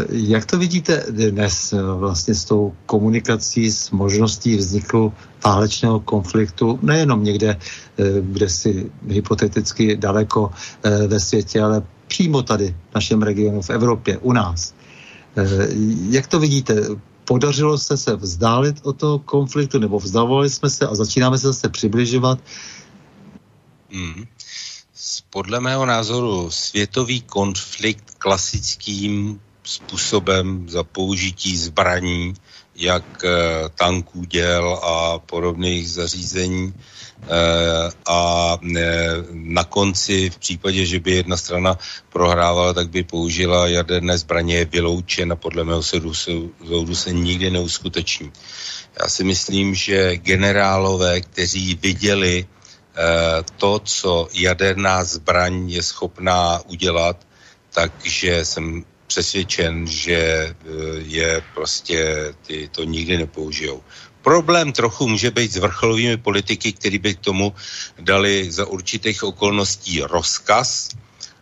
Jak 0.10 0.46
to 0.46 0.58
vidíte 0.58 1.04
dnes 1.12 1.74
vlastně 1.76 2.36
s 2.36 2.46
tou 2.46 2.74
komunikací, 2.86 3.72
s 3.72 3.92
možností 3.92 4.56
vzniku 4.56 5.14
válečného 5.46 6.00
konfliktu, 6.00 6.80
nejenom 6.82 7.24
někde, 7.24 7.58
kde 8.22 8.50
si 8.50 8.92
hypoteticky 9.08 9.98
daleko 9.98 10.52
ve 11.08 11.20
světě, 11.20 11.62
ale 11.62 11.84
přímo 12.08 12.42
tady 12.44 12.76
v 12.92 12.96
našem 12.96 13.22
regionu, 13.22 13.62
v 13.62 13.70
Evropě, 13.70 14.18
u 14.18 14.32
nás? 14.34 14.74
Eh, 15.38 15.68
jak 16.10 16.28
to 16.28 16.40
vidíte? 16.40 16.76
Podařilo 17.26 17.78
se 17.78 17.98
se 17.98 18.16
vzdálit 18.16 18.76
od 18.84 18.98
toho 18.98 19.20
konfliktu, 19.20 19.80
nebo 19.80 20.00
vzdávali 20.00 20.50
jsme 20.50 20.70
se 20.70 20.88
a 20.88 20.96
začínáme 20.96 21.38
se 21.38 21.48
zase 21.48 21.70
přibližovat? 21.70 22.40
Hmm. 23.92 24.26
Podle 25.30 25.60
mého 25.60 25.86
názoru 25.86 26.52
světový 26.52 27.22
konflikt 27.22 28.16
klasickým 28.18 29.42
způsobem 29.64 30.70
za 30.70 30.84
použití 30.84 31.58
zbraní, 31.58 32.34
jak 32.76 33.24
eh, 33.24 33.30
tanků, 33.76 34.24
děl 34.24 34.80
a 34.84 35.20
podobných 35.20 35.90
zařízení, 35.90 36.74
a 38.06 38.58
eh, 38.78 39.16
na 39.32 39.64
konci 39.64 40.30
v 40.30 40.38
případě, 40.38 40.86
že 40.86 41.00
by 41.00 41.12
jedna 41.12 41.38
strana 41.38 41.78
prohrávala, 42.10 42.74
tak 42.74 42.90
by 42.90 43.04
použila 43.04 43.68
jaderné 43.68 44.18
zbraně, 44.18 44.56
je 44.56 44.66
vyloučena 44.66 45.36
podle 45.36 45.64
mého 45.64 45.84
soudu, 45.84 46.14
soudu 46.14 46.96
se 46.96 47.14
nikdy 47.14 47.52
neuskuteční. 47.52 48.32
Já 49.02 49.10
si 49.10 49.24
myslím, 49.24 49.76
že 49.76 50.18
generálové, 50.18 51.22
kteří 51.22 51.76
viděli 51.76 52.46
eh, 52.46 53.44
to, 53.58 53.80
co 53.80 54.28
jaderná 54.34 55.04
zbraň 55.04 55.70
je 55.70 55.84
schopná 55.84 56.62
udělat, 56.68 57.28
takže 57.74 58.46
jsem 58.46 58.86
přesvědčen, 59.08 59.88
že 59.88 60.56
je 60.98 61.42
prostě 61.54 62.30
ty 62.48 62.70
to 62.72 62.84
nikdy 62.84 63.18
nepoužijou. 63.18 63.82
Problém 64.22 64.72
trochu 64.72 65.08
může 65.08 65.32
být 65.32 65.52
s 65.52 65.58
vrcholovými 65.58 66.18
politiky, 66.18 66.74
který 66.74 66.98
by 66.98 67.16
k 67.16 67.20
tomu 67.20 67.56
dali 68.00 68.52
za 68.52 68.66
určitých 68.66 69.24
okolností 69.24 70.02
rozkaz, 70.02 70.90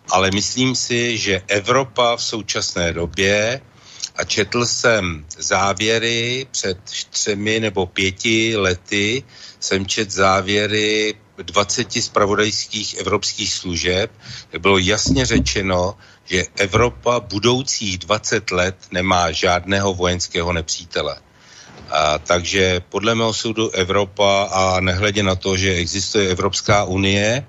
ale 0.09 0.31
myslím 0.33 0.75
si, 0.75 1.17
že 1.17 1.41
Evropa 1.47 2.15
v 2.15 2.23
současné 2.23 2.93
době, 2.93 3.61
a 4.17 4.23
četl 4.23 4.65
jsem 4.65 5.25
závěry 5.37 6.47
před 6.51 6.77
třemi 7.09 7.59
nebo 7.59 7.85
pěti 7.85 8.57
lety, 8.57 9.23
jsem 9.59 9.85
čet 9.85 10.11
závěry 10.11 11.15
20 11.37 11.91
spravodajských 11.93 12.93
evropských 12.97 13.53
služeb, 13.53 14.11
kde 14.49 14.59
bylo 14.59 14.77
jasně 14.77 15.25
řečeno, 15.25 15.97
že 16.25 16.45
Evropa 16.55 17.19
budoucích 17.19 17.97
20 17.97 18.51
let 18.51 18.75
nemá 18.91 19.31
žádného 19.31 19.93
vojenského 19.93 20.53
nepřítele. 20.53 21.15
A, 21.89 22.17
takže 22.17 22.81
podle 22.89 23.15
mého 23.15 23.33
soudu 23.33 23.69
Evropa 23.69 24.43
a 24.51 24.79
nehledě 24.79 25.23
na 25.23 25.35
to, 25.35 25.57
že 25.57 25.73
existuje 25.73 26.29
Evropská 26.29 26.83
unie, 26.83 27.45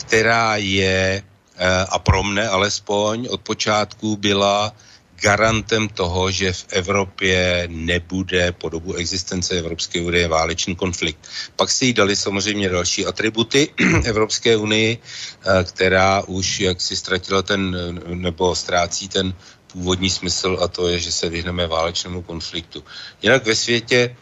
která 0.00 0.56
je, 0.56 1.22
e, 1.22 1.84
a 1.84 1.98
pro 1.98 2.22
mne 2.22 2.48
alespoň 2.48 3.28
od 3.30 3.40
počátku 3.40 4.16
byla 4.16 4.72
garantem 5.20 5.88
toho, 5.88 6.30
že 6.30 6.52
v 6.52 6.64
Evropě 6.68 7.68
nebude 7.68 8.52
po 8.52 8.68
dobu 8.68 8.94
existence 8.94 9.54
Evropské 9.58 10.00
unie 10.00 10.28
válečný 10.28 10.76
konflikt. 10.76 11.28
Pak 11.56 11.70
si 11.70 11.86
jí 11.86 11.92
dali 11.92 12.16
samozřejmě 12.16 12.68
další 12.68 13.06
atributy 13.06 13.68
Evropské 14.04 14.56
unii, 14.56 14.98
e, 14.98 15.64
která 15.64 16.22
už 16.26 16.60
jak 16.60 16.80
si 16.80 16.96
ztratila 16.96 17.42
ten, 17.42 17.76
nebo 18.14 18.54
ztrácí 18.54 19.08
ten 19.08 19.34
původní 19.72 20.10
smysl 20.10 20.58
a 20.62 20.68
to 20.68 20.88
je, 20.88 20.98
že 20.98 21.12
se 21.12 21.28
vyhneme 21.28 21.66
válečnému 21.66 22.22
konfliktu. 22.22 22.84
Jinak 23.22 23.46
ve 23.46 23.54
světě, 23.54 24.16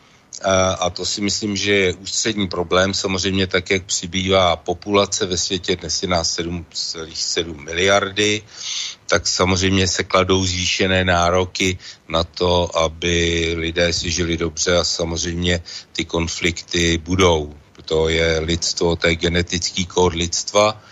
a 0.79 0.91
to 0.91 1.07
si 1.07 1.21
myslím, 1.21 1.57
že 1.57 1.73
je 1.73 1.95
ústřední 1.95 2.49
problém, 2.49 2.95
samozřejmě 2.95 3.47
tak, 3.47 3.71
jak 3.71 3.85
přibývá 3.85 4.57
populace 4.57 5.27
ve 5.27 5.37
světě, 5.39 5.77
dnes 5.77 6.03
je 6.03 6.09
nás 6.09 6.39
7,7 6.39 7.65
miliardy, 7.65 8.43
tak 9.07 9.27
samozřejmě 9.27 9.89
se 9.89 10.05
kladou 10.05 10.45
zvýšené 10.45 11.05
nároky 11.05 11.79
na 12.09 12.25
to, 12.25 12.79
aby 12.79 13.55
lidé 13.59 13.93
si 13.93 14.11
žili 14.11 14.37
dobře 14.37 14.77
a 14.77 14.85
samozřejmě 14.85 15.63
ty 15.93 16.05
konflikty 16.05 16.99
budou. 16.99 17.55
To 17.85 18.09
je 18.09 18.39
lidstvo, 18.39 18.97
to 18.97 19.07
je 19.07 19.17
genetický 19.17 19.87
kód 19.87 20.15
lidstva 20.15 20.83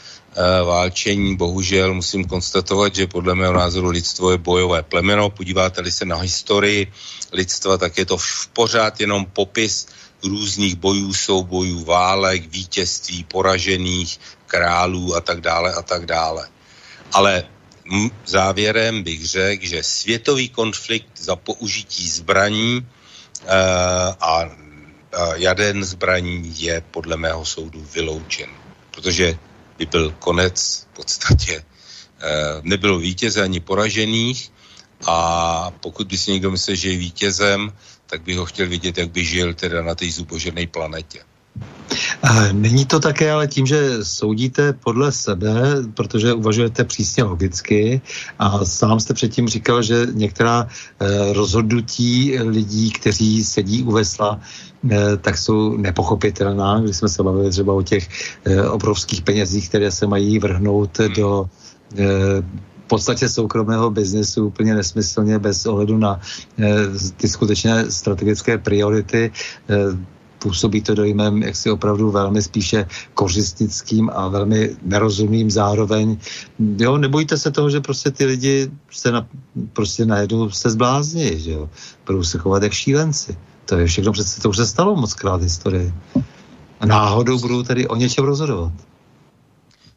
válčení. 0.65 1.37
Bohužel 1.37 1.95
musím 1.95 2.25
konstatovat, 2.25 2.95
že 2.95 3.07
podle 3.07 3.35
mého 3.35 3.53
názoru 3.53 3.89
lidstvo 3.89 4.31
je 4.31 4.39
bojové 4.39 4.83
plemeno. 4.83 5.31
Podíváte-li 5.31 5.93
se 5.93 6.05
na 6.05 6.17
historii 6.17 6.93
lidstva, 7.33 7.79
tak 7.79 7.99
je 7.99 8.07
to 8.07 8.17
pořád 8.53 9.01
jenom 9.01 9.27
popis 9.27 9.87
různých 10.25 10.77
bojů, 10.77 11.15
soubojů, 11.15 11.85
válek, 11.85 12.49
vítězství, 12.49 13.25
poražených, 13.25 14.21
králů 14.47 15.17
a 15.17 15.21
tak 15.21 15.41
dále 15.41 15.75
a 15.75 15.83
tak 15.83 16.07
dále. 16.07 16.49
Ale 17.13 17.45
závěrem 18.27 19.03
bych 19.03 19.27
řekl, 19.27 19.67
že 19.67 19.83
světový 19.83 20.49
konflikt 20.49 21.11
za 21.21 21.37
použití 21.37 22.09
zbraní 22.09 22.81
uh, 22.81 23.51
a 24.21 24.41
jaden 25.35 25.85
zbraní 25.85 26.55
je 26.57 26.83
podle 26.91 27.17
mého 27.17 27.45
soudu 27.45 27.87
vyloučen. 27.95 28.51
Protože 28.91 29.39
by 29.79 29.87
byl 29.87 30.15
konec 30.19 30.87
v 30.93 30.97
podstatě. 30.97 31.65
Eh, 32.21 32.61
nebylo 32.63 32.99
vítěze 32.99 33.43
ani 33.43 33.61
poražených 33.61 34.53
a 35.07 35.71
pokud 35.81 36.07
by 36.07 36.19
si 36.19 36.33
někdo 36.33 36.51
myslel, 36.51 36.77
že 36.77 36.91
je 36.91 36.97
vítězem, 36.97 37.73
tak 38.07 38.23
by 38.23 38.35
ho 38.35 38.45
chtěl 38.45 38.69
vidět, 38.69 38.99
jak 38.99 39.11
by 39.11 39.25
žil 39.25 39.55
teda 39.55 39.83
na 39.83 39.95
té 39.95 40.11
zubožerné 40.11 40.67
planetě. 40.67 41.21
Není 42.53 42.87
to 42.87 43.01
také 43.01 43.33
ale 43.33 43.49
tím, 43.49 43.67
že 43.67 44.05
soudíte 44.05 44.73
podle 44.73 45.13
sebe, 45.13 45.53
protože 45.95 46.33
uvažujete 46.33 46.85
přísně 46.85 47.23
logicky 47.23 48.01
a 48.39 48.65
sám 48.65 49.01
jste 49.01 49.15
předtím 49.15 49.49
říkal, 49.49 49.83
že 49.83 50.07
některá 50.13 50.69
eh, 50.69 51.33
rozhodnutí 51.33 52.39
lidí, 52.39 52.91
kteří 52.91 53.45
sedí 53.45 53.83
u 53.83 53.93
vesla, 53.93 54.41
eh, 54.41 54.76
tak 55.21 55.39
jsou 55.39 55.77
nepochopitelná, 55.77 56.81
když 56.81 56.97
jsme 56.97 57.09
se 57.09 57.23
bavili 57.23 57.51
třeba 57.51 57.73
o 57.73 57.83
těch 57.83 58.09
eh, 58.45 58.63
obrovských 58.63 59.23
penězích, 59.23 59.69
které 59.69 59.91
se 59.91 60.07
mají 60.07 60.39
vrhnout 60.39 60.99
hmm. 60.99 61.13
do 61.13 61.49
v 62.85 62.89
podstatě 62.89 63.29
soukromého 63.29 63.91
biznesu 63.91 64.47
úplně 64.47 64.75
nesmyslně 64.75 65.39
bez 65.39 65.67
ohledu 65.67 65.99
na 65.99 66.21
ty 67.17 67.29
skutečné 67.29 67.91
strategické 67.91 68.59
priority 68.59 69.33
působí 70.39 70.83
to 70.83 70.95
dojmem 70.95 71.43
jaksi 71.43 71.71
opravdu 71.71 72.11
velmi 72.11 72.43
spíše 72.43 72.87
kořistnickým 73.15 74.11
a 74.15 74.29
velmi 74.29 74.77
nerozumným 74.83 75.51
zároveň. 75.51 76.17
Jo, 76.79 76.99
nebojte 76.99 77.39
se 77.39 77.51
toho, 77.51 77.71
že 77.71 77.81
prostě 77.81 78.11
ty 78.11 78.25
lidi 78.25 78.71
se 78.91 79.13
na, 79.13 79.27
prostě 79.73 80.07
najednou 80.07 80.51
se 80.51 80.71
zblázní, 80.71 81.41
že 81.41 81.51
jo. 81.51 81.69
Budou 82.07 82.23
se 82.23 82.39
chovat 82.39 82.63
jak 82.63 82.73
šílenci. 82.73 83.37
To 83.67 83.79
je 83.79 83.87
všechno 83.87 84.13
přece, 84.13 84.41
to 84.41 84.49
už 84.49 84.57
se 84.57 84.67
stalo 84.67 84.97
moc 84.97 85.15
krát 85.15 85.37
v 85.37 85.43
historii. 85.43 85.95
A 86.81 86.87
náhodou 86.87 87.39
budou 87.39 87.63
tedy 87.63 87.89
o 87.89 87.97
něčem 87.97 88.25
rozhodovat. 88.25 88.73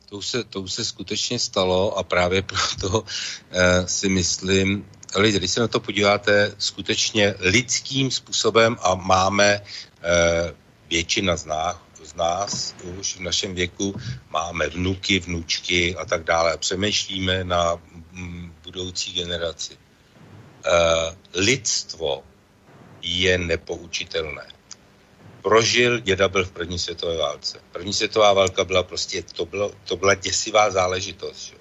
To 0.09 0.17
už, 0.17 0.27
se, 0.27 0.43
to 0.43 0.61
už 0.61 0.73
se 0.73 0.85
skutečně 0.85 1.39
stalo 1.39 1.97
a 1.97 2.03
právě 2.03 2.41
proto 2.41 3.03
eh, 3.51 3.87
si 3.87 4.09
myslím, 4.09 4.85
lidi, 5.15 5.37
když 5.37 5.51
se 5.51 5.59
na 5.59 5.67
to 5.67 5.79
podíváte 5.79 6.55
skutečně 6.57 7.35
lidským 7.39 8.11
způsobem 8.11 8.77
a 8.81 8.95
máme 8.95 9.61
Eh, 10.01 10.53
většina 10.89 11.35
z 11.35 11.45
nás, 11.45 11.77
z 12.03 12.15
nás 12.15 12.75
už 12.99 13.15
v 13.15 13.19
našem 13.19 13.55
věku 13.55 13.95
máme 14.29 14.67
vnuky, 14.67 15.19
vnučky 15.19 15.95
a 15.95 16.05
tak 16.05 16.23
dále. 16.23 16.57
Přemýšlíme 16.57 17.43
na 17.43 17.77
budoucí 18.63 19.13
generaci. 19.13 19.77
Eh, 20.65 21.15
lidstvo 21.33 22.23
je 23.01 23.37
nepoučitelné. 23.37 24.47
prožil, 25.41 25.99
děda 25.99 26.27
byl 26.27 26.45
v 26.45 26.51
první 26.51 26.79
světové 26.79 27.17
válce. 27.17 27.59
První 27.71 27.93
světová 27.93 28.33
válka 28.33 28.63
byla 28.63 28.83
prostě, 28.83 29.23
to, 29.23 29.45
bylo, 29.45 29.71
to 29.83 29.97
byla 29.97 30.13
děsivá 30.13 30.71
záležitost. 30.71 31.45
Že? 31.45 31.55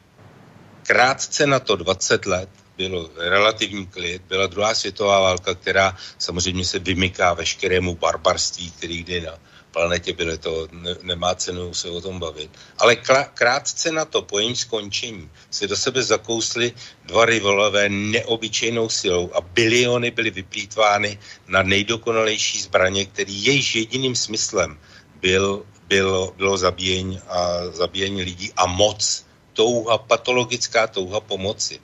Krátce 0.83 1.47
na 1.47 1.61
to 1.61 1.77
20 1.77 2.27
let 2.27 2.49
byl 2.77 3.11
relativní 3.17 3.87
klid, 3.87 4.23
byla 4.29 4.47
druhá 4.47 4.75
světová 4.75 5.21
válka, 5.21 5.55
která 5.55 5.97
samozřejmě 6.19 6.65
se 6.65 6.79
vymyká 6.79 7.35
veškerému 7.35 7.95
barbarství, 7.95 8.71
který 8.71 9.03
kdy 9.03 9.21
na 9.21 9.39
planetě 9.73 10.13
byly, 10.13 10.39
to 10.39 10.69
ne, 10.73 10.97
nemá 11.03 11.35
cenu 11.35 11.75
se 11.75 11.91
o 11.91 12.01
tom 12.01 12.19
bavit. 12.19 12.51
Ale 12.79 12.97
krátce 13.35 13.93
na 13.93 14.05
to, 14.05 14.23
po 14.23 14.39
jejím 14.39 14.57
skončení, 14.57 15.31
se 15.51 15.67
do 15.67 15.77
sebe 15.77 16.03
zakously 16.03 16.73
dva 17.05 17.25
rivalové 17.25 17.89
neobyčejnou 17.89 18.89
silou 18.89 19.31
a 19.35 19.41
biliony 19.41 20.11
byly 20.11 20.31
vyplýtvány 20.31 21.19
na 21.49 21.63
nejdokonalejší 21.63 22.63
zbraně, 22.63 23.07
který 23.07 23.45
jejíž 23.45 23.75
jediným 23.75 24.17
smyslem 24.17 24.79
byl, 25.21 25.67
bylo, 25.89 26.35
bylo 26.37 26.57
zabíjení, 26.57 27.21
a, 27.29 27.67
zabíjení 27.73 28.23
lidí 28.23 28.53
a 28.57 28.67
moc, 28.67 29.25
touha, 29.53 29.99
patologická 29.99 30.87
touha 30.87 31.21
pomoci. 31.21 31.81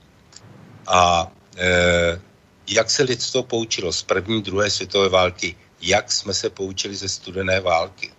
A 0.87 1.33
e, 1.57 2.21
jak 2.69 2.91
se 2.91 3.03
lidstvo 3.03 3.43
poučilo 3.43 3.93
z 3.93 4.03
první, 4.03 4.43
druhé 4.43 4.71
světové 4.71 5.09
války, 5.09 5.57
jak 5.81 6.13
jsme 6.13 6.35
se 6.35 6.51
poučili 6.51 6.97
ze 6.97 7.09
studené 7.09 7.61
války. 7.61 8.11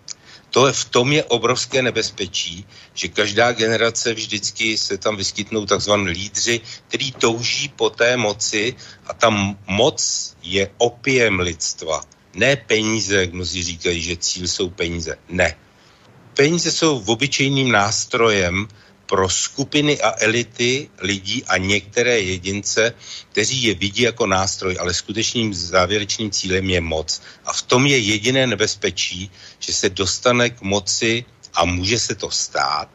To 0.56 0.68
je, 0.68 0.74
v 0.74 0.86
tom 0.86 1.12
je 1.12 1.24
obrovské 1.24 1.82
nebezpečí, 1.82 2.68
že 2.94 3.08
každá 3.08 3.52
generace 3.52 4.14
vždycky 4.14 4.78
se 4.78 4.98
tam 4.98 5.18
vyskytnou 5.18 5.66
takzvaní 5.66 6.08
lídři, 6.08 6.62
který 6.88 7.12
touží 7.12 7.70
po 7.70 7.90
té 7.90 8.18
moci 8.18 8.76
a 9.06 9.14
ta 9.14 9.30
moc 9.68 10.00
je 10.44 10.70
opiem 10.78 11.40
lidstva. 11.40 12.04
Ne 12.34 12.56
peníze, 12.56 13.16
jak 13.16 13.34
mnozí 13.34 13.64
říkají, 13.64 14.02
že 14.02 14.18
cíl 14.18 14.48
jsou 14.48 14.70
peníze. 14.70 15.18
Ne. 15.30 15.56
Peníze 16.34 16.72
jsou 16.72 17.04
obyčejným 17.04 17.72
nástrojem, 17.72 18.68
pro 19.06 19.30
skupiny 19.30 20.02
a 20.02 20.14
elity 20.20 20.90
lidí 21.00 21.44
a 21.44 21.58
některé 21.58 22.20
jedince, 22.20 22.94
kteří 23.32 23.64
je 23.64 23.76
vidí 23.76 24.02
jako 24.02 24.28
nástroj, 24.28 24.78
ale 24.80 24.94
skutečným 24.94 25.54
závěrečným 25.54 26.32
cílem 26.32 26.70
je 26.70 26.82
moc. 26.82 27.22
A 27.46 27.54
v 27.54 27.62
tom 27.62 27.86
je 27.86 27.98
jediné 27.98 28.48
nebezpečí, 28.48 29.32
že 29.60 29.74
se 29.74 29.90
dostane 29.90 30.50
k 30.50 30.62
moci 30.62 31.26
a 31.54 31.66
může 31.66 32.00
se 32.00 32.16
to 32.16 32.32
stát, 32.32 32.90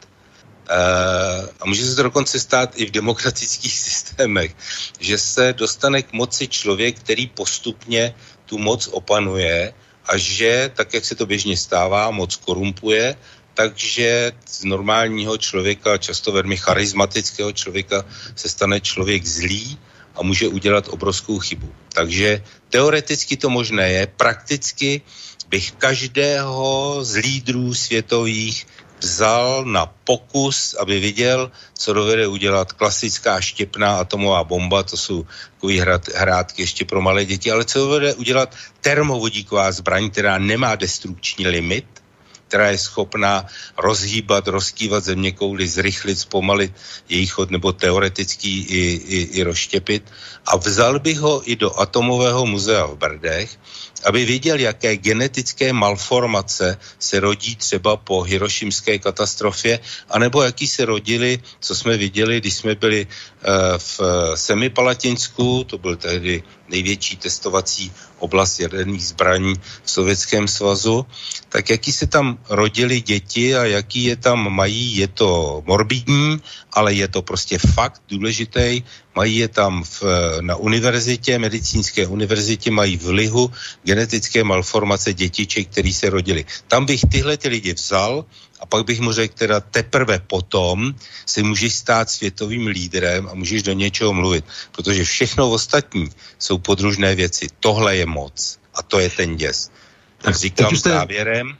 Uh, 0.71 1.49
a 1.59 1.65
může 1.65 1.85
se 1.85 1.95
to 1.95 2.03
dokonce 2.03 2.39
stát 2.39 2.71
i 2.75 2.85
v 2.85 2.91
demokratických 2.91 3.79
systémech, 3.79 4.55
že 4.99 5.17
se 5.17 5.53
dostane 5.53 6.01
k 6.01 6.13
moci 6.13 6.47
člověk, 6.47 6.99
který 6.99 7.27
postupně 7.27 8.15
tu 8.45 8.57
moc 8.57 8.87
opanuje 8.87 9.73
a 10.05 10.17
že, 10.17 10.71
tak 10.75 10.93
jak 10.93 11.05
se 11.05 11.15
to 11.15 11.25
běžně 11.25 11.57
stává, 11.57 12.11
moc 12.11 12.35
korumpuje 12.35 13.15
takže 13.53 14.31
z 14.47 14.63
normálního 14.63 15.37
člověka, 15.37 15.97
často 15.97 16.31
velmi 16.31 16.57
charismatického 16.57 17.51
člověka, 17.51 18.05
se 18.35 18.49
stane 18.49 18.81
člověk 18.81 19.25
zlý 19.25 19.79
a 20.15 20.23
může 20.23 20.47
udělat 20.47 20.87
obrovskou 20.87 21.39
chybu. 21.39 21.69
Takže 21.93 22.43
teoreticky 22.69 23.37
to 23.37 23.49
možné 23.49 23.91
je, 23.91 24.07
prakticky 24.07 25.01
bych 25.49 25.71
každého 25.71 26.97
z 27.01 27.15
lídrů 27.15 27.73
světových 27.73 28.67
vzal 29.01 29.65
na 29.65 29.85
pokus, 29.85 30.73
aby 30.79 30.99
viděl, 30.99 31.51
co 31.73 31.93
dovede 31.93 32.27
udělat 32.27 32.73
klasická 32.73 33.41
štěpná 33.41 33.97
atomová 33.97 34.43
bomba, 34.43 34.83
to 34.83 34.97
jsou 34.97 35.25
takové 35.53 35.73
hrátky 36.15 36.61
ještě 36.61 36.85
pro 36.85 37.01
malé 37.01 37.25
děti, 37.25 37.51
ale 37.51 37.65
co 37.65 37.79
dovede 37.79 38.13
udělat 38.13 38.55
termovodíková 38.81 39.71
zbraň, 39.71 40.09
která 40.09 40.37
nemá 40.37 40.75
destrukční 40.75 41.47
limit, 41.47 42.00
která 42.51 42.75
je 42.75 42.83
schopná 42.83 43.47
rozhýbat, 43.79 44.51
rozkývat 44.51 45.03
země 45.03 45.31
kouly, 45.31 45.67
zrychlit, 45.67 46.19
zpomalit 46.19 46.75
jejich 47.07 47.31
chod 47.31 47.47
nebo 47.51 47.71
teoreticky 47.71 48.49
i, 48.49 48.81
i, 49.07 49.39
i 49.39 49.43
rozštěpit. 49.43 50.03
A 50.45 50.59
vzal 50.59 50.99
bych 50.99 51.19
ho 51.19 51.41
i 51.47 51.55
do 51.55 51.71
atomového 51.79 52.43
muzea 52.45 52.91
v 52.91 52.99
Brdech, 52.99 53.55
aby 54.03 54.25
viděl, 54.25 54.59
jaké 54.59 54.97
genetické 54.97 55.73
malformace 55.73 56.77
se 56.99 57.19
rodí 57.19 57.55
třeba 57.55 57.97
po 57.97 58.21
hirošimské 58.21 58.99
katastrofě, 58.99 59.79
anebo 60.09 60.41
jaký 60.41 60.67
se 60.67 60.85
rodili, 60.85 61.39
co 61.59 61.75
jsme 61.75 61.97
viděli, 61.97 62.39
když 62.39 62.53
jsme 62.53 62.75
byli 62.75 63.07
uh, 63.07 63.77
v 63.77 63.99
Semipalatinsku, 64.35 65.63
to 65.63 65.77
byl 65.77 65.95
tehdy 65.95 66.43
největší 66.69 67.17
testovací 67.17 67.91
oblast 68.19 68.59
jaderných 68.59 69.05
zbraní 69.05 69.53
v 69.83 69.91
Sovětském 69.91 70.47
svazu, 70.47 71.05
tak 71.49 71.69
jaký 71.69 71.91
se 71.91 72.07
tam 72.07 72.39
rodili 72.49 73.01
děti 73.01 73.55
a 73.55 73.65
jaký 73.65 74.03
je 74.03 74.15
tam 74.15 74.53
mají, 74.53 74.97
je 74.97 75.07
to 75.07 75.63
morbidní, 75.65 76.41
ale 76.71 76.93
je 76.93 77.07
to 77.07 77.21
prostě 77.21 77.57
fakt 77.57 78.01
důležitý. 78.09 78.83
Mají 79.15 79.37
je 79.37 79.47
tam 79.47 79.83
v, 79.83 80.03
na 80.41 80.55
univerzitě, 80.55 81.39
medicínské 81.39 82.07
univerzitě, 82.07 82.71
mají 82.71 82.97
v 82.97 83.09
lihu 83.09 83.51
genetické 83.83 84.43
malformace 84.43 85.13
dětiček, 85.13 85.67
který 85.67 85.93
se 85.93 86.09
rodili. 86.09 86.45
Tam 86.67 86.85
bych 86.85 87.01
tyhle 87.11 87.37
ty 87.37 87.47
lidi 87.47 87.73
vzal 87.73 88.25
a 88.59 88.65
pak 88.65 88.85
bych 88.85 88.99
mu 88.99 89.11
řekl, 89.11 89.33
teda 89.37 89.59
teprve 89.59 90.19
potom 90.19 90.95
si 91.25 91.43
můžeš 91.43 91.75
stát 91.75 92.09
světovým 92.09 92.67
lídrem 92.67 93.29
a 93.31 93.33
můžeš 93.33 93.63
do 93.63 93.73
něčeho 93.73 94.13
mluvit, 94.13 94.45
protože 94.71 95.03
všechno 95.03 95.49
ostatní 95.49 96.09
jsou 96.39 96.57
podružné 96.57 97.15
věci. 97.15 97.47
Tohle 97.59 97.95
je 97.95 98.05
moc 98.05 98.59
a 98.75 98.83
to 98.83 98.99
je 98.99 99.09
ten 99.09 99.35
děs. 99.35 99.71
Tak 100.17 100.35
říkám 100.35 100.75
jste... 100.75 100.89
závěrem. 100.89 101.57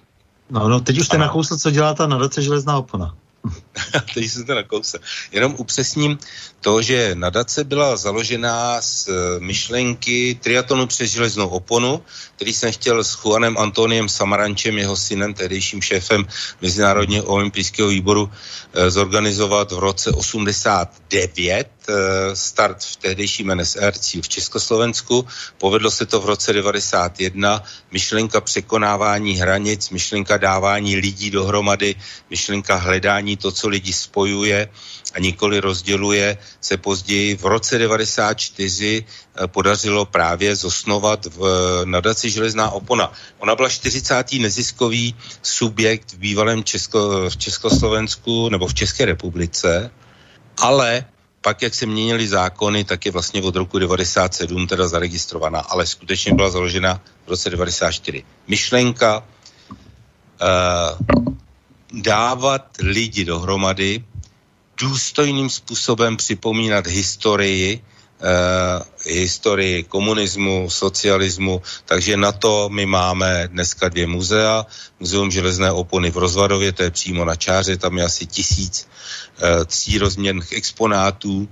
No, 0.50 0.70
no, 0.70 0.80
teď 0.80 1.00
už 1.00 1.06
jste 1.06 1.18
nakousl, 1.18 1.58
co 1.58 1.72
dělá 1.72 1.94
ta 1.94 2.08
nadace 2.08 2.42
železná 2.42 2.78
opona. 2.78 3.16
Teď 4.14 4.32
jsem 4.32 4.46
to 4.46 4.56
nakousl. 4.56 4.98
Jenom 5.32 5.56
upřesním 5.58 6.18
to, 6.62 6.82
že 6.82 7.16
nadace 7.16 7.64
byla 7.64 7.98
založená 7.98 8.82
z 8.82 9.08
eh, 9.08 9.40
myšlenky 9.40 10.40
triatonu 10.42 10.88
přes 10.88 11.12
železnou 11.12 11.48
oponu, 11.48 12.04
který 12.36 12.54
jsem 12.54 12.72
chtěl 12.72 13.04
s 13.04 13.18
Juanem 13.26 13.58
Antoniem 13.58 14.10
Samarančem, 14.10 14.78
jeho 14.78 14.98
synem, 14.98 15.34
tehdejším 15.34 15.82
šéfem 15.82 16.26
Mezinárodního 16.62 17.26
olympijského 17.26 17.90
výboru, 17.90 18.32
eh, 18.74 18.92
zorganizovat 18.92 19.72
v 19.72 19.80
roce 19.80 20.12
89 20.12 21.68
eh, 21.90 21.94
start 22.36 22.84
v 22.84 22.96
tehdejším 22.96 23.56
NSR, 23.56 23.92
v 24.22 24.30
Československu. 24.30 25.28
Povedlo 25.58 25.92
se 25.92 26.06
to 26.06 26.22
v 26.22 26.26
roce 26.26 26.54
91. 26.54 27.64
Myšlenka 27.92 28.42
překonávání 28.42 29.38
hranic, 29.38 29.90
myšlenka 29.90 30.38
dávání 30.38 30.96
lidí 30.96 31.32
dohromady, 31.32 31.96
myšlenka 32.30 32.76
hledání 32.76 33.31
to, 33.38 33.52
co 33.52 33.68
lidi 33.68 33.94
spojuje 33.94 34.70
a 35.14 35.20
nikoli 35.20 35.60
rozděluje, 35.60 36.38
se 36.62 36.78
později 36.78 37.36
v 37.36 37.46
roce 37.46 37.78
94 37.78 39.06
eh, 39.06 39.48
podařilo 39.48 40.06
právě 40.06 40.56
zosnovat 40.56 41.26
v 41.26 41.40
eh, 41.46 41.86
nadaci 41.86 42.30
Železná 42.30 42.70
opona. 42.70 43.14
Ona 43.40 43.56
byla 43.56 43.70
40. 43.70 44.34
neziskový 44.34 45.16
subjekt 45.42 46.14
v 46.14 46.18
bývalém 46.18 46.64
Česko, 46.64 47.30
v 47.30 47.38
Československu 47.38 48.50
nebo 48.50 48.68
v 48.68 48.74
České 48.74 49.06
republice, 49.06 49.92
ale 50.58 51.06
pak, 51.42 51.62
jak 51.62 51.76
se 51.76 51.86
měnily 51.86 52.28
zákony, 52.28 52.84
tak 52.84 53.06
je 53.06 53.12
vlastně 53.12 53.42
od 53.42 53.56
roku 53.56 53.80
97 53.80 54.68
teda 54.68 54.88
zaregistrovaná, 54.88 55.60
ale 55.60 55.88
skutečně 55.88 56.34
byla 56.34 56.50
založena 56.50 57.02
v 57.26 57.30
roce 57.30 57.50
94. 57.50 58.24
Myšlenka 58.48 59.24
uh, 60.42 61.34
dávat 61.94 62.66
lidi 62.80 63.26
dohromady, 63.26 64.04
důstojným 64.82 65.50
způsobem 65.50 66.18
připomínat 66.18 66.88
historii, 66.88 67.82
Uh, 68.22 68.86
historii 69.14 69.84
komunismu, 69.84 70.70
socialismu, 70.70 71.62
takže 71.86 72.18
na 72.18 72.32
to 72.32 72.70
my 72.70 72.86
máme 72.86 73.48
dneska 73.48 73.90
dvě 73.90 74.08
muzea. 74.08 74.66
Muzeum 75.00 75.32
železné 75.32 75.72
opony 75.72 76.12
v 76.12 76.18
Rozvadově, 76.18 76.72
to 76.72 76.84
je 76.84 76.92
přímo 76.92 77.26
na 77.26 77.36
čáře, 77.36 77.78
tam 77.78 77.98
je 77.98 78.04
asi 78.04 78.26
tisíc 78.26 78.88
uh, 79.42 79.66
třírozměrných 79.66 80.52
exponátů. 80.52 81.50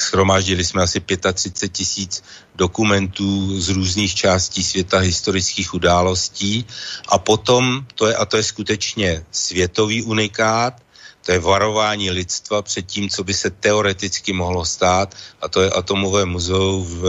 Schromáždili 0.00 0.64
jsme 0.64 0.82
asi 0.82 1.00
35 1.32 1.72
tisíc 1.72 2.22
dokumentů 2.54 3.60
z 3.60 3.68
různých 3.68 4.14
částí 4.14 4.64
světa 4.64 4.98
historických 4.98 5.74
událostí. 5.74 6.64
A 7.08 7.18
potom, 7.18 7.86
to 7.94 8.06
je, 8.06 8.14
a 8.14 8.24
to 8.24 8.36
je 8.36 8.42
skutečně 8.42 9.24
světový 9.30 10.02
unikát, 10.02 10.82
to 11.26 11.32
je 11.32 11.38
varování 11.38 12.10
lidstva 12.10 12.62
před 12.62 12.86
tím, 12.86 13.08
co 13.08 13.24
by 13.24 13.34
se 13.34 13.50
teoreticky 13.50 14.32
mohlo 14.32 14.64
stát. 14.64 15.14
A 15.42 15.48
to 15.48 15.62
je 15.62 15.70
atomové 15.70 16.24
muzeum 16.24 16.84
v, 16.84 17.02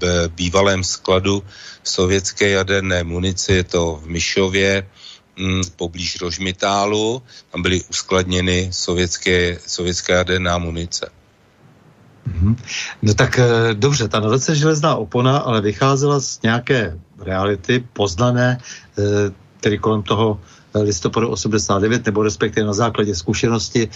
v 0.00 0.28
bývalém 0.28 0.84
skladu 0.84 1.42
sovětské 1.84 2.48
jaderné 2.48 3.04
munice, 3.04 3.52
je 3.52 3.64
to 3.64 4.00
v 4.02 4.06
Myšově, 4.06 4.88
hm, 5.38 5.62
poblíž 5.76 6.20
Rožmitálu, 6.20 7.22
tam 7.52 7.62
byly 7.62 7.82
uskladněny 7.90 8.68
sovětské, 8.72 9.58
sovětská 9.66 10.14
jaderná 10.14 10.58
munice. 10.58 11.19
Mhm. 12.26 12.56
No 13.02 13.14
tak 13.14 13.38
eh, 13.38 13.74
dobře, 13.74 14.08
ta 14.08 14.20
nadace 14.20 14.56
železná 14.56 14.94
opona 14.96 15.38
ale 15.38 15.60
vycházela 15.60 16.20
z 16.20 16.42
nějaké 16.42 16.98
reality 17.18 17.84
poznané, 17.92 18.58
eh, 18.98 19.32
tedy 19.60 19.78
kolem 19.78 20.02
toho 20.02 20.40
listopadu 20.74 21.28
89, 21.28 22.06
nebo 22.06 22.22
respektive 22.22 22.66
na 22.66 22.72
základě 22.72 23.14
zkušenosti, 23.14 23.88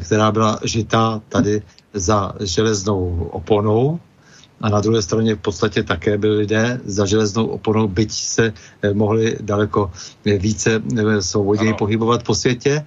která 0.00 0.32
byla 0.32 0.60
žitá 0.64 1.20
tady 1.28 1.62
za 1.94 2.32
železnou 2.40 3.28
oponou, 3.32 4.00
a 4.60 4.68
na 4.68 4.80
druhé 4.80 5.02
straně 5.02 5.34
v 5.34 5.38
podstatě 5.38 5.82
také 5.82 6.18
byli 6.18 6.36
lidé 6.36 6.80
za 6.84 7.06
železnou 7.06 7.46
oponou, 7.46 7.88
byť 7.88 8.12
se 8.12 8.52
mohli 8.92 9.36
daleko 9.40 9.90
více 10.24 10.82
svobodněji 11.20 11.74
pohybovat 11.74 12.22
po 12.22 12.34
světě, 12.34 12.84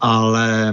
ale 0.00 0.72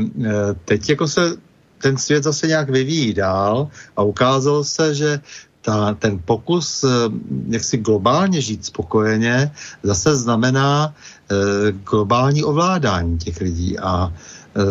teď 0.65 0.89
jako 0.89 1.07
se 1.07 1.37
ten 1.81 1.97
svět 1.97 2.23
zase 2.23 2.47
nějak 2.47 2.69
vyvíjí 2.69 3.13
dál 3.13 3.67
a 3.97 4.03
ukázalo 4.03 4.63
se, 4.63 4.95
že 4.95 5.19
ta, 5.61 5.93
ten 5.93 6.19
pokus, 6.25 6.83
eh, 6.83 6.87
jak 7.47 7.63
si 7.63 7.77
globálně 7.77 8.41
žít 8.41 8.65
spokojeně, 8.65 9.51
zase 9.83 10.15
znamená 10.15 10.93
e, 11.31 11.71
globální 11.71 12.43
ovládání 12.43 13.17
těch 13.17 13.41
lidí. 13.41 13.79
A 13.79 14.07
e, 14.07 14.13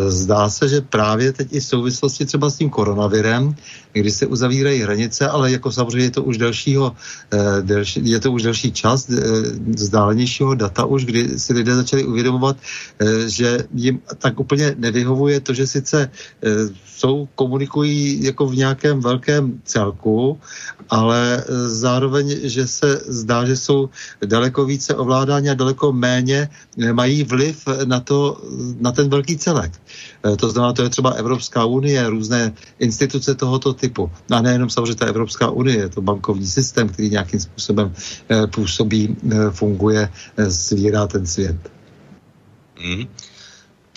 zdá 0.07 0.49
se, 0.49 0.69
že 0.69 0.81
právě 0.81 1.33
teď 1.33 1.47
i 1.51 1.59
v 1.59 1.65
souvislosti 1.65 2.25
třeba 2.25 2.49
s 2.49 2.57
tím 2.57 2.69
koronavirem, 2.69 3.55
kdy 3.93 4.11
se 4.11 4.25
uzavírají 4.25 4.81
hranice, 4.81 5.27
ale 5.27 5.51
jako 5.51 5.71
samozřejmě 5.71 6.05
je 6.05 6.11
to 6.11 6.23
už 6.23 6.37
delšího, 6.37 6.95
eh, 7.33 7.85
je 8.01 8.19
to 8.19 8.31
už 8.31 8.43
delší 8.43 8.71
čas 8.71 9.09
eh, 9.09 9.15
vzdálenějšího 9.75 10.55
data 10.55 10.85
už, 10.85 11.05
kdy 11.05 11.39
si 11.39 11.53
lidé 11.53 11.75
začali 11.75 12.05
uvědomovat, 12.05 12.57
eh, 12.99 13.29
že 13.29 13.67
jim 13.73 13.99
tak 14.17 14.39
úplně 14.39 14.75
nevyhovuje 14.77 15.39
to, 15.39 15.53
že 15.53 15.67
sice 15.67 16.11
jsou, 16.85 17.27
komunikují 17.35 18.23
jako 18.23 18.47
v 18.47 18.55
nějakém 18.55 19.01
velkém 19.01 19.61
celku, 19.65 20.39
ale 20.89 21.43
zároveň, 21.65 22.29
že 22.43 22.67
se 22.67 23.01
zdá, 23.07 23.45
že 23.45 23.57
jsou 23.57 23.89
daleko 24.25 24.65
více 24.65 24.95
ovládání 24.95 25.49
a 25.49 25.53
daleko 25.53 25.91
méně 25.91 26.49
mají 26.93 27.23
vliv 27.23 27.65
na, 27.85 27.99
to, 27.99 28.41
na 28.79 28.91
ten 28.91 29.09
velký 29.09 29.37
celek. 29.37 29.80
To 30.21 30.49
znamená, 30.49 30.73
to 30.73 30.83
je 30.83 30.89
třeba 30.89 31.09
Evropská 31.09 31.65
unie, 31.65 32.09
různé 32.09 32.53
instituce 32.79 33.35
tohoto 33.35 33.73
typu. 33.73 34.11
A 34.31 34.41
nejenom 34.41 34.69
samozřejmě 34.69 34.95
ta 34.95 35.05
Evropská 35.05 35.49
unie, 35.49 35.77
je 35.77 35.89
to 35.89 36.01
bankovní 36.01 36.47
systém, 36.47 36.89
který 36.89 37.09
nějakým 37.09 37.39
způsobem 37.39 37.93
eh, 38.29 38.47
působí, 38.47 39.15
eh, 39.31 39.51
funguje, 39.51 40.09
eh, 40.37 40.51
svírá 40.51 41.07
ten 41.07 41.27
svět. 41.27 41.57
Hmm. 42.77 43.05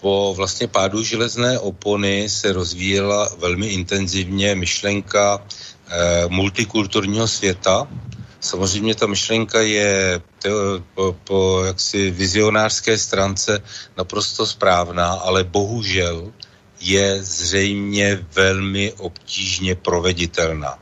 Po 0.00 0.34
vlastně 0.36 0.68
pádu 0.68 1.02
železné 1.02 1.58
opony 1.58 2.28
se 2.28 2.52
rozvíjela 2.52 3.28
velmi 3.38 3.66
intenzivně 3.66 4.54
myšlenka 4.54 5.42
eh, 5.88 6.24
multikulturního 6.28 7.28
světa. 7.28 7.88
Samozřejmě 8.44 8.94
ta 8.94 9.06
myšlenka 9.06 9.60
je 9.60 10.20
po, 10.94 11.16
po 11.24 11.62
jaksi 11.66 12.10
vizionářské 12.10 12.98
stránce 12.98 13.62
naprosto 13.96 14.46
správná, 14.46 15.12
ale 15.12 15.44
bohužel 15.44 16.32
je 16.80 17.22
zřejmě 17.22 18.26
velmi 18.34 18.92
obtížně 18.92 19.74
proveditelná. 19.74 20.78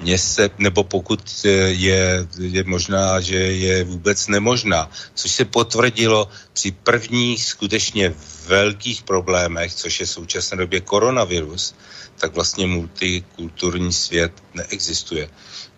Mně 0.00 0.18
se, 0.18 0.50
nebo 0.58 0.84
pokud 0.84 1.20
je, 1.68 2.26
je 2.40 2.64
možná, 2.64 3.20
že 3.20 3.36
je 3.36 3.84
vůbec 3.84 4.28
nemožná, 4.28 4.90
což 5.14 5.30
se 5.30 5.44
potvrdilo 5.44 6.28
při 6.52 6.70
prvních 6.70 7.44
skutečně 7.44 8.14
velkých 8.46 9.02
problémech, 9.02 9.74
což 9.74 10.00
je 10.00 10.06
v 10.06 10.10
současné 10.10 10.56
době 10.56 10.80
koronavirus, 10.80 11.74
tak 12.16 12.34
vlastně 12.34 12.66
multikulturní 12.66 13.92
svět 13.92 14.32
neexistuje. 14.54 15.28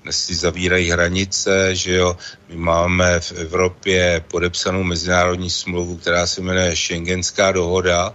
Dnes 0.02 0.24
si 0.24 0.34
zavírají 0.34 0.90
hranice, 0.90 1.76
že 1.76 1.94
jo, 1.94 2.16
my 2.48 2.56
máme 2.56 3.20
v 3.20 3.32
Evropě 3.32 4.24
podepsanou 4.30 4.82
mezinárodní 4.82 5.50
smlouvu, 5.50 5.96
která 5.96 6.26
se 6.26 6.40
jmenuje 6.40 6.76
Schengenská 6.76 7.52
dohoda, 7.52 8.14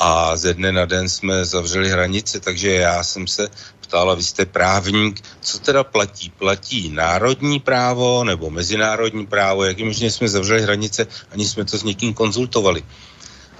a 0.00 0.36
ze 0.36 0.54
dne 0.54 0.72
na 0.72 0.84
den 0.84 1.08
jsme 1.08 1.44
zavřeli 1.44 1.90
hranice, 1.90 2.40
takže 2.40 2.72
já 2.72 3.04
jsem 3.04 3.26
se 3.26 3.48
ptal, 3.80 4.10
a 4.10 4.14
vy 4.14 4.22
jste 4.22 4.46
právník, 4.46 5.20
co 5.40 5.58
teda 5.58 5.84
platí? 5.84 6.30
Platí 6.30 6.88
národní 6.88 7.60
právo 7.60 8.24
nebo 8.24 8.50
mezinárodní 8.50 9.26
právo? 9.26 9.64
Jak 9.64 9.78
možně 9.78 10.10
jsme 10.10 10.28
zavřeli 10.28 10.62
hranice, 10.62 11.06
ani 11.30 11.48
jsme 11.48 11.64
to 11.64 11.78
s 11.78 11.82
někým 11.82 12.14
konzultovali. 12.14 12.82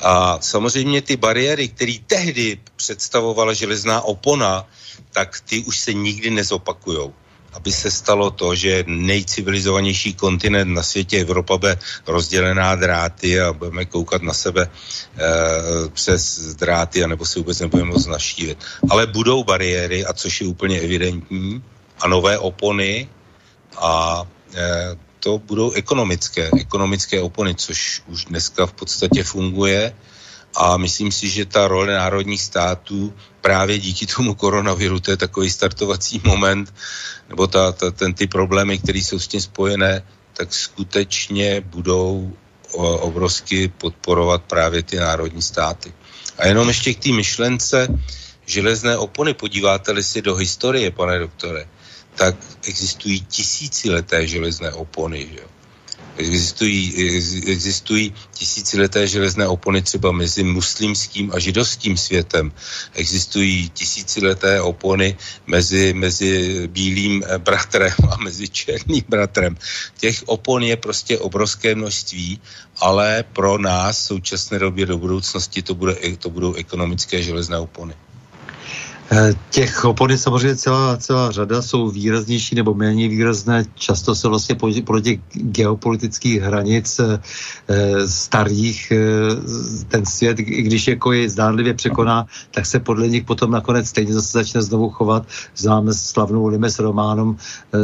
A 0.00 0.38
samozřejmě 0.40 1.02
ty 1.02 1.16
bariéry, 1.16 1.68
které 1.68 1.94
tehdy 2.06 2.60
představovala 2.76 3.52
železná 3.52 4.00
opona, 4.00 4.68
tak 5.12 5.40
ty 5.40 5.64
už 5.64 5.80
se 5.80 5.92
nikdy 5.92 6.30
nezopakujou 6.30 7.14
aby 7.52 7.72
se 7.72 7.90
stalo 7.90 8.30
to, 8.30 8.54
že 8.54 8.84
nejcivilizovanější 8.86 10.14
kontinent 10.14 10.70
na 10.74 10.82
světě 10.82 11.18
Evropa 11.20 11.56
bude 11.56 11.78
rozdělená 12.06 12.74
dráty 12.74 13.40
a 13.40 13.52
budeme 13.52 13.84
koukat 13.84 14.22
na 14.22 14.32
sebe 14.32 14.62
e, 14.62 14.68
přes 15.88 16.38
dráty 16.54 17.04
a 17.04 17.06
nebo 17.06 17.26
si 17.26 17.38
vůbec 17.38 17.60
nebudeme 17.60 17.90
moc 17.90 18.06
naštívit. 18.06 18.58
Ale 18.90 19.06
budou 19.06 19.44
bariéry, 19.44 20.04
a 20.04 20.12
což 20.12 20.40
je 20.40 20.46
úplně 20.46 20.80
evidentní, 20.80 21.62
a 22.00 22.08
nové 22.08 22.38
opony 22.38 23.08
a 23.78 24.22
e, 24.54 24.96
to 25.20 25.38
budou 25.38 25.70
ekonomické, 25.70 26.50
ekonomické 26.60 27.20
opony, 27.20 27.54
což 27.54 28.02
už 28.06 28.24
dneska 28.24 28.66
v 28.66 28.72
podstatě 28.72 29.24
funguje 29.24 29.94
a 30.56 30.76
myslím 30.76 31.12
si, 31.12 31.28
že 31.28 31.44
ta 31.44 31.68
role 31.68 31.94
národních 31.94 32.42
států 32.42 33.14
právě 33.40 33.78
díky 33.78 34.06
tomu 34.06 34.34
koronaviru, 34.34 35.00
to 35.00 35.10
je 35.10 35.16
takový 35.16 35.50
startovací 35.50 36.20
moment, 36.24 36.74
nebo 37.28 37.46
ta, 37.46 37.72
ta, 37.72 37.90
ten 37.90 38.14
ty 38.14 38.26
problémy, 38.26 38.78
které 38.78 38.98
jsou 38.98 39.18
s 39.18 39.28
tím 39.28 39.40
spojené, 39.40 40.02
tak 40.32 40.54
skutečně 40.54 41.60
budou 41.60 42.36
obrovsky 43.00 43.68
podporovat 43.68 44.42
právě 44.42 44.82
ty 44.82 44.96
národní 44.96 45.42
státy. 45.42 45.92
A 46.38 46.46
jenom 46.46 46.68
ještě 46.68 46.94
k 46.94 47.02
té 47.02 47.12
myšlence 47.12 47.88
železné 48.46 48.96
opony, 48.96 49.34
podíváte-li 49.34 50.02
si 50.02 50.22
do 50.22 50.34
historie, 50.34 50.90
pane 50.90 51.18
doktore, 51.18 51.68
tak 52.14 52.36
existují 52.66 53.20
tisícileté 53.20 54.26
železné 54.26 54.72
opony. 54.72 55.28
Že 55.32 55.38
jo? 55.38 55.48
Existují, 56.16 56.94
existují 57.46 58.14
tisícileté 58.34 59.06
železné 59.06 59.48
opony 59.48 59.82
třeba 59.82 60.12
mezi 60.12 60.42
muslimským 60.42 61.32
a 61.34 61.38
židovským 61.38 61.96
světem. 61.96 62.52
Existují 62.94 63.70
tisícileté 63.70 64.60
opony 64.60 65.16
mezi, 65.46 65.92
mezi 65.92 66.62
bílým 66.68 67.24
bratrem 67.38 67.94
a 68.10 68.16
mezi 68.16 68.48
černým 68.48 69.04
bratrem. 69.08 69.56
Těch 69.98 70.22
opon 70.26 70.62
je 70.62 70.76
prostě 70.76 71.18
obrovské 71.18 71.74
množství, 71.74 72.40
ale 72.80 73.24
pro 73.32 73.58
nás 73.58 73.98
v 73.98 74.06
současné 74.06 74.58
době 74.58 74.86
do 74.86 74.98
budoucnosti 74.98 75.62
to, 75.62 75.74
bude, 75.74 75.96
to 76.18 76.30
budou 76.30 76.54
ekonomické 76.54 77.22
železné 77.22 77.58
opony. 77.58 77.94
Eh, 79.12 79.34
těch 79.50 79.84
opon 79.84 80.18
samozřejmě 80.18 80.56
celá, 80.56 80.96
celá 80.96 81.30
řada, 81.30 81.62
jsou 81.62 81.90
výraznější 81.90 82.54
nebo 82.54 82.74
méně 82.74 83.08
výrazné. 83.08 83.64
Často 83.74 84.14
se 84.14 84.28
vlastně 84.28 84.56
těch 85.02 85.20
geopolitických 85.34 86.40
hranic 86.40 87.00
e, 87.00 87.20
starých 88.08 88.92
e, 88.92 88.96
ten 89.88 90.06
svět, 90.06 90.38
i 90.40 90.62
když 90.62 90.88
jako 90.88 91.12
je 91.12 91.30
zdánlivě 91.30 91.74
překoná, 91.74 92.26
tak 92.50 92.66
se 92.66 92.80
podle 92.80 93.08
nich 93.08 93.24
potom 93.24 93.50
nakonec 93.50 93.88
stejně 93.88 94.12
zase 94.14 94.38
začne 94.38 94.62
znovu 94.62 94.90
chovat. 94.90 95.26
Známe 95.56 95.94
slavnou 95.94 96.46
Limes 96.46 96.78
Románum, 96.78 97.36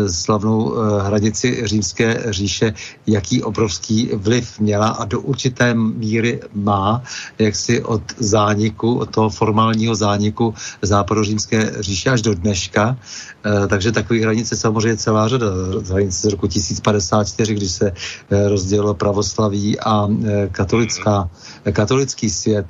slavnou 0.09 0.75
hranici 1.01 1.61
římské 1.65 2.25
říše, 2.29 2.75
jaký 3.07 3.43
obrovský 3.43 4.11
vliv 4.15 4.61
měla 4.61 4.89
a 4.89 5.05
do 5.05 5.21
určité 5.21 5.75
míry 5.75 6.41
má, 6.55 7.03
jak 7.39 7.57
si 7.57 7.83
od 7.83 8.03
zániku, 8.19 8.99
od 8.99 9.11
toho 9.11 9.31
formálního 9.31 9.95
zániku 9.95 10.55
západu 10.83 11.18
starořímské 11.19 11.83
říše 11.83 12.11
až 12.11 12.23
do 12.23 12.35
dneška, 12.35 12.95
eh, 12.95 13.67
takže 13.67 13.93
takových 13.93 14.23
hranic 14.23 14.51
je 14.51 14.57
samozřejmě 14.57 14.97
celá 14.97 15.29
řada. 15.29 15.47
Hranice 15.91 16.29
z 16.29 16.31
roku 16.31 16.47
1054, 16.47 17.55
kdy 17.55 17.69
se 17.69 17.87
eh, 17.91 18.49
rozdělilo 18.49 18.95
pravoslaví 18.95 19.81
a 19.81 20.07
eh, 20.07 20.49
katolická, 20.53 21.31
katolický 21.73 22.31
svět, 22.31 22.67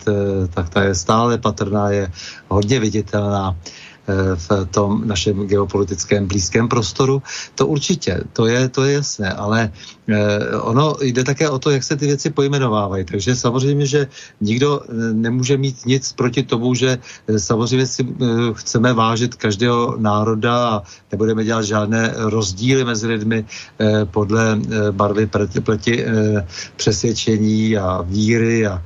tak 0.55 0.69
ta 0.69 0.83
je 0.83 0.95
stále 0.95 1.39
patrná, 1.39 1.91
je 1.91 2.13
hodně 2.49 2.81
viditelná 2.81 3.57
v 4.35 4.67
tom 4.71 5.09
našem 5.09 5.47
geopolitickém 5.47 6.27
blízkém 6.27 6.69
prostoru. 6.69 7.23
To 7.55 7.67
určitě, 7.67 8.21
to 8.33 8.47
je, 8.47 8.69
to 8.69 8.85
je 8.85 8.93
jasné, 8.93 9.33
ale 9.33 9.73
Eh, 10.09 10.57
ono 10.61 10.97
jde 11.01 11.25
také 11.25 11.51
o 11.51 11.59
to, 11.59 11.71
jak 11.71 11.85
se 11.85 11.97
ty 11.97 12.07
věci 12.07 12.31
pojmenovávají. 12.31 13.05
Takže 13.05 13.37
samozřejmě, 13.37 13.87
že 13.87 14.07
nikdo 14.41 14.81
eh, 14.81 14.93
nemůže 15.13 15.57
mít 15.57 15.87
nic 15.87 16.13
proti 16.13 16.43
tomu, 16.43 16.75
že 16.75 16.99
eh, 17.29 17.39
samozřejmě 17.39 17.87
si 17.87 18.07
chceme 18.53 18.93
vážit 18.93 19.35
každého 19.35 19.97
národa 19.99 20.69
a 20.69 20.83
nebudeme 21.13 21.45
dělat 21.45 21.63
žádné 21.63 22.15
rozdíly 22.17 22.85
mezi 22.85 23.07
lidmi 23.07 23.45
podle 24.05 24.59
barvy 24.91 25.29
pleti, 25.63 26.05
přesvědčení 26.77 27.77
a 27.77 28.03
víry 28.03 28.67
a 28.67 28.83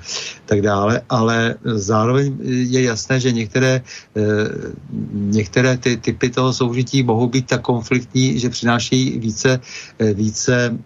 tak 0.52 0.62
dále, 0.62 1.00
ale 1.08 1.54
zároveň 1.64 2.36
je 2.44 2.82
jasné, 2.82 3.20
že 3.20 3.32
některé, 3.32 3.80
některé 5.12 5.80
ty 5.80 5.96
typy 5.96 6.30
toho 6.30 6.52
soužití 6.52 7.02
mohou 7.02 7.24
být 7.28 7.56
tak 7.56 7.64
konfliktní, 7.64 8.36
že 8.36 8.52
přinášejí 8.52 9.18
více, 9.18 9.60
více 9.96 10.76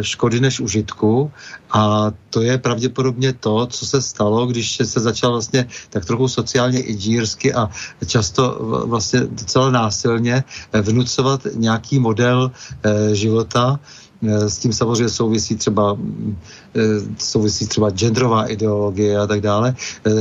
škody 0.00 0.40
než 0.40 0.60
užitku. 0.60 1.30
A 1.72 2.12
to 2.30 2.42
je 2.46 2.58
pravděpodobně 2.58 3.32
to, 3.32 3.66
co 3.66 3.86
se 3.86 4.02
stalo, 4.02 4.46
když 4.46 4.76
se 4.86 5.00
začal 5.00 5.32
vlastně 5.32 5.66
tak 5.90 6.04
trochu 6.04 6.28
sociálně 6.28 6.80
inženýrsky 6.82 7.54
a 7.54 7.70
často 8.06 8.58
vlastně 8.86 9.20
docela 9.20 9.70
násilně 9.70 10.44
vnucovat 10.72 11.46
nějaký 11.54 11.98
model 11.98 12.50
eh, 12.82 13.14
života, 13.14 13.80
eh, 14.22 14.50
s 14.50 14.58
tím 14.58 14.72
samozřejmě 14.72 15.08
souvisí 15.08 15.56
třeba, 15.56 15.96
eh, 15.96 16.34
souvisí 17.18 17.66
třeba 17.66 17.90
genderová 17.90 18.46
ideologie 18.46 19.18
a 19.18 19.26
tak 19.26 19.40
dále. 19.40 19.74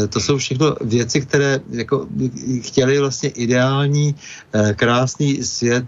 To 0.09 0.19
jsou 0.19 0.37
všechno 0.37 0.75
věci, 0.81 1.21
které 1.21 1.59
jako 1.69 2.07
chtěli 2.61 2.99
vlastně 2.99 3.29
ideální, 3.29 4.15
krásný 4.75 5.43
svět, 5.43 5.85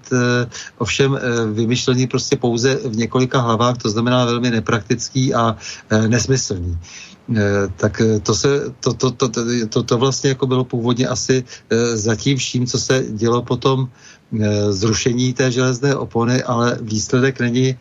ovšem 0.78 1.20
vymyšlený 1.54 2.08
prostě 2.08 2.36
pouze 2.36 2.76
v 2.76 2.96
několika 2.96 3.40
hlavách, 3.40 3.78
to 3.78 3.90
znamená 3.90 4.26
velmi 4.26 4.52
nepraktický 4.52 5.34
a 5.34 5.58
nesmyslný. 6.08 6.80
Eh, 7.32 7.68
tak 7.78 8.02
eh, 8.02 8.20
to, 8.20 8.36
se, 8.36 8.74
to, 8.80 8.94
to, 8.94 9.12
to, 9.12 9.30
to, 9.70 9.84
to 9.84 9.98
vlastně 9.98 10.30
jako 10.30 10.48
bylo 10.48 10.64
původně 10.64 11.08
asi 11.08 11.44
eh, 11.70 11.98
zatím 11.98 12.38
vším, 12.38 12.68
co 12.68 12.80
se 12.80 13.06
dělo 13.10 13.42
potom 13.42 13.90
zrušení 14.70 15.34
té 15.34 15.52
železné 15.52 15.96
opony, 15.96 16.44
ale 16.44 16.78
výsledek 16.82 17.40
není 17.40 17.78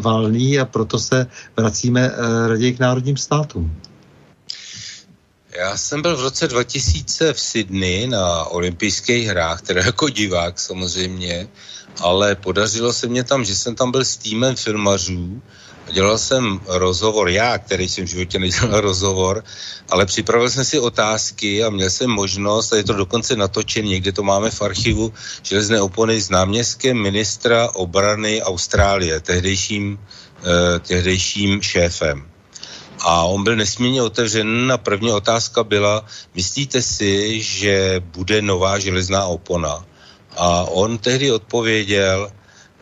valný 0.00 0.60
a 0.60 0.64
proto 0.64 0.98
se 0.98 1.26
vracíme 1.56 2.10
raději 2.48 2.72
k 2.72 2.78
národním 2.78 3.16
státům. 3.16 3.80
Já 5.58 5.76
jsem 5.76 6.02
byl 6.02 6.16
v 6.16 6.20
roce 6.20 6.48
2000 6.48 7.32
v 7.32 7.40
Sydney 7.40 8.06
na 8.06 8.44
olympijských 8.44 9.28
hrách, 9.28 9.62
teda 9.62 9.82
jako 9.84 10.08
divák 10.08 10.60
samozřejmě, 10.60 11.48
ale 12.00 12.34
podařilo 12.34 12.92
se 12.92 13.06
mě 13.06 13.24
tam, 13.24 13.44
že 13.44 13.54
jsem 13.54 13.74
tam 13.74 13.90
byl 13.90 14.04
s 14.04 14.16
týmem 14.16 14.56
filmařů, 14.56 15.42
Dělal 15.92 16.18
jsem 16.18 16.60
rozhovor, 16.66 17.28
já, 17.28 17.58
který 17.58 17.88
jsem 17.88 18.04
v 18.04 18.08
životě 18.08 18.38
nedělal 18.38 18.80
rozhovor, 18.90 19.44
ale 19.90 20.06
připravil 20.06 20.50
jsem 20.50 20.64
si 20.64 20.78
otázky 20.78 21.64
a 21.64 21.70
měl 21.70 21.90
jsem 21.90 22.10
možnost, 22.10 22.72
a 22.72 22.76
je 22.76 22.84
to 22.84 22.92
dokonce 22.92 23.36
natočené, 23.36 23.88
někde 23.88 24.12
to 24.12 24.22
máme 24.22 24.50
v 24.50 24.62
archivu, 24.62 25.12
železné 25.42 25.80
opony 25.80 26.20
s 26.20 26.30
náměstkem 26.30 26.96
ministra 26.96 27.70
obrany 27.74 28.42
Austrálie, 28.42 29.20
tehdejším, 29.20 29.98
eh, 30.40 30.78
tehdejším 30.78 31.62
šéfem. 31.62 32.26
A 33.00 33.24
on 33.24 33.44
byl 33.44 33.56
nesmírně 33.56 34.02
otevřen 34.02 34.72
a 34.72 34.78
první 34.78 35.12
otázka 35.12 35.64
byla, 35.64 36.04
myslíte 36.34 36.82
si, 36.82 37.42
že 37.42 38.00
bude 38.00 38.42
nová 38.42 38.78
železná 38.78 39.24
opona? 39.24 39.84
A 40.36 40.64
on 40.64 40.98
tehdy 40.98 41.32
odpověděl, 41.32 42.30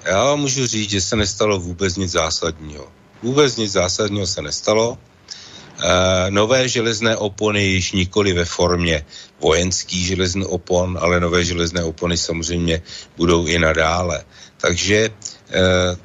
já 0.05 0.25
vám 0.25 0.41
můžu 0.41 0.67
říct, 0.67 0.91
že 0.91 1.01
se 1.01 1.17
nestalo 1.17 1.59
vůbec 1.59 1.97
nic 1.97 2.11
zásadního. 2.11 2.89
Vůbec 3.23 3.57
nic 3.57 3.73
zásadního 3.73 4.27
se 4.27 4.43
nestalo. 4.43 4.99
E, 4.99 6.31
nové 6.31 6.69
železné 6.69 7.17
opony 7.17 7.65
již 7.65 7.93
nikoli 7.93 8.33
ve 8.33 8.45
formě 8.45 9.07
vojenský 9.41 10.05
železný 10.05 10.45
opon, 10.45 10.99
ale 11.01 11.21
nové 11.21 11.45
železné 11.45 11.85
opony 11.85 12.17
samozřejmě 12.17 12.83
budou 13.17 13.47
i 13.47 13.59
nadále. 13.59 14.25
Takže 14.57 14.97
e, 14.97 15.11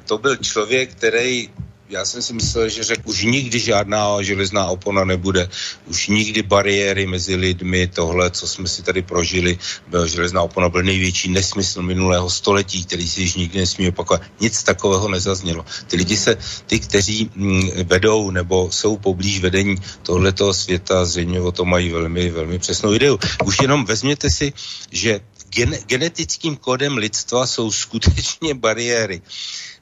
to 0.06 0.18
byl 0.18 0.36
člověk, 0.36 0.90
který 0.90 1.50
já 1.88 2.04
jsem 2.04 2.22
si 2.22 2.32
myslel, 2.32 2.68
že 2.68 2.84
řekl, 2.84 3.02
už 3.04 3.22
nikdy 3.22 3.58
žádná 3.58 4.22
železná 4.22 4.66
opona 4.66 5.04
nebude, 5.04 5.48
už 5.86 6.08
nikdy 6.08 6.42
bariéry 6.42 7.06
mezi 7.06 7.34
lidmi, 7.34 7.86
tohle, 7.86 8.30
co 8.30 8.48
jsme 8.48 8.68
si 8.68 8.82
tady 8.82 9.02
prožili, 9.02 9.58
byl 9.86 10.06
železná 10.06 10.42
opona 10.42 10.68
byl 10.68 10.82
největší 10.82 11.30
nesmysl 11.30 11.82
minulého 11.82 12.30
století, 12.30 12.84
který 12.84 13.08
si 13.08 13.20
již 13.20 13.34
nikdy 13.34 13.58
nesmí 13.58 13.88
opakovat. 13.88 14.22
Nic 14.40 14.62
takového 14.62 15.08
nezaznělo. 15.08 15.64
Ty 15.86 15.96
lidi 15.96 16.16
se, 16.16 16.36
ty, 16.66 16.80
kteří 16.80 17.30
mm, 17.34 17.70
vedou 17.84 18.30
nebo 18.30 18.72
jsou 18.72 18.96
poblíž 18.96 19.40
vedení 19.40 19.76
tohletoho 20.02 20.54
světa, 20.54 21.04
zřejmě 21.04 21.40
o 21.40 21.52
to 21.52 21.64
mají 21.64 21.90
velmi, 21.90 22.30
velmi 22.30 22.58
přesnou 22.58 22.94
ideu. 22.94 23.18
Už 23.44 23.58
jenom 23.62 23.84
vezměte 23.84 24.30
si, 24.30 24.52
že 24.90 25.20
gen, 25.48 25.76
genetickým 25.86 26.56
kódem 26.56 26.96
lidstva 26.96 27.46
jsou 27.46 27.72
skutečně 27.72 28.54
bariéry. 28.54 29.22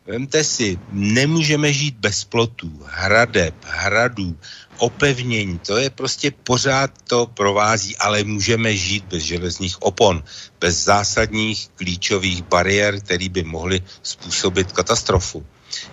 Vemte 0.06 0.44
si, 0.44 0.78
nemůžeme 0.92 1.72
žít 1.72 1.96
bez 1.98 2.24
plotů, 2.24 2.82
hradeb, 2.86 3.54
hradů, 3.66 4.36
opevnění, 4.78 5.58
to 5.58 5.76
je 5.76 5.90
prostě 5.90 6.30
pořád 6.30 6.90
to 7.08 7.26
provází, 7.26 7.96
ale 7.96 8.24
můžeme 8.24 8.76
žít 8.76 9.04
bez 9.04 9.22
železných 9.22 9.82
opon, 9.82 10.22
bez 10.60 10.84
zásadních 10.84 11.68
klíčových 11.68 12.42
bariér, 12.42 13.00
které 13.00 13.28
by 13.28 13.42
mohly 13.42 13.82
způsobit 14.02 14.72
katastrofu. 14.72 15.46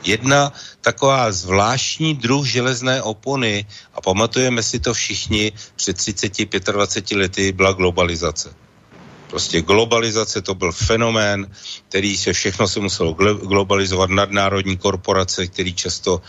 Jedna 0.03 0.53
taková 0.81 1.31
zvláštní 1.31 2.15
druh 2.15 2.45
železné 2.45 3.01
opony, 3.01 3.65
a 3.93 4.01
pamatujeme 4.01 4.63
si 4.63 4.79
to 4.79 4.93
všichni, 4.93 5.51
před 5.75 5.97
30-25 5.97 7.17
lety 7.17 7.51
byla 7.51 7.71
globalizace. 7.71 8.53
Prostě 9.33 9.61
globalizace 9.61 10.41
to 10.41 10.53
byl 10.53 10.71
fenomén, 10.71 11.49
který 11.89 12.17
se 12.17 12.33
všechno 12.33 12.67
se 12.67 12.79
muselo 12.79 13.13
globalizovat, 13.41 14.09
nadnárodní 14.09 14.77
korporace, 14.77 15.47
který 15.47 15.73
často 15.73 16.21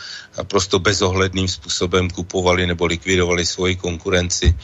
prostě 0.48 0.78
bezohledným 0.78 1.48
způsobem 1.48 2.10
kupovali 2.10 2.66
nebo 2.66 2.86
likvidovali 2.86 3.46
svoji 3.46 3.76
konkurenci. 3.76 4.56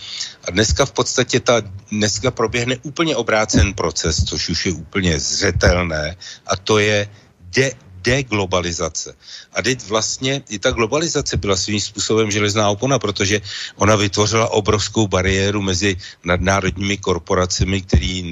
A 0.48 0.50
dneska 0.50 0.86
v 0.86 0.92
podstatě 0.92 1.40
ta, 1.40 1.60
dneska 1.92 2.30
proběhne 2.30 2.76
úplně 2.82 3.16
obrácen 3.16 3.74
proces, 3.74 4.24
což 4.24 4.48
už 4.48 4.66
je 4.66 4.72
úplně 4.72 5.20
zřetelné, 5.20 6.16
a 6.46 6.56
to 6.56 6.78
je 6.78 7.08
de 7.52 7.72
deglobalizace. 8.02 9.14
A 9.52 9.62
teď 9.62 9.86
vlastně 9.88 10.42
i 10.48 10.58
ta 10.58 10.70
globalizace 10.70 11.36
byla 11.36 11.56
svým 11.56 11.80
způsobem 11.80 12.30
železná 12.30 12.70
opona, 12.70 12.98
protože 12.98 13.40
ona 13.76 13.96
vytvořila 13.96 14.48
obrovskou 14.52 15.08
bariéru 15.08 15.62
mezi 15.62 15.96
nadnárodními 16.24 16.96
korporacemi, 16.96 17.82
který 17.82 18.22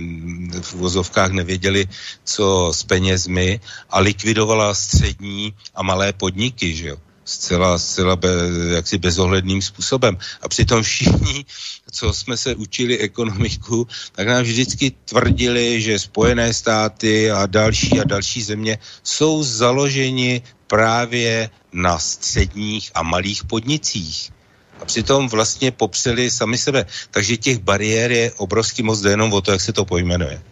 v 0.61 0.75
vozovkách 0.75 1.31
nevěděli, 1.31 1.89
co 2.25 2.73
s 2.75 2.83
penězmi 2.83 3.61
a 3.91 4.01
likvidovala 4.01 4.75
střední 4.75 5.55
a 5.75 5.83
malé 5.83 6.13
podniky, 6.13 6.77
že 6.77 6.89
jo 6.89 6.97
zcela, 7.29 7.79
zcela 7.79 8.17
be, 8.17 8.29
jaksi 8.75 8.99
bezohledným 8.99 9.63
způsobem. 9.63 10.19
A 10.43 10.49
přitom 10.49 10.83
všichni, 10.83 11.45
co 11.91 12.13
jsme 12.13 12.37
se 12.37 12.55
učili 12.55 12.99
ekonomiku, 12.99 13.87
tak 14.13 14.29
nám 14.29 14.43
vždycky 14.43 14.91
tvrdili, 15.05 15.81
že 15.81 15.99
Spojené 15.99 16.55
státy 16.55 17.31
a 17.31 17.47
další 17.47 18.01
a 18.01 18.05
další 18.05 18.43
země 18.43 18.79
jsou 19.03 19.43
založeni 19.43 20.43
právě 20.67 21.51
na 21.73 21.99
středních 21.99 22.91
a 22.95 23.03
malých 23.03 23.45
podnicích. 23.45 24.33
A 24.81 24.85
přitom 24.85 25.29
vlastně 25.29 25.71
popřeli 25.71 26.31
sami 26.31 26.59
sebe. 26.59 26.87
Takže 27.11 27.37
těch 27.37 27.59
bariér 27.59 28.13
je 28.13 28.33
obrovský 28.33 28.83
moc, 28.83 29.05
jenom 29.05 29.33
o 29.33 29.41
to, 29.41 29.53
jak 29.53 29.61
se 29.61 29.73
to 29.73 29.85
pojmenuje. 29.85 30.43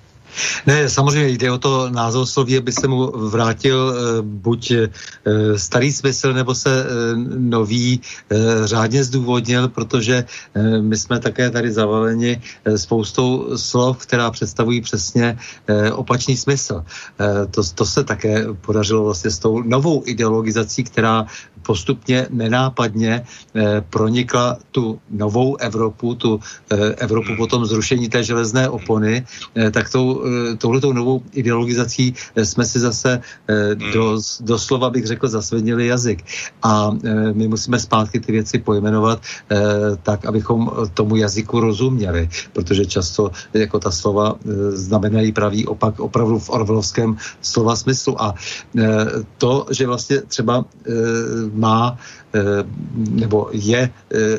Ne, 0.66 0.88
samozřejmě 0.88 1.28
jde 1.28 1.50
o 1.50 1.58
to 1.58 1.90
názvosloví, 1.90 2.58
aby 2.58 2.72
se 2.72 2.88
mu 2.88 3.28
vrátil 3.28 3.94
e, 3.94 4.22
buď 4.22 4.70
e, 4.70 4.88
starý 5.56 5.92
smysl, 5.92 6.32
nebo 6.32 6.54
se 6.54 6.70
e, 6.70 6.86
nový 7.38 8.00
řádně 8.64 9.04
zdůvodnil, 9.04 9.68
protože 9.68 10.24
my 10.80 10.96
jsme 10.96 11.20
také 11.20 11.50
tady 11.50 11.72
zavaleni 11.72 12.42
spoustou 12.76 13.56
slov, 13.56 13.96
která 13.98 14.30
představují 14.30 14.80
přesně 14.80 15.38
opačný 15.92 16.36
smysl. 16.36 16.84
To, 17.50 17.62
to 17.74 17.86
se 17.86 18.04
také 18.04 18.46
podařilo 18.60 19.04
vlastně 19.04 19.30
s 19.30 19.38
tou 19.38 19.62
novou 19.62 20.02
ideologizací, 20.06 20.84
která 20.84 21.26
postupně 21.66 22.26
nenápadně 22.30 23.22
eh, 23.54 23.84
pronikla 23.90 24.58
tu 24.70 25.00
novou 25.10 25.56
Evropu, 25.56 26.14
tu 26.14 26.40
eh, 26.70 26.76
Evropu 27.02 27.28
hmm. 27.28 27.36
potom 27.36 27.66
zrušení 27.66 28.08
té 28.08 28.22
železné 28.24 28.68
opony, 28.68 29.26
eh, 29.54 29.70
tak 29.70 29.90
tou, 29.90 30.22
touhletou 30.58 30.92
novou 30.92 31.22
ideologizací 31.32 32.14
jsme 32.36 32.64
si 32.64 32.78
zase 32.78 33.20
hmm. 33.48 33.92
do, 33.92 34.20
doslova 34.40 34.90
bych 34.90 35.06
řekl 35.06 35.28
zasvednili 35.28 35.86
jazyk. 35.86 36.24
A 36.62 36.90
my 37.32 37.48
musíme 37.48 37.78
zpátky 37.78 38.20
ty 38.20 38.32
věci 38.32 38.58
pojmenovat 38.58 39.20
tak, 40.02 40.24
abychom 40.24 40.70
tomu 40.94 41.16
jazyku 41.16 41.60
rozuměli, 41.60 42.28
protože 42.52 42.86
často 42.86 43.30
jako 43.54 43.78
ta 43.78 43.90
slova 43.90 44.36
znamenají 44.70 45.32
pravý 45.32 45.66
opak 45.66 46.00
opravdu 46.00 46.38
v 46.38 46.50
orvlovském 46.50 47.16
slova 47.40 47.76
smyslu. 47.76 48.22
A 48.22 48.34
to, 49.38 49.66
že 49.70 49.86
vlastně 49.86 50.20
třeba 50.20 50.64
má 51.56 51.98
eh, 52.34 52.40
nebo 52.96 53.48
je 53.52 53.90
eh, 53.90 54.36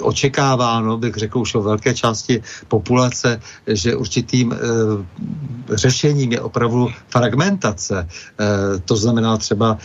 očekáváno, 0.00 0.98
bych 0.98 1.14
řekl 1.14 1.38
už 1.38 1.54
o 1.54 1.62
velké 1.62 1.94
části 1.94 2.42
populace, 2.68 3.40
že 3.66 3.96
určitým 3.96 4.52
eh, 4.52 4.56
řešením 5.76 6.32
je 6.32 6.40
opravdu 6.40 6.88
fragmentace. 7.08 8.08
To 8.84 8.96
znamená 8.96 9.36
třeba 9.36 9.78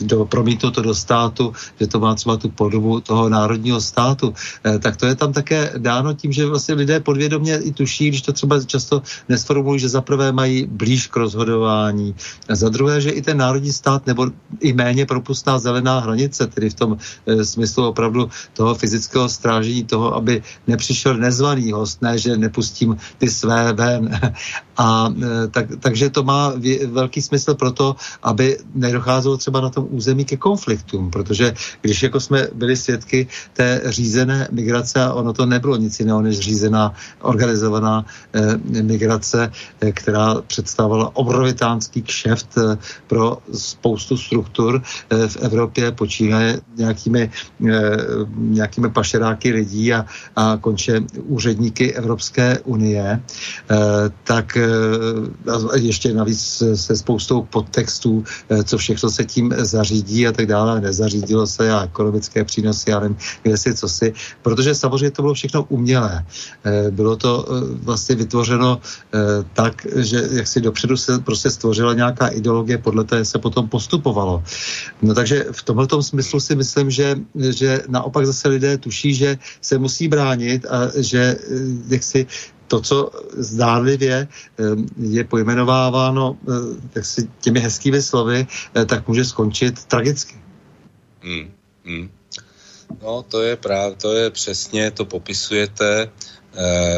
do, 0.00 0.24
promítnuto 0.24 0.82
do 0.82 0.94
státu, 0.94 1.52
že 1.80 1.86
to 1.86 2.00
má 2.00 2.14
třeba 2.14 2.36
tu 2.36 2.48
podobu 2.48 3.00
toho 3.00 3.28
národního 3.28 3.80
státu, 3.80 4.34
tak 4.80 4.96
to 4.96 5.06
je 5.06 5.14
tam 5.14 5.32
také 5.32 5.72
dáno 5.78 6.14
tím, 6.14 6.32
že 6.32 6.46
vlastně 6.46 6.74
lidé 6.74 7.00
podvědomě 7.00 7.56
i 7.56 7.72
tuší, 7.72 8.08
když 8.08 8.22
to 8.22 8.32
třeba 8.32 8.62
často 8.64 9.02
nesformulují, 9.28 9.80
že 9.80 9.88
zaprvé 9.88 10.32
mají 10.32 10.66
blíž 10.66 11.06
k 11.06 11.16
rozhodování, 11.16 12.14
a 12.48 12.54
za 12.54 12.68
druhé, 12.68 13.00
že 13.00 13.10
i 13.10 13.22
ten 13.22 13.36
národní 13.36 13.72
stát 13.72 14.06
nebo 14.06 14.30
i 14.60 14.72
méně 14.72 15.06
propustná 15.06 15.58
zelená 15.58 16.00
hranice, 16.00 16.46
tedy 16.46 16.70
v 16.70 16.74
tom 16.74 16.96
e, 17.26 17.44
smyslu 17.44 17.88
opravdu 17.88 18.30
toho 18.52 18.74
fyzického 18.74 19.28
strážení 19.28 19.84
toho, 19.84 20.14
aby 20.14 20.42
nepřišel 20.66 21.16
nezvaný 21.16 21.72
host, 21.72 22.02
ne, 22.02 22.18
že 22.18 22.36
nepustím 22.36 22.96
ty 23.18 23.30
své 23.30 23.72
ven. 23.72 24.10
A 24.76 25.08
e, 25.08 25.48
tak, 25.48 25.66
takže 25.80 26.10
to 26.10 26.22
má 26.22 26.52
velký 26.86 27.22
smysl 27.22 27.54
pro 27.54 27.72
to, 27.72 27.96
aby 28.22 28.58
nedocházelo 28.74 29.36
třeba 29.36 29.60
na 29.60 29.70
tom 29.70 29.86
území 29.90 30.24
ke 30.24 30.36
konfliktům, 30.36 31.10
protože 31.10 31.54
když 31.80 32.02
jako 32.02 32.20
jsme 32.20 32.48
byli 32.54 32.76
svědky 32.76 33.26
té 33.52 33.82
řízené 33.84 34.48
migrace, 34.50 35.02
a 35.02 35.12
ono 35.12 35.32
to 35.32 35.46
nebylo 35.46 35.76
nic 35.76 36.00
jiného 36.00 36.22
než 36.22 36.38
řízená 36.38 36.94
organizovaná 37.20 38.06
e, 38.32 38.82
migrace, 38.82 39.52
e, 39.80 39.92
která 39.92 40.34
představovala 40.46 41.16
obrovitánský 41.16 42.02
kšeft 42.02 42.58
e, 42.58 42.78
pro 43.06 43.38
spoustu 43.52 44.16
struktur 44.16 44.82
e, 45.10 45.28
v 45.28 45.36
Evropě, 45.36 45.92
počínaje 45.92 46.60
nějakými, 46.76 47.30
e, 47.68 47.80
nějakými 48.36 48.90
pašeráky 48.90 49.52
lidí 49.52 49.94
a, 49.94 50.06
a 50.36 50.58
konče 50.60 51.00
úředníky 51.22 51.92
Evropské 51.92 52.58
unie, 52.64 53.20
eh, 53.70 53.76
tak 54.24 54.56
eh, 54.64 55.78
ještě 55.78 56.14
navíc 56.14 56.62
se 56.74 56.96
spoustou 56.96 57.42
podtextů, 57.42 58.24
eh, 58.48 58.64
co 58.64 58.78
všechno 58.78 59.10
se 59.10 59.24
tím 59.24 59.54
zařídí 59.58 60.26
a 60.26 60.32
tak 60.32 60.46
dále, 60.46 60.80
nezařídilo 60.80 61.46
se 61.46 61.72
a 61.72 61.84
ekonomické 61.84 62.44
přínosy, 62.44 62.90
já 62.90 63.00
nevím, 63.00 63.16
kde 63.42 63.56
si, 63.56 63.74
co 63.74 63.88
si, 63.88 64.12
protože 64.42 64.74
samozřejmě 64.74 65.10
to 65.10 65.22
bylo 65.22 65.34
všechno 65.34 65.64
umělé. 65.68 66.24
Bylo 66.90 67.16
to 67.16 67.46
vlastně 67.82 68.14
vytvořeno 68.14 68.80
tak, 69.52 69.86
že 69.96 70.28
jak 70.30 70.46
si 70.46 70.60
dopředu 70.60 70.96
se 70.96 71.18
prostě 71.18 71.50
stvořila 71.50 71.94
nějaká 71.94 72.28
ideologie, 72.28 72.78
podle 72.78 73.04
té 73.04 73.24
se 73.24 73.38
potom 73.38 73.68
postupovalo. 73.68 74.42
No 75.02 75.14
takže 75.14 75.46
v 75.52 75.62
tomto 75.62 76.02
smyslu 76.02 76.40
si 76.40 76.56
myslím, 76.56 76.90
že, 76.90 77.16
že 77.34 77.82
naopak 77.88 78.26
zase 78.26 78.48
lidé 78.48 78.78
tuší, 78.78 79.14
že 79.14 79.38
se 79.60 79.78
musí 79.78 80.08
bránit 80.08 80.66
a 80.66 80.90
že 80.96 81.36
eh, 81.36 81.38
jak 81.88 82.02
si 82.02 82.26
to, 82.68 82.80
co 82.80 83.10
zdánlivě 83.36 84.28
eh, 84.28 84.62
je 84.96 85.24
pojmenováváno 85.24 86.38
eh, 86.96 87.02
si 87.02 87.28
těmi 87.40 87.60
hezkými 87.60 88.02
slovy, 88.02 88.46
tak 88.86 89.08
může 89.08 89.24
skončit 89.24 89.84
tragicky. 89.84 90.34
Hmm, 91.22 91.50
hmm. 91.84 92.10
No, 93.02 93.22
to 93.22 93.42
je 93.42 93.56
právě, 93.56 93.96
to 93.96 94.12
je 94.12 94.30
přesně, 94.30 94.90
to 94.90 95.04
popisujete, 95.04 96.10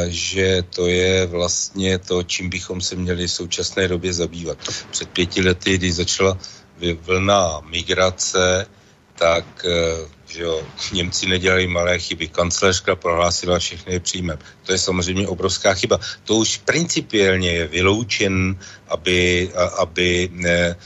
že 0.06 0.62
to 0.74 0.86
je 0.86 1.26
vlastně 1.26 1.98
to, 1.98 2.22
čím 2.22 2.50
bychom 2.50 2.80
se 2.80 2.96
měli 2.96 3.26
v 3.26 3.32
současné 3.32 3.88
době 3.88 4.12
zabývat. 4.12 4.58
Před 4.90 5.08
pěti 5.08 5.42
lety, 5.42 5.78
když 5.78 5.94
začala 5.94 6.38
vlna 7.06 7.60
migrace, 7.70 8.66
tak 9.18 9.66
že 10.36 10.42
jo, 10.42 10.62
Němci 10.92 11.26
nedělali 11.26 11.66
malé 11.66 11.98
chyby. 11.98 12.28
Kancléřka 12.28 12.96
prohlásila 12.96 13.58
všechny 13.58 14.00
příjmem. 14.00 14.38
To 14.62 14.72
je 14.72 14.78
samozřejmě 14.78 15.28
obrovská 15.28 15.74
chyba. 15.74 16.00
To 16.24 16.36
už 16.36 16.60
principiálně 16.64 17.50
je 17.50 17.66
vyloučen, 17.66 18.58
aby, 18.88 19.50
aby 19.78 20.28
ne, 20.32 20.76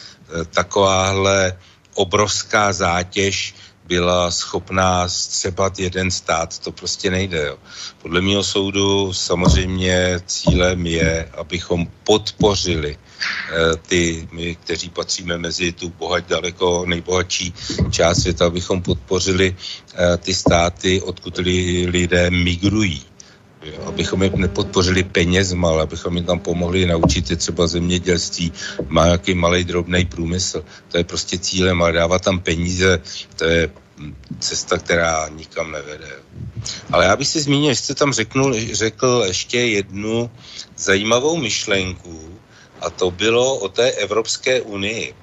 takováhle 0.55 1.59
obrovská 1.95 2.73
zátěž 2.73 3.55
byla 3.91 4.31
schopná 4.31 5.09
střebat 5.09 5.79
jeden 5.79 6.11
stát. 6.11 6.59
To 6.59 6.73
prostě 6.73 7.11
nejde. 7.11 7.47
Jo. 7.47 7.57
Podle 8.03 8.21
mého 8.21 8.45
soudu 8.45 9.13
samozřejmě 9.13 10.21
cílem 10.27 10.87
je, 10.87 11.29
abychom 11.35 11.87
podpořili 12.05 12.99
Eh, 13.53 13.77
ty, 13.89 14.29
my, 14.33 14.55
kteří 14.55 14.89
patříme 14.89 15.39
mezi 15.39 15.73
tu 15.73 15.89
bohať, 15.99 16.29
daleko 16.29 16.87
nejbohatší 16.87 17.55
část 17.91 18.23
světa, 18.23 18.47
abychom 18.47 18.83
podpořili 18.83 19.57
eh, 19.95 20.17
ty 20.17 20.35
státy, 20.35 21.03
odkud 21.03 21.39
li, 21.39 21.87
lidé 21.87 22.31
migrují. 22.31 23.10
Abychom 23.87 24.23
je 24.23 24.31
nepodpořili 24.37 25.03
penězma, 25.03 25.69
ale 25.69 25.83
abychom 25.83 26.17
jim 26.17 26.25
tam 26.25 26.39
pomohli 26.39 26.87
naučit 26.87 27.31
je 27.31 27.37
třeba 27.37 27.67
zemědělství, 27.67 28.53
má 28.89 29.05
nějaký 29.05 29.35
malý 29.35 29.65
drobný 29.65 30.05
průmysl. 30.05 30.65
To 30.89 30.99
je 30.99 31.05
prostě 31.05 31.39
cílem, 31.39 31.83
ale 31.83 31.93
dávat 31.93 32.23
tam 32.23 32.41
peníze, 32.41 33.01
to 33.37 33.45
je 33.45 33.71
cesta, 34.39 34.79
která 34.79 35.29
nikam 35.29 35.73
nevede. 35.73 36.09
Ale 36.93 37.05
já 37.05 37.17
bych 37.17 37.29
si 37.29 37.41
zmínil, 37.41 37.75
jste 37.75 37.95
tam 37.95 38.13
řeknul, 38.13 38.55
řekl 38.73 39.25
ještě 39.27 39.61
jednu 39.61 40.31
zajímavou 40.77 41.37
myšlenku, 41.37 42.41
a 42.81 42.91
to 42.91 43.11
bylo 43.11 43.57
o 43.57 43.69
té 43.69 43.91
Evropské 43.91 44.61
unii. 44.61 45.15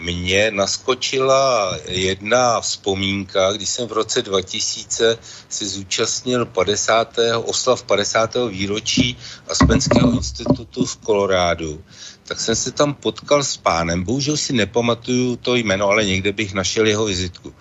Mně 0.00 0.50
naskočila 0.50 1.76
jedna 1.88 2.60
vzpomínka, 2.60 3.52
když 3.52 3.68
jsem 3.68 3.88
v 3.88 3.92
roce 3.92 4.22
2000 4.22 5.18
si 5.48 5.68
zúčastnil 5.68 6.46
50. 6.46 7.16
oslav 7.44 7.82
50. 7.82 8.36
výročí 8.48 9.16
Aspenského 9.48 10.12
institutu 10.12 10.86
v 10.86 10.96
Kolorádu, 10.96 11.84
tak 12.24 12.40
jsem 12.40 12.56
se 12.56 12.70
tam 12.70 12.94
potkal 12.94 13.44
s 13.44 13.56
pánem, 13.56 14.04
bohužel 14.04 14.36
si 14.36 14.52
nepamatuju 14.52 15.36
to 15.36 15.54
jméno, 15.54 15.88
ale 15.88 16.04
někde 16.04 16.32
bych 16.32 16.54
našel 16.54 16.86
jeho 16.86 17.04
vizitku, 17.04 17.54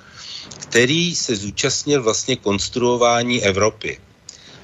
který 0.58 1.16
se 1.16 1.36
zúčastnil 1.36 2.04
vlastně 2.04 2.36
konstruování 2.36 3.44
Evropy. 3.44 4.00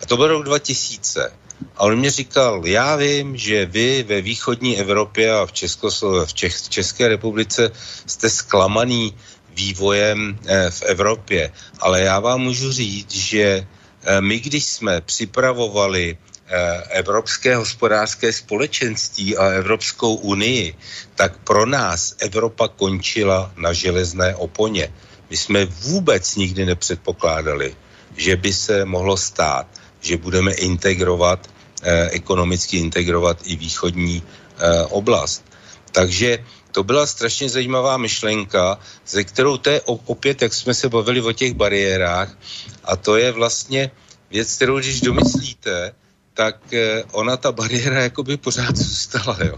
A 0.01 0.05
to 0.05 0.17
byl 0.17 0.27
rok 0.27 0.43
2000. 0.45 1.44
A 1.75 1.83
on 1.83 1.95
mě 1.95 2.11
říkal, 2.11 2.61
já 2.65 2.95
vím, 2.95 3.37
že 3.37 3.65
vy 3.65 4.03
ve 4.03 4.21
východní 4.21 4.79
Evropě 4.79 5.33
a 5.33 5.45
v, 5.45 5.51
Českoslo- 5.51 6.25
v, 6.25 6.33
Čech, 6.33 6.55
v 6.55 6.69
České 6.69 7.07
republice 7.07 7.71
jste 8.05 8.29
zklamaný 8.29 9.13
vývojem 9.55 10.39
eh, 10.45 10.71
v 10.71 10.81
Evropě, 10.83 11.51
ale 11.79 12.01
já 12.01 12.19
vám 12.19 12.41
můžu 12.41 12.71
říct, 12.71 13.11
že 13.11 13.67
eh, 14.03 14.21
my, 14.21 14.39
když 14.39 14.65
jsme 14.65 15.01
připravovali 15.01 16.17
eh, 16.47 16.83
Evropské 16.89 17.55
hospodářské 17.55 18.33
společenství 18.33 19.37
a 19.37 19.45
Evropskou 19.45 20.15
unii, 20.15 20.75
tak 21.15 21.37
pro 21.37 21.65
nás 21.65 22.15
Evropa 22.19 22.67
končila 22.67 23.51
na 23.57 23.73
železné 23.73 24.35
oponě. 24.35 24.93
My 25.29 25.37
jsme 25.37 25.65
vůbec 25.65 26.35
nikdy 26.35 26.65
nepředpokládali, 26.65 27.75
že 28.17 28.35
by 28.35 28.53
se 28.53 28.85
mohlo 28.85 29.17
stát, 29.17 29.67
že 30.05 30.17
budeme 30.17 30.53
integrovat, 30.53 31.49
eh, 31.81 32.09
ekonomicky 32.09 32.77
integrovat 32.77 33.41
i 33.49 33.55
východní 33.55 34.21
eh, 34.21 34.83
oblast. 34.93 35.43
Takže 35.91 36.45
to 36.71 36.83
byla 36.83 37.07
strašně 37.07 37.49
zajímavá 37.49 37.97
myšlenka, 37.97 38.79
ze 39.07 39.23
kterou 39.23 39.57
to 39.57 39.69
je 39.69 39.81
opět, 39.81 40.41
jak 40.41 40.53
jsme 40.53 40.73
se 40.73 40.89
bavili 40.89 41.21
o 41.21 41.31
těch 41.31 41.53
bariérách, 41.53 42.37
a 42.83 42.95
to 42.95 43.17
je 43.17 43.31
vlastně 43.31 43.91
věc, 44.29 44.55
kterou 44.55 44.79
když 44.79 45.01
domyslíte, 45.01 45.95
tak 46.35 46.73
eh, 46.73 47.03
ona 47.11 47.37
ta 47.37 47.51
bariéra 47.51 48.03
jakoby 48.03 48.37
pořád 48.37 48.75
zůstala, 48.75 49.37
jo. 49.45 49.57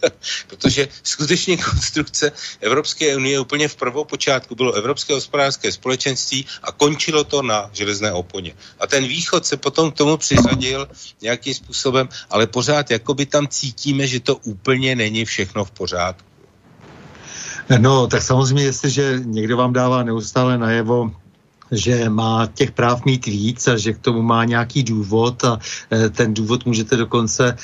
Protože 0.46 0.88
skutečně 1.02 1.56
konstrukce 1.56 2.32
Evropské 2.60 3.16
unie 3.16 3.40
úplně 3.40 3.68
v 3.68 3.76
prvopočátku 3.76 4.54
bylo 4.54 4.72
Evropské 4.72 5.14
hospodářské 5.14 5.72
společenství 5.72 6.46
a 6.62 6.72
končilo 6.72 7.24
to 7.24 7.42
na 7.42 7.70
železné 7.72 8.12
oponě. 8.12 8.52
A 8.80 8.86
ten 8.86 9.04
východ 9.04 9.46
se 9.46 9.56
potom 9.56 9.90
k 9.90 9.96
tomu 9.96 10.16
přiřadil 10.16 10.88
nějakým 11.22 11.54
způsobem, 11.54 12.08
ale 12.30 12.46
pořád 12.46 12.90
jakoby 12.90 13.26
tam 13.26 13.48
cítíme, 13.48 14.06
že 14.06 14.20
to 14.20 14.36
úplně 14.36 14.96
není 14.96 15.24
všechno 15.24 15.64
v 15.64 15.70
pořádku. 15.70 16.28
No, 17.78 18.06
tak 18.06 18.22
samozřejmě, 18.22 18.64
jestliže 18.64 19.20
někdo 19.24 19.56
vám 19.56 19.72
dává 19.72 20.02
neustále 20.02 20.58
najevo, 20.58 21.12
že 21.72 22.08
má 22.08 22.46
těch 22.54 22.70
práv 22.70 23.04
mít 23.04 23.26
víc 23.26 23.68
a 23.68 23.76
že 23.76 23.92
k 23.92 23.98
tomu 23.98 24.22
má 24.22 24.44
nějaký 24.44 24.82
důvod 24.82 25.44
a 25.44 25.58
e, 25.92 26.08
ten 26.08 26.34
důvod 26.34 26.66
můžete 26.66 26.96
dokonce 26.96 27.48
e, 27.48 27.56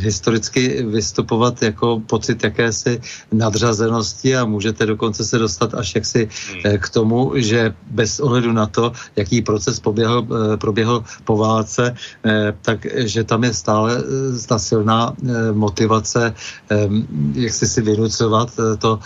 historicky 0.00 0.82
vystupovat 0.82 1.62
jako 1.62 2.02
pocit 2.06 2.44
jakési 2.44 3.00
nadřazenosti 3.32 4.36
a 4.36 4.44
můžete 4.44 4.86
dokonce 4.86 5.24
se 5.24 5.38
dostat 5.38 5.74
až 5.74 5.94
jaksi 5.94 6.28
e, 6.64 6.78
k 6.78 6.88
tomu, 6.88 7.32
že 7.36 7.74
bez 7.90 8.20
ohledu 8.20 8.52
na 8.52 8.66
to, 8.66 8.92
jaký 9.16 9.42
proces 9.42 9.80
poběhl, 9.80 10.26
proběhl 10.56 11.04
po 11.24 11.36
válce, 11.36 11.94
takže 12.62 13.24
tam 13.24 13.44
je 13.44 13.54
stále 13.54 14.02
ta 14.46 14.58
silná 14.58 15.14
motivace, 15.52 16.34
jak 17.34 17.54
si 17.54 17.66
si 17.66 17.82
vynucovat 17.82 18.50
to 18.78 18.98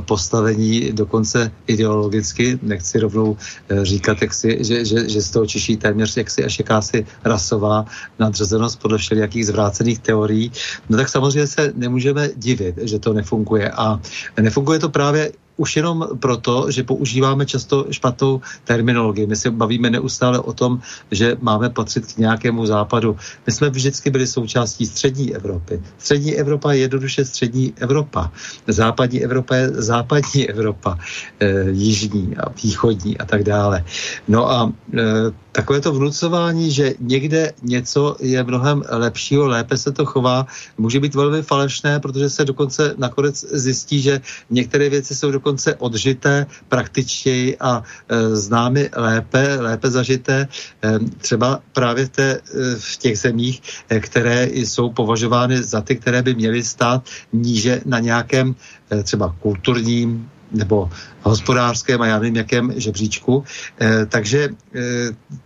postavení 0.00 0.92
dokonce 0.92 1.50
ideologicky, 1.66 2.58
nechci 2.62 2.98
rovnou 2.98 3.36
říkat, 3.82 4.22
jak 4.22 4.34
si, 4.34 4.64
že, 4.64 4.84
že, 4.84 5.08
že 5.08 5.22
z 5.22 5.30
toho 5.30 5.46
čiší 5.46 5.76
téměř 5.76 6.16
jaksi 6.16 6.44
až 6.44 6.58
jakási 6.58 7.06
rasová 7.24 7.84
nadřazenost 8.18 8.80
podle 8.80 8.98
všelijakých 8.98 9.46
zvrácených 9.46 9.98
teorií, 9.98 10.52
no 10.88 10.96
tak 10.96 11.08
samozřejmě 11.08 11.46
se 11.46 11.72
nemůžeme 11.74 12.28
divit, 12.36 12.78
že 12.82 12.98
to 12.98 13.12
nefunguje. 13.12 13.70
A 13.70 14.00
nefunguje 14.40 14.78
to 14.78 14.88
právě 14.88 15.32
už 15.56 15.76
jenom 15.76 16.08
proto, 16.20 16.70
že 16.70 16.82
používáme 16.82 17.46
často 17.46 17.86
špatnou 17.90 18.40
terminologii. 18.64 19.26
My 19.26 19.36
se 19.36 19.50
bavíme 19.50 19.90
neustále 19.90 20.38
o 20.38 20.52
tom, 20.52 20.80
že 21.10 21.36
máme 21.40 21.70
patřit 21.70 22.12
k 22.12 22.18
nějakému 22.18 22.66
západu. 22.66 23.16
My 23.46 23.52
jsme 23.52 23.70
vždycky 23.70 24.10
byli 24.10 24.26
součástí 24.26 24.86
střední 24.86 25.34
Evropy. 25.34 25.82
Střední 25.98 26.34
Evropa 26.34 26.72
je 26.72 26.78
jednoduše 26.78 27.24
střední 27.24 27.72
Evropa. 27.76 28.32
Západní 28.66 29.24
Evropa 29.24 29.56
je 29.56 29.68
západní 29.68 30.48
Evropa, 30.48 30.98
e, 31.40 31.70
jižní 31.70 32.36
a 32.36 32.50
východní 32.64 33.18
a 33.18 33.24
tak 33.24 33.44
dále. 33.44 33.84
No 34.28 34.50
a 34.50 34.72
e, 34.94 35.00
takové 35.52 35.80
to 35.80 35.92
vnucování, 35.92 36.70
že 36.70 36.94
někde 37.00 37.52
něco 37.62 38.16
je 38.20 38.44
mnohem 38.44 38.82
lepšího, 38.90 39.46
lépe 39.46 39.78
se 39.78 39.92
to 39.92 40.06
chová, 40.06 40.46
může 40.78 41.00
být 41.00 41.14
velmi 41.14 41.42
falešné, 41.42 42.00
protože 42.00 42.30
se 42.30 42.44
dokonce 42.44 42.94
nakonec 42.98 43.44
zjistí, 43.52 44.02
že 44.02 44.20
některé 44.50 44.88
věci 44.88 45.14
jsou 45.14 45.30
dokonce 45.44 45.76
odžité 45.76 46.46
praktičtěji 46.68 47.60
a 47.60 47.84
e, 47.84 48.36
známy 48.36 48.90
lépe, 48.96 49.60
lépe 49.60 49.90
zažité, 49.90 50.48
e, 50.48 50.98
třeba 51.20 51.60
právě 51.72 52.08
té, 52.08 52.28
e, 52.32 52.40
v 52.80 52.96
těch 52.96 53.18
zemích, 53.18 53.60
e, 53.88 54.00
které 54.00 54.48
jsou 54.64 54.96
považovány 54.96 55.60
za 55.62 55.84
ty, 55.84 56.00
které 56.00 56.24
by 56.24 56.34
měly 56.34 56.64
stát 56.64 57.04
níže 57.32 57.84
na 57.84 58.00
nějakém 58.00 58.56
e, 58.88 59.02
třeba 59.02 59.36
kulturním 59.44 60.32
nebo 60.54 60.90
hospodářském 61.22 62.02
a 62.02 62.06
já 62.06 62.18
nevím 62.18 62.36
jakém 62.36 62.72
žebříčku. 62.76 63.44
Eh, 63.80 64.06
takže 64.06 64.48
eh, 64.48 64.80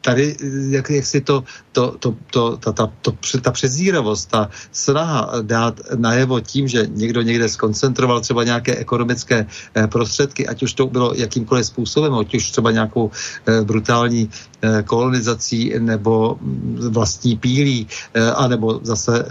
tady 0.00 0.36
jak, 0.68 0.90
jak 0.90 1.06
si 1.06 1.20
to, 1.20 1.44
to, 1.78 1.94
to, 1.98 2.14
to, 2.30 2.56
ta, 2.56 2.72
ta, 2.72 2.90
to, 3.02 3.12
ta 3.42 3.50
přezíravost, 3.50 4.30
ta 4.30 4.50
snaha 4.72 5.30
dát 5.42 5.80
najevo 5.94 6.40
tím, 6.40 6.68
že 6.68 6.86
někdo 6.90 7.22
někde 7.22 7.48
skoncentroval 7.48 8.20
třeba 8.20 8.44
nějaké 8.44 8.76
ekonomické 8.76 9.46
eh, 9.46 9.86
prostředky, 9.86 10.46
ať 10.46 10.62
už 10.62 10.72
to 10.72 10.86
bylo 10.86 11.14
jakýmkoliv 11.14 11.66
způsobem, 11.66 12.14
ať 12.14 12.34
už 12.34 12.50
třeba 12.50 12.70
nějakou 12.70 13.10
eh, 13.46 13.62
brutální 13.62 14.26
eh, 14.26 14.82
kolonizací 14.82 15.74
nebo 15.78 16.38
mm, 16.40 16.90
vlastní 16.90 17.36
pílí, 17.36 17.86
anebo 18.34 18.80
zase 18.82 19.24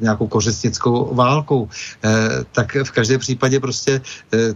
nějakou 0.00 0.26
kořestnickou 0.26 1.14
válkou, 1.14 1.68
tak 2.52 2.76
v 2.84 2.90
každém 2.90 3.20
případě 3.20 3.60
prostě 3.60 4.00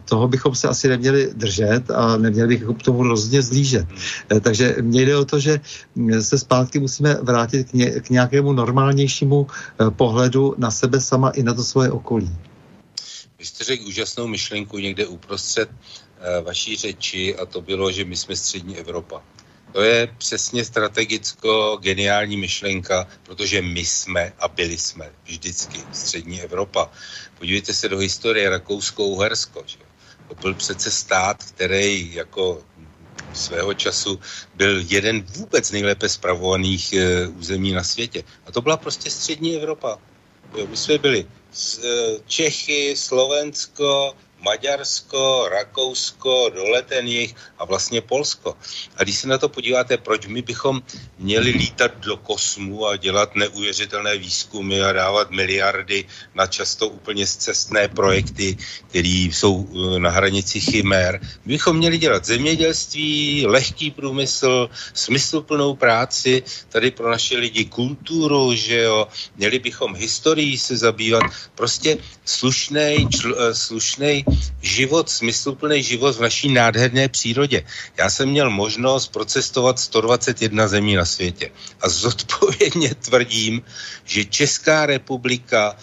toho 0.05 0.29
bychom 0.29 0.55
se 0.55 0.69
asi 0.69 0.89
neměli 0.89 1.31
držet 1.35 1.91
a 1.91 2.17
neměli 2.17 2.57
bychom 2.57 2.75
k 2.75 2.83
tomu 2.83 3.03
rozhodně 3.03 3.43
zlížet. 3.43 3.87
Eh, 4.33 4.41
takže 4.41 4.77
mně 4.81 5.03
jde 5.03 5.17
o 5.17 5.25
to, 5.25 5.39
že 5.39 5.61
mm, 5.95 6.23
se 6.23 6.39
zpátky 6.39 6.79
musíme 6.79 7.15
vrátit 7.15 7.36
k, 7.47 7.73
ně, 7.73 7.91
k 7.91 8.11
nějakému 8.11 8.53
normálnějšímu 8.53 9.47
eh, 9.47 9.91
pohledu 9.91 10.55
na 10.59 10.71
sebe 10.71 11.01
sama 11.01 11.31
i 11.31 11.43
na 11.43 11.55
to 11.55 11.65
svoje 11.65 11.91
okolí. 11.91 12.31
Vy 13.39 13.47
jste 13.47 13.65
řekl 13.65 13.87
úžasnou 13.87 14.27
myšlenku 14.27 14.79
někde 14.79 15.07
uprostřed 15.07 15.71
uh, 15.71 16.47
vaší 16.47 16.77
řeči 16.77 17.37
a 17.37 17.47
to 17.47 17.61
bylo, 17.61 17.93
že 17.93 18.05
my 18.05 18.17
jsme 18.17 18.37
střední 18.37 18.79
Evropa. 18.79 19.23
To 19.73 19.83
je 19.83 20.09
přesně 20.19 20.65
strategicko 20.65 21.79
geniální 21.83 22.37
myšlenka, 22.37 23.09
protože 23.23 23.63
my 23.63 23.85
jsme 23.85 24.33
a 24.39 24.49
byli 24.49 24.79
jsme 24.79 25.13
vždycky 25.25 25.81
střední 25.93 26.43
Evropa. 26.43 26.91
Podívejte 27.39 27.75
se 27.75 27.89
do 27.89 27.99
historie 27.99 28.51
Rakousko-Uhersko. 28.51 29.65
To 30.29 30.35
byl 30.35 30.55
přece 30.55 30.91
stát, 30.91 31.45
který 31.45 32.15
jako 32.15 32.63
svého 33.37 33.75
času 33.75 34.21
byl 34.55 34.85
jeden 34.89 35.23
vůbec 35.23 35.71
nejlépe 35.71 36.09
spravovaných 36.09 36.93
e, 36.93 37.29
území 37.29 37.73
na 37.73 37.85
světě. 37.85 38.25
A 38.47 38.53
to 38.53 38.63
byla 38.63 38.77
prostě 38.77 39.11
střední 39.11 39.57
Evropa. 39.57 39.99
Jo, 40.57 40.67
my 40.67 40.77
jsme 40.77 40.99
byli 40.99 41.27
z, 41.53 41.79
e, 41.79 42.21
Čechy, 42.27 42.97
Slovensko, 42.97 44.15
Maďarsko, 44.47 45.49
Rakousko, 45.51 46.51
dole 46.55 46.83
ten 46.83 47.07
jich 47.09 47.35
a 47.59 47.65
vlastně 47.65 48.01
Polsko. 48.01 48.55
A 48.97 49.03
když 49.03 49.19
se 49.19 49.29
na 49.29 49.39
to 49.39 49.49
podíváte, 49.49 49.99
proč 49.99 50.27
my 50.27 50.43
bychom 50.43 50.83
měli 51.19 51.51
lítat 51.51 51.99
do 51.99 52.17
kosmu 52.17 52.87
a 52.87 52.97
dělat 52.97 53.35
neuvěřitelné 53.35 54.19
výzkumy 54.19 54.83
a 54.83 54.93
dávat 54.93 55.31
miliardy 55.31 56.05
na 56.35 56.47
často 56.47 56.89
úplně 56.89 57.27
zcestné 57.27 57.89
projekty, 57.89 58.57
které 58.89 59.27
jsou 59.35 59.67
eh, 59.67 59.99
na 59.99 60.11
hranici 60.11 60.61
chimér. 60.61 61.19
My 61.45 61.59
bychom 61.59 61.77
měli 61.77 61.99
dělat 61.99 62.25
zemědělství, 62.25 63.47
lehký 63.47 63.91
průmysl, 63.91 64.71
smysluplnou 64.95 65.75
práci, 65.75 66.43
tady 66.69 66.91
pro 66.91 67.11
naše 67.11 67.39
lidi 67.39 67.65
kulturu, 67.65 68.55
že 68.55 68.83
jo, 68.83 69.09
měli 69.37 69.59
bychom 69.59 69.97
historii 69.97 70.59
se 70.59 70.77
zabývat, 70.77 71.23
prostě 71.55 71.99
slušnej, 72.25 73.09
čl, 73.11 73.35
eh, 73.35 73.55
slušnej 73.55 74.36
život, 74.63 75.11
smysluplný 75.11 75.83
život 75.83 76.17
v 76.17 76.21
naší 76.21 76.49
nádherné 76.49 77.09
přírodě. 77.09 77.65
Já 77.99 78.11
jsem 78.11 78.29
měl 78.29 78.51
možnost 78.51 79.09
procestovat 79.09 79.79
121 79.79 80.69
zemí 80.69 80.95
na 80.95 81.05
světě. 81.05 81.51
A 81.81 81.89
zodpovědně 81.89 82.95
tvrdím, 83.07 83.63
že 84.05 84.25
Česká 84.25 84.87
republika, 84.87 85.77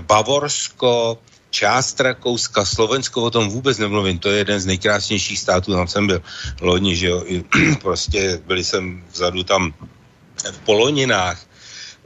Bavorsko, 0.00 1.18
část 1.50 2.00
Rakouska, 2.00 2.64
Slovensko, 2.64 3.22
o 3.22 3.30
tom 3.30 3.48
vůbec 3.48 3.78
nemluvím, 3.78 4.18
to 4.18 4.30
je 4.30 4.38
jeden 4.38 4.60
z 4.60 4.66
nejkrásnějších 4.66 5.38
států, 5.38 5.72
tam 5.72 5.88
jsem 5.88 6.06
byl 6.06 6.22
loni, 6.60 6.96
že 6.96 7.06
jo, 7.06 7.24
prostě 7.82 8.40
byli 8.46 8.64
jsem 8.64 9.04
vzadu 9.12 9.42
tam 9.42 9.74
v 10.52 10.58
Poloninách, 10.58 11.46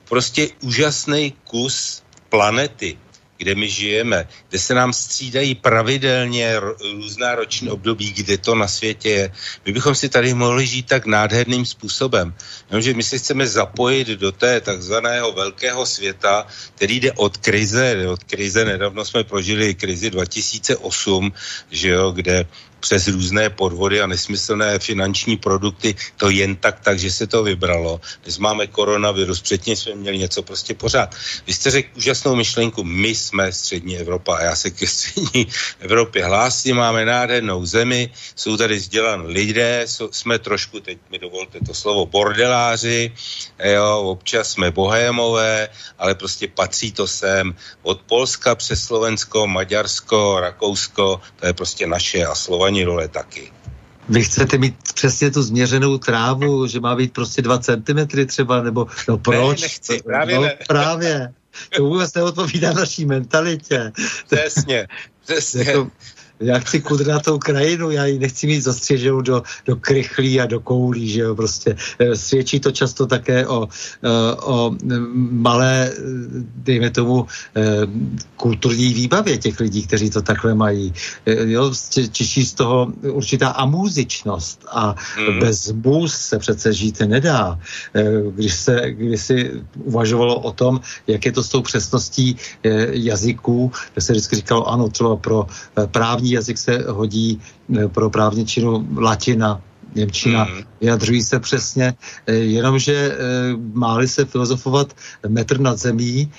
prostě 0.09 0.49
úžasný 0.61 1.35
kus 1.45 2.03
planety 2.29 2.99
kde 3.37 3.55
my 3.55 3.69
žijeme, 3.69 4.29
kde 4.49 4.59
se 4.59 4.75
nám 4.75 4.93
střídají 4.93 5.55
pravidelně 5.55 6.61
různá 6.61 7.35
roční 7.35 7.71
období, 7.71 8.13
kde 8.13 8.39
to 8.39 8.55
na 8.55 8.69
světě 8.69 9.11
je. 9.11 9.33
My 9.67 9.73
bychom 9.73 9.95
si 9.95 10.09
tady 10.09 10.35
mohli 10.35 10.67
žít 10.67 10.87
tak 10.87 11.07
nádherným 11.07 11.67
způsobem. 11.67 12.35
Jenomže 12.71 12.95
my 12.95 13.03
se 13.03 13.19
chceme 13.19 13.47
zapojit 13.47 14.09
do 14.09 14.33
té 14.33 14.61
takzvaného 14.61 15.33
velkého 15.33 15.87
světa, 15.87 16.47
který 16.75 17.01
jde 17.01 17.13
od 17.13 17.37
krize, 17.37 18.09
od 18.09 18.25
krize, 18.25 18.65
nedávno 18.65 19.05
jsme 19.05 19.25
prožili 19.25 19.75
krizi 19.75 20.11
2008, 20.11 21.33
že 21.71 21.89
jo, 21.89 22.11
kde 22.11 22.47
přes 22.85 23.09
různé 23.09 23.51
podvody 23.51 24.01
a 24.01 24.07
nesmyslné 24.07 24.79
finanční 24.79 25.37
produkty 25.37 25.97
to 26.21 26.31
jen 26.31 26.57
tak, 26.57 26.81
tak, 26.85 26.99
že 26.99 27.11
se 27.11 27.27
to 27.27 27.43
vybralo. 27.43 28.01
Dnes 28.23 28.39
máme 28.39 28.67
koronavirus, 28.67 29.41
předtím 29.41 29.77
jsme 29.77 29.95
měli 29.95 30.19
něco 30.19 30.43
prostě 30.43 30.75
pořád. 30.75 31.17
Vy 31.47 31.53
jste 31.53 31.71
řekl 31.71 31.89
úžasnou 31.97 32.37
myšlenku, 32.37 32.85
my 32.85 33.09
jsme 33.09 33.53
střední 33.53 33.97
Evropa 33.99 34.37
a 34.37 34.43
já 34.43 34.57
se 34.57 34.71
ke 34.71 34.87
střední 34.87 35.49
Evropě 35.81 36.25
hlásím, 36.25 36.77
máme 36.77 37.05
nádhernou 37.05 37.65
zemi, 37.65 38.13
jsou 38.37 38.57
tady 38.57 38.77
vzdělaní 38.77 39.33
lidé, 39.33 39.89
jsme 39.89 40.39
trošku, 40.39 40.81
teď 40.81 40.99
mi 41.11 41.19
dovolte 41.19 41.65
to 41.65 41.75
slovo, 41.75 42.07
bordeláři, 42.07 43.13
jo, 43.65 44.13
občas 44.13 44.51
jsme 44.51 44.71
bohémové, 44.71 45.69
ale 45.99 46.15
prostě 46.15 46.49
patří 46.49 46.93
to 46.93 47.09
sem 47.09 47.57
od 47.83 48.01
Polska 48.05 48.55
přes 48.55 48.85
Slovensko, 48.85 49.47
Maďarsko, 49.47 50.41
Rakousko, 50.41 51.21
to 51.41 51.47
je 51.47 51.53
prostě 51.53 51.87
naše 51.87 52.25
a 52.29 52.35
Slovaně 52.35 52.74
ani 52.75 52.85
role 52.85 53.09
taky. 53.09 53.53
Vy 54.09 54.25
chcete 54.25 54.59
mít 54.59 54.75
přesně 54.95 55.31
tu 55.31 55.43
změřenou 55.43 55.99
trávu, 55.99 56.67
že 56.67 56.81
má 56.81 56.97
být 56.97 57.13
prostě 57.13 57.43
dva 57.43 57.59
centimetry 57.59 58.27
třeba, 58.27 58.63
nebo 58.63 58.87
no 59.09 59.19
proč? 59.19 59.61
Ne, 59.61 59.65
nechci, 59.65 60.03
právě 60.03 60.37
no, 60.37 60.43
ne. 60.43 60.57
právě. 60.69 61.33
To 61.77 61.85
vůbec 61.85 62.15
neodpovídá 62.15 62.73
naší 62.73 63.07
mentalitě. 63.07 63.93
Přesně, 64.27 64.89
přesně. 65.25 65.65
Jako, 65.65 65.91
já 66.41 66.59
chci 66.59 66.81
kudratou 66.81 67.39
krajinu, 67.39 67.91
já 67.91 68.07
ji 68.07 68.19
nechci 68.19 68.47
mít 68.47 68.61
zastřeženou 68.61 69.21
do, 69.21 69.43
do 69.67 69.77
krychlí 69.77 70.41
a 70.41 70.47
do 70.47 70.61
koulí, 70.61 71.09
že 71.09 71.21
jo, 71.21 71.35
prostě 71.35 71.77
eh, 71.99 72.17
svědčí 72.17 72.61
to 72.61 72.71
často 72.71 73.07
také 73.07 73.47
o, 73.47 73.69
eh, 74.03 74.35
o 74.43 74.77
malé, 75.15 75.93
eh, 75.93 76.01
dejme 76.57 76.91
tomu, 76.91 77.27
kulturní 78.37 78.95
výbavě 78.95 79.39
těch 79.39 79.61
lidí, 79.61 79.87
kteří 79.87 80.11
to 80.11 80.23
takhle 80.23 80.55
mají. 80.55 80.95
Jo, 81.27 81.73
čiší 82.11 82.45
z 82.45 82.53
toho 82.55 82.93
určitá 83.03 83.49
amúzičnost 83.49 84.65
a 84.71 84.95
mm. 85.19 85.39
bez 85.39 85.71
bůz 85.71 86.15
se 86.15 86.39
přece 86.39 86.73
žít 86.73 87.01
nedá. 87.01 87.59
Když 88.35 88.55
se 88.55 88.81
když 88.91 89.21
si 89.21 89.63
uvažovalo 89.75 90.41
o 90.41 90.53
tom, 90.53 90.81
jak 91.07 91.27
je 91.27 91.33
to 91.33 91.43
s 91.43 91.49
tou 91.49 91.63
přesností 91.63 92.37
jazyků, 92.91 93.73
tak 93.95 94.05
se 94.05 94.13
vždycky 94.13 94.37
říkalo, 94.37 94.69
ano, 94.69 94.89
třeba 94.89 95.17
pro 95.17 95.47
právní 95.91 96.24
jazyk 96.33 96.59
se 96.59 96.85
hodí 96.89 97.41
eh, 97.79 97.89
pro 97.89 98.11
právničinu 98.11 98.89
latina, 98.97 99.61
Němčina. 99.95 100.45
Mm. 100.45 100.63
Vyjadřují 100.81 101.23
se 101.23 101.41
přesně, 101.41 101.95
eh, 102.27 102.35
jenomže 102.35 103.19
máli 103.73 104.09
se 104.09 104.25
filozofovat 104.25 104.97
metr 105.29 105.61
nad 105.61 105.79
zemí, 105.79 106.33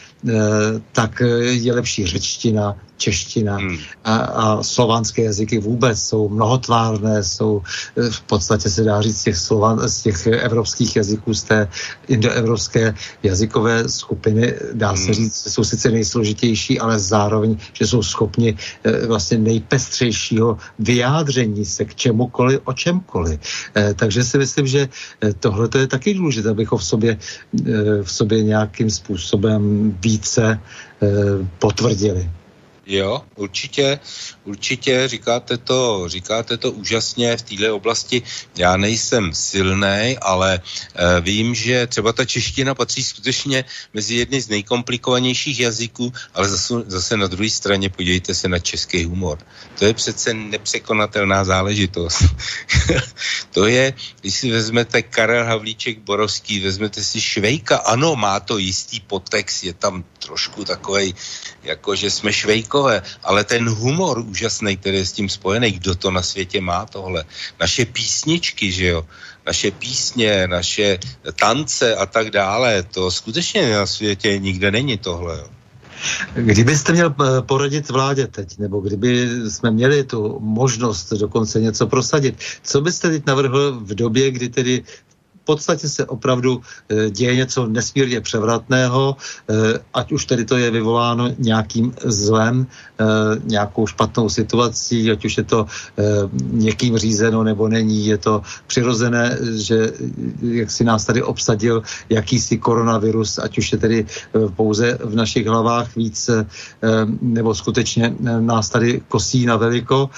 tak 0.92 1.22
je 1.40 1.74
lepší 1.74 2.06
řečtina, 2.08 2.76
čeština 2.98 3.58
hmm. 3.58 3.78
a, 4.04 4.16
a 4.16 4.64
slovanské 4.64 5.24
jazyky 5.24 5.60
vůbec 5.60 6.00
jsou 6.00 6.30
mnohotvárné, 6.30 7.24
jsou 7.24 7.62
eh, 7.98 8.10
v 8.10 8.22
podstatě 8.22 8.70
se 8.70 8.84
dá 8.84 9.02
říct 9.02 9.20
z 9.20 9.24
těch, 9.24 9.38
slovan, 9.38 9.90
z 9.90 10.02
těch 10.02 10.28
evropských 10.28 10.96
jazyků, 10.96 11.34
z 11.34 11.44
té 11.44 11.68
indoevropské 12.08 12.94
jazykové 13.24 13.90
skupiny, 13.90 14.54
dá 14.74 14.88
hmm. 14.88 14.98
se 14.98 15.14
říct, 15.14 15.36
jsou 15.54 15.64
sice 15.64 15.92
nejsložitější, 15.92 16.80
ale 16.80 17.00
zároveň, 17.00 17.58
že 17.74 17.88
jsou 17.88 18.04
schopni 18.04 18.56
eh, 18.84 19.08
vlastně 19.08 19.38
nejpestřejšího 19.38 20.58
vyjádření 20.80 21.66
se 21.66 21.86
k 21.86 21.96
čemukoliv, 21.96 22.60
o 22.64 22.74
čemkoliv. 22.74 23.40
Eh, 23.76 23.94
takže 23.94 24.24
si 24.24 24.38
myslím, 24.38 24.68
že 24.68 24.90
tohle 25.40 25.70
je 25.78 25.88
taky 25.88 26.14
důležité, 26.14 26.50
abychom 26.50 26.80
v 26.80 26.86
sobě, 26.86 27.18
v 28.04 28.12
sobě 28.12 28.44
nějakým 28.44 28.90
způsobem 28.90 29.92
více 30.02 30.60
potvrdili. 31.60 32.30
Jo, 32.88 33.22
určitě, 33.36 34.00
určitě 34.44 35.08
říkáte 35.08 35.58
to, 35.58 36.04
říkáte 36.08 36.58
to 36.58 36.72
úžasně 36.72 37.38
v 37.38 37.42
této 37.42 37.76
oblasti. 37.76 38.22
Já 38.58 38.78
nejsem 38.78 39.34
silný, 39.34 40.18
ale 40.22 40.62
e, 40.96 41.22
vím, 41.22 41.56
že 41.56 41.88
třeba 41.88 42.14
ta 42.14 42.26
čeština 42.26 42.76
patří 42.76 43.04
skutečně 43.04 43.66
mezi 43.94 44.16
jedny 44.16 44.42
z 44.42 44.50
nejkomplikovanějších 44.50 45.60
jazyků, 45.60 46.14
ale 46.34 46.50
zase, 46.50 46.74
zase 46.88 47.18
na 47.18 47.28
druhé 47.28 47.50
straně 47.50 47.90
podívejte 47.90 48.36
se 48.36 48.48
na 48.48 48.60
český 48.60 49.06
humor. 49.06 49.38
To 49.80 49.86
je 49.86 49.94
přece 49.94 50.34
nepřekonatelná 50.34 51.44
záležitost. 51.44 52.24
to 53.52 53.66
je, 53.66 53.94
když 54.22 54.36
si 54.36 54.52
vezmete 54.52 55.02
Karel 55.02 55.46
Havlíček 55.46 56.00
Borovský, 56.00 56.60
vezmete 56.60 57.04
si 57.04 57.22
Švejka, 57.22 57.78
ano, 57.78 58.16
má 58.16 58.40
to 58.40 58.58
jistý 58.58 59.00
potext, 59.00 59.64
je 59.64 59.74
tam 59.74 60.04
trošku 60.20 60.66
takový, 60.66 61.16
jako 61.64 61.96
že 61.96 62.12
jsme 62.12 62.34
švejkové, 62.76 63.02
ale 63.24 63.44
ten 63.44 63.70
humor 63.70 64.20
úžasný, 64.20 64.78
který 64.78 64.98
je 64.98 65.06
s 65.06 65.12
tím 65.12 65.30
spojený, 65.30 65.72
kdo 65.72 65.96
to 65.96 66.12
na 66.12 66.22
světě 66.22 66.62
má 66.62 66.86
tohle. 66.86 67.24
Naše 67.60 67.86
písničky, 67.86 68.72
že 68.72 68.88
jo, 68.88 69.06
naše 69.46 69.72
písně, 69.72 70.48
naše 70.48 71.00
tance 71.40 71.96
a 71.96 72.06
tak 72.06 72.30
dále, 72.30 72.84
to 72.84 73.12
skutečně 73.12 73.74
na 73.74 73.86
světě 73.86 74.40
nikde 74.40 74.72
není 74.72 74.98
tohle. 74.98 75.38
Jo. 75.38 75.48
Kdybyste 76.36 76.92
měl 76.92 77.16
eh, 77.16 77.42
poradit 77.42 77.90
vládě 77.90 78.28
teď, 78.28 78.58
nebo 78.60 78.82
kdyby 78.82 79.30
jsme 79.50 79.72
měli 79.72 80.04
tu 80.04 80.40
možnost 80.40 81.14
dokonce 81.14 81.60
něco 81.60 81.88
prosadit, 81.88 82.36
co 82.64 82.82
byste 82.82 83.10
teď 83.10 83.26
navrhl 83.26 83.80
v 83.80 83.96
době, 83.96 84.32
kdy 84.32 84.50
tedy 84.50 84.84
podstatě 85.46 85.90
se 85.90 86.06
opravdu 86.06 86.62
e, 86.90 87.10
děje 87.10 87.36
něco 87.36 87.68
nesmírně 87.68 88.22
převratného, 88.22 89.16
e, 89.16 89.80
ať 89.94 90.12
už 90.12 90.26
tedy 90.26 90.46
to 90.46 90.58
je 90.58 90.72
vyvoláno 90.72 91.30
nějakým 91.38 91.94
zlem, 92.04 92.66
e, 92.66 93.06
nějakou 93.46 93.88
špatnou 93.88 94.30
situací, 94.30 95.12
ať 95.12 95.26
už 95.26 95.38
je 95.38 95.44
to 95.44 95.66
někým 96.52 96.98
řízeno 96.98 97.44
nebo 97.44 97.68
není, 97.68 98.06
je 98.06 98.18
to 98.18 98.42
přirozené, 98.68 99.38
že 99.62 99.94
jak 100.42 100.72
si 100.72 100.84
nás 100.84 101.06
tady 101.06 101.24
obsadil 101.24 101.84
jakýsi 102.10 102.58
koronavirus, 102.58 103.38
ať 103.38 103.58
už 103.58 103.72
je 103.72 103.78
tedy 103.78 104.06
pouze 104.56 104.98
v 105.04 105.16
našich 105.16 105.48
hlavách 105.48 105.96
víc, 105.96 106.30
nebo 107.22 107.56
skutečně 107.56 108.16
nás 108.40 108.70
tady 108.70 109.02
kosí 109.08 109.46
na 109.46 109.58
veliko. 109.58 110.10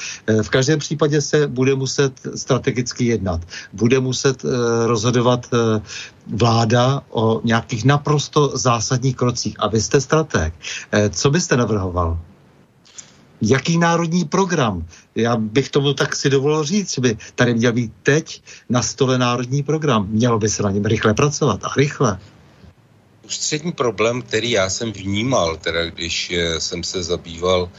V 0.41 0.49
každém 0.49 0.79
případě 0.79 1.21
se 1.21 1.47
bude 1.47 1.75
muset 1.75 2.13
strategicky 2.35 3.05
jednat. 3.05 3.41
Bude 3.73 3.99
muset 3.99 4.45
rozhodovat 4.85 5.16
rozhodovat 5.17 5.47
eh, 5.53 5.81
vláda 6.27 7.01
o 7.09 7.41
nějakých 7.43 7.85
naprosto 7.85 8.57
zásadních 8.57 9.15
krocích. 9.15 9.55
A 9.59 9.67
vy 9.67 9.81
jste 9.81 10.01
strateg. 10.01 10.53
Eh, 10.91 11.09
co 11.09 11.29
byste 11.29 11.57
navrhoval? 11.57 12.19
Jaký 13.41 13.77
národní 13.77 14.25
program? 14.25 14.85
Já 15.15 15.35
bych 15.35 15.69
tomu 15.69 15.93
tak 15.93 16.15
si 16.15 16.29
dovolil 16.29 16.63
říct, 16.63 16.93
že 16.93 17.01
by 17.01 17.17
tady 17.35 17.53
měl 17.53 17.73
být 17.73 17.93
teď 18.03 18.43
na 18.69 18.81
stole 18.81 19.17
národní 19.17 19.63
program. 19.63 20.07
Mělo 20.09 20.39
by 20.39 20.49
se 20.49 20.63
na 20.63 20.71
něm 20.71 20.85
rychle 20.85 21.13
pracovat 21.13 21.63
a 21.63 21.69
rychle. 21.77 22.19
Ústřední 23.25 23.71
problém, 23.71 24.21
který 24.21 24.51
já 24.51 24.69
jsem 24.69 24.91
vnímal, 24.91 25.57
teda 25.57 25.85
když 25.85 26.31
eh, 26.31 26.59
jsem 26.59 26.83
se 26.83 27.03
zabýval 27.03 27.69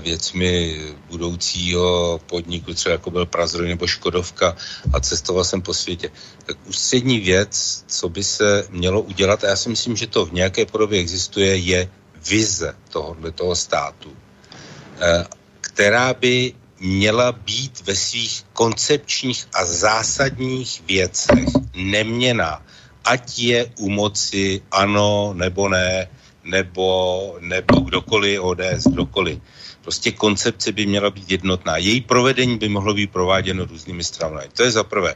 věcmi 0.00 0.80
budoucího 1.10 2.20
podniku, 2.26 2.74
třeba 2.74 2.92
jako 2.92 3.10
byl 3.10 3.26
Prazroj 3.26 3.68
nebo 3.68 3.86
Škodovka 3.86 4.56
a 4.92 5.00
cestoval 5.00 5.44
jsem 5.44 5.62
po 5.62 5.74
světě. 5.74 6.10
Tak 6.46 6.56
ústřední 6.66 7.20
věc, 7.20 7.84
co 7.86 8.08
by 8.08 8.24
se 8.24 8.66
mělo 8.70 9.02
udělat, 9.02 9.44
a 9.44 9.48
já 9.48 9.56
si 9.56 9.68
myslím, 9.68 9.96
že 9.96 10.06
to 10.06 10.26
v 10.26 10.32
nějaké 10.32 10.66
podobě 10.66 11.00
existuje, 11.00 11.56
je 11.56 11.90
vize 12.28 12.74
tohohle 12.88 13.30
toho 13.30 13.56
státu, 13.56 14.16
eh, 15.00 15.24
která 15.60 16.14
by 16.14 16.54
měla 16.80 17.32
být 17.32 17.82
ve 17.86 17.96
svých 17.96 18.44
koncepčních 18.52 19.48
a 19.54 19.64
zásadních 19.64 20.82
věcech 20.86 21.48
neměná. 21.74 22.62
Ať 23.04 23.38
je 23.38 23.72
u 23.78 23.88
moci 23.88 24.62
ano 24.70 25.32
nebo 25.36 25.68
ne, 25.68 26.08
nebo, 26.44 27.36
nebo 27.40 27.80
kdokoliv 27.80 28.40
ODS, 28.40 28.84
kdokoliv. 28.86 29.38
Prostě 29.84 30.12
koncepce 30.12 30.72
by 30.72 30.86
měla 30.86 31.10
být 31.10 31.30
jednotná. 31.30 31.76
Její 31.76 32.00
provedení 32.00 32.58
by 32.58 32.68
mohlo 32.68 32.94
být 32.94 33.12
prováděno 33.12 33.64
různými 33.64 34.04
stranami. 34.04 34.48
To 34.52 34.62
je 34.62 34.70
za 34.70 34.84
prvé. 34.84 35.14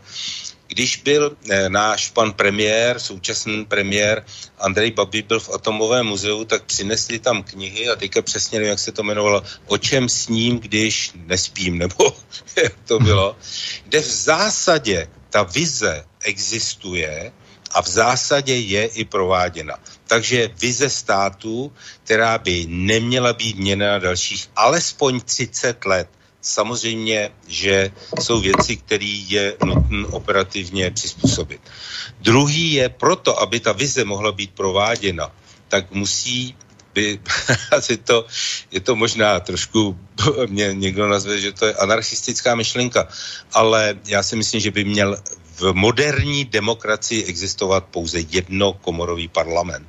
Když 0.69 0.97
byl 0.97 1.37
eh, 1.51 1.69
náš 1.69 2.11
pan 2.11 2.33
premiér, 2.33 2.99
současný 2.99 3.65
premiér 3.65 4.25
Andrej 4.59 4.91
Babi 4.91 5.23
byl 5.23 5.41
v 5.41 5.51
Atomovém 5.55 6.07
muzeu, 6.07 6.45
tak 6.45 6.65
přinesli 6.65 7.19
tam 7.19 7.43
knihy 7.43 7.89
a 7.89 7.97
teďka 7.97 8.23
přesně 8.23 8.59
nevím, 8.59 8.71
jak 8.71 8.79
se 8.79 8.93
to 8.93 9.03
jmenovalo, 9.03 9.43
o 9.67 9.79
čem 9.79 10.09
s 10.09 10.29
ním, 10.29 10.59
když 10.59 11.13
nespím, 11.15 11.79
nebo 11.79 12.17
jak 12.63 12.75
to 12.85 12.99
bylo, 12.99 13.37
kde 13.85 14.01
v 14.01 14.11
zásadě 14.11 15.09
ta 15.31 15.43
vize 15.43 16.05
existuje 16.25 17.33
a 17.79 17.83
v 17.83 17.89
zásadě 17.89 18.59
je 18.59 18.85
i 18.87 19.05
prováděna. 19.05 19.79
Takže 20.07 20.51
vize 20.59 20.91
státu, 20.91 21.73
která 22.05 22.39
by 22.39 22.67
neměla 22.69 23.33
být 23.33 23.57
měna 23.57 23.87
na 23.87 23.99
dalších 23.99 24.51
alespoň 24.57 25.21
30 25.21 25.87
let. 25.87 26.09
Samozřejmě, 26.43 27.31
že 27.47 27.91
jsou 28.21 28.41
věci, 28.41 28.77
které 28.77 29.15
je 29.31 29.55
nutné 29.65 30.07
operativně 30.07 30.91
přizpůsobit. 30.91 31.61
Druhý 32.21 32.73
je 32.73 32.89
proto, 32.89 33.39
aby 33.41 33.61
ta 33.61 33.73
vize 33.73 34.05
mohla 34.05 34.33
být 34.33 34.51
prováděna, 34.59 35.31
tak 35.69 35.91
musí 35.91 36.57
by, 36.95 37.21
asi 37.71 37.97
to, 37.97 38.27
je 38.71 38.81
to 38.81 38.97
možná 38.97 39.41
trošku, 39.41 39.99
mě 40.47 40.75
někdo 40.75 41.09
nazve, 41.09 41.39
že 41.41 41.53
to 41.53 41.67
je 41.67 41.75
anarchistická 41.75 42.55
myšlenka, 42.55 43.09
ale 43.55 43.99
já 44.07 44.23
si 44.23 44.37
myslím, 44.37 44.61
že 44.61 44.71
by 44.71 44.85
měl 44.85 45.17
v 45.61 45.73
moderní 45.73 46.45
demokracii 46.45 47.25
existovat 47.25 47.85
pouze 47.85 48.21
jednokomorový 48.21 49.29
parlament. 49.29 49.89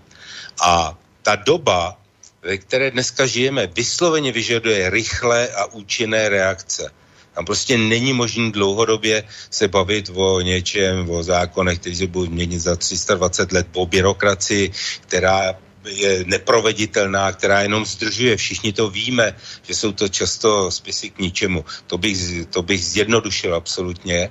A 0.62 0.98
ta 1.22 1.36
doba, 1.36 1.98
ve 2.42 2.58
které 2.58 2.92
dneska 2.92 3.26
žijeme, 3.26 3.68
vysloveně 3.68 4.32
vyžaduje 4.32 4.90
rychlé 4.90 5.48
a 5.48 5.66
účinné 5.66 6.30
reakce. 6.30 6.92
Tam 7.34 7.46
prostě 7.46 7.78
není 7.78 8.14
možné 8.14 8.52
dlouhodobě 8.52 9.24
se 9.50 9.68
bavit 9.68 10.10
o 10.14 10.42
něčem, 10.42 11.10
o 11.10 11.24
zákonech, 11.24 11.80
který 11.80 11.96
se 11.96 12.08
budou 12.08 12.32
měnit 12.32 12.60
za 12.60 12.76
320 12.76 13.52
let, 13.52 13.68
o 13.74 13.86
byrokracii, 13.86 14.72
která 15.02 15.56
je 15.90 16.24
neproveditelná, 16.26 17.32
která 17.32 17.62
jenom 17.62 17.86
zdržuje. 17.86 18.38
Všichni 18.38 18.74
to 18.74 18.90
víme, 18.90 19.36
že 19.64 19.76
jsou 19.76 19.92
to 19.92 20.10
často 20.10 20.72
spisy 20.72 21.10
k 21.10 21.20
ničemu. 21.20 21.66
To 21.88 21.98
bych, 21.98 22.46
to 22.50 22.62
bych 22.62 22.86
zjednodušil 22.86 23.56
absolutně. 23.56 24.30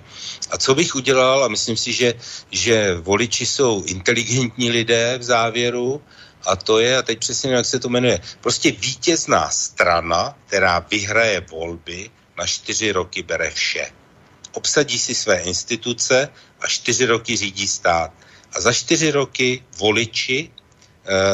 A 0.50 0.58
co 0.58 0.74
bych 0.74 0.94
udělal, 0.94 1.44
a 1.44 1.48
myslím 1.48 1.76
si, 1.76 1.92
že, 1.92 2.14
že 2.50 2.94
voliči 2.94 3.46
jsou 3.46 3.84
inteligentní 3.86 4.70
lidé 4.70 5.18
v 5.18 5.22
závěru, 5.22 6.02
a 6.46 6.56
to 6.56 6.78
je, 6.78 6.96
a 6.96 7.02
teď 7.02 7.18
přesně 7.18 7.52
jak 7.52 7.66
se 7.66 7.78
to 7.78 7.88
jmenuje, 7.88 8.20
prostě 8.40 8.70
vítězná 8.70 9.50
strana, 9.50 10.38
která 10.46 10.78
vyhraje 10.78 11.40
volby, 11.50 12.10
na 12.38 12.46
čtyři 12.46 12.92
roky 12.92 13.22
bere 13.22 13.50
vše. 13.50 13.90
Obsadí 14.52 14.98
si 14.98 15.14
své 15.14 15.38
instituce 15.38 16.28
a 16.60 16.66
čtyři 16.66 17.06
roky 17.06 17.36
řídí 17.36 17.68
stát. 17.68 18.10
A 18.52 18.60
za 18.60 18.72
čtyři 18.72 19.10
roky 19.10 19.64
voliči 19.78 20.50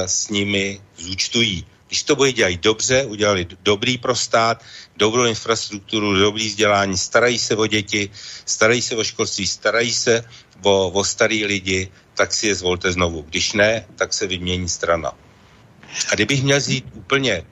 s 0.07 0.29
nimi 0.29 0.81
zúčtují. 0.97 1.67
Když 1.87 2.03
to 2.03 2.17
bude 2.17 2.33
dělat 2.33 2.55
dobře, 2.55 3.05
udělali 3.05 3.47
dobrý 3.63 3.99
pro 3.99 4.17
stát, 4.17 4.65
dobrou 4.97 5.25
infrastrukturu, 5.25 6.15
dobrý 6.15 6.49
vzdělání, 6.49 6.99
starají 6.99 7.39
se 7.39 7.57
o 7.57 7.67
děti, 7.67 8.11
starají 8.45 8.83
se 8.83 8.97
o 8.97 9.05
školství, 9.05 9.47
starají 9.47 9.93
se 9.93 10.25
o, 10.63 10.89
o 10.91 11.05
starý 11.05 11.45
lidi, 11.45 11.89
tak 12.15 12.35
si 12.35 12.47
je 12.47 12.55
zvolte 12.55 12.93
znovu. 12.93 13.23
Když 13.23 13.53
ne, 13.53 13.87
tak 13.97 14.13
se 14.13 14.27
vymění 14.27 14.69
strana. 14.69 15.13
A 16.11 16.15
kdybych 16.15 16.43
měl 16.43 16.59
vzít 16.59 16.85
úplně 16.93 17.43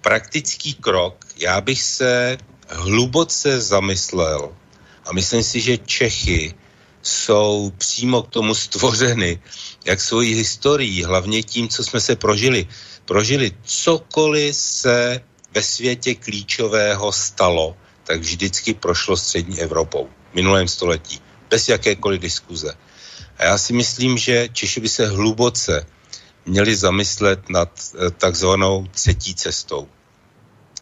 praktický 0.00 0.74
krok, 0.74 1.24
já 1.36 1.60
bych 1.60 1.82
se 1.82 2.38
hluboce 2.68 3.60
zamyslel 3.60 4.56
A 5.04 5.12
myslím 5.12 5.42
si, 5.42 5.60
že 5.60 5.78
Čechy 5.78 6.54
jsou 7.02 7.72
přímo 7.78 8.22
k 8.22 8.30
tomu 8.30 8.54
stvořeny, 8.54 9.40
jak 9.84 10.00
svojí 10.00 10.34
historií, 10.34 11.04
hlavně 11.04 11.42
tím, 11.42 11.68
co 11.68 11.84
jsme 11.84 12.00
se 12.00 12.16
prožili. 12.16 12.66
Prožili 13.04 13.52
cokoliv 13.62 14.56
se 14.56 15.20
ve 15.54 15.62
světě 15.62 16.14
klíčového 16.14 17.12
stalo, 17.12 17.76
tak 18.04 18.20
vždycky 18.20 18.74
prošlo 18.74 19.16
střední 19.16 19.60
Evropou 19.60 20.08
v 20.32 20.34
minulém 20.34 20.68
století, 20.68 21.20
bez 21.50 21.68
jakékoliv 21.68 22.20
diskuze. 22.20 22.74
A 23.38 23.44
já 23.44 23.58
si 23.58 23.72
myslím, 23.72 24.18
že 24.18 24.48
Češi 24.52 24.80
by 24.80 24.88
se 24.88 25.06
hluboce 25.06 25.86
měli 26.46 26.76
zamyslet 26.76 27.48
nad 27.48 27.68
eh, 27.78 28.10
takzvanou 28.10 28.86
třetí 28.90 29.34
cestou. 29.34 29.88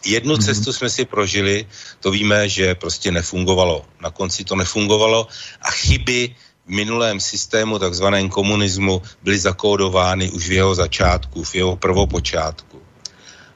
Jednu 0.05 0.35
mm-hmm. 0.35 0.45
cestu 0.45 0.73
jsme 0.73 0.91
si 0.91 1.05
prožili, 1.05 1.67
to 2.01 2.11
víme, 2.11 2.49
že 2.49 2.75
prostě 2.75 3.13
nefungovalo. 3.13 3.85
Na 4.01 4.11
konci 4.11 4.45
to 4.45 4.57
nefungovalo 4.57 5.29
a 5.63 5.71
chyby 5.71 6.35
v 6.67 6.69
minulém 6.69 7.21
systému, 7.21 7.79
takzvaném 7.79 8.29
komunismu, 8.29 9.03
byly 9.23 9.39
zakódovány 9.39 10.31
už 10.31 10.49
v 10.49 10.53
jeho 10.53 10.75
začátku, 10.75 11.45
v 11.45 11.55
jeho 11.55 11.77
prvopočátku. 11.77 12.83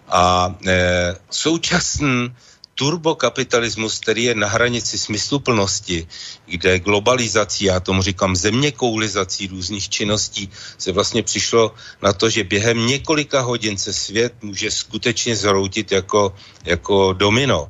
A 0.09 0.55
e, 0.67 1.15
současný 1.31 2.35
turbokapitalismus, 2.81 4.01
který 4.01 4.25
je 4.25 4.35
na 4.35 4.49
hranici 4.49 4.99
smysluplnosti, 4.99 6.09
kde 6.47 6.81
globalizací, 6.81 7.65
já 7.65 7.81
tomu 7.81 8.03
říkám 8.03 8.37
země 8.37 8.73
koulizací 8.73 9.47
různých 9.53 9.89
činností, 9.89 10.49
se 10.79 10.93
vlastně 10.93 11.23
přišlo 11.23 11.77
na 12.03 12.13
to, 12.13 12.31
že 12.31 12.45
během 12.45 12.87
několika 12.87 13.41
hodin 13.41 13.77
se 13.77 13.93
svět 13.93 14.33
může 14.41 14.71
skutečně 14.71 15.37
zhroutit 15.37 15.93
jako, 15.93 16.33
jako 16.65 17.13
domino. 17.13 17.69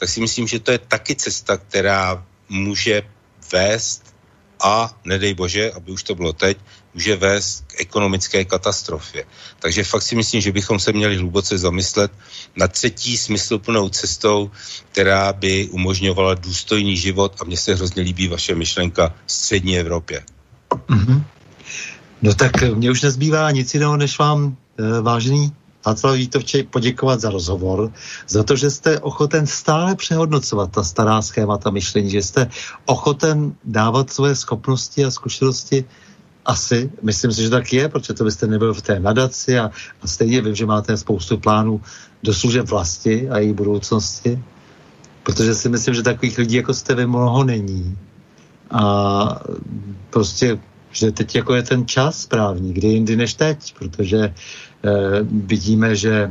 Tak 0.00 0.08
si 0.08 0.20
myslím, 0.24 0.48
že 0.48 0.60
to 0.60 0.72
je 0.72 0.78
taky 0.78 1.14
cesta, 1.14 1.56
která 1.56 2.24
může 2.48 3.02
vést 3.52 4.16
a, 4.60 4.88
nedej 5.04 5.34
bože, 5.34 5.72
aby 5.72 5.92
už 5.92 6.02
to 6.02 6.14
bylo 6.14 6.32
teď, 6.32 6.56
může 6.96 7.16
vést 7.16 7.64
k 7.66 7.80
ekonomické 7.80 8.44
katastrofě. 8.44 9.24
Takže 9.60 9.84
fakt 9.84 10.02
si 10.02 10.16
myslím, 10.16 10.40
že 10.40 10.52
bychom 10.52 10.80
se 10.80 10.92
měli 10.92 11.16
hluboce 11.16 11.58
zamyslet 11.58 12.12
na 12.56 12.68
třetí 12.68 13.16
smysluplnou 13.16 13.88
cestou, 13.88 14.50
která 14.92 15.32
by 15.32 15.68
umožňovala 15.68 16.34
důstojný 16.34 16.96
život 16.96 17.36
a 17.40 17.44
mně 17.44 17.56
se 17.56 17.74
hrozně 17.74 18.02
líbí 18.02 18.28
vaše 18.28 18.54
myšlenka 18.54 19.12
střední 19.26 19.78
Evropě. 19.78 20.24
Mm-hmm. 20.70 21.22
No 22.22 22.34
tak 22.34 22.62
mě 22.62 22.90
už 22.90 23.02
nezbývá 23.02 23.50
nic 23.50 23.74
jiného, 23.74 23.96
než 23.96 24.18
vám, 24.18 24.56
e, 24.78 25.00
vážený 25.00 25.52
Václav 25.86 26.16
Vítovče, 26.16 26.62
poděkovat 26.62 27.20
za 27.20 27.30
rozhovor, 27.30 27.92
za 28.28 28.42
to, 28.42 28.56
že 28.56 28.70
jste 28.70 29.00
ochoten 29.00 29.46
stále 29.46 29.94
přehodnocovat 29.94 30.72
ta 30.72 30.82
stará 30.82 31.22
schémata 31.22 31.70
myšlení, 31.70 32.10
že 32.10 32.22
jste 32.22 32.50
ochoten 32.84 33.54
dávat 33.64 34.10
svoje 34.10 34.34
schopnosti 34.34 35.04
a 35.04 35.10
zkušenosti 35.10 35.84
asi, 36.46 36.90
myslím 37.02 37.32
si, 37.32 37.42
že 37.42 37.50
tak 37.50 37.72
je, 37.72 37.88
protože 37.88 38.14
to 38.14 38.24
byste 38.24 38.46
nebyl 38.46 38.74
v 38.74 38.82
té 38.82 39.00
nadaci 39.00 39.58
a, 39.58 39.70
a 40.02 40.06
stejně 40.06 40.40
vím, 40.40 40.54
že 40.54 40.66
máte 40.66 40.96
spoustu 40.96 41.38
plánů 41.38 41.80
do 42.22 42.34
služeb 42.34 42.66
vlasti 42.68 43.28
a 43.28 43.38
její 43.38 43.52
budoucnosti, 43.52 44.42
protože 45.22 45.54
si 45.54 45.68
myslím, 45.68 45.94
že 45.94 46.02
takových 46.02 46.38
lidí, 46.38 46.56
jako 46.56 46.74
jste 46.74 46.94
vy, 46.94 47.06
mnoho 47.06 47.44
není. 47.44 47.98
A 48.70 49.42
prostě, 50.10 50.58
že 50.92 51.12
teď 51.12 51.36
jako 51.36 51.54
je 51.54 51.62
ten 51.62 51.86
čas 51.86 52.20
správný, 52.20 52.72
kdy 52.72 52.88
jindy 52.88 53.16
než 53.16 53.34
teď, 53.34 53.74
protože 53.78 54.18
eh, 54.18 54.32
vidíme, 55.22 55.96
že 55.96 56.30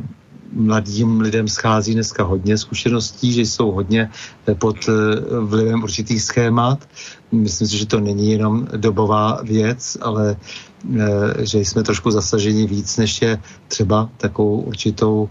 mladým 0.55 1.21
lidem 1.21 1.47
schází 1.47 1.93
dneska 1.93 2.23
hodně 2.23 2.57
zkušeností, 2.57 3.33
že 3.33 3.41
jsou 3.41 3.71
hodně 3.71 4.11
eh, 4.47 4.55
pod 4.55 4.75
eh, 4.89 4.91
vlivem 5.39 5.83
určitých 5.83 6.21
schémat. 6.21 6.87
Myslím 7.31 7.67
si, 7.67 7.77
že 7.77 7.85
to 7.85 7.99
není 7.99 8.31
jenom 8.31 8.67
dobová 8.77 9.39
věc, 9.43 9.97
ale 10.01 10.35
eh, 10.35 11.45
že 11.45 11.59
jsme 11.59 11.83
trošku 11.83 12.11
zasaženi 12.11 12.67
víc, 12.67 12.97
než 12.97 13.21
je 13.21 13.39
třeba 13.67 14.09
takovou 14.17 14.61
určitou 14.61 15.29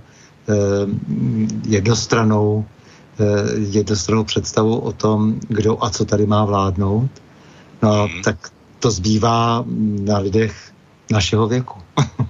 jednostranou, 1.64 2.64
jednostranou 3.56 4.24
představu 4.24 4.78
o 4.78 4.92
tom, 4.92 5.40
kdo 5.48 5.84
a 5.84 5.90
co 5.90 6.04
tady 6.04 6.26
má 6.26 6.44
vládnout. 6.44 7.10
No 7.82 7.92
a 7.92 8.06
mhm. 8.06 8.22
tak 8.24 8.52
to 8.78 8.90
zbývá 8.90 9.64
na 10.04 10.18
lidech 10.18 10.72
našeho 11.10 11.48
věku. 11.48 11.80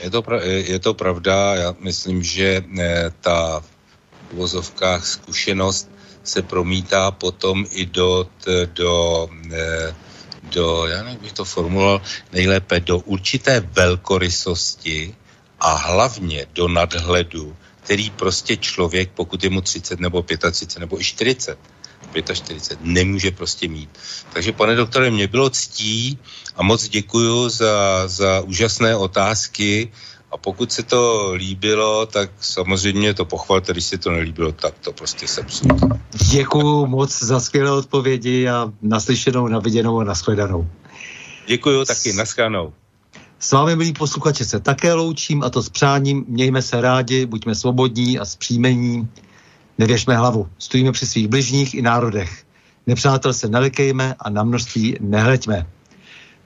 Je 0.00 0.10
to, 0.10 0.22
je 0.44 0.78
to 0.78 0.94
pravda, 0.94 1.54
já 1.54 1.74
myslím, 1.80 2.22
že 2.22 2.62
eh, 2.78 3.12
ta 3.20 3.60
v 3.60 4.32
uvozovkách 4.32 5.06
zkušenost 5.06 5.90
se 6.22 6.42
promítá 6.42 7.10
potom 7.10 7.66
i 7.70 7.86
do, 7.86 8.28
do, 8.74 9.28
eh, 9.52 9.94
do 10.42 10.86
já 10.86 11.02
nevím, 11.02 11.20
bych 11.20 11.32
to 11.32 11.44
formuloval 11.44 12.02
nejlépe, 12.32 12.80
do 12.80 12.98
určité 12.98 13.60
velkorysosti 13.60 15.14
a 15.60 15.74
hlavně 15.74 16.46
do 16.54 16.68
nadhledu, 16.68 17.56
který 17.82 18.10
prostě 18.10 18.56
člověk, 18.56 19.10
pokud 19.14 19.44
je 19.44 19.50
mu 19.50 19.60
30 19.60 20.00
nebo 20.00 20.22
35 20.22 20.80
nebo 20.80 21.00
i 21.00 21.04
40, 21.04 21.58
45 22.34 22.78
nemůže 22.82 23.30
prostě 23.30 23.68
mít. 23.68 23.90
Takže 24.32 24.52
pane 24.52 24.74
doktore, 24.74 25.10
mě 25.10 25.26
bylo 25.26 25.50
ctí 25.50 26.18
a 26.58 26.62
moc 26.62 26.88
děkuju 26.88 27.48
za, 27.48 28.08
za 28.08 28.40
úžasné 28.40 28.96
otázky 28.96 29.92
a 30.30 30.36
pokud 30.36 30.72
se 30.72 30.82
to 30.82 31.32
líbilo, 31.34 32.06
tak 32.06 32.30
samozřejmě 32.40 33.14
to 33.14 33.24
pochvalte, 33.24 33.72
když 33.72 33.84
se 33.84 33.98
to 33.98 34.10
nelíbilo, 34.10 34.52
tak 34.52 34.74
to 34.78 34.92
prostě 34.92 35.28
sepsu. 35.28 35.68
Děkuju 36.30 36.86
moc 36.86 37.22
za 37.22 37.40
skvělé 37.40 37.72
odpovědi 37.72 38.48
a 38.48 38.72
naslyšenou, 38.82 39.48
naviděnou 39.48 40.00
a 40.00 40.04
nashledanou. 40.04 40.68
Děkuju 41.46 41.84
taky, 41.84 42.12
naschledanou. 42.12 42.72
S 43.38 43.52
vámi, 43.52 43.76
milí 43.76 43.92
posluchači, 43.92 44.44
se 44.44 44.60
také 44.60 44.92
loučím 44.92 45.42
a 45.42 45.50
to 45.50 45.62
s 45.62 45.68
přáním. 45.68 46.24
Mějme 46.28 46.62
se 46.62 46.80
rádi, 46.80 47.26
buďme 47.26 47.54
svobodní 47.54 48.18
a 48.18 48.24
zpříjmení. 48.24 49.08
Nevěšme 49.78 50.16
hlavu, 50.16 50.48
stojíme 50.58 50.92
při 50.92 51.06
svých 51.06 51.28
bližních 51.28 51.74
i 51.74 51.82
národech. 51.82 52.44
Nepřátel 52.86 53.32
se 53.34 53.48
nelekejme 53.48 54.14
a 54.18 54.30
na 54.30 54.42
množství 54.42 54.96
nehleďme. 55.00 55.66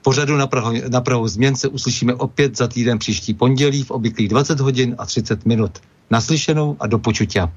Pořadu 0.03 0.37
na 0.37 0.47
Prahu, 0.47 0.73
na 0.89 1.01
Prahu 1.01 1.29
změn 1.29 1.57
se 1.57 1.69
uslyšíme 1.69 2.15
opět 2.15 2.57
za 2.57 2.69
týden 2.69 2.99
příští 2.99 3.35
pondělí 3.35 3.83
v 3.83 3.91
obvyklých 3.91 4.29
20 4.29 4.61
hodin 4.61 4.95
a 4.99 5.07
30 5.07 5.47
minut. 5.47 5.79
Naslyšenou 6.11 6.77
a 6.81 6.87
do 6.87 6.99
počutia. 6.99 7.53